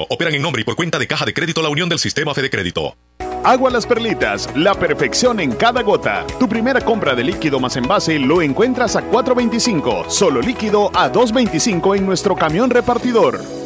operan 0.00 0.34
en 0.34 0.42
nombre 0.42 0.62
y 0.62 0.64
por 0.64 0.76
cuenta 0.76 0.98
de 0.98 1.06
Caja 1.06 1.24
de 1.24 1.34
Crédito 1.34 1.62
La 1.62 1.68
Unión 1.68 1.88
del 1.88 1.98
Sistema 1.98 2.34
Fede 2.34 2.50
Crédito. 2.50 2.96
Agua 3.44 3.70
Las 3.70 3.86
Perlitas, 3.86 4.48
la 4.54 4.74
perfección 4.74 5.40
en 5.40 5.52
cada 5.52 5.82
gota. 5.82 6.24
Tu 6.38 6.48
primera 6.48 6.80
compra 6.80 7.14
de 7.14 7.24
líquido 7.24 7.58
más 7.58 7.76
envase 7.76 8.18
lo 8.18 8.40
encuentras 8.40 8.94
a 8.94 9.02
4.25, 9.10 10.08
solo 10.08 10.40
líquido 10.40 10.90
a 10.94 11.12
2.25 11.12 11.96
en 11.96 12.06
nuestro 12.06 12.36
camión 12.36 12.70
repartidor. 12.70 13.61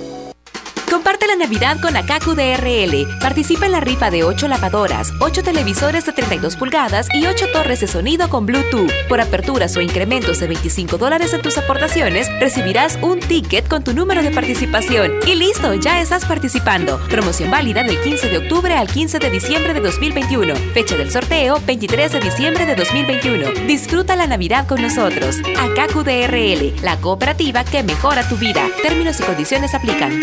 Comparte 0.91 1.27
la 1.27 1.37
Navidad 1.37 1.81
con 1.81 1.97
Akaku 1.97 2.35
DRL. 2.35 3.07
Participa 3.21 3.67
en 3.67 3.73
la 3.73 3.81
rifa 3.81 4.11
de 4.11 4.23
8 4.25 4.49
lavadoras, 4.49 5.13
8 5.21 5.43
televisores 5.43 6.07
de 6.07 6.13
32 6.13 6.57
pulgadas 6.57 7.09
y 7.13 7.27
8 7.27 7.47
torres 7.53 7.81
de 7.81 7.87
sonido 7.87 8.29
con 8.29 8.47
Bluetooth. 8.47 8.91
Por 9.09 9.21
aperturas 9.21 9.77
o 9.77 9.81
incrementos 9.81 10.39
de 10.39 10.47
25 10.47 10.97
dólares 10.97 11.33
en 11.33 11.43
tus 11.43 11.59
aportaciones, 11.59 12.29
recibirás 12.41 12.99
un 13.03 13.19
ticket 13.19 13.69
con 13.69 13.83
tu 13.83 13.93
número 13.93 14.23
de 14.23 14.31
participación. 14.31 15.13
Y 15.27 15.35
listo, 15.35 15.75
ya 15.75 16.01
estás 16.01 16.25
participando. 16.25 17.01
Promoción 17.09 17.51
válida 17.51 17.83
del 17.83 18.01
15 18.01 18.29
de 18.29 18.39
octubre 18.39 18.75
al 18.75 18.89
15 18.89 19.19
de 19.19 19.31
diciembre 19.31 19.75
de 19.75 19.81
2021. 19.81 20.55
Fecha 20.73 20.97
del 20.97 21.11
sorteo, 21.11 21.61
23 21.67 22.13
de 22.13 22.21
diciembre 22.21 22.65
de 22.65 22.77
2021. 22.77 23.67
Disfruta 23.67 24.15
la 24.15 24.27
Navidad 24.27 24.67
con 24.67 24.81
nosotros. 24.81 25.39
Akaku 25.59 26.05
DRL, 26.05 26.75
la 26.83 26.97
cooperativa 27.01 27.65
que 27.65 27.83
mejora 27.83 28.29
tu 28.29 28.37
vida. 28.37 28.69
Términos 28.83 29.19
y 29.21 29.25
condiciones 29.25 29.75
aplican. 29.75 30.21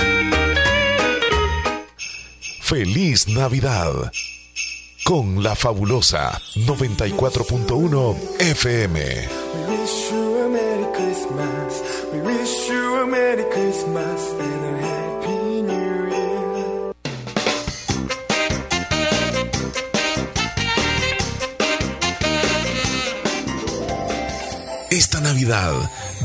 Feliz 2.73 3.27
Navidad. 3.27 4.11
Con 5.03 5.43
la 5.43 5.53
fabulosa 5.55 6.41
94.1 6.55 8.15
FM. 8.39 8.93
We 8.97 9.77
wish 9.77 10.11
you 10.11 10.41
a 10.41 10.49
Merry 10.49 10.87
Christmas. 10.95 11.83
We 12.11 12.19
wish 12.21 12.69
you 12.69 12.95
a 12.95 13.05
Merry 13.05 13.43
Christmas 13.51 14.33
and 14.39 14.65
a 14.65 14.77
Happy 14.81 15.61
New 15.61 16.09
Year. 16.09 16.93
Esta 24.89 25.21
Navidad, 25.21 25.75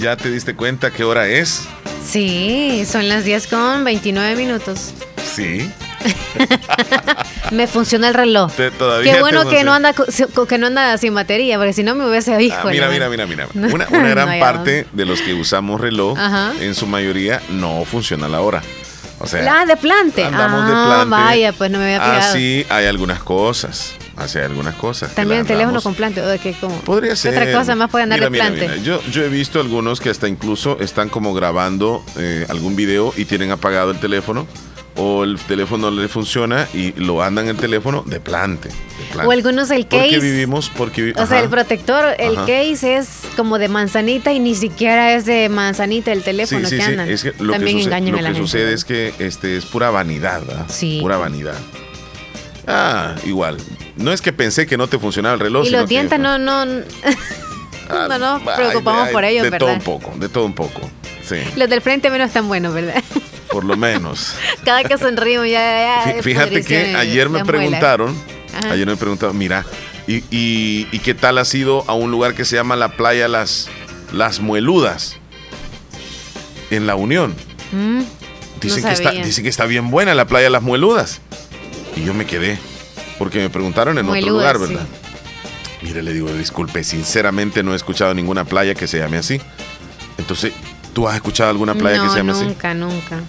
¿Ya 0.00 0.16
te 0.16 0.30
diste 0.30 0.56
cuenta 0.56 0.90
qué 0.90 1.04
hora 1.04 1.28
es? 1.28 1.68
Sí, 2.02 2.84
son 2.90 3.08
las 3.08 3.24
10 3.24 3.46
con 3.48 3.84
29 3.84 4.34
minutos. 4.34 4.94
Sí. 5.34 5.70
Me 7.50 7.66
funciona 7.66 8.08
el 8.08 8.14
reloj. 8.14 8.52
Te- 8.52 8.70
todavía 8.70 9.14
Qué 9.14 9.20
bueno 9.20 9.48
que 9.48 9.64
no 9.64 9.72
anda 9.72 9.92
que 9.92 10.58
no 10.58 10.66
anda 10.68 10.96
sin 10.98 11.14
batería, 11.14 11.56
porque 11.58 11.72
si 11.72 11.82
no 11.82 11.94
me 11.94 12.08
hubiese 12.08 12.34
Ah, 12.34 12.38
dicho. 12.38 12.56
mira, 12.70 12.88
mira, 12.88 13.08
mira, 13.08 13.26
mira. 13.26 13.48
Una, 13.54 13.86
una 13.90 14.08
gran 14.08 14.38
parte 14.40 14.86
de 14.92 15.04
los 15.06 15.20
que 15.20 15.34
usamos 15.34 15.80
reloj, 15.80 16.18
Ajá. 16.18 16.52
en 16.60 16.74
su 16.74 16.86
mayoría, 16.86 17.40
no 17.50 17.84
funciona 17.84 18.28
la 18.28 18.40
hora. 18.40 18.62
O 19.18 19.26
sea, 19.26 19.42
La 19.42 19.66
de 19.66 19.76
plante. 19.76 20.24
andamos 20.24 20.62
ah, 20.64 20.66
de 20.66 20.72
plante. 20.72 21.10
vaya, 21.10 21.52
pues 21.52 21.70
no 21.70 21.78
me 21.78 21.84
había 21.96 22.00
fijado. 22.00 22.30
así 22.30 22.66
hay 22.70 22.86
algunas 22.86 23.18
cosas. 23.20 23.92
Así 24.16 24.38
hay 24.38 24.44
algunas 24.44 24.74
cosas. 24.74 25.14
También 25.14 25.40
el 25.40 25.46
teléfono 25.46 25.80
con 25.82 25.94
plante. 25.94 26.20
o 26.22 26.26
de 26.26 26.38
que 26.38 26.52
como- 26.54 26.78
Podría 26.80 27.10
¿qué 27.10 27.16
ser. 27.16 27.32
otra 27.38 27.52
cosa 27.52 27.74
más 27.74 27.90
puede 27.90 28.04
andar 28.04 28.18
Mira, 28.18 28.26
de 28.26 28.30
mira, 28.30 28.44
plante? 28.46 28.68
mira, 28.68 28.82
Yo, 28.82 29.02
yo 29.10 29.24
he 29.24 29.28
visto 29.28 29.60
algunos 29.60 30.00
que 30.00 30.08
hasta 30.10 30.26
incluso 30.28 30.78
están 30.80 31.08
como 31.08 31.32
grabando 31.34 32.04
eh, 32.18 32.46
algún 32.48 32.76
video 32.76 33.12
y 33.16 33.24
tienen 33.26 33.50
apagado 33.50 33.90
el 33.90 33.98
teléfono 34.00 34.46
o 35.02 35.24
el 35.24 35.38
teléfono 35.38 35.90
no 35.90 36.00
le 36.02 36.08
funciona 36.08 36.68
y 36.74 36.92
lo 36.92 37.22
andan 37.22 37.48
el 37.48 37.56
teléfono 37.56 38.02
de 38.06 38.20
plante. 38.20 38.68
de 38.68 38.74
plante. 39.12 39.26
O 39.26 39.30
algunos 39.32 39.70
el 39.70 39.86
Porque 39.86 40.06
case. 40.10 40.18
vivimos, 40.20 40.70
porque 40.76 41.02
vi- 41.02 41.10
O 41.12 41.14
sea, 41.14 41.24
ajá. 41.24 41.40
el 41.40 41.48
protector, 41.48 42.04
el 42.18 42.36
Ajá. 42.36 42.44
case 42.46 42.96
es 42.96 43.22
como 43.36 43.58
de 43.58 43.68
manzanita 43.68 44.32
y 44.32 44.38
ni 44.40 44.54
siquiera 44.54 45.14
es 45.14 45.24
de 45.24 45.48
manzanita 45.48 46.12
el 46.12 46.22
teléfono 46.22 46.60
Sí, 46.60 46.66
sí, 46.66 46.76
que 46.76 46.82
sí. 46.84 46.90
andan. 46.90 47.08
Es 47.08 47.22
que 47.22 47.32
lo 47.38 47.52
También 47.54 47.78
que, 47.78 47.82
sucede, 47.84 48.10
lo 48.22 48.28
que 48.28 48.34
sucede 48.34 48.72
es 48.74 48.84
que 48.84 49.14
este 49.18 49.56
es 49.56 49.64
pura 49.64 49.90
vanidad, 49.90 50.42
¿verdad? 50.46 50.66
Sí. 50.68 50.98
Pura 51.00 51.16
vanidad. 51.16 51.56
Ah, 52.66 53.14
igual. 53.24 53.56
No 53.96 54.12
es 54.12 54.20
que 54.20 54.32
pensé 54.32 54.66
que 54.66 54.76
no 54.76 54.86
te 54.86 54.98
funcionaba 54.98 55.34
el 55.34 55.40
reloj. 55.40 55.66
Y 55.66 55.70
los 55.70 55.88
dientes 55.88 56.18
no, 56.20 56.38
no, 56.38 56.64
no 56.66 56.82
nos 57.90 58.42
Ay, 58.42 58.48
preocupamos 58.56 59.06
ay, 59.08 59.12
por 59.12 59.24
ellos, 59.24 59.44
De 59.44 59.50
¿verdad? 59.50 59.66
todo 59.66 59.74
un 59.74 59.80
poco, 59.82 60.12
de 60.18 60.28
todo 60.28 60.44
un 60.44 60.54
poco. 60.54 60.80
Sí, 61.26 61.36
Los 61.56 61.68
del 61.68 61.80
frente 61.80 62.10
menos 62.10 62.30
tan 62.32 62.48
buenos, 62.48 62.74
¿verdad? 62.74 63.02
por 63.50 63.64
lo 63.64 63.76
menos. 63.76 64.34
Cada 64.64 64.84
que 64.84 64.96
sonrimos 64.98 65.46
ya, 65.48 66.04
ya 66.14 66.22
Fíjate 66.22 66.64
que 66.64 66.94
ayer 66.96 67.28
me 67.28 67.44
preguntaron, 67.44 68.16
Ajá. 68.56 68.72
ayer 68.72 68.86
me 68.86 68.96
preguntaron, 68.96 69.36
mira, 69.36 69.64
¿y, 70.06 70.16
y, 70.30 70.88
y 70.92 70.98
qué 71.00 71.14
tal 71.14 71.38
has 71.38 71.54
ido 71.54 71.84
a 71.88 71.94
un 71.94 72.10
lugar 72.10 72.34
que 72.34 72.44
se 72.44 72.56
llama 72.56 72.76
la 72.76 72.96
playa 72.96 73.28
Las, 73.28 73.68
Las 74.12 74.40
Mueludas? 74.40 75.16
En 76.70 76.86
La 76.86 76.94
Unión. 76.94 77.34
Mm, 77.72 78.02
Dicen, 78.60 78.82
no 78.82 78.88
que 78.88 78.94
está, 78.94 79.10
dicen 79.12 79.42
que 79.42 79.50
está 79.50 79.64
bien 79.66 79.90
buena 79.90 80.14
la 80.14 80.26
playa 80.26 80.50
Las 80.50 80.62
Mueludas. 80.62 81.20
Y 81.96 82.04
yo 82.04 82.14
me 82.14 82.26
quedé, 82.26 82.58
porque 83.18 83.38
me 83.40 83.50
preguntaron 83.50 83.98
en 83.98 84.08
otro 84.08 84.20
lugar, 84.20 84.58
sí. 84.58 84.76
Mire, 85.82 86.02
le 86.02 86.12
digo, 86.12 86.30
disculpe, 86.32 86.84
sinceramente 86.84 87.62
no 87.62 87.72
he 87.72 87.76
escuchado 87.76 88.12
ninguna 88.14 88.44
playa 88.44 88.74
que 88.74 88.86
se 88.86 88.98
llame 88.98 89.16
así. 89.16 89.40
Entonces, 90.18 90.52
¿tú 90.92 91.08
has 91.08 91.14
escuchado 91.16 91.50
alguna 91.50 91.74
playa 91.74 91.98
no, 91.98 92.04
que 92.04 92.10
se 92.10 92.16
llame 92.16 92.32
así? 92.32 92.44
nunca, 92.44 92.74
nunca. 92.74 93.20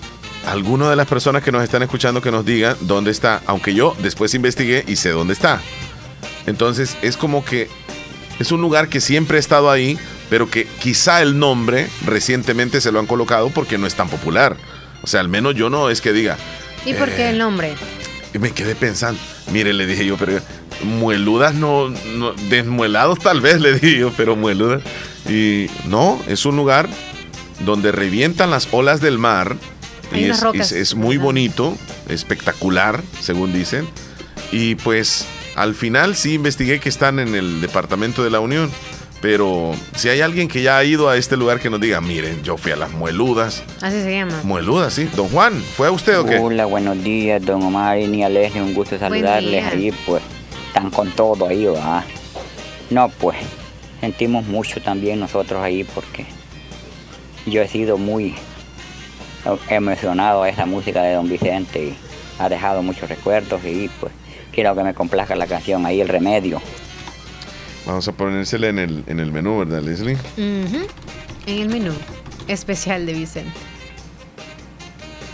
alguna 0.45 0.89
de 0.89 0.95
las 0.95 1.07
personas 1.07 1.43
que 1.43 1.51
nos 1.51 1.63
están 1.63 1.81
escuchando 1.83 2.21
que 2.21 2.31
nos 2.31 2.45
diga 2.45 2.75
dónde 2.81 3.11
está, 3.11 3.41
aunque 3.45 3.73
yo 3.73 3.95
después 3.99 4.33
investigué 4.33 4.83
y 4.87 4.97
sé 4.97 5.09
dónde 5.09 5.33
está. 5.33 5.61
Entonces 6.45 6.97
es 7.01 7.17
como 7.17 7.45
que 7.45 7.69
es 8.39 8.51
un 8.51 8.61
lugar 8.61 8.89
que 8.89 8.99
siempre 8.99 9.37
ha 9.37 9.39
estado 9.39 9.69
ahí, 9.69 9.97
pero 10.29 10.49
que 10.49 10.65
quizá 10.65 11.21
el 11.21 11.37
nombre 11.37 11.87
recientemente 12.05 12.81
se 12.81 12.91
lo 12.91 12.99
han 12.99 13.07
colocado 13.07 13.49
porque 13.49 13.77
no 13.77 13.87
es 13.87 13.95
tan 13.95 14.09
popular. 14.09 14.57
O 15.03 15.07
sea, 15.07 15.19
al 15.19 15.29
menos 15.29 15.55
yo 15.55 15.69
no 15.69 15.89
es 15.89 16.01
que 16.01 16.11
diga. 16.11 16.37
¿Y 16.85 16.93
por 16.93 17.09
qué 17.09 17.23
eh, 17.23 17.29
el 17.29 17.37
nombre? 17.37 17.75
Y 18.33 18.39
me 18.39 18.51
quedé 18.51 18.75
pensando, 18.75 19.19
mire, 19.51 19.73
le 19.73 19.85
dije 19.85 20.05
yo, 20.05 20.17
pero 20.17 20.39
mueludas 20.83 21.53
no, 21.55 21.89
no 21.89 22.33
desmuelados 22.49 23.19
tal 23.19 23.41
vez, 23.41 23.59
le 23.61 23.73
dije 23.73 23.99
yo, 23.99 24.11
pero 24.15 24.35
mueludas. 24.35 24.81
Y 25.29 25.67
no, 25.87 26.19
es 26.27 26.45
un 26.45 26.55
lugar 26.55 26.89
donde 27.59 27.91
revientan 27.91 28.49
las 28.51 28.67
olas 28.71 29.01
del 29.01 29.17
mar. 29.17 29.55
Hay 30.11 30.21
Y 30.21 30.25
unas 30.25 30.37
es, 30.37 30.43
rocas, 30.43 30.71
es- 30.71 30.77
es 30.91 30.95
muy 30.95 31.17
bonito, 31.17 31.77
espectacular, 32.09 33.01
según 33.19 33.53
dicen. 33.53 33.87
Y 34.51 34.75
pues 34.75 35.25
al 35.55 35.75
final 35.75 36.15
sí 36.15 36.33
investigué 36.35 36.79
que 36.79 36.89
están 36.89 37.19
en 37.19 37.35
el 37.35 37.61
departamento 37.61 38.23
de 38.23 38.29
la 38.29 38.39
Unión. 38.39 38.69
Pero 39.21 39.75
si 39.95 40.09
hay 40.09 40.21
alguien 40.21 40.47
que 40.47 40.63
ya 40.63 40.79
ha 40.79 40.83
ido 40.83 41.07
a 41.07 41.15
este 41.15 41.37
lugar 41.37 41.59
que 41.59 41.69
nos 41.69 41.79
diga, 41.79 42.01
miren, 42.01 42.41
yo 42.41 42.57
fui 42.57 42.71
a 42.71 42.75
las 42.75 42.89
mueludas. 42.91 43.61
Así 43.79 44.01
se 44.01 44.11
llama. 44.11 44.41
Mueludas, 44.43 44.95
sí. 44.95 45.07
Don 45.15 45.27
Juan, 45.29 45.53
¿fue 45.77 45.89
a 45.89 45.91
usted 45.91 46.17
o 46.19 46.25
qué? 46.25 46.39
Hola, 46.39 46.65
buenos 46.65 47.03
días, 47.03 47.39
don 47.45 47.61
Omar 47.61 47.99
y 47.99 48.07
ni 48.07 48.27
Leslie, 48.27 48.63
un 48.63 48.73
gusto 48.73 48.97
saludarles 48.97 49.63
ahí, 49.63 49.93
pues, 50.07 50.23
están 50.71 50.89
con 50.89 51.11
todo 51.11 51.47
ahí, 51.47 51.65
¿va? 51.65 52.05
No, 52.89 53.09
pues, 53.09 53.37
sentimos 53.99 54.45
mucho 54.45 54.81
también 54.81 55.19
nosotros 55.19 55.61
ahí 55.61 55.83
porque 55.83 56.25
yo 57.45 57.61
he 57.61 57.67
sido 57.67 57.97
muy 57.97 58.35
emocionado 59.67 60.43
a 60.43 60.49
esa 60.49 60.65
música 60.65 61.01
de 61.01 61.15
don 61.15 61.27
Vicente 61.27 61.83
y 61.83 61.97
ha 62.39 62.47
dejado 62.47 62.81
muchos 62.83 63.09
recuerdos 63.09 63.59
y 63.65 63.89
pues 63.99 64.13
quiero 64.53 64.73
que 64.73 64.83
me 64.83 64.93
complazca 64.93 65.35
la 65.35 65.45
canción 65.45 65.85
ahí, 65.85 65.99
El 65.99 66.07
Remedio. 66.07 66.61
Vamos 67.85 68.07
a 68.07 68.13
ponérsela 68.13 68.69
en 68.69 68.79
el, 68.79 69.03
en 69.07 69.19
el 69.19 69.29
menú, 69.31 69.59
¿verdad, 69.59 69.81
Leslie? 69.81 70.17
En 70.37 70.87
el 71.47 71.67
menú 71.67 71.93
especial 72.47 73.05
de 73.05 73.13
Vicente. 73.13 73.51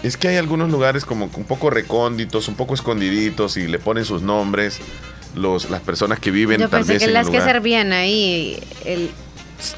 Es 0.01 0.17
que 0.17 0.29
hay 0.29 0.37
algunos 0.37 0.71
lugares 0.71 1.05
como 1.05 1.25
un 1.25 1.43
poco 1.43 1.69
recónditos, 1.69 2.47
un 2.47 2.55
poco 2.55 2.73
escondiditos 2.73 3.57
y 3.57 3.67
le 3.67 3.77
ponen 3.77 4.03
sus 4.03 4.23
nombres. 4.23 4.79
Los, 5.37 5.69
las 5.69 5.81
personas 5.81 6.19
que 6.19 6.31
viven 6.31 6.59
Yo 6.59 6.69
tal 6.69 6.79
pensé 6.79 6.93
vez 6.93 6.99
que 6.99 7.05
en 7.05 7.09
el 7.09 7.13
las 7.13 7.29
que 7.29 7.41
servían 7.41 7.93
ahí, 7.93 8.59
el, 8.85 9.09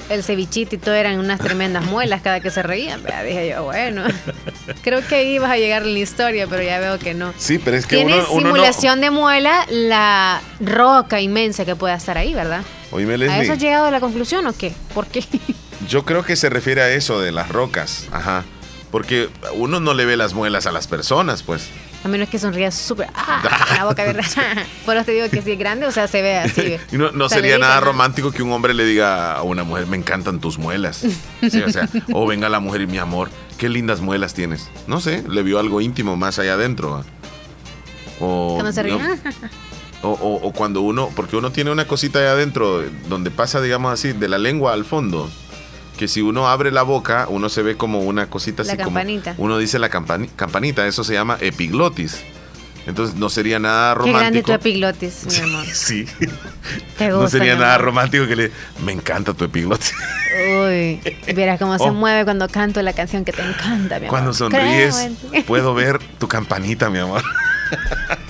el 0.09 0.23
cevichito 0.23 0.75
y 0.75 0.77
todo 0.77 0.95
eran 0.95 1.19
unas 1.19 1.39
tremendas 1.39 1.85
muelas 1.85 2.21
cada 2.21 2.39
que 2.39 2.49
se 2.49 2.63
reían. 2.63 3.03
¿verdad? 3.03 3.23
Dije 3.23 3.49
yo, 3.49 3.63
bueno, 3.63 4.03
creo 4.83 5.05
que 5.05 5.15
ahí 5.15 5.35
ibas 5.35 5.51
a 5.51 5.57
llegar 5.57 5.83
en 5.83 5.93
la 5.93 5.99
historia, 5.99 6.47
pero 6.47 6.63
ya 6.63 6.79
veo 6.79 6.97
que 6.99 7.13
no. 7.13 7.33
Sí, 7.37 7.59
pero 7.59 7.77
es 7.77 7.85
que 7.85 7.97
Tiene 7.97 8.13
uno, 8.13 8.25
uno 8.31 8.49
no... 8.49 8.55
simulación 8.55 9.01
de 9.01 9.11
muela 9.11 9.65
la 9.69 10.41
roca 10.59 11.21
inmensa 11.21 11.65
que 11.65 11.75
pueda 11.75 11.95
estar 11.95 12.17
ahí, 12.17 12.33
¿verdad? 12.33 12.63
Oíme, 12.91 13.13
¿A 13.29 13.41
eso 13.41 13.53
has 13.53 13.59
llegado 13.59 13.85
a 13.85 13.91
la 13.91 13.99
conclusión 13.99 14.47
o 14.47 14.53
qué? 14.53 14.73
¿Por 14.93 15.07
qué? 15.07 15.23
yo 15.87 16.05
creo 16.05 16.23
que 16.23 16.35
se 16.35 16.49
refiere 16.49 16.81
a 16.81 16.89
eso 16.89 17.19
de 17.19 17.31
las 17.31 17.49
rocas. 17.49 18.07
Ajá. 18.11 18.45
Porque 18.91 19.29
uno 19.53 19.79
no 19.79 19.93
le 19.93 20.05
ve 20.05 20.17
las 20.17 20.33
muelas 20.33 20.65
a 20.65 20.71
las 20.71 20.87
personas, 20.87 21.43
pues. 21.43 21.69
A 22.03 22.07
menos 22.07 22.29
que 22.29 22.39
sonrías 22.39 22.75
súper. 22.75 23.07
¡Ah! 23.13 23.41
La 23.77 23.85
boca 23.85 24.03
abierta. 24.03 24.25
Por 24.85 24.95
eso 24.95 25.05
te 25.05 25.11
digo 25.11 25.29
que 25.29 25.41
si 25.41 25.51
es 25.51 25.59
grande, 25.59 25.85
o 25.85 25.91
sea, 25.91 26.07
se 26.07 26.21
ve 26.21 26.37
así. 26.37 26.77
Y 26.93 26.97
no, 26.97 27.11
no 27.11 27.27
sería 27.29 27.57
nada 27.57 27.75
¿no? 27.81 27.87
romántico 27.87 28.31
que 28.31 28.41
un 28.41 28.51
hombre 28.53 28.73
le 28.73 28.85
diga 28.85 29.33
a 29.33 29.43
una 29.43 29.63
mujer, 29.63 29.85
me 29.87 29.97
encantan 29.97 30.39
tus 30.39 30.57
muelas. 30.57 31.05
Sí, 31.49 31.61
o 31.61 31.69
sea, 31.69 31.89
o 32.13 32.25
venga 32.25 32.47
la 32.49 32.59
mujer 32.61 32.81
y 32.81 32.87
mi 32.87 32.97
amor, 32.99 33.29
qué 33.57 33.67
lindas 33.69 33.99
muelas 33.99 34.33
tienes. 34.33 34.69
No 34.87 35.01
sé, 35.01 35.23
le 35.27 35.43
vio 35.43 35.59
algo 35.59 35.81
íntimo 35.81 36.15
más 36.15 36.39
allá 36.39 36.53
adentro. 36.53 37.03
O, 38.21 38.53
Cuando 38.55 38.71
se 38.71 38.83
ríe. 38.83 38.93
no, 38.97 39.01
o, 40.03 40.09
o- 40.11 40.47
o 40.47 40.53
cuando 40.53 40.81
uno, 40.81 41.09
porque 41.15 41.35
uno 41.37 41.51
tiene 41.51 41.71
una 41.71 41.85
cosita 41.85 42.19
allá 42.19 42.31
adentro 42.31 42.83
donde 43.09 43.31
pasa, 43.31 43.61
digamos 43.61 43.91
así, 43.93 44.13
de 44.13 44.27
la 44.29 44.37
lengua 44.37 44.73
al 44.73 44.85
fondo. 44.85 45.29
Que 45.99 46.07
si 46.07 46.21
uno 46.21 46.47
abre 46.47 46.71
la 46.71 46.83
boca, 46.83 47.25
uno 47.27 47.49
se 47.49 47.61
ve 47.61 47.75
como 47.75 47.99
una 47.99 48.27
cosita 48.29 48.63
La 48.63 48.71
así 48.71 48.81
campanita. 48.81 49.33
como. 49.35 49.47
Uno 49.47 49.57
dice 49.57 49.79
la 49.79 49.89
campani- 49.91 50.29
campanita, 50.33 50.87
eso 50.87 51.03
se 51.03 51.11
llama 51.13 51.37
epiglotis. 51.41 52.21
Entonces 52.87 53.17
no 53.17 53.27
sería 53.29 53.59
nada 53.59 53.93
Qué 54.01 54.09
grande 54.13 54.41
tu 54.41 54.51
romántico. 54.51 54.53
epiglotis, 54.53 55.25
mi 55.25 55.37
amor. 55.43 55.65
Sí. 55.73 56.05
Te 56.97 57.09
No 57.09 57.15
gusta, 57.19 57.31
sería 57.37 57.55
mi 57.55 57.59
nada 57.59 57.73
amor. 57.75 57.85
romántico 57.87 58.25
que 58.27 58.35
le. 58.37 58.51
Me 58.85 58.93
encanta 58.93 59.33
tu 59.33 59.43
epiglotis. 59.43 59.93
Uy, 60.63 61.01
vieras 61.35 61.59
cómo 61.59 61.77
se 61.77 61.83
Oh. 61.83 61.93
mueve 61.93 62.23
cuando 62.23 62.47
canto 62.47 62.81
la 62.81 62.93
canción 62.93 63.25
que 63.25 63.33
te 63.33 63.41
encanta, 63.41 63.95
mi 63.99 64.05
amor. 64.05 64.09
Cuando 64.09 64.33
sonríes, 64.33 65.09
puedo 65.47 65.73
ver 65.73 65.99
tu 66.17 66.29
campanita, 66.29 66.89
mi 66.89 66.99
amor. 66.99 67.21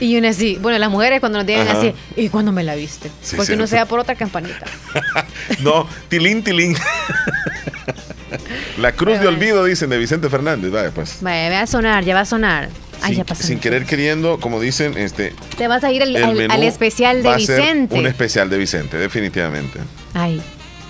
Y 0.00 0.16
uno 0.16 0.28
así, 0.28 0.58
bueno, 0.60 0.78
las 0.78 0.90
mujeres 0.90 1.20
cuando 1.20 1.38
nos 1.38 1.46
digan 1.46 1.68
Ajá. 1.68 1.78
así, 1.78 1.92
¿y 2.16 2.28
cuándo 2.30 2.52
me 2.52 2.64
la 2.64 2.74
viste? 2.74 3.10
Sí, 3.22 3.36
Porque 3.36 3.52
uno 3.52 3.66
cierto. 3.66 3.70
se 3.70 3.76
da 3.76 3.84
por 3.86 4.00
otra 4.00 4.14
campanita. 4.14 4.64
No, 5.60 5.86
tilín, 6.08 6.42
tilín. 6.42 6.74
La 8.78 8.92
cruz 8.92 9.20
de 9.20 9.26
olvido, 9.26 9.64
dicen, 9.64 9.90
de 9.90 9.98
Vicente 9.98 10.30
Fernández. 10.30 10.70
Vaya, 10.70 10.90
pues. 10.90 11.18
Vaya, 11.20 11.50
va 11.50 11.62
a 11.62 11.66
sonar, 11.66 12.04
ya 12.04 12.14
va 12.14 12.20
a 12.20 12.24
sonar. 12.24 12.68
Ay, 13.02 13.12
ya 13.12 13.16
Sin, 13.16 13.24
pasó. 13.24 13.42
sin 13.42 13.58
querer 13.58 13.84
queriendo, 13.84 14.38
como 14.40 14.60
dicen, 14.60 14.96
este. 14.96 15.34
Te 15.58 15.68
vas 15.68 15.82
a 15.84 15.92
ir 15.92 16.02
al, 16.02 16.62
especial 16.62 17.22
de 17.22 17.36
Vicente. 17.36 17.98
Un 17.98 18.06
especial 18.06 18.48
de 18.48 18.58
Vicente, 18.58 18.96
definitivamente. 18.96 19.80
Ay, 20.14 20.40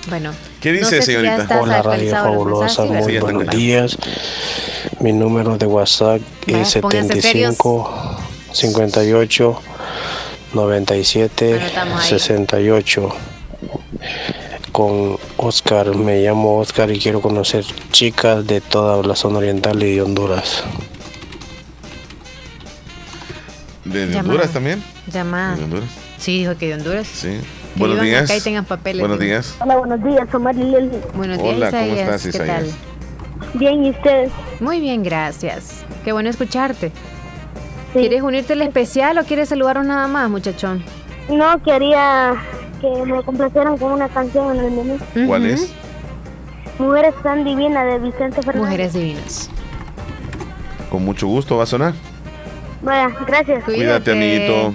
bueno. 0.09 0.33
¿Qué 0.61 0.73
dice, 0.73 0.83
No 0.85 0.89
sé 0.91 1.01
si 1.03 1.07
señorita? 1.13 1.43
estás 1.43 1.61
Hola, 1.63 1.83
Radio 1.83 2.11
Fabulosa, 2.11 2.85
muy 2.85 3.13
Sí, 3.13 3.19
buenos 3.19 3.47
días. 3.49 3.97
Mi 5.01 5.13
número 5.13 5.57
de 5.57 5.67
WhatsApp 5.67 6.21
es 6.47 6.77
pónganse 6.77 7.23
75 7.23 8.20
58 8.53 9.61
97 10.55 11.55
Anotamos 11.61 12.03
ahí. 12.03 12.09
68. 12.11 13.09
Con 14.73 15.17
Oscar, 15.37 15.95
me 15.97 16.21
llamo 16.23 16.59
Oscar 16.59 16.91
y 16.91 16.99
quiero 16.99 17.21
conocer 17.21 17.65
chicas 17.93 18.47
de 18.47 18.61
toda 18.61 19.03
la 19.07 19.17
zona 19.17 19.39
oriental 19.39 19.83
y 19.83 19.97
de 19.97 20.03
Honduras. 20.03 20.63
¿De, 23.85 24.07
de. 24.07 24.19
Honduras 24.19 24.51
también? 24.53 24.83
Llamada. 25.13 25.57
¿De 25.57 25.65
Honduras? 25.65 25.89
Sí, 26.19 26.39
dijo 26.39 26.57
que 26.57 26.69
de 26.69 26.75
Honduras. 26.75 27.07
Sí. 27.07 27.29
Que 27.75 27.79
Buenos 27.81 28.01
días. 28.03 28.25
acá 28.25 28.37
y 28.37 28.41
tengan 28.41 28.65
papeles. 28.65 29.01
Buenos 29.01 29.19
digo. 29.19 29.31
días. 29.33 29.55
Hola, 29.61 29.77
buenos 29.77 30.05
días, 30.05 30.35
Omar 30.35 30.55
y 30.57 30.63
Leslie. 30.65 31.01
Buenos 31.15 31.39
días, 31.39 31.55
Hola, 31.57 31.71
¿cómo 31.71 31.83
Isaías. 31.85 31.99
estás, 31.99 32.23
¿Qué 32.23 32.29
Isaías? 32.31 32.57
tal? 32.57 32.71
Bien, 33.59 33.85
¿y 33.87 33.91
ustedes? 33.91 34.31
Muy 34.61 34.81
bien, 34.81 35.03
gracias. 35.03 35.85
Qué 36.05 36.13
bueno 36.13 36.29
escucharte. 36.31 36.93
¿Quieres 37.93 38.23
unirte 38.23 38.53
al 38.53 38.63
especial 38.63 39.19
o 39.19 39.25
quieres 39.25 39.49
saludarnos 39.49 39.87
nada 39.87 40.07
más, 40.07 40.31
muchachón? 40.31 40.85
No, 41.29 41.61
quería 41.63 42.35
que 42.81 42.89
me 43.05 43.23
complacieran 43.23 43.77
con 43.79 43.93
una 43.93 44.09
canción 44.09 44.57
en 44.57 44.65
el 44.65 44.71
menú. 44.71 44.99
¿Cuál 45.27 45.43
Ujú. 45.45 45.55
es? 45.55 45.73
Mujeres 46.79 47.15
tan 47.23 47.45
divinas 47.45 47.85
de 47.87 47.99
Vicente 47.99 48.43
Fernández. 48.43 48.61
Mujeres 48.63 48.93
divinas. 48.95 49.51
Con 50.89 51.05
mucho 51.05 51.27
gusto 51.27 51.57
va 51.57 51.65
a 51.65 51.67
sonar. 51.67 51.95
Vaya, 52.83 53.09
gracias. 53.27 53.65
Cuídate, 53.65 54.13
amiguito. 54.13 54.73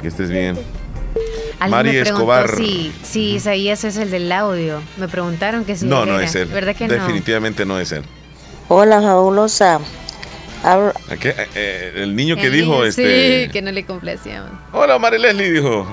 Que 0.00 0.08
estés 0.08 0.30
bien. 0.30 0.56
Alguien 1.58 1.70
Mari 1.70 1.96
Escobar. 1.96 2.54
Si, 2.54 2.92
si 3.02 3.34
Isaías 3.34 3.82
es 3.82 3.96
el 3.96 4.10
del 4.10 4.30
audio. 4.30 4.80
Me 4.96 5.08
preguntaron 5.08 5.64
que 5.64 5.74
si 5.74 5.86
no, 5.86 6.06
no 6.06 6.14
era. 6.14 6.24
es 6.24 6.34
él. 6.36 6.46
¿Verdad 6.48 6.76
que 6.76 6.86
no? 6.86 6.94
Definitivamente 6.94 7.66
no 7.66 7.80
es 7.80 7.90
él. 7.90 8.04
Hola, 8.68 9.02
fabulosa. 9.02 9.80
Hablo- 10.62 10.92
¿A 11.10 11.16
qué? 11.16 11.30
Eh, 11.30 11.48
eh, 11.54 11.92
el 11.96 12.16
niño 12.16 12.36
que 12.36 12.46
El 12.46 12.52
dijo, 12.52 12.72
niño, 12.72 12.84
este. 12.84 13.44
Sí, 13.46 13.52
que 13.52 13.62
no 13.62 13.70
le 13.72 13.84
complacíamos. 13.86 14.50
Hola, 14.72 14.98
Mari 14.98 15.18
Leslie, 15.18 15.50
dijo. 15.52 15.86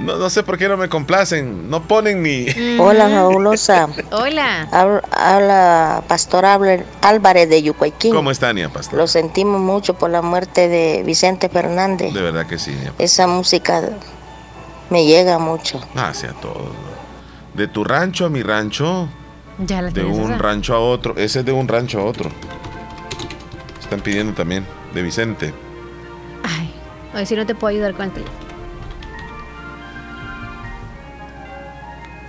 No, 0.00 0.16
no 0.18 0.28
sé 0.30 0.42
por 0.42 0.58
qué 0.58 0.68
no 0.68 0.76
me 0.76 0.88
complacen. 0.88 1.70
No 1.70 1.82
ponen 1.82 2.22
ni. 2.22 2.46
Hola, 2.78 3.08
fabulosa. 3.08 3.88
Hola. 4.12 4.68
Hablo- 4.70 5.00
Habla 5.10 6.02
Pastor 6.06 6.44
Álvarez 6.44 7.48
de 7.48 7.62
Yucuayquín. 7.62 8.12
¿Cómo 8.14 8.30
está, 8.30 8.52
Nia 8.52 8.68
Pastor? 8.68 8.98
Lo 8.98 9.06
sentimos 9.06 9.60
mucho 9.60 9.94
por 9.94 10.10
la 10.10 10.20
muerte 10.22 10.68
de 10.68 11.02
Vicente 11.04 11.48
Fernández. 11.48 12.12
De 12.12 12.20
verdad 12.20 12.46
que 12.46 12.58
sí, 12.58 12.72
Nia. 12.72 12.92
Esa 12.98 13.26
música 13.26 13.82
me 14.90 15.06
llega 15.06 15.38
mucho. 15.38 15.80
Hacia 15.96 16.32
todo. 16.34 16.72
De 17.54 17.66
tu 17.68 17.82
rancho 17.84 18.26
a 18.26 18.28
mi 18.30 18.42
rancho. 18.42 19.08
Ya 19.58 19.80
la 19.82 19.90
De 19.90 20.04
un 20.04 20.32
esa? 20.32 20.38
rancho 20.38 20.74
a 20.74 20.80
otro. 20.80 21.14
Ese 21.16 21.40
es 21.40 21.44
de 21.46 21.52
un 21.52 21.66
rancho 21.68 22.00
a 22.00 22.04
otro. 22.04 22.30
Están 23.94 24.02
pidiendo 24.04 24.32
también. 24.32 24.66
De 24.92 25.02
Vicente. 25.02 25.54
Hoy 27.14 27.26
sí 27.26 27.36
no 27.36 27.46
te 27.46 27.54
puedo 27.54 27.70
ayudar 27.72 27.94
con 27.94 28.06
el 28.06 28.10
teléfono. 28.10 28.38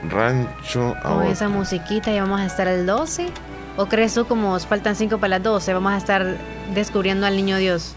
Rancho 0.08 0.96
Con 1.02 1.24
esa 1.24 1.50
musiquita 1.50 2.12
ya 2.12 2.22
vamos 2.22 2.40
a 2.42 2.46
estar 2.46 2.68
al 2.68 2.86
12. 2.86 3.30
¿O 3.78 3.88
crees 3.88 4.14
tú 4.14 4.28
como 4.28 4.60
faltan 4.60 4.96
5 4.96 5.18
para 5.18 5.30
las 5.30 5.42
12? 5.44 5.74
Vamos 5.74 5.94
a 5.94 5.98
estar 5.98 6.38
descubriendo 6.76 7.26
al 7.26 7.36
niño 7.36 7.58
Dios. 7.58 7.96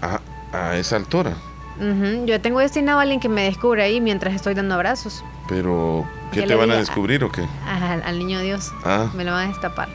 A, 0.00 0.20
a 0.56 0.76
esa 0.76 0.94
altura. 0.94 1.32
Ujú, 1.80 2.26
Yo 2.26 2.40
tengo 2.40 2.60
destinado 2.60 3.00
a 3.00 3.02
alguien 3.02 3.18
que 3.18 3.28
me 3.28 3.42
descubre 3.42 3.82
ahí 3.82 4.00
mientras 4.00 4.34
estoy 4.36 4.54
dando 4.54 4.76
abrazos. 4.76 5.24
Pero, 5.48 6.06
¿qué 6.30 6.42
te 6.42 6.54
van 6.54 6.70
a 6.70 6.76
descubrir 6.76 7.24
o 7.24 7.32
qué? 7.32 7.44
Al, 7.66 8.04
al 8.04 8.18
niño 8.20 8.38
Dios. 8.38 8.70
Ah. 8.84 9.08
Me 9.16 9.24
lo 9.24 9.32
van 9.32 9.46
a 9.46 9.48
destapar. 9.48 9.88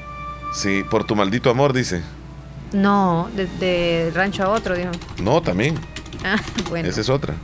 Sí, 0.51 0.83
por 0.89 1.05
tu 1.05 1.15
maldito 1.15 1.49
amor, 1.49 1.71
dice. 1.71 2.03
No, 2.73 3.29
de, 3.35 3.45
de 3.59 4.11
rancho 4.13 4.43
a 4.43 4.49
otro, 4.49 4.75
dijo. 4.75 4.91
No, 5.21 5.41
también. 5.41 5.75
Ah, 6.23 6.37
bueno. 6.69 6.87
Esa 6.89 7.01
es 7.01 7.09
otra. 7.09 7.35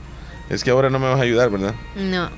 Es 0.50 0.64
que 0.64 0.72
ahora 0.72 0.90
no 0.90 1.00
me 1.00 1.08
vas 1.10 1.20
a 1.20 1.24
ayudar, 1.24 1.50
¿verdad? 1.50 1.74
No. 1.96 2.30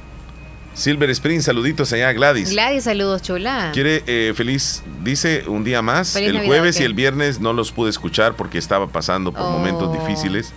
Silver 0.73 1.09
Spring, 1.11 1.41
saluditos 1.41 1.91
allá, 1.93 2.11
Gladys. 2.11 2.51
Gladys, 2.51 2.83
saludos, 2.83 3.21
chula. 3.21 3.69
Quiere 3.73 4.03
eh, 4.07 4.33
feliz, 4.35 4.83
dice 5.03 5.45
un 5.47 5.63
día 5.63 5.81
más. 5.81 6.09
Feliz 6.11 6.27
el 6.29 6.35
Navidad, 6.35 6.49
jueves 6.49 6.79
y 6.81 6.83
el 6.83 6.93
viernes 6.93 7.39
no 7.39 7.53
los 7.53 7.71
pude 7.71 7.89
escuchar 7.89 8.35
porque 8.35 8.57
estaba 8.57 8.87
pasando 8.87 9.31
por 9.31 9.41
Oh. 9.41 9.51
momentos 9.51 9.93
difíciles. 9.93 10.51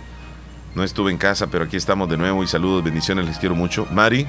No 0.75 0.83
estuve 0.83 1.11
en 1.11 1.17
casa, 1.17 1.47
pero 1.47 1.63
aquí 1.63 1.77
estamos 1.77 2.09
de 2.09 2.17
nuevo 2.17 2.43
y 2.43 2.47
saludos, 2.47 2.83
bendiciones, 2.83 3.25
les 3.27 3.37
quiero 3.37 3.55
mucho. 3.55 3.87
Mari, 3.91 4.27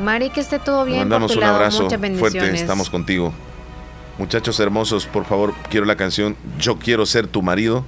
Mari, 0.00 0.28
que 0.30 0.40
esté 0.40 0.58
todo 0.58 0.82
te 0.84 0.90
bien. 0.90 0.98
mandamos 1.00 1.30
por 1.32 1.34
tu 1.34 1.38
un 1.38 1.44
lado. 1.46 1.56
abrazo 1.56 1.88
fuerte, 2.18 2.54
estamos 2.54 2.90
contigo. 2.90 3.32
Muchachos 4.18 4.58
hermosos, 4.60 5.06
por 5.06 5.24
favor, 5.26 5.52
quiero 5.68 5.84
la 5.86 5.96
canción 5.96 6.36
Yo 6.58 6.78
quiero 6.78 7.04
ser 7.06 7.26
tu 7.26 7.42
marido 7.42 7.84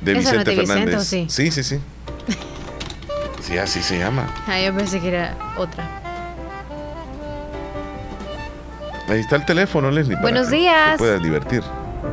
de 0.00 0.12
¿Esa 0.12 0.32
no 0.34 0.38
Vicente 0.38 0.50
es 0.50 0.56
de 0.56 0.62
Vicente, 0.62 0.80
Fernández. 0.82 1.08
sí? 1.08 1.26
sí, 1.28 1.50
sí, 1.50 1.62
sí. 1.62 1.80
Sí, 3.42 3.58
así 3.58 3.82
se 3.82 3.98
llama. 3.98 4.32
Ah, 4.46 4.60
yo 4.60 4.72
pensé 4.72 5.00
que 5.00 5.08
era 5.08 5.36
otra. 5.58 5.84
Ahí 9.08 9.18
está 9.18 9.34
el 9.36 9.44
teléfono, 9.44 9.90
Leslie. 9.90 10.16
Buenos 10.20 10.48
que 10.48 10.56
días. 10.56 10.92
Te 10.92 10.98
puedas 10.98 11.22
divertir. 11.22 11.62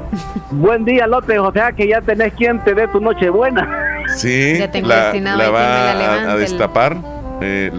Buen 0.52 0.86
día, 0.86 1.06
López. 1.08 1.38
O 1.40 1.52
sea 1.54 1.72
que 1.72 1.88
ya 1.88 2.02
tenés 2.02 2.34
quien 2.34 2.64
te 2.64 2.74
dé 2.74 2.88
tu 2.88 3.00
noche 3.00 3.30
buena. 3.30 3.70
Sí, 4.18 4.56
Ya 4.58 4.72
tengo 4.72 4.88
la, 4.88 5.04
destinado 5.06 5.38
la 5.38 5.50
va 5.52 5.92
a- 5.92 6.32
a, 6.32 6.34
el- 6.34 6.40
destapar 6.40 6.98
eh, 7.42 7.72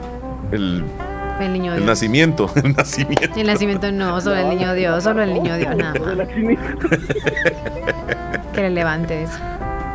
el, 0.53 0.85
El 1.41 1.53
niño 1.53 1.75
el 1.75 1.87
nacimiento. 1.87 2.51
El 2.63 2.75
nacimiento. 2.75 3.39
El 3.41 3.47
nacimiento 3.47 3.91
no, 3.93 4.21
solo 4.21 4.37
el 4.37 4.49
niño 4.51 4.75
Dios, 4.75 5.03
solo 5.05 5.23
el 5.23 5.33
niño 5.35 5.57
Dios, 5.57 5.77
nada 5.77 5.95
más. 5.99 6.29
Que 8.55 8.63
le 8.63 8.71
levante 8.71 9.23
eso. 9.23 9.39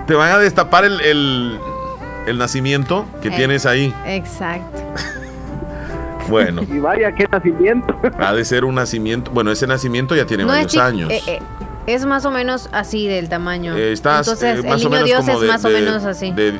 Te 0.07 0.13
van 0.15 0.31
a 0.31 0.37
destapar 0.39 0.85
el, 0.85 1.01
el, 1.01 1.59
el 2.27 2.37
nacimiento 2.37 3.05
que 3.21 3.27
Eh. 3.29 3.33
tienes 3.35 3.65
ahí. 3.65 3.93
Exacto. 4.05 4.81
Bueno, 6.27 6.63
Y 6.63 6.79
vaya, 6.79 7.11
qué 7.11 7.27
nacimiento. 7.31 7.95
ha 8.17 8.33
de 8.33 8.43
ser 8.45 8.65
un 8.65 8.73
nacimiento. 8.73 9.29
Bueno, 9.29 9.51
ese 9.51 9.67
nacimiento 9.67 10.15
ya 10.15 10.25
tiene 10.25 10.43
No 10.43 10.55
es 10.55 10.75
varios 10.75 10.83
años. 10.83 11.11
eh, 11.11 11.21
eh, 11.27 11.39
es 11.85 12.03
más 12.07 12.25
o 12.25 12.31
menos 12.31 12.67
así 12.71 13.07
del 13.07 13.29
tamaño. 13.29 13.75
Eh, 13.77 13.91
estás, 13.91 14.27
Entonces, 14.27 14.57
eh, 14.57 14.61
el 14.63 14.67
más 14.67 14.83
o 14.83 14.89
niño 14.89 15.03
Dios 15.03 15.27
es 15.27 15.39
de- 15.41 15.47
más 15.47 15.63
o 15.65 15.69
menos 15.69 16.03
así. 16.03 16.31
De, 16.31 16.59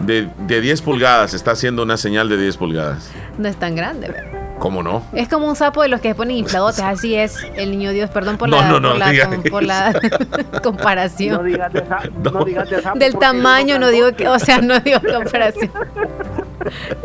de, 0.00 0.30
de 0.46 0.60
10 0.62 0.80
pulgadas, 0.80 1.34
está 1.34 1.50
haciendo 1.50 1.82
una 1.82 1.98
señal 1.98 2.30
de 2.30 2.38
10 2.38 2.56
pulgadas. 2.56 3.10
No 3.38 3.48
es 3.48 3.56
tan 3.56 3.74
grande, 3.76 4.08
¿verdad? 4.08 4.32
¿Cómo 4.58 4.82
no? 4.82 5.02
Es 5.12 5.28
como 5.28 5.46
un 5.48 5.54
sapo 5.54 5.82
de 5.82 5.88
los 5.88 6.00
que 6.00 6.08
se 6.08 6.14
ponen 6.14 6.36
infladotes, 6.38 6.80
así 6.84 7.14
es 7.14 7.36
el 7.56 7.70
niño 7.70 7.90
Dios, 7.90 8.08
perdón 8.10 8.38
por 8.38 8.48
No, 8.48 8.56
la, 8.56 8.68
no, 8.68 8.80
no 8.80 8.88
por 8.90 8.98
la, 8.98 9.06
por 9.50 9.62
la 9.62 9.92
comparación. 10.62 11.36
No 11.36 11.42
digas 11.42 11.72
de 11.72 11.86
sa- 11.86 12.00
no 12.32 12.44
digas 12.44 12.70
de 12.70 12.80
sapo 12.82 12.98
Del 12.98 13.16
tamaño 13.18 13.78
no 13.78 13.88
digo 13.88 14.12
que, 14.16 14.26
o 14.28 14.38
sea, 14.38 14.58
no 14.62 14.80
digo 14.80 14.98
comparación. 15.00 15.70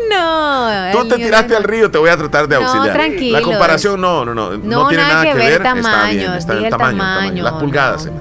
No. 0.09 0.69
Tú 0.91 1.01
el 1.03 1.07
te 1.09 1.15
tiraste 1.17 1.47
Dios- 1.49 1.57
al 1.57 1.63
río, 1.65 1.91
te 1.91 1.97
voy 1.97 2.09
a 2.09 2.17
tratar 2.17 2.47
de 2.47 2.55
No, 2.59 2.61
auxiliar. 2.65 2.93
tranquilos. 2.95 3.41
La 3.41 3.45
comparación 3.45 4.01
no, 4.01 4.25
no, 4.25 4.33
no, 4.33 4.51
no, 4.51 4.57
No, 4.57 4.87
tiene 4.87 5.03
nada 5.03 5.13
nada 5.15 5.25
que 5.25 5.33
ver 5.37 5.43
ver. 5.43 5.51
está 5.53 5.73
bien, 6.15 6.31
está 6.37 6.53
dije 6.53 6.67
el 6.67 6.73
el 6.73 6.77
tamaño, 6.79 6.91
el 6.91 6.97
tamaño, 6.97 7.19
tamaño, 7.21 7.43
las 7.43 7.53
pulgadas, 7.53 8.05
no. 8.07 8.11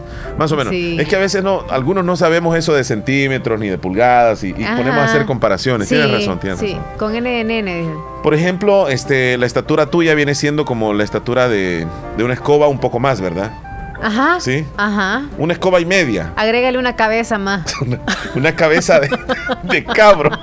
Más 0.41 0.51
o 0.53 0.57
menos. 0.57 0.73
Sí. 0.73 0.97
Es 0.99 1.07
que 1.07 1.17
a 1.17 1.19
veces 1.19 1.45
no, 1.45 1.67
algunos 1.69 2.03
no 2.03 2.17
sabemos 2.17 2.57
eso 2.57 2.73
de 2.73 2.83
centímetros 2.83 3.61
ni 3.61 3.69
de 3.69 3.77
pulgadas 3.77 4.43
y, 4.43 4.55
ponemos 4.55 4.97
a 4.97 5.05
hacer 5.05 5.27
comparaciones. 5.27 5.87
Sí, 5.87 5.97
tienes 5.97 6.13
razón, 6.13 6.41
tienes 6.41 6.59
sí, 6.59 6.69
razón. 6.69 6.83
con 6.97 7.13
NNN. 7.13 7.67
dije. 7.67 7.95
Por 8.23 8.33
ejemplo, 8.33 8.89
este, 8.89 9.37
la 9.37 9.45
estatura 9.45 9.91
tuya 9.91 10.15
viene 10.15 10.35
siendo 10.35 10.65
como 10.65 10.95
la 10.95 11.05
estatura 11.05 11.51
de, 11.51 11.87
de 12.17 12.25
una 12.25 12.33
escoba 12.33 12.69
un 12.69 12.79
poco 12.79 12.99
más, 12.99 13.21
¿verdad? 13.21 13.53
Ajá. 14.01 14.41
Sí. 14.41 14.65
Ajá. 14.79 15.27
Una 15.37 15.53
escoba 15.53 15.79
y 15.79 15.85
media. 15.85 16.33
Agrégale 16.37 16.79
una 16.79 16.97
cabeza 16.97 17.37
más. 17.37 17.75
Una 18.35 18.57
cabeza 18.57 18.99
de, 18.99 19.11
de 19.65 19.85
cabro. 19.85 20.31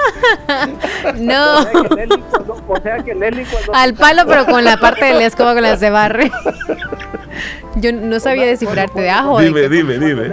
No. 1.16 1.60
O 2.68 2.80
sea 2.82 2.98
que 2.98 3.14
Leslie 3.14 3.44
cuando... 3.46 3.74
Al 3.74 3.94
palo, 3.94 4.22
pero 4.26 4.46
con 4.50 4.64
la 4.64 4.76
parte 4.76 5.04
de 5.06 5.14
la 5.14 5.26
escoba 5.26 5.54
con 5.54 5.62
la 5.62 5.76
se 5.76 5.90
barre. 5.90 6.30
Yo 7.76 7.92
no 7.92 8.20
sabía 8.20 8.46
descifrarte 8.46 9.00
de 9.00 9.10
ajo. 9.10 9.38
de 9.38 9.46
Dime, 9.46 9.60
que- 9.62 9.68
dime, 9.68 9.98
dime. 9.98 10.30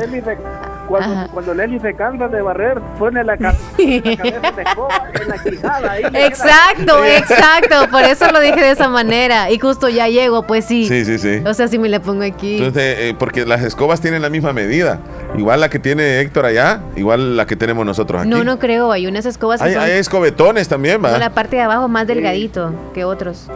Cuando, 0.88 1.32
cuando 1.32 1.54
Leslie 1.54 1.80
se 1.80 1.94
cansa 1.94 2.28
de 2.28 2.42
barrer, 2.42 2.80
pone 2.98 3.24
la, 3.24 3.38
ca- 3.38 3.54
la 3.78 4.16
cabeza 4.18 4.52
de 4.52 4.62
escoba 4.64 5.04
en 5.14 5.28
la 5.28 5.38
quijada. 5.44 5.92
Ahí 5.92 6.04
Exacto, 6.14 7.04
exacto. 7.06 7.76
Por 7.92 8.04
eso 8.04 8.32
lo 8.32 8.40
dije 8.40 8.60
de 8.60 8.72
esa 8.72 8.88
manera. 8.90 9.52
Y 9.52 9.60
justo 9.60 9.90
ya 9.90 10.08
llego, 10.08 10.44
pues 10.44 10.66
sí. 10.66 10.88
Sí, 10.88 11.06
sí, 11.06 11.18
sí. 11.18 11.42
O 11.46 11.54
sea, 11.54 11.68
si 11.68 11.78
me 11.80 11.90
la 11.90 12.00
pongo 12.00 12.24
aquí. 12.24 12.58
Entonces, 12.58 12.96
eh, 13.00 13.16
porque 13.18 13.46
las 13.46 13.62
escobas 13.64 14.02
tienen 14.02 14.22
la 14.22 14.30
misma 14.30 14.54
medida 14.54 15.00
Igual 15.38 15.60
la 15.60 15.70
que 15.70 15.80
tiene 15.80 16.20
Héctor 16.22 16.46
allá, 16.46 16.82
igual 16.96 17.36
la 17.38 17.46
que 17.46 17.56
tenemos 17.56 17.86
nosotros 17.86 18.22
aquí. 18.22 18.30
No, 18.30 18.44
no 18.44 18.58
creo. 18.60 18.92
Hay 18.92 19.08
unas 19.08 19.26
escobas 19.26 19.62
que 19.62 19.68
Hay, 19.68 19.74
son 19.74 19.84
hay 19.84 19.92
escobetones 19.92 20.68
también, 20.68 21.04
va. 21.04 21.18
la 21.18 21.30
parte 21.32 21.58
de 21.58 21.62
abajo 21.64 21.88
más 21.88 22.08
delgadito 22.08 22.74
que 22.94 23.04
otros. 23.04 23.48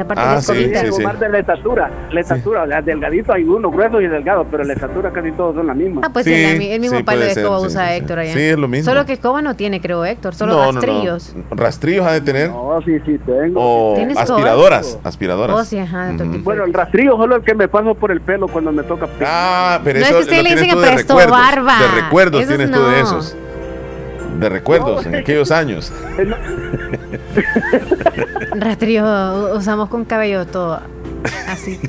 La 0.00 0.06
parte 0.06 0.22
Ah, 0.24 0.34
de 0.36 0.40
sí, 0.40 0.72
sí, 0.74 0.92
sí. 0.96 1.02
Más 1.02 1.20
de 1.20 1.28
la 1.28 1.38
estatura, 1.40 1.90
la 2.10 2.20
estatura, 2.20 2.64
las 2.64 2.82
delgaditos 2.86 3.34
hay 3.34 3.44
unos 3.44 3.70
gruesos 3.70 4.00
y 4.00 4.06
delgados, 4.06 4.46
pero 4.50 4.64
la 4.64 4.72
estatura 4.72 5.10
casi 5.10 5.30
todos 5.32 5.54
son 5.56 5.66
la 5.66 5.74
misma. 5.74 6.00
Ah, 6.02 6.08
pues 6.10 6.24
Sí, 6.24 6.32
el, 6.32 6.62
el 6.62 6.80
mismo 6.80 6.96
sí, 6.96 7.02
palo 7.02 7.20
de 7.20 7.32
escoba 7.32 7.60
sí, 7.60 7.66
usa 7.66 7.82
sí, 7.88 7.90
sí. 7.92 7.98
Héctor 7.98 8.18
allá. 8.20 8.32
Sí, 8.32 8.40
es 8.40 8.58
lo 8.58 8.66
mismo. 8.66 8.90
Solo 8.90 9.04
que 9.04 9.12
escoba 9.12 9.42
no 9.42 9.56
tiene, 9.56 9.78
creo, 9.82 10.02
Héctor. 10.06 10.34
Solo 10.34 10.54
no, 10.54 10.72
no, 10.72 10.80
rastrillos. 10.80 11.34
no. 11.36 11.44
Rastrillos 11.54 12.06
ha 12.06 12.12
de 12.12 12.20
tener. 12.22 12.48
No, 12.48 12.80
sí, 12.82 12.98
sí, 13.04 13.18
tengo. 13.26 13.60
O 13.60 13.96
aspiradoras. 14.16 14.98
Aspiradoras. 15.04 15.54
Oh, 15.58 15.64
sí, 15.66 15.78
ajá, 15.78 16.12
otro 16.14 16.24
Ujú. 16.24 16.32
tipo. 16.32 16.44
Bueno, 16.44 16.64
el 16.64 16.72
rastrillo 16.72 17.18
solo 17.18 17.36
el 17.36 17.42
que 17.42 17.54
me 17.54 17.68
paso 17.68 17.94
por 17.94 18.10
el 18.10 18.22
pelo 18.22 18.48
cuando 18.48 18.72
me 18.72 18.82
toca. 18.82 19.06
Ah, 19.22 19.80
pero 19.84 20.00
No, 20.00 20.06
eso 20.06 20.18
es 20.20 20.26
que 20.26 20.30
usted 20.30 20.36
lo 20.38 20.42
le 20.44 20.48
tienes 20.48 20.62
dicen 20.64 20.78
tú 20.78 20.80
que 20.82 20.86
de 20.88 20.92
prestó 20.94 21.18
recuerdos. 21.18 21.38
barba. 21.46 21.78
De 21.78 22.00
recuerdos 22.00 22.46
tienes 22.46 22.70
tú 22.70 22.82
de 22.82 22.90
no. 22.90 22.96
esos. 22.96 23.36
De 24.38 24.48
recuerdos, 24.48 25.04
en 25.06 25.16
aquellos 25.16 25.50
años. 25.50 25.92
Rastrillo 28.54 29.56
usamos 29.56 29.88
con 29.88 30.04
cabello 30.04 30.46
todo 30.46 30.80
así. 31.48 31.78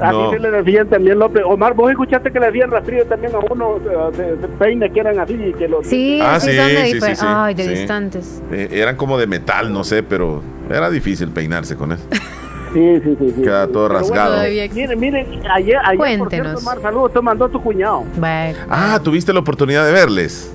Así 0.00 0.16
No. 0.16 0.30
se 0.30 0.38
le 0.38 0.50
decían 0.50 0.88
también 0.88 1.18
López. 1.18 1.42
Omar, 1.44 1.74
vos 1.74 1.90
escuchaste 1.90 2.30
que 2.32 2.40
le 2.40 2.46
decían 2.46 2.70
rastrillo 2.70 3.04
también 3.04 3.34
a 3.34 3.38
uno 3.52 3.78
de, 4.16 4.34
de 4.36 4.48
peines 4.48 4.90
que 4.92 5.00
eran 5.00 5.18
así 5.20 5.34
y 5.34 5.52
que 5.52 5.68
los... 5.68 5.86
Sí, 5.86 6.18
Ah, 6.22 6.40
sí, 6.40 6.52
sí, 6.52 6.56
son 6.56 6.66
de, 6.68 6.84
sí, 6.86 6.92
difer- 6.98 7.08
sí, 7.10 7.16
sí, 7.16 7.26
Ay, 7.28 7.54
de 7.54 7.62
sí. 7.64 7.68
distantes. 7.68 8.42
Eh, 8.50 8.68
eran 8.72 8.96
como 8.96 9.18
de 9.18 9.26
metal, 9.26 9.70
no 9.70 9.84
sé, 9.84 10.02
pero 10.02 10.42
era 10.70 10.88
difícil 10.88 11.28
peinarse 11.28 11.76
con 11.76 11.92
eso. 11.92 12.02
Sí, 12.72 13.00
sí, 13.04 13.16
sí. 13.18 13.32
sí. 13.36 13.42
Queda 13.42 13.66
todo 13.66 13.88
Pero 13.88 13.98
rasgado. 14.00 14.36
bueno, 14.38 14.74
miren, 14.74 14.98
miren, 15.00 15.26
ayer, 15.50 15.76
ayer 15.84 16.18
por 16.18 16.30
cierto. 16.30 16.58
Omar, 16.60 16.80
saludos, 16.80 17.12
te 17.12 17.20
mandó 17.20 17.48
tu 17.50 17.60
cuñado. 17.62 18.04
Ah, 18.70 18.98
tuviste 19.04 19.34
la 19.34 19.40
oportunidad 19.40 19.84
de 19.84 19.92
verles. 19.92 20.50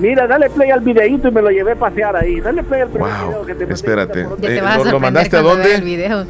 Mira, 0.00 0.26
dale 0.26 0.48
play 0.50 0.70
al 0.70 0.80
videíto 0.80 1.28
y 1.28 1.30
me 1.30 1.42
lo 1.42 1.50
llevé 1.50 1.72
a 1.72 1.76
pasear 1.76 2.16
ahí. 2.16 2.40
Dale 2.40 2.62
play 2.62 2.80
al 2.82 2.88
primer 2.88 3.12
video 3.12 3.46
que 3.46 3.54
te. 3.54 3.72
Espérate. 3.72 4.26
Te 4.40 4.56
Eh, 4.56 4.62
¿lo, 4.90 4.98
mandaste 4.98 5.36
a 5.36 5.42
vea 5.42 5.52
el 5.52 5.58
dónde? 5.62 5.80
video. 5.80 6.24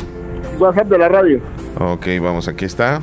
WhatsApp 0.59 0.89
de 0.89 0.99
la 0.99 1.09
radio. 1.09 1.41
Ok, 1.79 2.07
vamos, 2.21 2.49
aquí 2.49 2.65
está. 2.65 3.01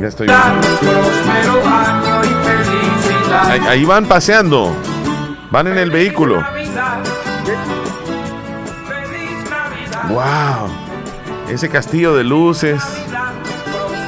Ya 0.00 0.08
estoy. 0.08 0.28
Ahí, 3.48 3.60
ahí 3.68 3.84
van 3.84 4.06
paseando. 4.06 4.72
Van 5.50 5.66
en 5.68 5.78
el 5.78 5.90
vehículo. 5.90 6.42
Wow. 10.08 10.68
Ese 11.50 11.68
castillo 11.68 12.14
de 12.16 12.24
luces. 12.24 12.82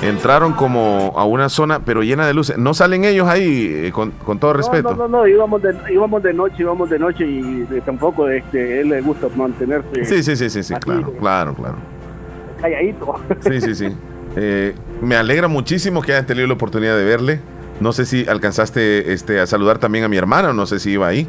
Entraron 0.03 0.53
como 0.53 1.13
a 1.17 1.25
una 1.25 1.49
zona, 1.49 1.81
pero 1.81 2.03
llena 2.03 2.27
de 2.27 2.35
luces. 2.35 2.57
No 2.57 2.73
salen 2.73 3.05
ellos 3.05 3.27
ahí, 3.27 3.87
eh, 3.87 3.93
con, 3.93 4.13
con 4.13 4.39
todo 4.39 4.53
respeto. 4.53 4.91
No, 4.95 5.09
no, 5.09 5.09
no, 5.09 5.27
íbamos 5.27 5.61
de, 5.61 5.75
íbamos 5.93 6.23
de 6.23 6.33
noche, 6.33 6.55
íbamos 6.61 6.89
de 6.89 6.99
noche 6.99 7.27
y 7.27 7.67
eh, 7.71 7.83
tampoco 7.85 8.29
este, 8.29 8.81
él 8.81 8.91
le 8.91 9.01
gusta 9.01 9.27
mantenerse 9.37 10.05
Sí, 10.05 10.23
sí, 10.23 10.37
sí, 10.37 10.49
sí, 10.51 10.63
sí, 10.63 10.75
claro, 10.75 11.13
claro, 11.19 11.55
claro. 11.55 11.77
calladito. 12.61 13.15
Sí, 13.41 13.61
sí, 13.61 13.75
sí. 13.75 13.97
Eh, 14.37 14.75
me 15.01 15.17
alegra 15.17 15.49
muchísimo 15.49 16.01
que 16.03 16.13
hayan 16.13 16.27
tenido 16.27 16.47
la 16.47 16.53
oportunidad 16.53 16.97
de 16.97 17.05
verle. 17.05 17.41
No 17.81 17.93
sé 17.93 18.05
si 18.05 18.29
alcanzaste 18.29 19.13
este, 19.13 19.41
a 19.41 19.47
saludar 19.47 19.79
también 19.79 20.05
a 20.05 20.09
mi 20.09 20.17
hermana, 20.17 20.51
o 20.51 20.53
no 20.53 20.67
sé 20.67 20.79
si 20.79 20.91
iba 20.91 21.09
ahí. 21.09 21.27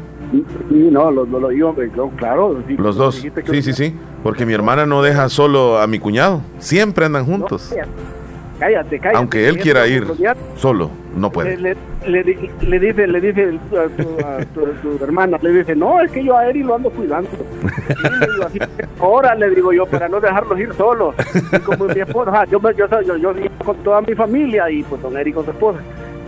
Sí, 0.68 0.88
no, 0.92 1.10
lo, 1.10 1.24
lo, 1.24 1.40
lo 1.40 1.50
no, 1.50 2.10
claro. 2.16 2.62
sí, 2.68 2.76
Los 2.76 2.96
dos. 2.96 3.16
Sí, 3.16 3.62
sí, 3.62 3.72
sí. 3.72 3.94
Porque 4.22 4.46
mi 4.46 4.52
hermana 4.52 4.86
no 4.86 5.02
deja 5.02 5.28
solo 5.28 5.78
a 5.80 5.86
mi 5.86 5.98
cuñado. 5.98 6.42
Siempre 6.58 7.06
andan 7.06 7.24
juntos. 7.24 7.74
Cállate, 8.60 8.98
cállate. 8.98 9.16
Aunque 9.16 9.48
él 9.48 9.58
quiera 9.58 9.86
ir 9.86 10.06
solo, 10.56 10.90
no 11.16 11.32
puede. 11.32 11.56
le, 11.56 11.74
le, 12.06 12.22
le 12.60 12.78
dice, 12.78 13.06
le 13.06 13.20
dice 13.20 13.58
a 13.72 13.88
tu, 14.02 14.18
a 14.24 14.44
tu- 14.44 14.96
tu 14.98 15.02
hermana, 15.04 15.38
le 15.40 15.50
dice, 15.50 15.74
no, 15.74 16.00
es 16.00 16.10
que 16.10 16.22
yo 16.22 16.36
a 16.36 16.46
Eri 16.46 16.62
lo 16.62 16.74
ando 16.76 16.90
cuidando. 16.90 17.28
Y 17.88 18.20
le 18.20 18.26
digo 18.32 18.44
así, 18.46 18.58
ahora 19.00 19.34
le 19.34 19.50
digo 19.50 19.72
yo, 19.72 19.86
para 19.86 20.08
no 20.08 20.20
dejarlos 20.20 20.60
ir 20.60 20.72
solos. 20.74 21.14
Y 21.52 21.58
como 21.60 21.86
mi 21.86 22.00
esposa, 22.00 22.44
yo, 22.44 22.60
yo, 22.76 22.86
yo, 23.02 23.16
yo 23.16 23.34
vivo 23.34 23.48
con 23.64 23.76
toda 23.78 24.02
mi 24.02 24.14
familia 24.14 24.70
y 24.70 24.82
pues 24.82 25.00
don 25.00 25.16
Eri 25.16 25.32
con 25.32 25.44
su 25.46 25.50
esposa. 25.52 25.78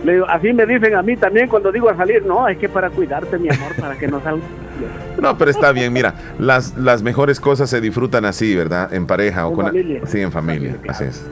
Le 0.03 0.13
digo, 0.15 0.25
así 0.27 0.51
me 0.51 0.65
dicen 0.65 0.95
a 0.95 1.01
mí 1.03 1.15
también 1.15 1.47
cuando 1.47 1.71
digo 1.71 1.89
a 1.89 1.95
salir, 1.95 2.25
no, 2.25 2.47
es 2.49 2.57
que 2.57 2.67
para 2.67 2.89
cuidarte, 2.89 3.37
mi 3.37 3.47
amor, 3.49 3.73
para 3.79 3.95
que 3.95 4.07
no 4.07 4.19
salga. 4.21 4.41
No, 5.21 5.37
pero 5.37 5.51
está 5.51 5.71
bien, 5.71 5.93
mira, 5.93 6.15
las, 6.39 6.75
las 6.77 7.03
mejores 7.03 7.39
cosas 7.39 7.69
se 7.69 7.79
disfrutan 7.79 8.25
así, 8.25 8.53
¿verdad? 8.55 8.91
En 8.93 9.05
pareja 9.07 9.47
o 9.47 9.53
con... 9.53 9.67
familia. 9.67 10.01
Sí, 10.07 10.19
en 10.19 10.31
familia, 10.31 10.75
así 10.89 11.03
es. 11.05 11.25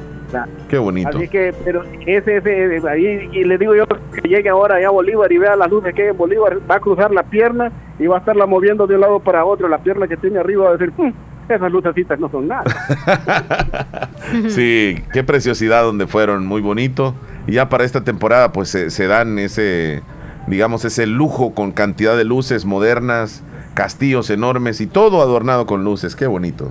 Qué 0.69 0.77
bonito. 0.77 1.09
Así 1.17 1.27
que, 1.27 1.53
pero 1.63 1.83
ese, 2.05 2.37
ese, 2.37 2.89
ahí, 2.89 3.29
y 3.31 3.43
le 3.43 3.57
digo 3.57 3.75
yo 3.75 3.85
que 3.87 4.27
llegue 4.27 4.49
ahora 4.49 4.75
allá 4.75 4.87
a 4.87 4.91
Bolívar 4.91 5.31
y 5.31 5.37
vea 5.37 5.55
las 5.55 5.69
luces 5.69 5.93
que 5.93 6.03
hay 6.03 6.07
en 6.09 6.17
Bolívar, 6.17 6.57
va 6.69 6.75
a 6.75 6.79
cruzar 6.79 7.11
la 7.11 7.23
pierna 7.23 7.71
y 7.99 8.07
va 8.07 8.15
a 8.17 8.19
estarla 8.19 8.45
moviendo 8.45 8.87
de 8.87 8.95
un 8.95 9.01
lado 9.01 9.19
para 9.19 9.45
otro, 9.45 9.67
la 9.67 9.77
pierna 9.79 10.07
que 10.07 10.17
tiene 10.17 10.39
arriba 10.39 10.65
va 10.65 10.69
a 10.71 10.77
decir, 10.77 10.93
"Mm, 10.97 11.11
esas 11.49 11.71
lucecitas 11.71 12.19
no 12.19 12.29
son 12.29 12.47
nada. 12.47 12.63
Sí, 14.49 14.95
qué 15.11 15.23
preciosidad 15.23 15.83
donde 15.83 16.07
fueron, 16.07 16.45
muy 16.45 16.61
bonito. 16.61 17.13
Y 17.47 17.53
ya 17.53 17.67
para 17.67 17.83
esta 17.83 18.03
temporada 18.03 18.51
pues 18.53 18.69
se, 18.69 18.89
se 18.89 19.07
dan 19.07 19.39
ese, 19.39 20.01
digamos, 20.47 20.85
ese 20.85 21.05
lujo 21.05 21.53
con 21.53 21.71
cantidad 21.71 22.15
de 22.15 22.23
luces 22.23 22.63
modernas, 22.63 23.43
castillos 23.73 24.29
enormes 24.29 24.79
y 24.79 24.87
todo 24.87 25.21
adornado 25.21 25.65
con 25.65 25.83
luces, 25.83 26.15
qué 26.15 26.27
bonito. 26.27 26.69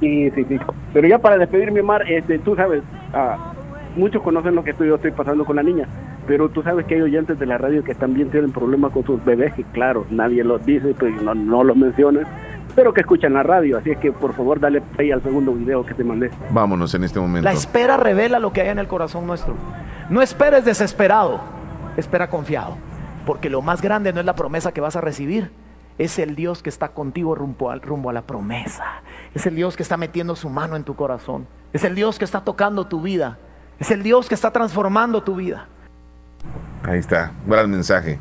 Sí, 0.00 0.30
sí, 0.30 0.44
sí. 0.44 0.58
Pero 0.92 1.06
ya 1.06 1.18
para 1.18 1.38
despedirme, 1.38 1.82
Mar, 1.82 2.10
este, 2.10 2.38
tú 2.38 2.56
sabes, 2.56 2.82
ah, 3.12 3.52
muchos 3.96 4.22
conocen 4.22 4.54
lo 4.54 4.64
que 4.64 4.70
estoy, 4.70 4.88
yo 4.88 4.96
estoy 4.96 5.12
pasando 5.12 5.44
con 5.44 5.56
la 5.56 5.62
niña, 5.62 5.86
pero 6.26 6.48
tú 6.48 6.62
sabes 6.62 6.86
que 6.86 6.94
hay 6.94 7.02
oyentes 7.02 7.38
de 7.38 7.46
la 7.46 7.58
radio 7.58 7.84
que 7.84 7.94
también 7.94 8.30
tienen 8.30 8.52
problemas 8.52 8.92
con 8.92 9.04
sus 9.04 9.22
bebés, 9.24 9.52
que 9.54 9.64
claro, 9.64 10.06
nadie 10.10 10.42
los 10.44 10.64
dice, 10.64 10.94
pues 10.98 11.20
no, 11.22 11.34
no 11.34 11.64
los 11.64 11.76
menciona, 11.76 12.20
pero 12.74 12.94
que 12.94 13.00
escuchan 13.00 13.34
la 13.34 13.42
radio, 13.42 13.78
así 13.78 13.90
es 13.90 13.98
que 13.98 14.12
por 14.12 14.34
favor 14.34 14.60
dale 14.60 14.80
play 14.80 15.10
al 15.10 15.22
segundo 15.22 15.52
video 15.52 15.84
que 15.84 15.94
te 15.94 16.04
mandé. 16.04 16.30
Vámonos 16.50 16.94
en 16.94 17.04
este 17.04 17.20
momento. 17.20 17.44
La 17.44 17.52
espera 17.52 17.96
revela 17.96 18.38
lo 18.38 18.52
que 18.52 18.62
hay 18.62 18.68
en 18.68 18.78
el 18.78 18.86
corazón 18.86 19.26
nuestro. 19.26 19.54
No 20.08 20.22
esperes 20.22 20.64
desesperado, 20.64 21.40
espera 21.96 22.28
confiado. 22.30 22.76
Porque 23.26 23.50
lo 23.50 23.60
más 23.60 23.82
grande 23.82 24.12
no 24.12 24.20
es 24.20 24.26
la 24.26 24.34
promesa 24.34 24.72
que 24.72 24.80
vas 24.80 24.96
a 24.96 25.00
recibir, 25.00 25.50
es 25.98 26.18
el 26.18 26.34
Dios 26.34 26.62
que 26.62 26.70
está 26.70 26.88
contigo 26.88 27.34
rumbo, 27.34 27.70
al- 27.70 27.82
rumbo 27.82 28.10
a 28.10 28.12
la 28.12 28.22
promesa. 28.22 28.84
Es 29.34 29.46
el 29.46 29.54
Dios 29.56 29.76
que 29.76 29.82
está 29.82 29.96
metiendo 29.96 30.34
su 30.36 30.48
mano 30.48 30.76
en 30.76 30.84
tu 30.84 30.94
corazón. 30.96 31.46
Es 31.72 31.84
el 31.84 31.94
Dios 31.94 32.18
que 32.18 32.24
está 32.24 32.40
tocando 32.42 32.86
tu 32.86 33.00
vida. 33.02 33.38
Es 33.78 33.90
el 33.90 34.02
Dios 34.02 34.28
que 34.28 34.34
está 34.34 34.50
transformando 34.50 35.22
tu 35.22 35.36
vida. 35.36 35.66
Ahí 36.82 36.98
está, 36.98 37.32
gran 37.46 37.70
mensaje. 37.70 38.18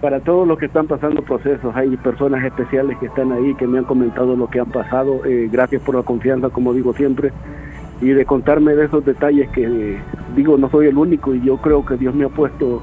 Para 0.00 0.20
todos 0.20 0.48
los 0.48 0.58
que 0.58 0.64
están 0.66 0.86
pasando 0.86 1.20
procesos, 1.22 1.76
hay 1.76 1.94
personas 1.98 2.42
especiales 2.42 2.96
que 2.98 3.06
están 3.06 3.32
ahí, 3.32 3.54
que 3.56 3.66
me 3.66 3.78
han 3.78 3.84
comentado 3.84 4.34
lo 4.34 4.48
que 4.48 4.58
han 4.58 4.70
pasado. 4.70 5.26
Eh, 5.26 5.48
gracias 5.52 5.82
por 5.82 5.94
la 5.94 6.02
confianza, 6.02 6.48
como 6.48 6.72
digo 6.72 6.94
siempre, 6.94 7.32
y 8.00 8.08
de 8.08 8.24
contarme 8.24 8.74
de 8.74 8.86
esos 8.86 9.04
detalles 9.04 9.50
que, 9.50 9.64
eh, 9.64 10.00
digo, 10.34 10.56
no 10.56 10.70
soy 10.70 10.86
el 10.86 10.96
único 10.96 11.34
y 11.34 11.42
yo 11.42 11.58
creo 11.58 11.84
que 11.84 11.96
Dios 11.98 12.14
me 12.14 12.24
ha 12.24 12.30
puesto, 12.30 12.82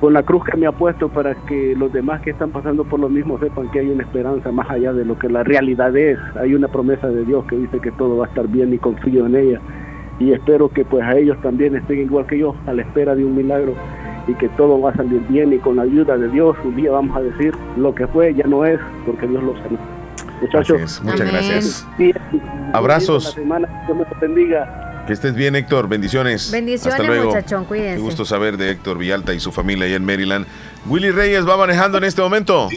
con 0.00 0.14
la 0.14 0.22
cruz 0.22 0.44
que 0.44 0.56
me 0.56 0.66
ha 0.66 0.72
puesto 0.72 1.10
para 1.10 1.34
que 1.34 1.74
los 1.76 1.92
demás 1.92 2.22
que 2.22 2.30
están 2.30 2.50
pasando 2.50 2.84
por 2.84 2.98
lo 2.98 3.10
mismo 3.10 3.38
sepan 3.38 3.70
que 3.70 3.80
hay 3.80 3.90
una 3.90 4.02
esperanza 4.02 4.50
más 4.50 4.70
allá 4.70 4.94
de 4.94 5.04
lo 5.04 5.18
que 5.18 5.28
la 5.28 5.44
realidad 5.44 5.94
es. 5.94 6.18
Hay 6.40 6.54
una 6.54 6.68
promesa 6.68 7.08
de 7.08 7.24
Dios 7.24 7.44
que 7.44 7.56
dice 7.56 7.80
que 7.80 7.92
todo 7.92 8.16
va 8.16 8.24
a 8.24 8.28
estar 8.28 8.48
bien 8.48 8.72
y 8.72 8.78
confío 8.78 9.26
en 9.26 9.36
ella. 9.36 9.60
Y 10.18 10.32
espero 10.32 10.70
que 10.70 10.84
pues 10.86 11.04
a 11.04 11.16
ellos 11.16 11.36
también 11.42 11.76
estén 11.76 11.98
igual 12.00 12.26
que 12.26 12.38
yo, 12.38 12.54
a 12.66 12.72
la 12.72 12.82
espera 12.82 13.14
de 13.14 13.24
un 13.24 13.36
milagro 13.36 13.74
y 14.26 14.34
que 14.34 14.48
todo 14.50 14.80
va 14.80 14.90
a 14.90 14.94
salir 14.94 15.20
bien 15.28 15.52
y 15.52 15.58
con 15.58 15.76
la 15.76 15.82
ayuda 15.82 16.16
de 16.16 16.28
Dios 16.28 16.56
un 16.64 16.76
día 16.76 16.92
vamos 16.92 17.16
a 17.16 17.20
decir 17.20 17.54
lo 17.76 17.94
que 17.94 18.06
fue 18.06 18.34
ya 18.34 18.46
no 18.46 18.64
es 18.64 18.78
porque 19.04 19.26
Dios 19.26 19.42
lo 19.42 19.54
sanó. 19.56 19.78
Muchachos, 20.40 21.02
muchas 21.04 21.30
gracias. 21.30 21.86
Sí, 21.98 22.12
Abrazos. 22.72 23.24
la 23.24 23.30
semana, 23.32 23.68
Dios 23.86 23.98
me 23.98 24.04
bendiga. 24.26 24.89
Que 25.10 25.14
estés 25.14 25.34
bien, 25.34 25.56
Héctor. 25.56 25.88
Bendiciones. 25.88 26.52
Bendiciones, 26.52 26.94
Hasta 26.94 27.02
luego. 27.02 27.34
muchachón, 27.34 27.64
cuídense. 27.64 27.96
Qué 27.96 28.00
gusto 28.00 28.24
saber 28.24 28.56
de 28.56 28.70
Héctor 28.70 28.96
Villalta 28.96 29.34
y 29.34 29.40
su 29.40 29.50
familia 29.50 29.86
ahí 29.86 29.94
en 29.94 30.04
Maryland. 30.04 30.46
Willy 30.86 31.10
Reyes 31.10 31.44
va 31.48 31.56
manejando 31.56 31.98
en 31.98 32.04
este 32.04 32.22
momento. 32.22 32.68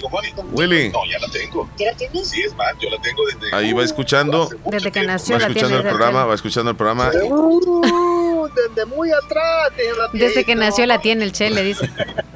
Willy, 0.52 0.90
No, 0.90 1.06
ya 1.06 1.20
la 1.20 1.28
tengo. 1.32 1.70
¿Ya 1.78 1.92
la 1.92 1.94
tienes? 1.96 2.28
Sí, 2.28 2.42
es 2.42 2.56
más, 2.56 2.74
yo 2.82 2.90
la 2.90 3.00
tengo 3.04 3.22
desde. 3.28 3.56
ahí 3.56 3.72
va 3.72 3.84
escuchando. 3.84 4.50
Desde 4.66 4.92
que 4.92 5.04
nació 5.04 5.36
Va 5.36 5.42
la 5.42 5.46
escuchando 5.50 5.76
tiene. 5.76 5.90
el 5.92 5.96
programa, 5.96 6.26
va 6.26 6.34
escuchando 6.34 6.72
el 6.72 6.76
programa. 6.76 7.12
Desde 7.12 8.86
muy 8.88 9.12
atrás. 9.12 9.70
Desde 10.14 10.44
que 10.44 10.56
nació 10.56 10.88
la 10.88 11.00
tiene 11.02 11.26
el 11.26 11.34
Che, 11.34 11.52
le 11.52 11.62
dice. 11.62 11.88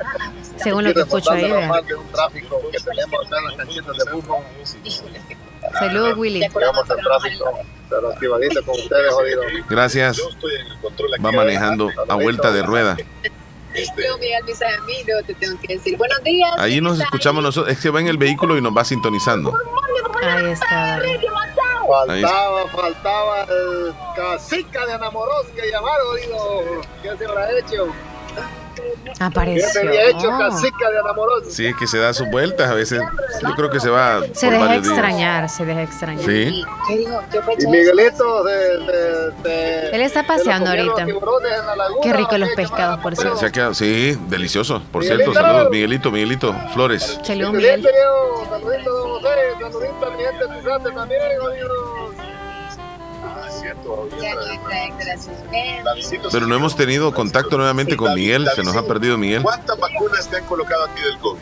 Según 0.64 0.84
lo 0.84 0.94
que 0.94 1.00
escucho 1.00 1.32
ahí, 1.32 1.52
Saludos, 5.74 6.18
Willy. 6.18 6.40
Llegamos 6.40 6.90
al 6.90 6.98
tráfico, 6.98 7.60
pero 7.90 8.10
activadito 8.10 8.64
con 8.64 8.76
ustedes, 8.76 9.14
jodido. 9.14 9.42
Gracias. 9.70 10.22
Va 11.26 11.32
manejando 11.32 11.90
a 12.08 12.16
vuelta 12.16 12.52
de 12.52 12.64
rueda. 12.64 12.98
Yo, 13.76 14.18
Miguel, 14.18 14.44
mis 14.46 14.62
amigos, 14.62 15.24
te 15.28 15.36
tengo 15.36 15.60
que 15.62 15.76
decir 15.76 15.98
buenos 15.98 16.24
días. 16.24 16.52
Ahí 16.58 16.82
nos 16.82 17.00
escuchamos 17.00 17.44
nosotros. 17.44 17.72
Es 17.72 17.80
que 17.80 17.90
va 17.90 18.00
en 18.00 18.08
el 18.08 18.18
vehículo 18.18 18.58
y 18.58 18.62
nos 18.62 18.76
va 18.76 18.84
sintonizando. 18.84 19.54
Ahí 20.24 20.52
está. 20.52 21.00
Faltaba, 21.88 22.68
faltaba 22.68 23.44
el 23.44 23.94
cacica 24.16 24.86
de 24.86 24.94
Anamoros 24.94 25.46
que 25.56 25.72
llamaron, 25.72 26.16
digo, 26.18 26.82
¿qué 27.02 27.18
se 27.18 27.26
habrá 27.26 27.50
hecho? 27.58 27.88
¿Qué 29.04 29.12
Apareció. 29.24 29.70
se 29.70 29.80
había 29.80 30.10
hecho 30.10 30.30
cacica 30.38 30.90
de 30.90 31.00
Anamoros? 31.00 31.44
Sí, 31.50 31.66
es 31.68 31.76
que 31.76 31.88
se 31.88 31.98
da 31.98 32.14
sus 32.14 32.30
vueltas 32.30 32.70
a 32.70 32.74
veces. 32.74 33.02
Yo 33.42 33.56
creo 33.56 33.70
que 33.70 33.80
se 33.80 33.90
va 33.90 34.22
Se 34.34 34.50
deja 34.52 34.66
días. 34.74 34.86
extrañar, 34.88 35.50
se 35.50 35.66
deja 35.66 35.82
extrañar. 35.84 36.26
Sí. 36.26 36.64
Y 37.60 37.68
Miguelito 37.68 38.44
de, 38.44 38.78
de, 38.80 39.32
de- 39.44 39.90
Él 39.92 40.02
está 40.02 40.24
paseando 40.24 40.70
ahorita. 40.70 41.06
laguna, 41.06 42.00
Qué 42.04 42.14
rico 42.14 42.36
¿o 42.36 42.38
los 42.38 42.50
pescados, 42.56 43.00
por 43.00 43.16
cierto. 43.16 43.38
se 43.38 43.46
ha 43.48 43.52
quedado, 43.52 43.74
sí, 43.74 44.18
delicioso. 44.28 44.82
Por 44.92 45.02
Miguelito. 45.04 45.32
cierto, 45.32 45.48
saludos, 45.48 45.72
Miguelito, 45.72 46.12
Miguelito, 46.12 46.56
Flores. 46.74 47.02
Saludos, 47.04 47.20
Excelente, 47.20 47.58
Miguel. 47.58 47.82
Diego. 47.82 48.48
Saludito, 48.50 48.92
don 48.94 49.10
José. 49.72 49.92
Saludito 50.00 50.72
a 50.72 52.27
cierto. 53.50 54.08
Pero 56.32 56.48
no 56.48 56.56
hemos 56.56 56.76
tenido 56.76 57.14
contacto 57.14 57.58
nuevamente 57.58 57.98
con 57.98 58.14
Miguel, 58.14 58.48
se 58.56 58.64
nos 58.64 58.76
ha 58.76 58.86
perdido 58.86 59.18
Miguel. 59.18 59.44
¿Cuántas 59.44 59.78
vacunas 59.80 60.28
te 60.30 60.38
han 60.38 60.46
colocado 60.46 60.86
aquí 60.86 61.02
del 61.02 61.18
COVID? 61.20 61.42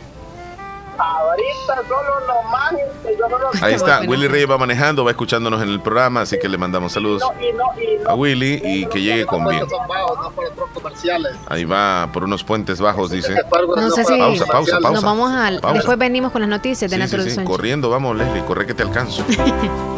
Ahorita 0.98 1.74
solo 1.86 2.20
lo 2.26 2.42
más, 2.50 2.72
yo 3.04 3.28
solo 3.28 3.50
Ahí 3.60 3.74
está, 3.74 4.00
Willy 4.00 4.28
Reyes 4.28 4.50
va 4.50 4.56
manejando, 4.56 5.04
va 5.04 5.10
escuchándonos 5.10 5.62
en 5.62 5.68
el 5.68 5.80
programa, 5.80 6.22
así 6.22 6.38
que 6.38 6.48
le 6.48 6.56
mandamos 6.56 6.92
saludos 6.92 7.22
y 7.38 7.52
no, 7.52 7.64
y 7.78 8.02
no. 8.02 8.10
a 8.10 8.14
Willy 8.14 8.62
y 8.64 8.86
que 8.86 9.02
llegue 9.02 9.26
con 9.26 9.46
bien. 9.46 9.60
Bajos. 9.60 10.16
Ahí 11.48 11.64
va 11.64 12.08
por 12.12 12.24
unos 12.24 12.44
puentes 12.44 12.80
bajos, 12.80 13.10
dice. 13.10 13.34
No 13.76 13.90
sé 13.90 14.04
si 14.04 14.18
Pausa, 14.18 14.46
pausa, 14.46 14.78
pausa. 14.80 14.90
nos 14.90 15.04
vamos 15.04 15.32
al. 15.32 15.60
Pausa. 15.60 15.76
Después 15.76 15.98
venimos 15.98 16.32
con 16.32 16.40
las 16.40 16.50
noticias 16.50 16.90
de 16.90 16.96
Sí, 16.96 17.02
Natural 17.02 17.30
sí, 17.30 17.44
corriendo, 17.44 17.90
vamos, 17.90 18.16
Leslie, 18.16 18.44
corre 18.44 18.66
que 18.66 18.74
te 18.74 18.82
alcanzo. 18.82 19.24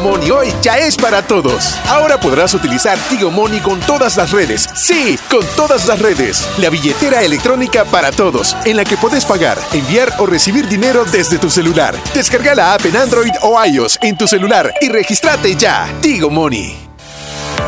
Tigo 0.00 0.12
Money 0.12 0.30
hoy 0.30 0.54
ya 0.62 0.78
es 0.78 0.96
para 0.96 1.20
todos. 1.20 1.78
Ahora 1.86 2.18
podrás 2.18 2.54
utilizar 2.54 2.98
Tigo 3.10 3.30
Money 3.30 3.60
con 3.60 3.78
todas 3.80 4.16
las 4.16 4.30
redes. 4.30 4.66
Sí, 4.74 5.18
con 5.30 5.44
todas 5.56 5.86
las 5.86 5.98
redes. 5.98 6.48
La 6.56 6.70
billetera 6.70 7.22
electrónica 7.22 7.84
para 7.84 8.10
todos, 8.10 8.56
en 8.64 8.78
la 8.78 8.84
que 8.84 8.96
podés 8.96 9.26
pagar, 9.26 9.58
enviar 9.74 10.10
o 10.18 10.24
recibir 10.24 10.68
dinero 10.68 11.04
desde 11.04 11.38
tu 11.38 11.50
celular. 11.50 11.94
Descarga 12.14 12.54
la 12.54 12.72
app 12.72 12.86
en 12.86 12.96
Android 12.96 13.32
o 13.42 13.62
iOS 13.62 13.98
en 14.00 14.16
tu 14.16 14.26
celular 14.26 14.72
y 14.80 14.88
registrate 14.88 15.54
ya. 15.54 15.86
Tigo 16.00 16.30
Money. 16.30 16.89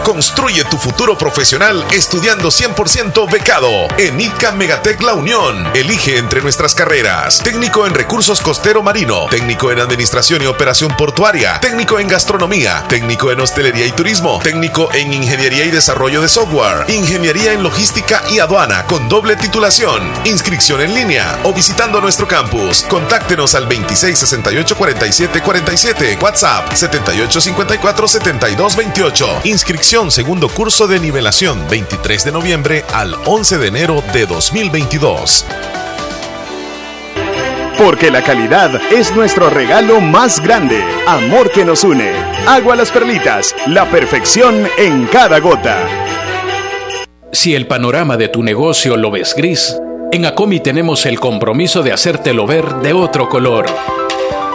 Construye 0.05 0.65
tu 0.65 0.79
futuro 0.79 1.17
profesional 1.17 1.87
estudiando 1.93 2.49
100% 2.49 3.31
becado 3.31 3.71
en 3.99 4.21
ICA 4.21 4.51
Megatec 4.51 5.01
La 5.01 5.15
Unión. 5.15 5.71
Elige 5.75 6.19
entre 6.19 6.43
nuestras 6.43 6.75
carreras: 6.75 7.39
técnico 7.39 7.87
en 7.87 7.95
recursos 7.95 8.41
costero 8.41 8.83
marino, 8.83 9.27
técnico 9.31 9.71
en 9.71 9.79
administración 9.79 10.43
y 10.43 10.47
operación 10.47 10.97
portuaria, 10.97 11.61
técnico 11.61 12.01
en 12.01 12.09
gastronomía, 12.09 12.85
técnico 12.89 13.31
en 13.31 13.41
hostelería 13.41 13.87
y 13.87 13.93
turismo, 13.93 14.41
técnico 14.43 14.89
en 14.93 15.13
ingeniería 15.13 15.65
y 15.65 15.71
desarrollo 15.71 16.21
de 16.21 16.29
software, 16.29 16.85
ingeniería 16.91 17.53
en 17.53 17.63
logística 17.63 18.23
y 18.29 18.41
aduana 18.41 18.85
con 18.87 19.09
doble 19.09 19.37
titulación. 19.37 20.13
Inscripción 20.25 20.81
en 20.81 20.95
línea 20.95 21.39
o 21.45 21.53
visitando 21.53 22.01
nuestro 22.01 22.27
campus. 22.27 22.85
Contáctenos 22.89 23.55
al 23.55 23.67
26 23.67 24.19
68 24.19 24.77
47 24.77 25.41
47, 25.41 26.19
WhatsApp 26.21 26.73
78 26.73 27.41
54 27.41 28.09
72 28.09 28.77
28. 28.77 29.41
Inscripción 29.45 29.92
segundo 29.93 30.49
curso 30.49 30.87
de 30.87 30.99
nivelación 30.99 31.67
23 31.69 32.25
de 32.25 32.33
noviembre 32.33 32.83
al 32.95 33.15
11 33.27 33.59
de 33.59 33.67
enero 33.67 34.03
de 34.15 34.25
2022. 34.25 35.45
Porque 37.77 38.11
la 38.11 38.25
calidad 38.25 38.71
es 38.91 39.15
nuestro 39.15 39.51
regalo 39.51 40.01
más 40.01 40.43
grande. 40.43 40.83
Amor 41.07 41.51
que 41.51 41.67
nos 41.67 41.85
une. 41.85 42.11
Agua 42.47 42.75
las 42.75 42.91
perlitas. 42.91 43.55
La 43.67 43.91
perfección 43.91 44.67
en 44.79 45.05
cada 45.09 45.41
gota. 45.41 45.87
Si 47.31 47.55
el 47.55 47.67
panorama 47.67 48.17
de 48.17 48.29
tu 48.29 48.43
negocio 48.43 48.97
lo 48.97 49.11
ves 49.11 49.35
gris, 49.37 49.79
en 50.11 50.25
Acomi 50.25 50.61
tenemos 50.61 51.05
el 51.05 51.21
compromiso 51.21 51.83
de 51.83 51.93
hacértelo 51.93 52.47
ver 52.47 52.77
de 52.77 52.95
otro 52.95 53.29
color. 53.29 53.67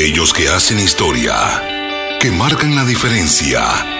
Aquellos 0.00 0.32
que 0.32 0.48
hacen 0.48 0.80
historia, 0.80 1.34
que 2.20 2.30
marcan 2.30 2.74
la 2.74 2.86
diferencia 2.86 3.99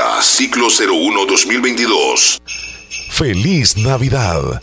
ciclo 0.21 0.67
01-2022. 0.67 2.39
Feliz 3.09 3.75
Navidad. 3.77 4.59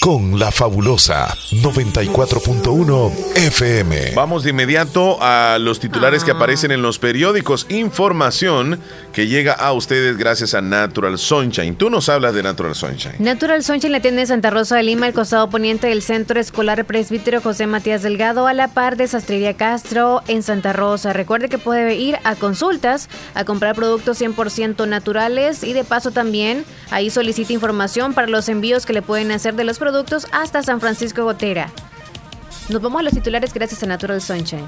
Con 0.00 0.38
la 0.38 0.52
fabulosa 0.52 1.34
94.1 1.50 3.12
FM. 3.34 4.12
Vamos 4.14 4.44
de 4.44 4.50
inmediato 4.50 5.18
a 5.20 5.58
los 5.58 5.80
titulares 5.80 6.22
que 6.22 6.30
aparecen 6.30 6.70
en 6.70 6.82
los 6.82 7.00
periódicos. 7.00 7.66
Información 7.68 8.78
que 9.12 9.26
llega 9.26 9.54
a 9.54 9.72
ustedes 9.72 10.16
gracias 10.16 10.54
a 10.54 10.60
Natural 10.60 11.18
Sunshine. 11.18 11.74
Tú 11.74 11.90
nos 11.90 12.08
hablas 12.08 12.32
de 12.34 12.44
Natural 12.44 12.76
Sunshine. 12.76 13.16
Natural 13.18 13.64
Sunshine 13.64 13.90
la 13.90 14.00
tienda 14.00 14.20
de 14.20 14.28
Santa 14.28 14.50
Rosa 14.50 14.76
de 14.76 14.84
Lima, 14.84 15.08
el 15.08 15.14
costado 15.14 15.50
poniente 15.50 15.88
del 15.88 16.00
Centro 16.00 16.38
Escolar 16.38 16.84
Presbítero 16.84 17.40
José 17.40 17.66
Matías 17.66 18.02
Delgado, 18.02 18.46
a 18.46 18.54
la 18.54 18.68
par 18.68 18.96
de 18.96 19.08
Sastrería 19.08 19.54
Castro 19.54 20.22
en 20.28 20.44
Santa 20.44 20.72
Rosa. 20.72 21.12
Recuerde 21.12 21.48
que 21.48 21.58
puede 21.58 21.96
ir 21.96 22.18
a 22.22 22.36
consultas, 22.36 23.08
a 23.34 23.44
comprar 23.44 23.74
productos 23.74 24.20
100% 24.20 24.86
naturales 24.86 25.64
y 25.64 25.72
de 25.72 25.82
paso 25.82 26.12
también 26.12 26.64
ahí 26.90 27.10
solicita 27.10 27.52
información 27.52 28.14
para 28.14 28.28
los 28.28 28.48
envíos 28.48 28.86
que 28.86 28.92
le 28.92 29.02
pueden 29.02 29.32
hacer 29.32 29.54
de 29.54 29.64
los 29.64 29.78
productos 29.78 29.87
hasta 30.32 30.62
San 30.62 30.80
Francisco 30.80 31.24
Gotera. 31.24 31.70
Nos 32.68 32.82
vamos 32.82 33.00
a 33.00 33.02
los 33.04 33.14
titulares 33.14 33.54
gracias 33.54 33.82
a 33.82 33.86
Natural 33.86 34.20
Sunshine. 34.20 34.66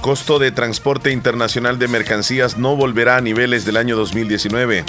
Costo 0.00 0.38
de 0.38 0.52
transporte 0.52 1.10
internacional 1.10 1.78
de 1.78 1.88
mercancías 1.88 2.56
no 2.56 2.76
volverá 2.76 3.16
a 3.16 3.20
niveles 3.20 3.64
del 3.64 3.76
año 3.76 3.96
2019. 3.96 4.84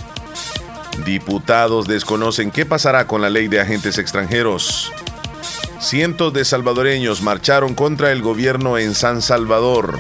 Diputados 1.06 1.88
desconocen 1.88 2.52
qué 2.52 2.66
pasará 2.66 3.08
con 3.08 3.22
la 3.22 3.30
ley 3.30 3.48
de 3.48 3.60
agentes 3.60 3.98
extranjeros. 3.98 4.92
Cientos 5.80 6.34
de 6.34 6.46
salvadoreños 6.46 7.22
marcharon 7.22 7.76
contra 7.76 8.12
el 8.12 8.22
gobierno 8.22 8.78
en 8.78 8.96
San 8.96 9.22
Salvador. 9.22 10.00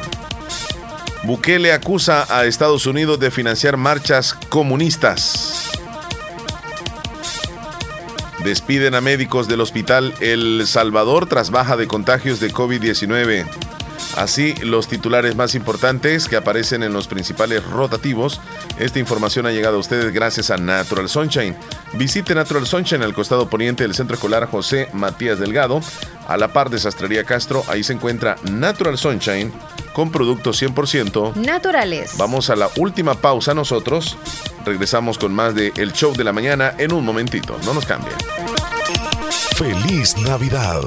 Bukele 1.24 1.74
acusa 1.74 2.26
a 2.30 2.46
Estados 2.46 2.86
Unidos 2.86 3.20
de 3.20 3.32
financiar 3.32 3.76
marchas 3.76 4.34
comunistas. 4.50 5.67
Despiden 8.44 8.96
a 8.96 9.02
médicos 9.02 9.48
del 9.48 9.62
hospital 9.62 10.14
El 10.20 10.68
Salvador 10.68 11.28
tras 11.28 11.50
baja 11.50 11.76
de 11.76 11.88
contagios 11.88 12.40
de 12.40 12.54
COVID-19. 12.54 13.46
Así, 14.16 14.54
los 14.64 14.88
titulares 14.88 15.36
más 15.36 15.54
importantes 15.56 16.28
que 16.28 16.38
aparecen 16.38 16.84
en 16.84 16.94
los 16.94 17.08
principales 17.08 17.64
rotativos. 17.66 18.40
Esta 18.80 19.00
información 19.00 19.46
ha 19.46 19.52
llegado 19.52 19.78
a 19.78 19.80
ustedes 19.80 20.14
gracias 20.14 20.50
a 20.50 20.58
Natural 20.58 21.10
Sunshine. 21.10 21.56
Visite 21.94 22.34
Natural 22.34 22.66
Sunshine 22.66 23.04
al 23.04 23.14
costado 23.14 23.50
poniente 23.50 23.84
del 23.84 23.96
Centro 23.96 24.16
Escolar 24.16 24.48
José 24.48 24.88
Matías 24.94 25.40
Delgado, 25.40 25.82
a 26.28 26.38
la 26.38 26.54
par 26.54 26.70
de 26.70 26.80
Sastrería 26.80 27.24
Castro. 27.24 27.64
Ahí 27.68 27.84
se 27.84 27.94
encuentra 27.94 28.38
Natural 28.50 28.98
Sunshine 28.98 29.52
con 29.98 30.12
productos 30.12 30.62
100% 30.62 31.34
Naturales. 31.38 32.20
Vamos 32.20 32.52
a 32.52 32.56
la 32.56 32.70
última 32.78 33.16
pausa 33.16 33.56
nosotros. 33.56 34.16
Regresamos 34.64 35.18
con 35.18 35.34
más 35.34 35.56
de 35.56 35.74
El 35.76 35.92
Show 35.92 36.14
de 36.14 36.24
la 36.24 36.32
Mañana 36.32 36.76
en 36.78 36.94
un 36.94 37.04
momentito. 37.04 37.58
No 37.66 37.74
nos 37.74 37.88
cambien. 37.88 38.16
Feliz 39.56 40.16
Navidad 40.18 40.84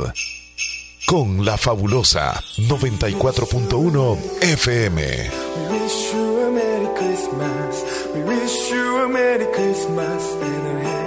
con 1.06 1.44
la 1.44 1.58
fabulosa 1.58 2.40
94.1 2.58 4.18
FM. 4.42 5.02
We 5.02 5.80
wish 5.80 6.12
you 6.12 6.46
a 6.46 6.50
Merry 6.52 6.88
Christmas. 6.94 7.84
We 8.14 8.22
wish 8.22 8.70
you 8.70 8.96
a 8.98 9.08
Merry 9.08 9.46
Christmas 9.52 10.36
and 10.40 10.86
a 10.86 10.99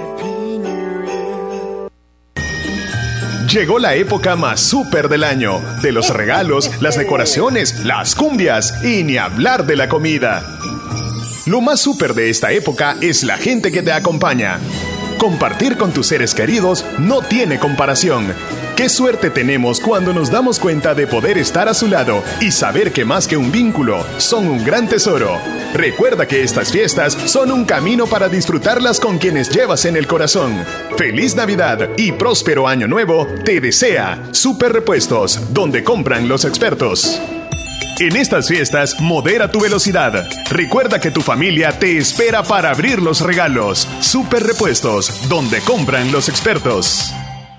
Llegó 3.50 3.78
la 3.78 3.94
época 3.94 4.36
más 4.36 4.60
súper 4.60 5.08
del 5.08 5.22
año, 5.22 5.60
de 5.82 5.92
los 5.92 6.10
regalos, 6.14 6.70
las 6.80 6.96
decoraciones, 6.96 7.84
las 7.84 8.14
cumbias 8.14 8.82
y 8.82 9.04
ni 9.04 9.18
hablar 9.18 9.66
de 9.66 9.76
la 9.76 9.88
comida. 9.88 10.42
Lo 11.46 11.60
más 11.60 11.80
súper 11.80 12.14
de 12.14 12.30
esta 12.30 12.52
época 12.52 12.96
es 13.00 13.22
la 13.22 13.36
gente 13.36 13.70
que 13.70 13.82
te 13.82 13.92
acompaña. 13.92 14.58
Compartir 15.18 15.76
con 15.76 15.92
tus 15.92 16.06
seres 16.06 16.34
queridos 16.34 16.86
no 16.98 17.20
tiene 17.20 17.58
comparación. 17.58 18.34
Qué 18.76 18.88
suerte 18.88 19.30
tenemos 19.30 19.78
cuando 19.78 20.12
nos 20.12 20.32
damos 20.32 20.58
cuenta 20.58 20.96
de 20.96 21.06
poder 21.06 21.38
estar 21.38 21.68
a 21.68 21.74
su 21.74 21.86
lado 21.86 22.24
y 22.40 22.50
saber 22.50 22.92
que 22.92 23.04
más 23.04 23.28
que 23.28 23.36
un 23.36 23.52
vínculo, 23.52 24.04
son 24.18 24.48
un 24.48 24.64
gran 24.64 24.88
tesoro. 24.88 25.38
Recuerda 25.74 26.26
que 26.26 26.42
estas 26.42 26.72
fiestas 26.72 27.16
son 27.26 27.52
un 27.52 27.66
camino 27.66 28.08
para 28.08 28.28
disfrutarlas 28.28 28.98
con 28.98 29.18
quienes 29.18 29.48
llevas 29.50 29.84
en 29.84 29.96
el 29.96 30.08
corazón. 30.08 30.64
Feliz 30.98 31.36
Navidad 31.36 31.90
y 31.96 32.10
próspero 32.12 32.66
año 32.66 32.88
nuevo 32.88 33.28
te 33.44 33.60
desea 33.60 34.20
Super 34.32 34.72
Repuestos, 34.72 35.54
donde 35.54 35.84
compran 35.84 36.28
los 36.28 36.44
expertos. 36.44 37.20
En 38.00 38.16
estas 38.16 38.48
fiestas, 38.48 39.00
modera 39.00 39.52
tu 39.52 39.60
velocidad. 39.60 40.26
Recuerda 40.50 41.00
que 41.00 41.12
tu 41.12 41.20
familia 41.20 41.78
te 41.78 41.96
espera 41.96 42.42
para 42.42 42.70
abrir 42.70 43.00
los 43.00 43.20
regalos. 43.20 43.88
Super 44.00 44.42
Repuestos, 44.42 45.28
donde 45.28 45.60
compran 45.60 46.10
los 46.10 46.28
expertos. 46.28 47.14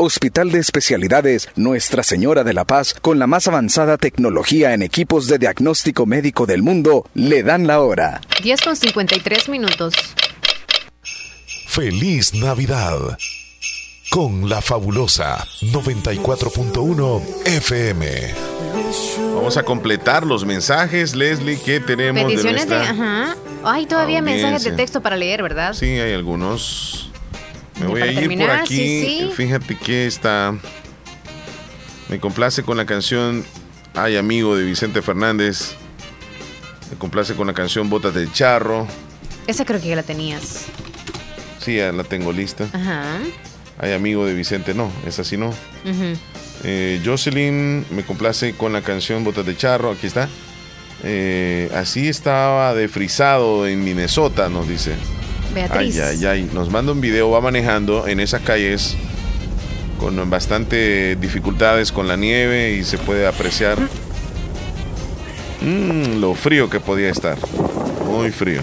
Hospital 0.00 0.52
de 0.52 0.60
Especialidades 0.60 1.48
Nuestra 1.56 2.04
Señora 2.04 2.44
de 2.44 2.54
la 2.54 2.64
Paz, 2.64 2.94
con 2.94 3.18
la 3.18 3.26
más 3.26 3.48
avanzada 3.48 3.96
tecnología 3.96 4.72
en 4.72 4.82
equipos 4.82 5.26
de 5.26 5.38
diagnóstico 5.38 6.06
médico 6.06 6.46
del 6.46 6.62
mundo, 6.62 7.04
le 7.14 7.42
dan 7.42 7.66
la 7.66 7.80
hora. 7.80 8.20
10 8.40 8.60
con 8.62 8.76
53 8.76 9.48
minutos. 9.48 9.94
Feliz 11.66 12.32
Navidad 12.34 13.18
con 14.10 14.48
la 14.48 14.62
fabulosa 14.62 15.44
94.1 15.62 17.22
FM. 17.44 18.34
Vamos 19.34 19.56
a 19.56 19.64
completar 19.64 20.24
los 20.24 20.44
mensajes, 20.44 21.16
Leslie, 21.16 21.58
que 21.60 21.80
tenemos 21.80 22.22
Peticiones 22.22 22.68
de 22.68 22.74
de. 22.76 22.84
nuestra... 22.84 22.90
Ajá. 22.90 23.36
Hay 23.64 23.86
todavía 23.86 24.22
mensajes 24.22 24.62
de 24.62 24.72
texto 24.72 25.02
para 25.02 25.16
leer, 25.16 25.42
¿verdad? 25.42 25.74
Sí, 25.74 25.86
hay 25.86 26.14
algunos. 26.14 27.07
Me 27.80 27.86
voy 27.86 28.02
a 28.02 28.12
ir 28.12 28.38
por 28.38 28.50
aquí. 28.50 28.76
sí, 28.76 29.18
sí. 29.20 29.30
Fíjate 29.34 29.76
que 29.76 30.06
está. 30.06 30.54
Me 32.08 32.18
complace 32.18 32.62
con 32.62 32.76
la 32.76 32.86
canción 32.86 33.44
Ay 33.94 34.16
amigo 34.16 34.56
de 34.56 34.64
Vicente 34.64 35.02
Fernández. 35.02 35.74
Me 36.90 36.96
complace 36.96 37.34
con 37.34 37.48
la 37.48 37.52
canción 37.52 37.90
Botas 37.90 38.14
del 38.14 38.32
Charro. 38.32 38.86
Esa 39.46 39.64
creo 39.64 39.80
que 39.80 39.88
ya 39.88 39.96
la 39.96 40.02
tenías. 40.02 40.66
Sí, 41.58 41.76
ya 41.76 41.90
la 41.92 42.04
tengo 42.04 42.32
lista. 42.32 42.68
Ajá. 42.72 43.18
Ay 43.78 43.92
amigo 43.92 44.24
de 44.24 44.34
Vicente, 44.34 44.72
no, 44.72 44.90
esa 45.06 45.24
sí 45.24 45.36
no. 45.36 45.52
Eh, 46.64 47.00
Jocelyn 47.04 47.86
me 47.90 48.04
complace 48.04 48.54
con 48.54 48.72
la 48.72 48.82
canción 48.82 49.24
Botas 49.24 49.46
de 49.46 49.56
Charro, 49.56 49.90
aquí 49.90 50.06
está. 50.06 50.28
Eh, 51.02 51.70
así 51.74 52.08
estaba 52.08 52.74
de 52.74 52.88
frisado 52.88 53.66
en 53.66 53.84
Minnesota, 53.84 54.48
nos 54.48 54.68
dice. 54.68 54.94
Beatriz. 55.54 55.98
Ay, 55.98 56.18
ay, 56.18 56.26
ay. 56.26 56.50
Nos 56.52 56.70
manda 56.70 56.92
un 56.92 57.00
video, 57.00 57.30
va 57.30 57.40
manejando 57.40 58.06
en 58.06 58.20
esas 58.20 58.42
calles 58.42 58.96
con 59.98 60.30
bastante 60.30 61.16
dificultades 61.16 61.92
con 61.92 62.08
la 62.08 62.16
nieve 62.16 62.72
y 62.72 62.84
se 62.84 62.98
puede 62.98 63.26
apreciar 63.26 63.78
mm, 65.60 66.20
lo 66.20 66.34
frío 66.34 66.70
que 66.70 66.80
podía 66.80 67.10
estar. 67.10 67.36
Muy 68.06 68.30
frío. 68.30 68.62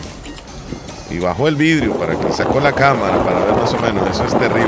Y 1.11 1.19
bajó 1.19 1.47
el 1.47 1.55
vidrio 1.55 1.93
para 1.97 2.17
que 2.19 2.31
sacó 2.31 2.59
la 2.59 2.73
cámara 2.73 3.23
para 3.23 3.45
ver 3.45 3.55
más 3.55 3.73
o 3.73 3.79
menos. 3.79 4.09
Eso 4.09 4.25
es 4.25 4.37
terrible. 4.37 4.65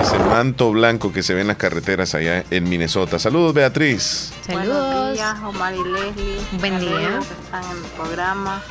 Ese 0.00 0.18
manto 0.18 0.70
blanco 0.70 1.12
que 1.12 1.22
se 1.22 1.34
ve 1.34 1.40
en 1.42 1.48
las 1.48 1.56
carreteras 1.56 2.14
allá 2.14 2.44
en 2.50 2.68
Minnesota. 2.68 3.18
Saludos, 3.18 3.52
Beatriz. 3.52 4.32
Buenos 4.48 5.12
días, 5.12 5.36
Omar 5.44 5.74
y 5.74 5.84
Leslie. 5.84 6.38
Buen 6.60 6.80
día. 6.80 7.20
están 7.44 7.64
en 7.64 7.84
el 7.84 7.90
programa. 7.96 8.62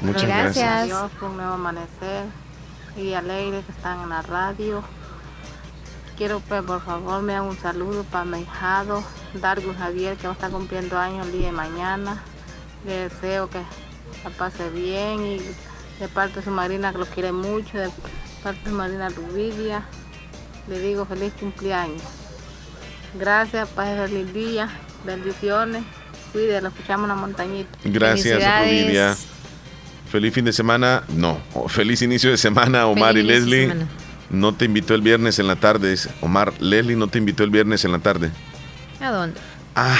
Muchas 0.00 0.22
gracias. 0.24 0.56
Gracias. 0.56 0.86
Dios 0.86 1.10
por 1.18 1.30
un 1.30 1.36
nuevo 1.36 1.54
amanecer. 1.54 2.24
Y 2.96 3.14
alegre 3.14 3.62
que 3.62 3.72
están 3.72 4.00
en 4.00 4.08
la 4.10 4.22
radio. 4.22 4.82
Quiero 6.16 6.40
que 6.48 6.62
por 6.62 6.80
favor 6.80 7.22
me 7.22 7.34
hagan 7.34 7.48
un 7.48 7.58
saludo 7.58 8.04
para 8.04 8.24
mi 8.24 8.42
hijado, 8.42 9.02
Dargus 9.34 9.76
Javier, 9.76 10.16
que 10.16 10.28
va 10.28 10.32
a 10.32 10.34
estar 10.34 10.50
cumpliendo 10.50 10.96
años 10.96 11.26
el 11.26 11.32
día 11.32 11.46
de 11.46 11.52
mañana. 11.52 12.22
Le 12.86 13.08
deseo 13.08 13.50
que 13.50 13.58
la 14.22 14.30
pase 14.30 14.70
bien 14.70 15.26
y 15.26 15.38
de 15.98 16.08
parte 16.08 16.36
de 16.36 16.44
su 16.44 16.50
marina 16.50 16.92
que 16.92 16.98
lo 16.98 17.06
quiere 17.06 17.32
mucho, 17.32 17.78
de 17.78 17.90
parte 18.44 18.60
de 18.62 18.70
su 18.70 18.76
marina 18.76 19.08
Rubidia, 19.08 19.84
le 20.68 20.78
digo 20.78 21.04
feliz 21.04 21.32
cumpleaños. 21.38 22.02
Gracias, 23.18 23.68
paz 23.70 23.88
feliz 23.96 24.32
día, 24.32 24.68
bendiciones, 25.04 25.82
cuide, 26.32 26.60
lo 26.60 26.68
escuchamos 26.68 27.04
en 27.04 27.08
la 27.08 27.20
montañita. 27.20 27.78
Gracias, 27.84 28.40
Rubidia. 28.40 29.16
Feliz 30.14 30.32
fin 30.32 30.44
de 30.44 30.52
semana. 30.52 31.02
No, 31.08 31.40
feliz 31.66 32.00
inicio 32.00 32.30
de 32.30 32.36
semana, 32.36 32.86
Omar 32.86 33.14
Feliz 33.14 33.24
y 33.24 33.26
Leslie. 33.26 33.74
No 34.30 34.54
te 34.54 34.66
invitó 34.66 34.94
el 34.94 35.00
viernes 35.02 35.40
en 35.40 35.48
la 35.48 35.56
tarde. 35.56 35.96
Omar, 36.20 36.52
Leslie 36.60 36.94
no 36.94 37.08
te 37.08 37.18
invitó 37.18 37.42
el 37.42 37.50
viernes 37.50 37.84
en 37.84 37.90
la 37.90 37.98
tarde. 37.98 38.30
¿A 39.00 39.10
dónde? 39.10 39.40
Ah, 39.74 39.98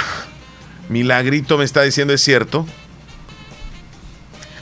Milagrito 0.88 1.58
me 1.58 1.64
está 1.64 1.82
diciendo, 1.82 2.14
¿es 2.14 2.20
cierto? 2.20 2.64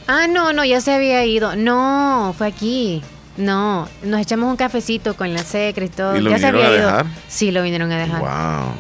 Ah, 0.06 0.26
no, 0.26 0.54
no, 0.54 0.64
ya 0.64 0.80
se 0.80 0.94
había 0.94 1.22
ido. 1.26 1.54
No, 1.54 2.34
fue 2.38 2.46
aquí. 2.46 3.02
No, 3.36 3.90
nos 4.02 4.22
echamos 4.22 4.48
un 4.48 4.56
cafecito 4.56 5.16
con 5.16 5.34
la 5.34 5.44
secre 5.44 5.84
y 5.84 5.88
todo. 5.90 6.16
¿Y 6.16 6.22
lo 6.22 6.30
ya 6.30 6.38
se 6.38 6.46
vinieron 6.46 6.64
había 6.66 6.78
a 6.78 6.80
ido. 6.80 6.86
dejar? 6.86 7.06
Sí, 7.28 7.50
lo 7.50 7.62
vinieron 7.62 7.92
a 7.92 7.98
dejar. 7.98 8.20
Wow. 8.20 8.74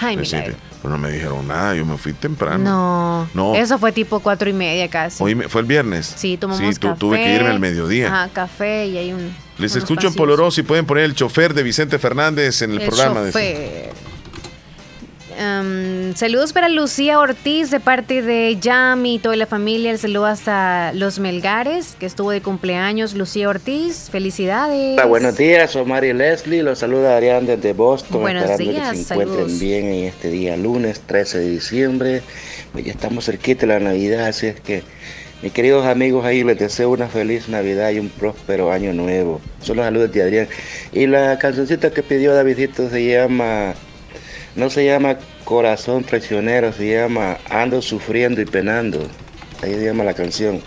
Ay, 0.00 0.16
Pues 0.16 0.28
sí, 0.30 0.36
milagro. 0.36 0.56
pero 0.82 0.94
no 0.96 0.98
me 0.98 1.10
dijeron 1.10 1.46
nada, 1.48 1.74
yo 1.74 1.84
me 1.86 1.96
fui 1.96 2.12
temprano. 2.12 2.62
No, 2.62 3.28
No. 3.34 3.54
eso 3.54 3.78
fue 3.78 3.92
tipo 3.92 4.20
cuatro 4.20 4.48
y 4.50 4.52
media 4.52 4.88
casi. 4.88 5.22
Hoy 5.22 5.34
me- 5.34 5.48
fue 5.48 5.62
el 5.62 5.66
viernes. 5.66 6.12
Sí, 6.16 6.36
tomamos 6.36 6.62
Sí, 6.74 6.80
café. 6.80 6.98
tuve 6.98 7.16
que 7.18 7.34
irme 7.34 7.48
al 7.50 7.60
mediodía. 7.60 8.08
Ajá, 8.08 8.28
café 8.32 8.86
y 8.86 8.98
hay 8.98 9.12
un. 9.12 9.34
Les 9.58 9.74
escucho 9.74 9.92
en 9.92 10.12
pasillos. 10.12 10.16
Poloró 10.16 10.50
si 10.50 10.62
pueden 10.62 10.84
poner 10.84 11.04
el 11.04 11.14
chofer 11.14 11.54
de 11.54 11.62
Vicente 11.62 11.98
Fernández 11.98 12.60
en 12.62 12.72
el, 12.72 12.80
El 12.82 12.88
programa. 12.88 13.22
de- 13.22 13.90
Am, 15.38 16.14
saludos 16.14 16.52
para 16.52 16.68
Lucía 16.68 17.18
Ortiz 17.18 17.70
de 17.70 17.80
parte 17.80 18.22
de 18.22 18.56
Yami 18.60 19.16
y 19.16 19.18
toda 19.18 19.36
la 19.36 19.46
familia. 19.46 19.90
El 19.90 19.98
saludo 19.98 20.26
hasta 20.26 20.92
Los 20.94 21.18
Melgares, 21.18 21.96
que 21.98 22.06
estuvo 22.06 22.30
de 22.30 22.40
cumpleaños. 22.40 23.14
Lucía 23.14 23.48
Ortiz, 23.48 24.08
felicidades. 24.10 24.94
Hola, 24.94 25.06
buenos 25.06 25.36
días, 25.36 25.76
Omar 25.76 26.04
y 26.04 26.12
Leslie. 26.12 26.62
Los 26.62 26.78
saluda 26.78 27.16
Adrián 27.16 27.46
desde 27.46 27.72
Boston. 27.72 28.22
Buenos 28.22 28.44
esperando 28.44 28.72
días, 28.72 28.90
que 28.90 28.96
se 28.96 29.14
encuentren 29.14 29.38
saludos. 29.40 29.60
bien 29.60 29.86
en 29.86 30.04
este 30.04 30.30
día 30.30 30.56
lunes 30.56 31.00
13 31.00 31.38
de 31.38 31.50
diciembre. 31.50 32.22
Pues 32.72 32.84
ya 32.84 32.92
estamos 32.92 33.26
cerquita 33.26 33.62
de 33.62 33.66
la 33.66 33.80
Navidad, 33.80 34.26
así 34.26 34.46
es 34.46 34.60
que 34.60 34.82
mis 35.42 35.52
queridos 35.52 35.84
amigos 35.84 36.24
ahí 36.24 36.42
les 36.44 36.58
deseo 36.58 36.90
una 36.90 37.08
feliz 37.08 37.48
Navidad 37.48 37.90
y 37.90 37.98
un 37.98 38.08
próspero 38.08 38.72
año 38.72 38.94
nuevo. 38.94 39.40
Son 39.60 39.76
los 39.76 39.84
saludos 39.84 40.10
de 40.10 40.22
Adrián. 40.22 40.48
Y 40.92 41.06
la 41.06 41.38
cancioncita 41.38 41.90
que 41.90 42.02
pidió 42.02 42.34
Davidito 42.34 42.88
se 42.88 43.06
llama, 43.06 43.74
no 44.56 44.70
se 44.70 44.84
llama 44.84 45.16
Corazón 45.44 46.02
Traicionero, 46.02 46.72
se 46.72 46.90
llama 46.90 47.36
Ando 47.50 47.82
Sufriendo 47.82 48.40
y 48.40 48.46
Penando. 48.46 49.06
Ahí 49.62 49.74
se 49.74 49.84
llama 49.84 50.02
la 50.02 50.14
canción. 50.14 50.60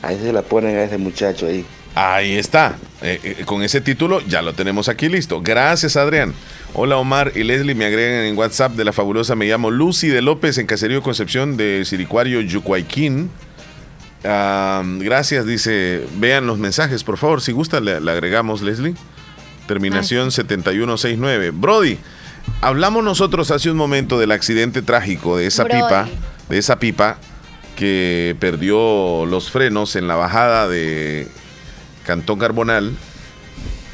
Ahí 0.00 0.18
se 0.20 0.32
la 0.32 0.42
ponen 0.42 0.76
a 0.76 0.84
ese 0.84 0.96
muchacho 0.98 1.46
ahí. 1.46 1.64
Ahí 1.94 2.36
está. 2.38 2.76
Eh, 3.02 3.20
eh, 3.22 3.42
con 3.44 3.62
ese 3.62 3.80
título 3.80 4.20
ya 4.20 4.42
lo 4.42 4.54
tenemos 4.54 4.88
aquí 4.88 5.08
listo. 5.08 5.42
Gracias, 5.42 5.96
Adrián. 5.96 6.34
Hola, 6.72 6.96
Omar 6.96 7.32
y 7.34 7.42
Leslie. 7.42 7.74
Me 7.74 7.84
agregan 7.84 8.24
en 8.24 8.38
WhatsApp 8.38 8.72
de 8.72 8.84
la 8.84 8.92
fabulosa. 8.92 9.34
Me 9.34 9.46
llamo 9.46 9.70
Lucy 9.70 10.08
de 10.08 10.22
López 10.22 10.56
en 10.58 10.66
Caserío 10.66 11.02
Concepción 11.02 11.56
de 11.56 11.84
Siricuario, 11.84 12.40
Yucuayquín. 12.40 13.30
Gracias, 14.22 15.46
dice. 15.46 16.06
Vean 16.16 16.46
los 16.46 16.58
mensajes, 16.58 17.04
por 17.04 17.18
favor. 17.18 17.42
Si 17.42 17.52
gusta, 17.52 17.80
le, 17.80 18.00
le 18.00 18.10
agregamos, 18.10 18.62
Leslie. 18.62 18.94
Terminación 19.66 20.32
7169. 20.32 21.50
Brody, 21.50 21.98
hablamos 22.60 23.04
nosotros 23.04 23.50
hace 23.50 23.70
un 23.70 23.76
momento 23.76 24.18
del 24.18 24.32
accidente 24.32 24.82
trágico 24.82 25.36
de 25.36 25.46
esa 25.46 25.64
Brody. 25.64 25.82
pipa, 25.82 26.08
de 26.48 26.58
esa 26.58 26.78
pipa 26.78 27.18
que 27.76 28.36
perdió 28.38 29.26
los 29.26 29.50
frenos 29.50 29.96
en 29.96 30.06
la 30.06 30.14
bajada 30.14 30.68
de 30.68 31.28
Cantón 32.04 32.38
Carbonal 32.38 32.92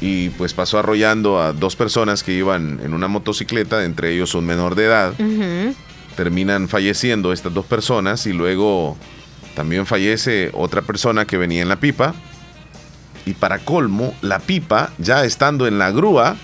y 0.01 0.29
pues 0.29 0.53
pasó 0.53 0.79
arrollando 0.79 1.41
a 1.41 1.53
dos 1.53 1.75
personas 1.75 2.23
que 2.23 2.33
iban 2.33 2.79
en 2.83 2.93
una 2.93 3.07
motocicleta, 3.07 3.83
entre 3.83 4.13
ellos 4.13 4.33
un 4.35 4.45
menor 4.45 4.75
de 4.75 4.85
edad. 4.85 5.13
Terminan 6.15 6.67
falleciendo 6.67 7.33
estas 7.33 7.53
dos 7.53 7.65
personas 7.65 8.25
y 8.25 8.33
luego 8.33 8.97
también 9.55 9.85
fallece 9.85 10.51
otra 10.53 10.81
persona 10.81 11.25
que 11.25 11.37
venía 11.37 11.61
en 11.61 11.69
la 11.69 11.79
pipa. 11.79 12.13
Y 13.25 13.33
para 13.33 13.59
colmo, 13.59 14.13
la 14.21 14.39
pipa, 14.39 14.91
ya 14.97 15.23
estando 15.25 15.67
en 15.67 15.77
la 15.77 15.91
grúa, 15.91 16.37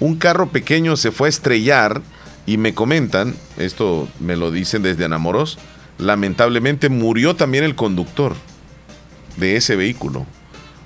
un 0.00 0.16
carro 0.16 0.48
pequeño 0.48 0.96
se 0.96 1.10
fue 1.12 1.28
a 1.28 1.30
estrellar 1.30 2.02
y 2.46 2.56
me 2.56 2.74
comentan, 2.74 3.34
esto 3.58 4.08
me 4.18 4.34
lo 4.36 4.50
dicen 4.50 4.82
desde 4.82 5.04
Anamoros, 5.04 5.58
lamentablemente 5.98 6.88
murió 6.88 7.36
también 7.36 7.64
el 7.64 7.74
conductor 7.74 8.34
de 9.36 9.56
ese 9.56 9.76
vehículo. 9.76 10.26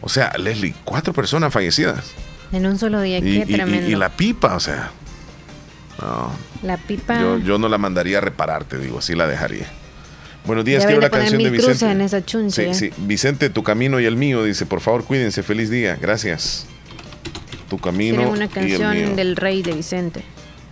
O 0.00 0.08
sea, 0.08 0.32
Leslie, 0.38 0.74
cuatro 0.84 1.12
personas 1.12 1.52
fallecidas. 1.52 2.04
En 2.52 2.66
un 2.66 2.78
solo 2.78 3.00
día, 3.00 3.18
Y, 3.18 3.22
qué 3.22 3.44
y- 3.48 3.54
tremendo. 3.54 3.88
y 3.88 3.94
la 3.94 4.10
pipa, 4.10 4.54
o 4.56 4.60
sea. 4.60 4.90
No, 6.00 6.30
La 6.62 6.76
pipa. 6.76 7.18
yo, 7.20 7.38
yo 7.38 7.58
no 7.58 7.68
la 7.68 7.78
mandaría 7.78 8.18
a 8.18 8.20
reparar, 8.20 8.64
te 8.64 8.78
digo, 8.78 8.98
así 8.98 9.14
la 9.14 9.26
dejaría. 9.26 9.66
Buenos 10.44 10.64
días, 10.64 10.82
Ya 10.82 10.88
quiero 10.88 11.00
la 11.00 11.08
canción 11.08 11.42
de 11.42 11.50
Vicente. 11.50 11.90
en 11.90 12.00
esa 12.02 12.22
chuncha, 12.24 12.62
Sí, 12.62 12.74
sí. 12.74 12.90
Vicente, 12.98 13.48
tu 13.48 13.62
camino 13.62 13.98
y 14.00 14.04
el 14.04 14.16
mío, 14.16 14.44
dice, 14.44 14.66
por 14.66 14.80
favor, 14.80 15.04
cuídense, 15.04 15.42
feliz 15.42 15.70
día, 15.70 15.96
gracias. 15.98 16.66
Tu 17.68 17.78
camino 17.78 18.16
Tienen 18.16 18.32
una 18.32 18.44
y 18.44 18.48
el 18.58 18.64
mío. 18.66 18.78
canción 18.78 19.16
del 19.16 19.36
rey 19.36 19.62
de 19.62 19.72
Vicente. 19.72 20.22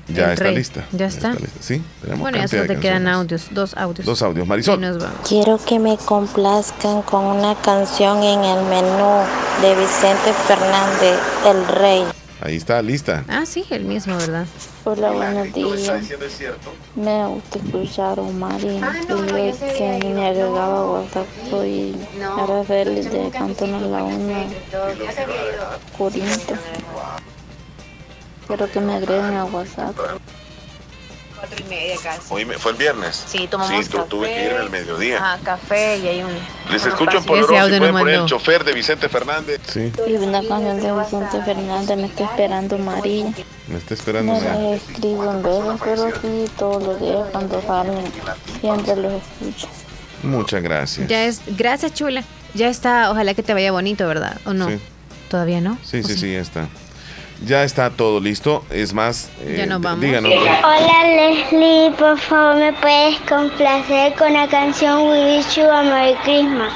Ya 0.08 0.32
está 0.32 0.44
rey. 0.44 0.56
lista. 0.56 0.84
Ya 0.92 1.06
está. 1.06 1.34
Sí, 1.60 1.80
tenemos 2.00 2.20
Bueno, 2.20 2.38
ya 2.38 2.48
solo 2.48 2.66
te 2.66 2.76
quedan 2.78 3.06
audios, 3.08 3.46
dos 3.52 3.74
audios. 3.76 4.04
Dos 4.04 4.20
audios. 4.22 4.46
Marisol. 4.46 4.80
Nos 4.80 4.98
vamos. 4.98 5.16
Quiero 5.26 5.58
que 5.64 5.78
me 5.78 5.96
complazcan 5.96 7.02
con 7.02 7.24
una 7.24 7.54
canción 7.54 8.18
en 8.22 8.42
el 8.44 8.64
menú 8.64 9.20
de 9.62 9.74
Vicente 9.76 10.32
Fernández, 10.46 11.18
El 11.46 11.66
Rey. 11.68 12.04
Ahí 12.44 12.56
está, 12.56 12.82
lista. 12.82 13.24
Ah, 13.28 13.46
sí, 13.46 13.64
el 13.70 13.84
mismo, 13.84 14.16
¿verdad? 14.16 14.46
Hola, 14.82 15.12
buenos 15.12 15.52
días. 15.52 15.92
Me 16.96 17.24
gusta 17.28 17.58
escuchar 17.60 18.18
a 18.18 18.22
Omar 18.22 18.60
y 18.60 18.66
y 18.66 19.52
que 19.78 20.12
me 20.12 20.26
agregaba 20.26 20.78
a 20.80 20.90
WhatsApp. 20.90 21.26
Soy 21.48 21.94
Araceli 22.36 23.02
de 23.02 23.30
Cantón 23.30 23.70
La 23.70 23.80
Laguna, 23.80 24.46
Corinto. 25.96 26.54
Quiero 28.48 28.70
que 28.72 28.80
me 28.80 28.94
agreguen 28.94 29.34
a 29.36 29.44
WhatsApp. 29.44 29.94
Cuatro 31.42 31.64
y 31.66 31.68
media 31.68 31.96
casi. 32.00 32.20
Hoy 32.30 32.44
me- 32.44 32.56
fue 32.56 32.70
el 32.70 32.78
viernes. 32.78 33.24
Sí, 33.26 33.48
tomamos 33.50 33.84
Sí, 33.84 33.90
tu- 33.90 34.04
tuve 34.04 34.28
que 34.28 34.34
café. 34.34 34.46
ir 34.46 34.52
al 34.60 34.70
mediodía. 34.70 35.16
Ajá, 35.18 35.38
café 35.42 35.96
y 35.98 36.06
hay 36.06 36.22
un... 36.22 36.30
Les 36.70 36.86
escucho 36.86 37.16
en 37.18 37.24
Ese 37.24 37.48
si 37.48 37.56
audio 37.56 37.78
pueden 37.78 37.94
poner 37.96 38.14
el 38.20 38.26
chofer 38.26 38.62
de 38.64 38.72
Vicente 38.72 39.08
Fernández. 39.08 39.60
Sí, 39.68 39.92
Y 40.06 40.12
una 40.14 40.38
canción 40.46 40.80
de 40.80 40.92
Vicente 40.92 41.42
Fernández, 41.44 41.96
me 41.96 42.06
está 42.06 42.24
esperando 42.24 42.78
María. 42.78 43.32
me 43.66 43.76
está 43.78 43.94
esperando. 43.94 44.32
Mira. 44.34 44.54
los 44.54 44.80
escribo 44.82 45.30
en 45.32 45.42
veces, 45.42 45.80
pero 45.84 46.10
sí 46.22 46.44
todos 46.56 46.82
los 46.84 47.00
días 47.00 47.26
cuando 47.32 47.60
salen, 47.62 48.04
siempre 48.60 48.96
los 48.96 49.12
escucho. 49.14 49.66
Muchas 50.22 50.62
gracias. 50.62 51.08
Ya 51.08 51.24
es... 51.24 51.40
Gracias, 51.56 51.92
chula. 51.92 52.22
Ya 52.54 52.68
está, 52.68 53.10
ojalá 53.10 53.34
que 53.34 53.42
te 53.42 53.52
vaya 53.52 53.72
bonito, 53.72 54.06
¿verdad? 54.06 54.40
¿O 54.46 54.52
no? 54.52 54.68
Sí. 54.68 54.78
¿Todavía 55.28 55.60
no? 55.60 55.76
Sí, 55.82 55.98
¿O 56.00 56.06
sí, 56.06 56.16
sí, 56.16 56.32
ya 56.34 56.38
está. 56.40 56.68
Ya 57.44 57.64
está 57.64 57.90
todo 57.90 58.20
listo. 58.20 58.64
Es 58.70 58.92
más, 58.92 59.28
eh, 59.40 59.56
Ya 59.58 59.66
nos 59.66 59.80
vamos. 59.80 60.00
díganos. 60.00 60.32
Hola 60.32 61.04
Leslie, 61.16 61.90
por 61.98 62.18
favor 62.18 62.56
me 62.56 62.72
puedes 62.74 63.18
complacer 63.28 64.14
con 64.14 64.32
la 64.32 64.46
canción 64.48 65.08
We 65.08 65.36
Wish 65.38 65.56
You 65.56 65.68
a 65.68 65.82
Merry 65.82 66.14
Christmas. 66.22 66.72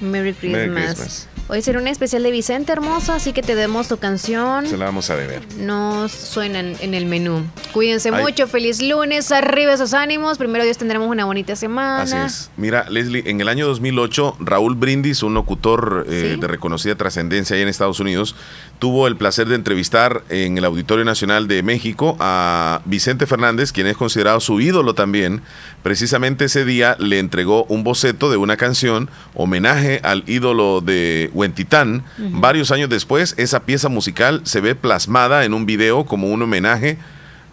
Merry 0.00 0.32
Christmas. 0.34 0.66
Merry 0.68 0.84
Christmas. 0.84 1.28
Hoy 1.52 1.60
será 1.60 1.80
un 1.80 1.86
especial 1.86 2.22
de 2.22 2.30
Vicente 2.30 2.72
hermoso, 2.72 3.12
así 3.12 3.34
que 3.34 3.42
te 3.42 3.54
demos 3.54 3.86
tu 3.86 3.98
canción. 3.98 4.66
Se 4.66 4.78
la 4.78 4.86
vamos 4.86 5.10
a 5.10 5.16
deber. 5.16 5.42
No 5.58 6.08
suenan 6.08 6.76
en 6.80 6.94
el 6.94 7.04
menú. 7.04 7.44
Cuídense 7.74 8.08
Ay. 8.08 8.22
mucho, 8.22 8.46
feliz 8.48 8.80
lunes, 8.80 9.30
arriba 9.32 9.74
esos 9.74 9.92
ánimos. 9.92 10.38
Primero 10.38 10.64
Dios 10.64 10.78
tendremos 10.78 11.10
una 11.10 11.26
bonita 11.26 11.54
semana. 11.54 12.04
Así 12.04 12.16
es. 12.16 12.50
Mira, 12.56 12.88
Leslie, 12.88 13.24
en 13.26 13.38
el 13.42 13.48
año 13.48 13.66
2008, 13.66 14.38
Raúl 14.40 14.76
Brindis, 14.76 15.22
un 15.22 15.34
locutor 15.34 16.06
eh, 16.08 16.30
Sí. 16.36 16.40
de 16.40 16.46
reconocida 16.46 16.94
trascendencia 16.94 17.54
ahí 17.54 17.60
en 17.60 17.68
Estados 17.68 18.00
Unidos, 18.00 18.34
tuvo 18.78 19.06
el 19.06 19.16
placer 19.18 19.46
de 19.46 19.56
entrevistar 19.56 20.22
en 20.30 20.56
el 20.56 20.64
Auditorio 20.64 21.04
Nacional 21.04 21.48
de 21.48 21.62
México 21.62 22.16
a 22.18 22.80
Vicente 22.86 23.26
Fernández, 23.26 23.72
quien 23.72 23.86
es 23.88 23.98
considerado 23.98 24.40
su 24.40 24.58
ídolo 24.62 24.94
también. 24.94 25.42
Precisamente 25.82 26.46
ese 26.46 26.64
día 26.64 26.96
le 26.98 27.18
entregó 27.18 27.64
un 27.64 27.84
boceto 27.84 28.30
de 28.30 28.38
una 28.38 28.56
canción, 28.56 29.10
homenaje 29.34 30.00
al 30.02 30.24
ídolo 30.26 30.80
de 30.80 31.30
Huentitán. 31.42 32.04
Varios 32.18 32.70
años 32.70 32.88
después, 32.88 33.34
esa 33.36 33.64
pieza 33.64 33.88
musical 33.88 34.42
se 34.44 34.60
ve 34.60 34.76
plasmada 34.76 35.44
en 35.44 35.54
un 35.54 35.66
video 35.66 36.04
como 36.04 36.28
un 36.28 36.40
homenaje 36.40 36.98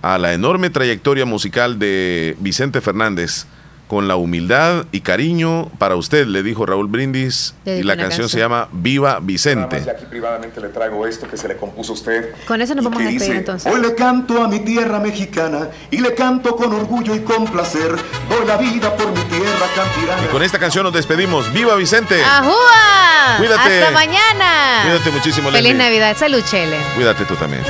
a 0.04 0.20
la 0.20 0.34
enorme 0.34 0.70
trayectoria 0.70 1.26
musical 1.26 1.80
de 1.80 2.38
Vicente 2.40 2.82
Fernández. 2.82 3.48
Con 3.90 4.08
la 4.08 4.18
humildad 4.18 4.86
y 4.92 5.02
cariño 5.02 5.68
para 5.80 5.96
usted, 5.96 6.28
le 6.28 6.44
dijo 6.44 6.64
Raúl 6.64 6.86
Brindis. 6.86 7.56
y 7.66 7.82
la 7.82 7.98
canción 7.98 8.30
se 8.30 8.38
llama 8.38 8.70
Viva 8.72 9.18
Vicente. 9.20 9.82
Y 9.84 9.90
aquí 9.90 10.06
privadamente 10.08 10.62
le 10.62 10.70
traigo 10.70 11.08
esto 11.08 11.28
que 11.28 11.36
se 11.38 11.48
le 11.48 11.58
compuso 11.58 11.94
a 11.94 11.96
usted. 11.96 12.36
Con 12.48 12.62
eso 12.62 12.76
nos 12.76 12.86
vamos 12.86 13.02
a 13.02 13.06
despedir 13.06 13.22
dice, 13.22 13.38
entonces. 13.40 13.74
Hoy 13.74 13.82
le 13.82 13.96
canto 13.96 14.44
a 14.44 14.48
mi 14.48 14.60
tierra 14.60 15.00
mexicana 15.00 15.70
y 15.90 15.98
le 15.98 16.14
canto 16.14 16.56
con 16.56 16.72
orgullo 16.72 17.16
y 17.16 17.22
con 17.22 17.46
placer. 17.48 17.96
Doy 18.30 18.46
la 18.46 18.58
vida 18.58 18.96
por 18.96 19.08
mi 19.08 19.24
tierra 19.24 19.66
campirana. 19.76 20.24
Y 20.24 20.28
con 20.28 20.44
esta 20.44 20.60
canción 20.60 20.84
nos 20.84 20.94
despedimos. 20.94 21.52
¡Viva 21.52 21.74
Vicente! 21.74 22.24
¡Ajúa! 22.24 23.38
Cuídate. 23.40 23.80
Hasta 23.80 23.92
mañana. 23.92 24.84
Cuídate 24.84 25.10
muchísimo, 25.10 25.50
Feliz 25.50 25.64
Leslie. 25.64 25.84
Navidad. 25.84 26.16
Salud, 26.16 26.44
Chele. 26.48 26.78
Cuídate 26.96 27.26
tú 27.26 27.34
también. 27.34 27.64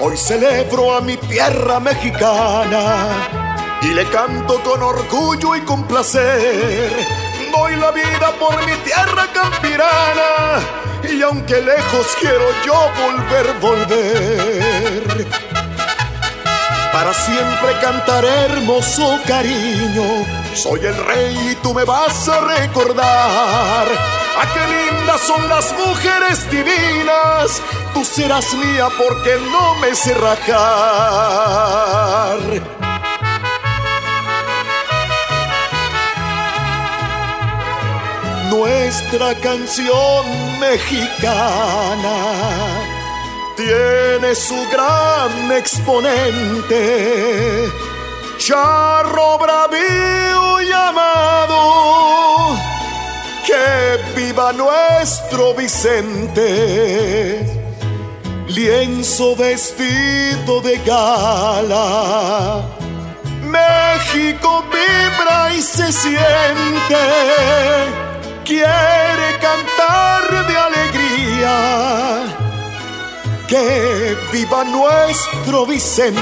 Hoy 0.00 0.16
celebro 0.16 0.96
a 0.96 1.00
mi 1.00 1.16
tierra 1.16 1.80
mexicana 1.80 3.28
y 3.82 3.88
le 3.88 4.04
canto 4.10 4.62
con 4.62 4.80
orgullo 4.80 5.56
y 5.56 5.62
con 5.62 5.88
placer. 5.88 6.92
Doy 7.52 7.74
la 7.74 7.90
vida 7.90 8.32
por 8.38 8.64
mi 8.64 8.74
tierra 8.84 9.26
campirana 9.34 10.60
y 11.02 11.20
aunque 11.22 11.60
lejos 11.60 12.16
quiero 12.20 12.44
yo 12.64 12.90
volver, 13.02 13.58
volver. 13.60 15.26
Para 16.92 17.12
siempre 17.12 17.78
cantaré 17.80 18.28
hermoso 18.28 19.18
cariño. 19.26 20.24
Soy 20.54 20.80
el 20.80 20.96
rey 21.06 21.50
y 21.52 21.54
tú 21.56 21.74
me 21.74 21.84
vas 21.84 22.28
a 22.28 22.40
recordar. 22.40 23.86
¡Ah, 24.36 24.46
qué 24.54 24.60
lindas 24.66 25.20
son 25.20 25.48
las 25.48 25.72
mujeres 25.78 26.50
divinas! 26.50 27.60
Tú 27.94 28.04
serás 28.04 28.54
mía 28.54 28.88
porque 28.96 29.38
no 29.52 29.74
me 29.76 29.94
sé 29.94 30.14
rajar. 30.14 30.38
Nuestra 38.50 39.34
canción 39.34 40.58
mexicana 40.58 42.18
tiene 43.58 44.34
su 44.36 44.54
gran 44.70 45.50
exponente, 45.50 46.78
charro 48.38 49.36
bravío 49.36 50.60
llamado, 50.60 52.56
que 53.44 53.98
viva 54.14 54.52
nuestro 54.52 55.54
Vicente, 55.54 56.44
lienzo 58.46 59.34
vestido 59.34 60.60
de 60.60 60.78
gala. 60.86 62.62
México 63.42 64.62
vibra 64.70 65.52
y 65.52 65.62
se 65.62 65.92
siente, 65.92 66.96
quiere 68.44 69.36
cantar 69.40 70.46
de 70.46 70.56
alegría 70.56 72.47
que 73.48 74.16
viva 74.30 74.62
nuestro 74.62 75.64
Vicente. 75.66 76.18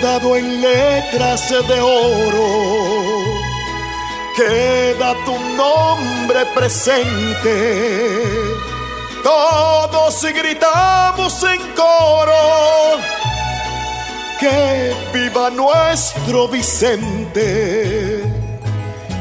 Bordado 0.00 0.36
en 0.36 0.60
letras 0.60 1.48
de 1.50 1.80
oro, 1.80 3.24
queda 4.36 5.14
tu 5.24 5.38
nombre 5.56 6.46
presente. 6.54 8.04
Todos 9.22 10.24
gritamos 10.24 11.42
en 11.42 11.60
coro, 11.74 12.98
que 14.38 14.94
viva 15.12 15.50
nuestro 15.50 16.48
Vicente. 16.48 18.24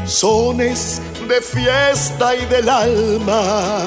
Sones 0.06 1.02
de 1.28 1.42
fiesta 1.42 2.36
y 2.36 2.46
del 2.46 2.70
alma. 2.70 3.84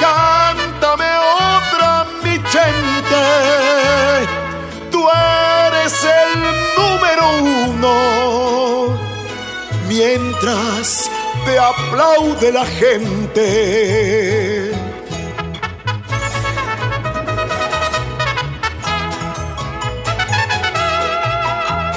Cántame 0.00 1.06
otra, 1.06 2.06
mi 2.22 2.32
gente 2.32 3.92
tú 4.92 5.08
eres 5.08 5.51
el 5.86 6.40
número 6.78 7.24
uno. 7.42 7.94
Mientras 9.88 11.10
te 11.44 11.58
aplaude 11.58 12.52
la 12.52 12.64
gente. 12.66 14.70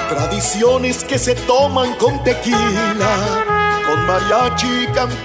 Tradiciones 0.10 1.03
que 1.03 1.18
se 1.18 1.34
toman 1.36 1.94
con 1.95 2.24
tequila, 2.24 3.44
con 3.86 4.06
mariachi, 4.06 4.88
can- 4.94 5.10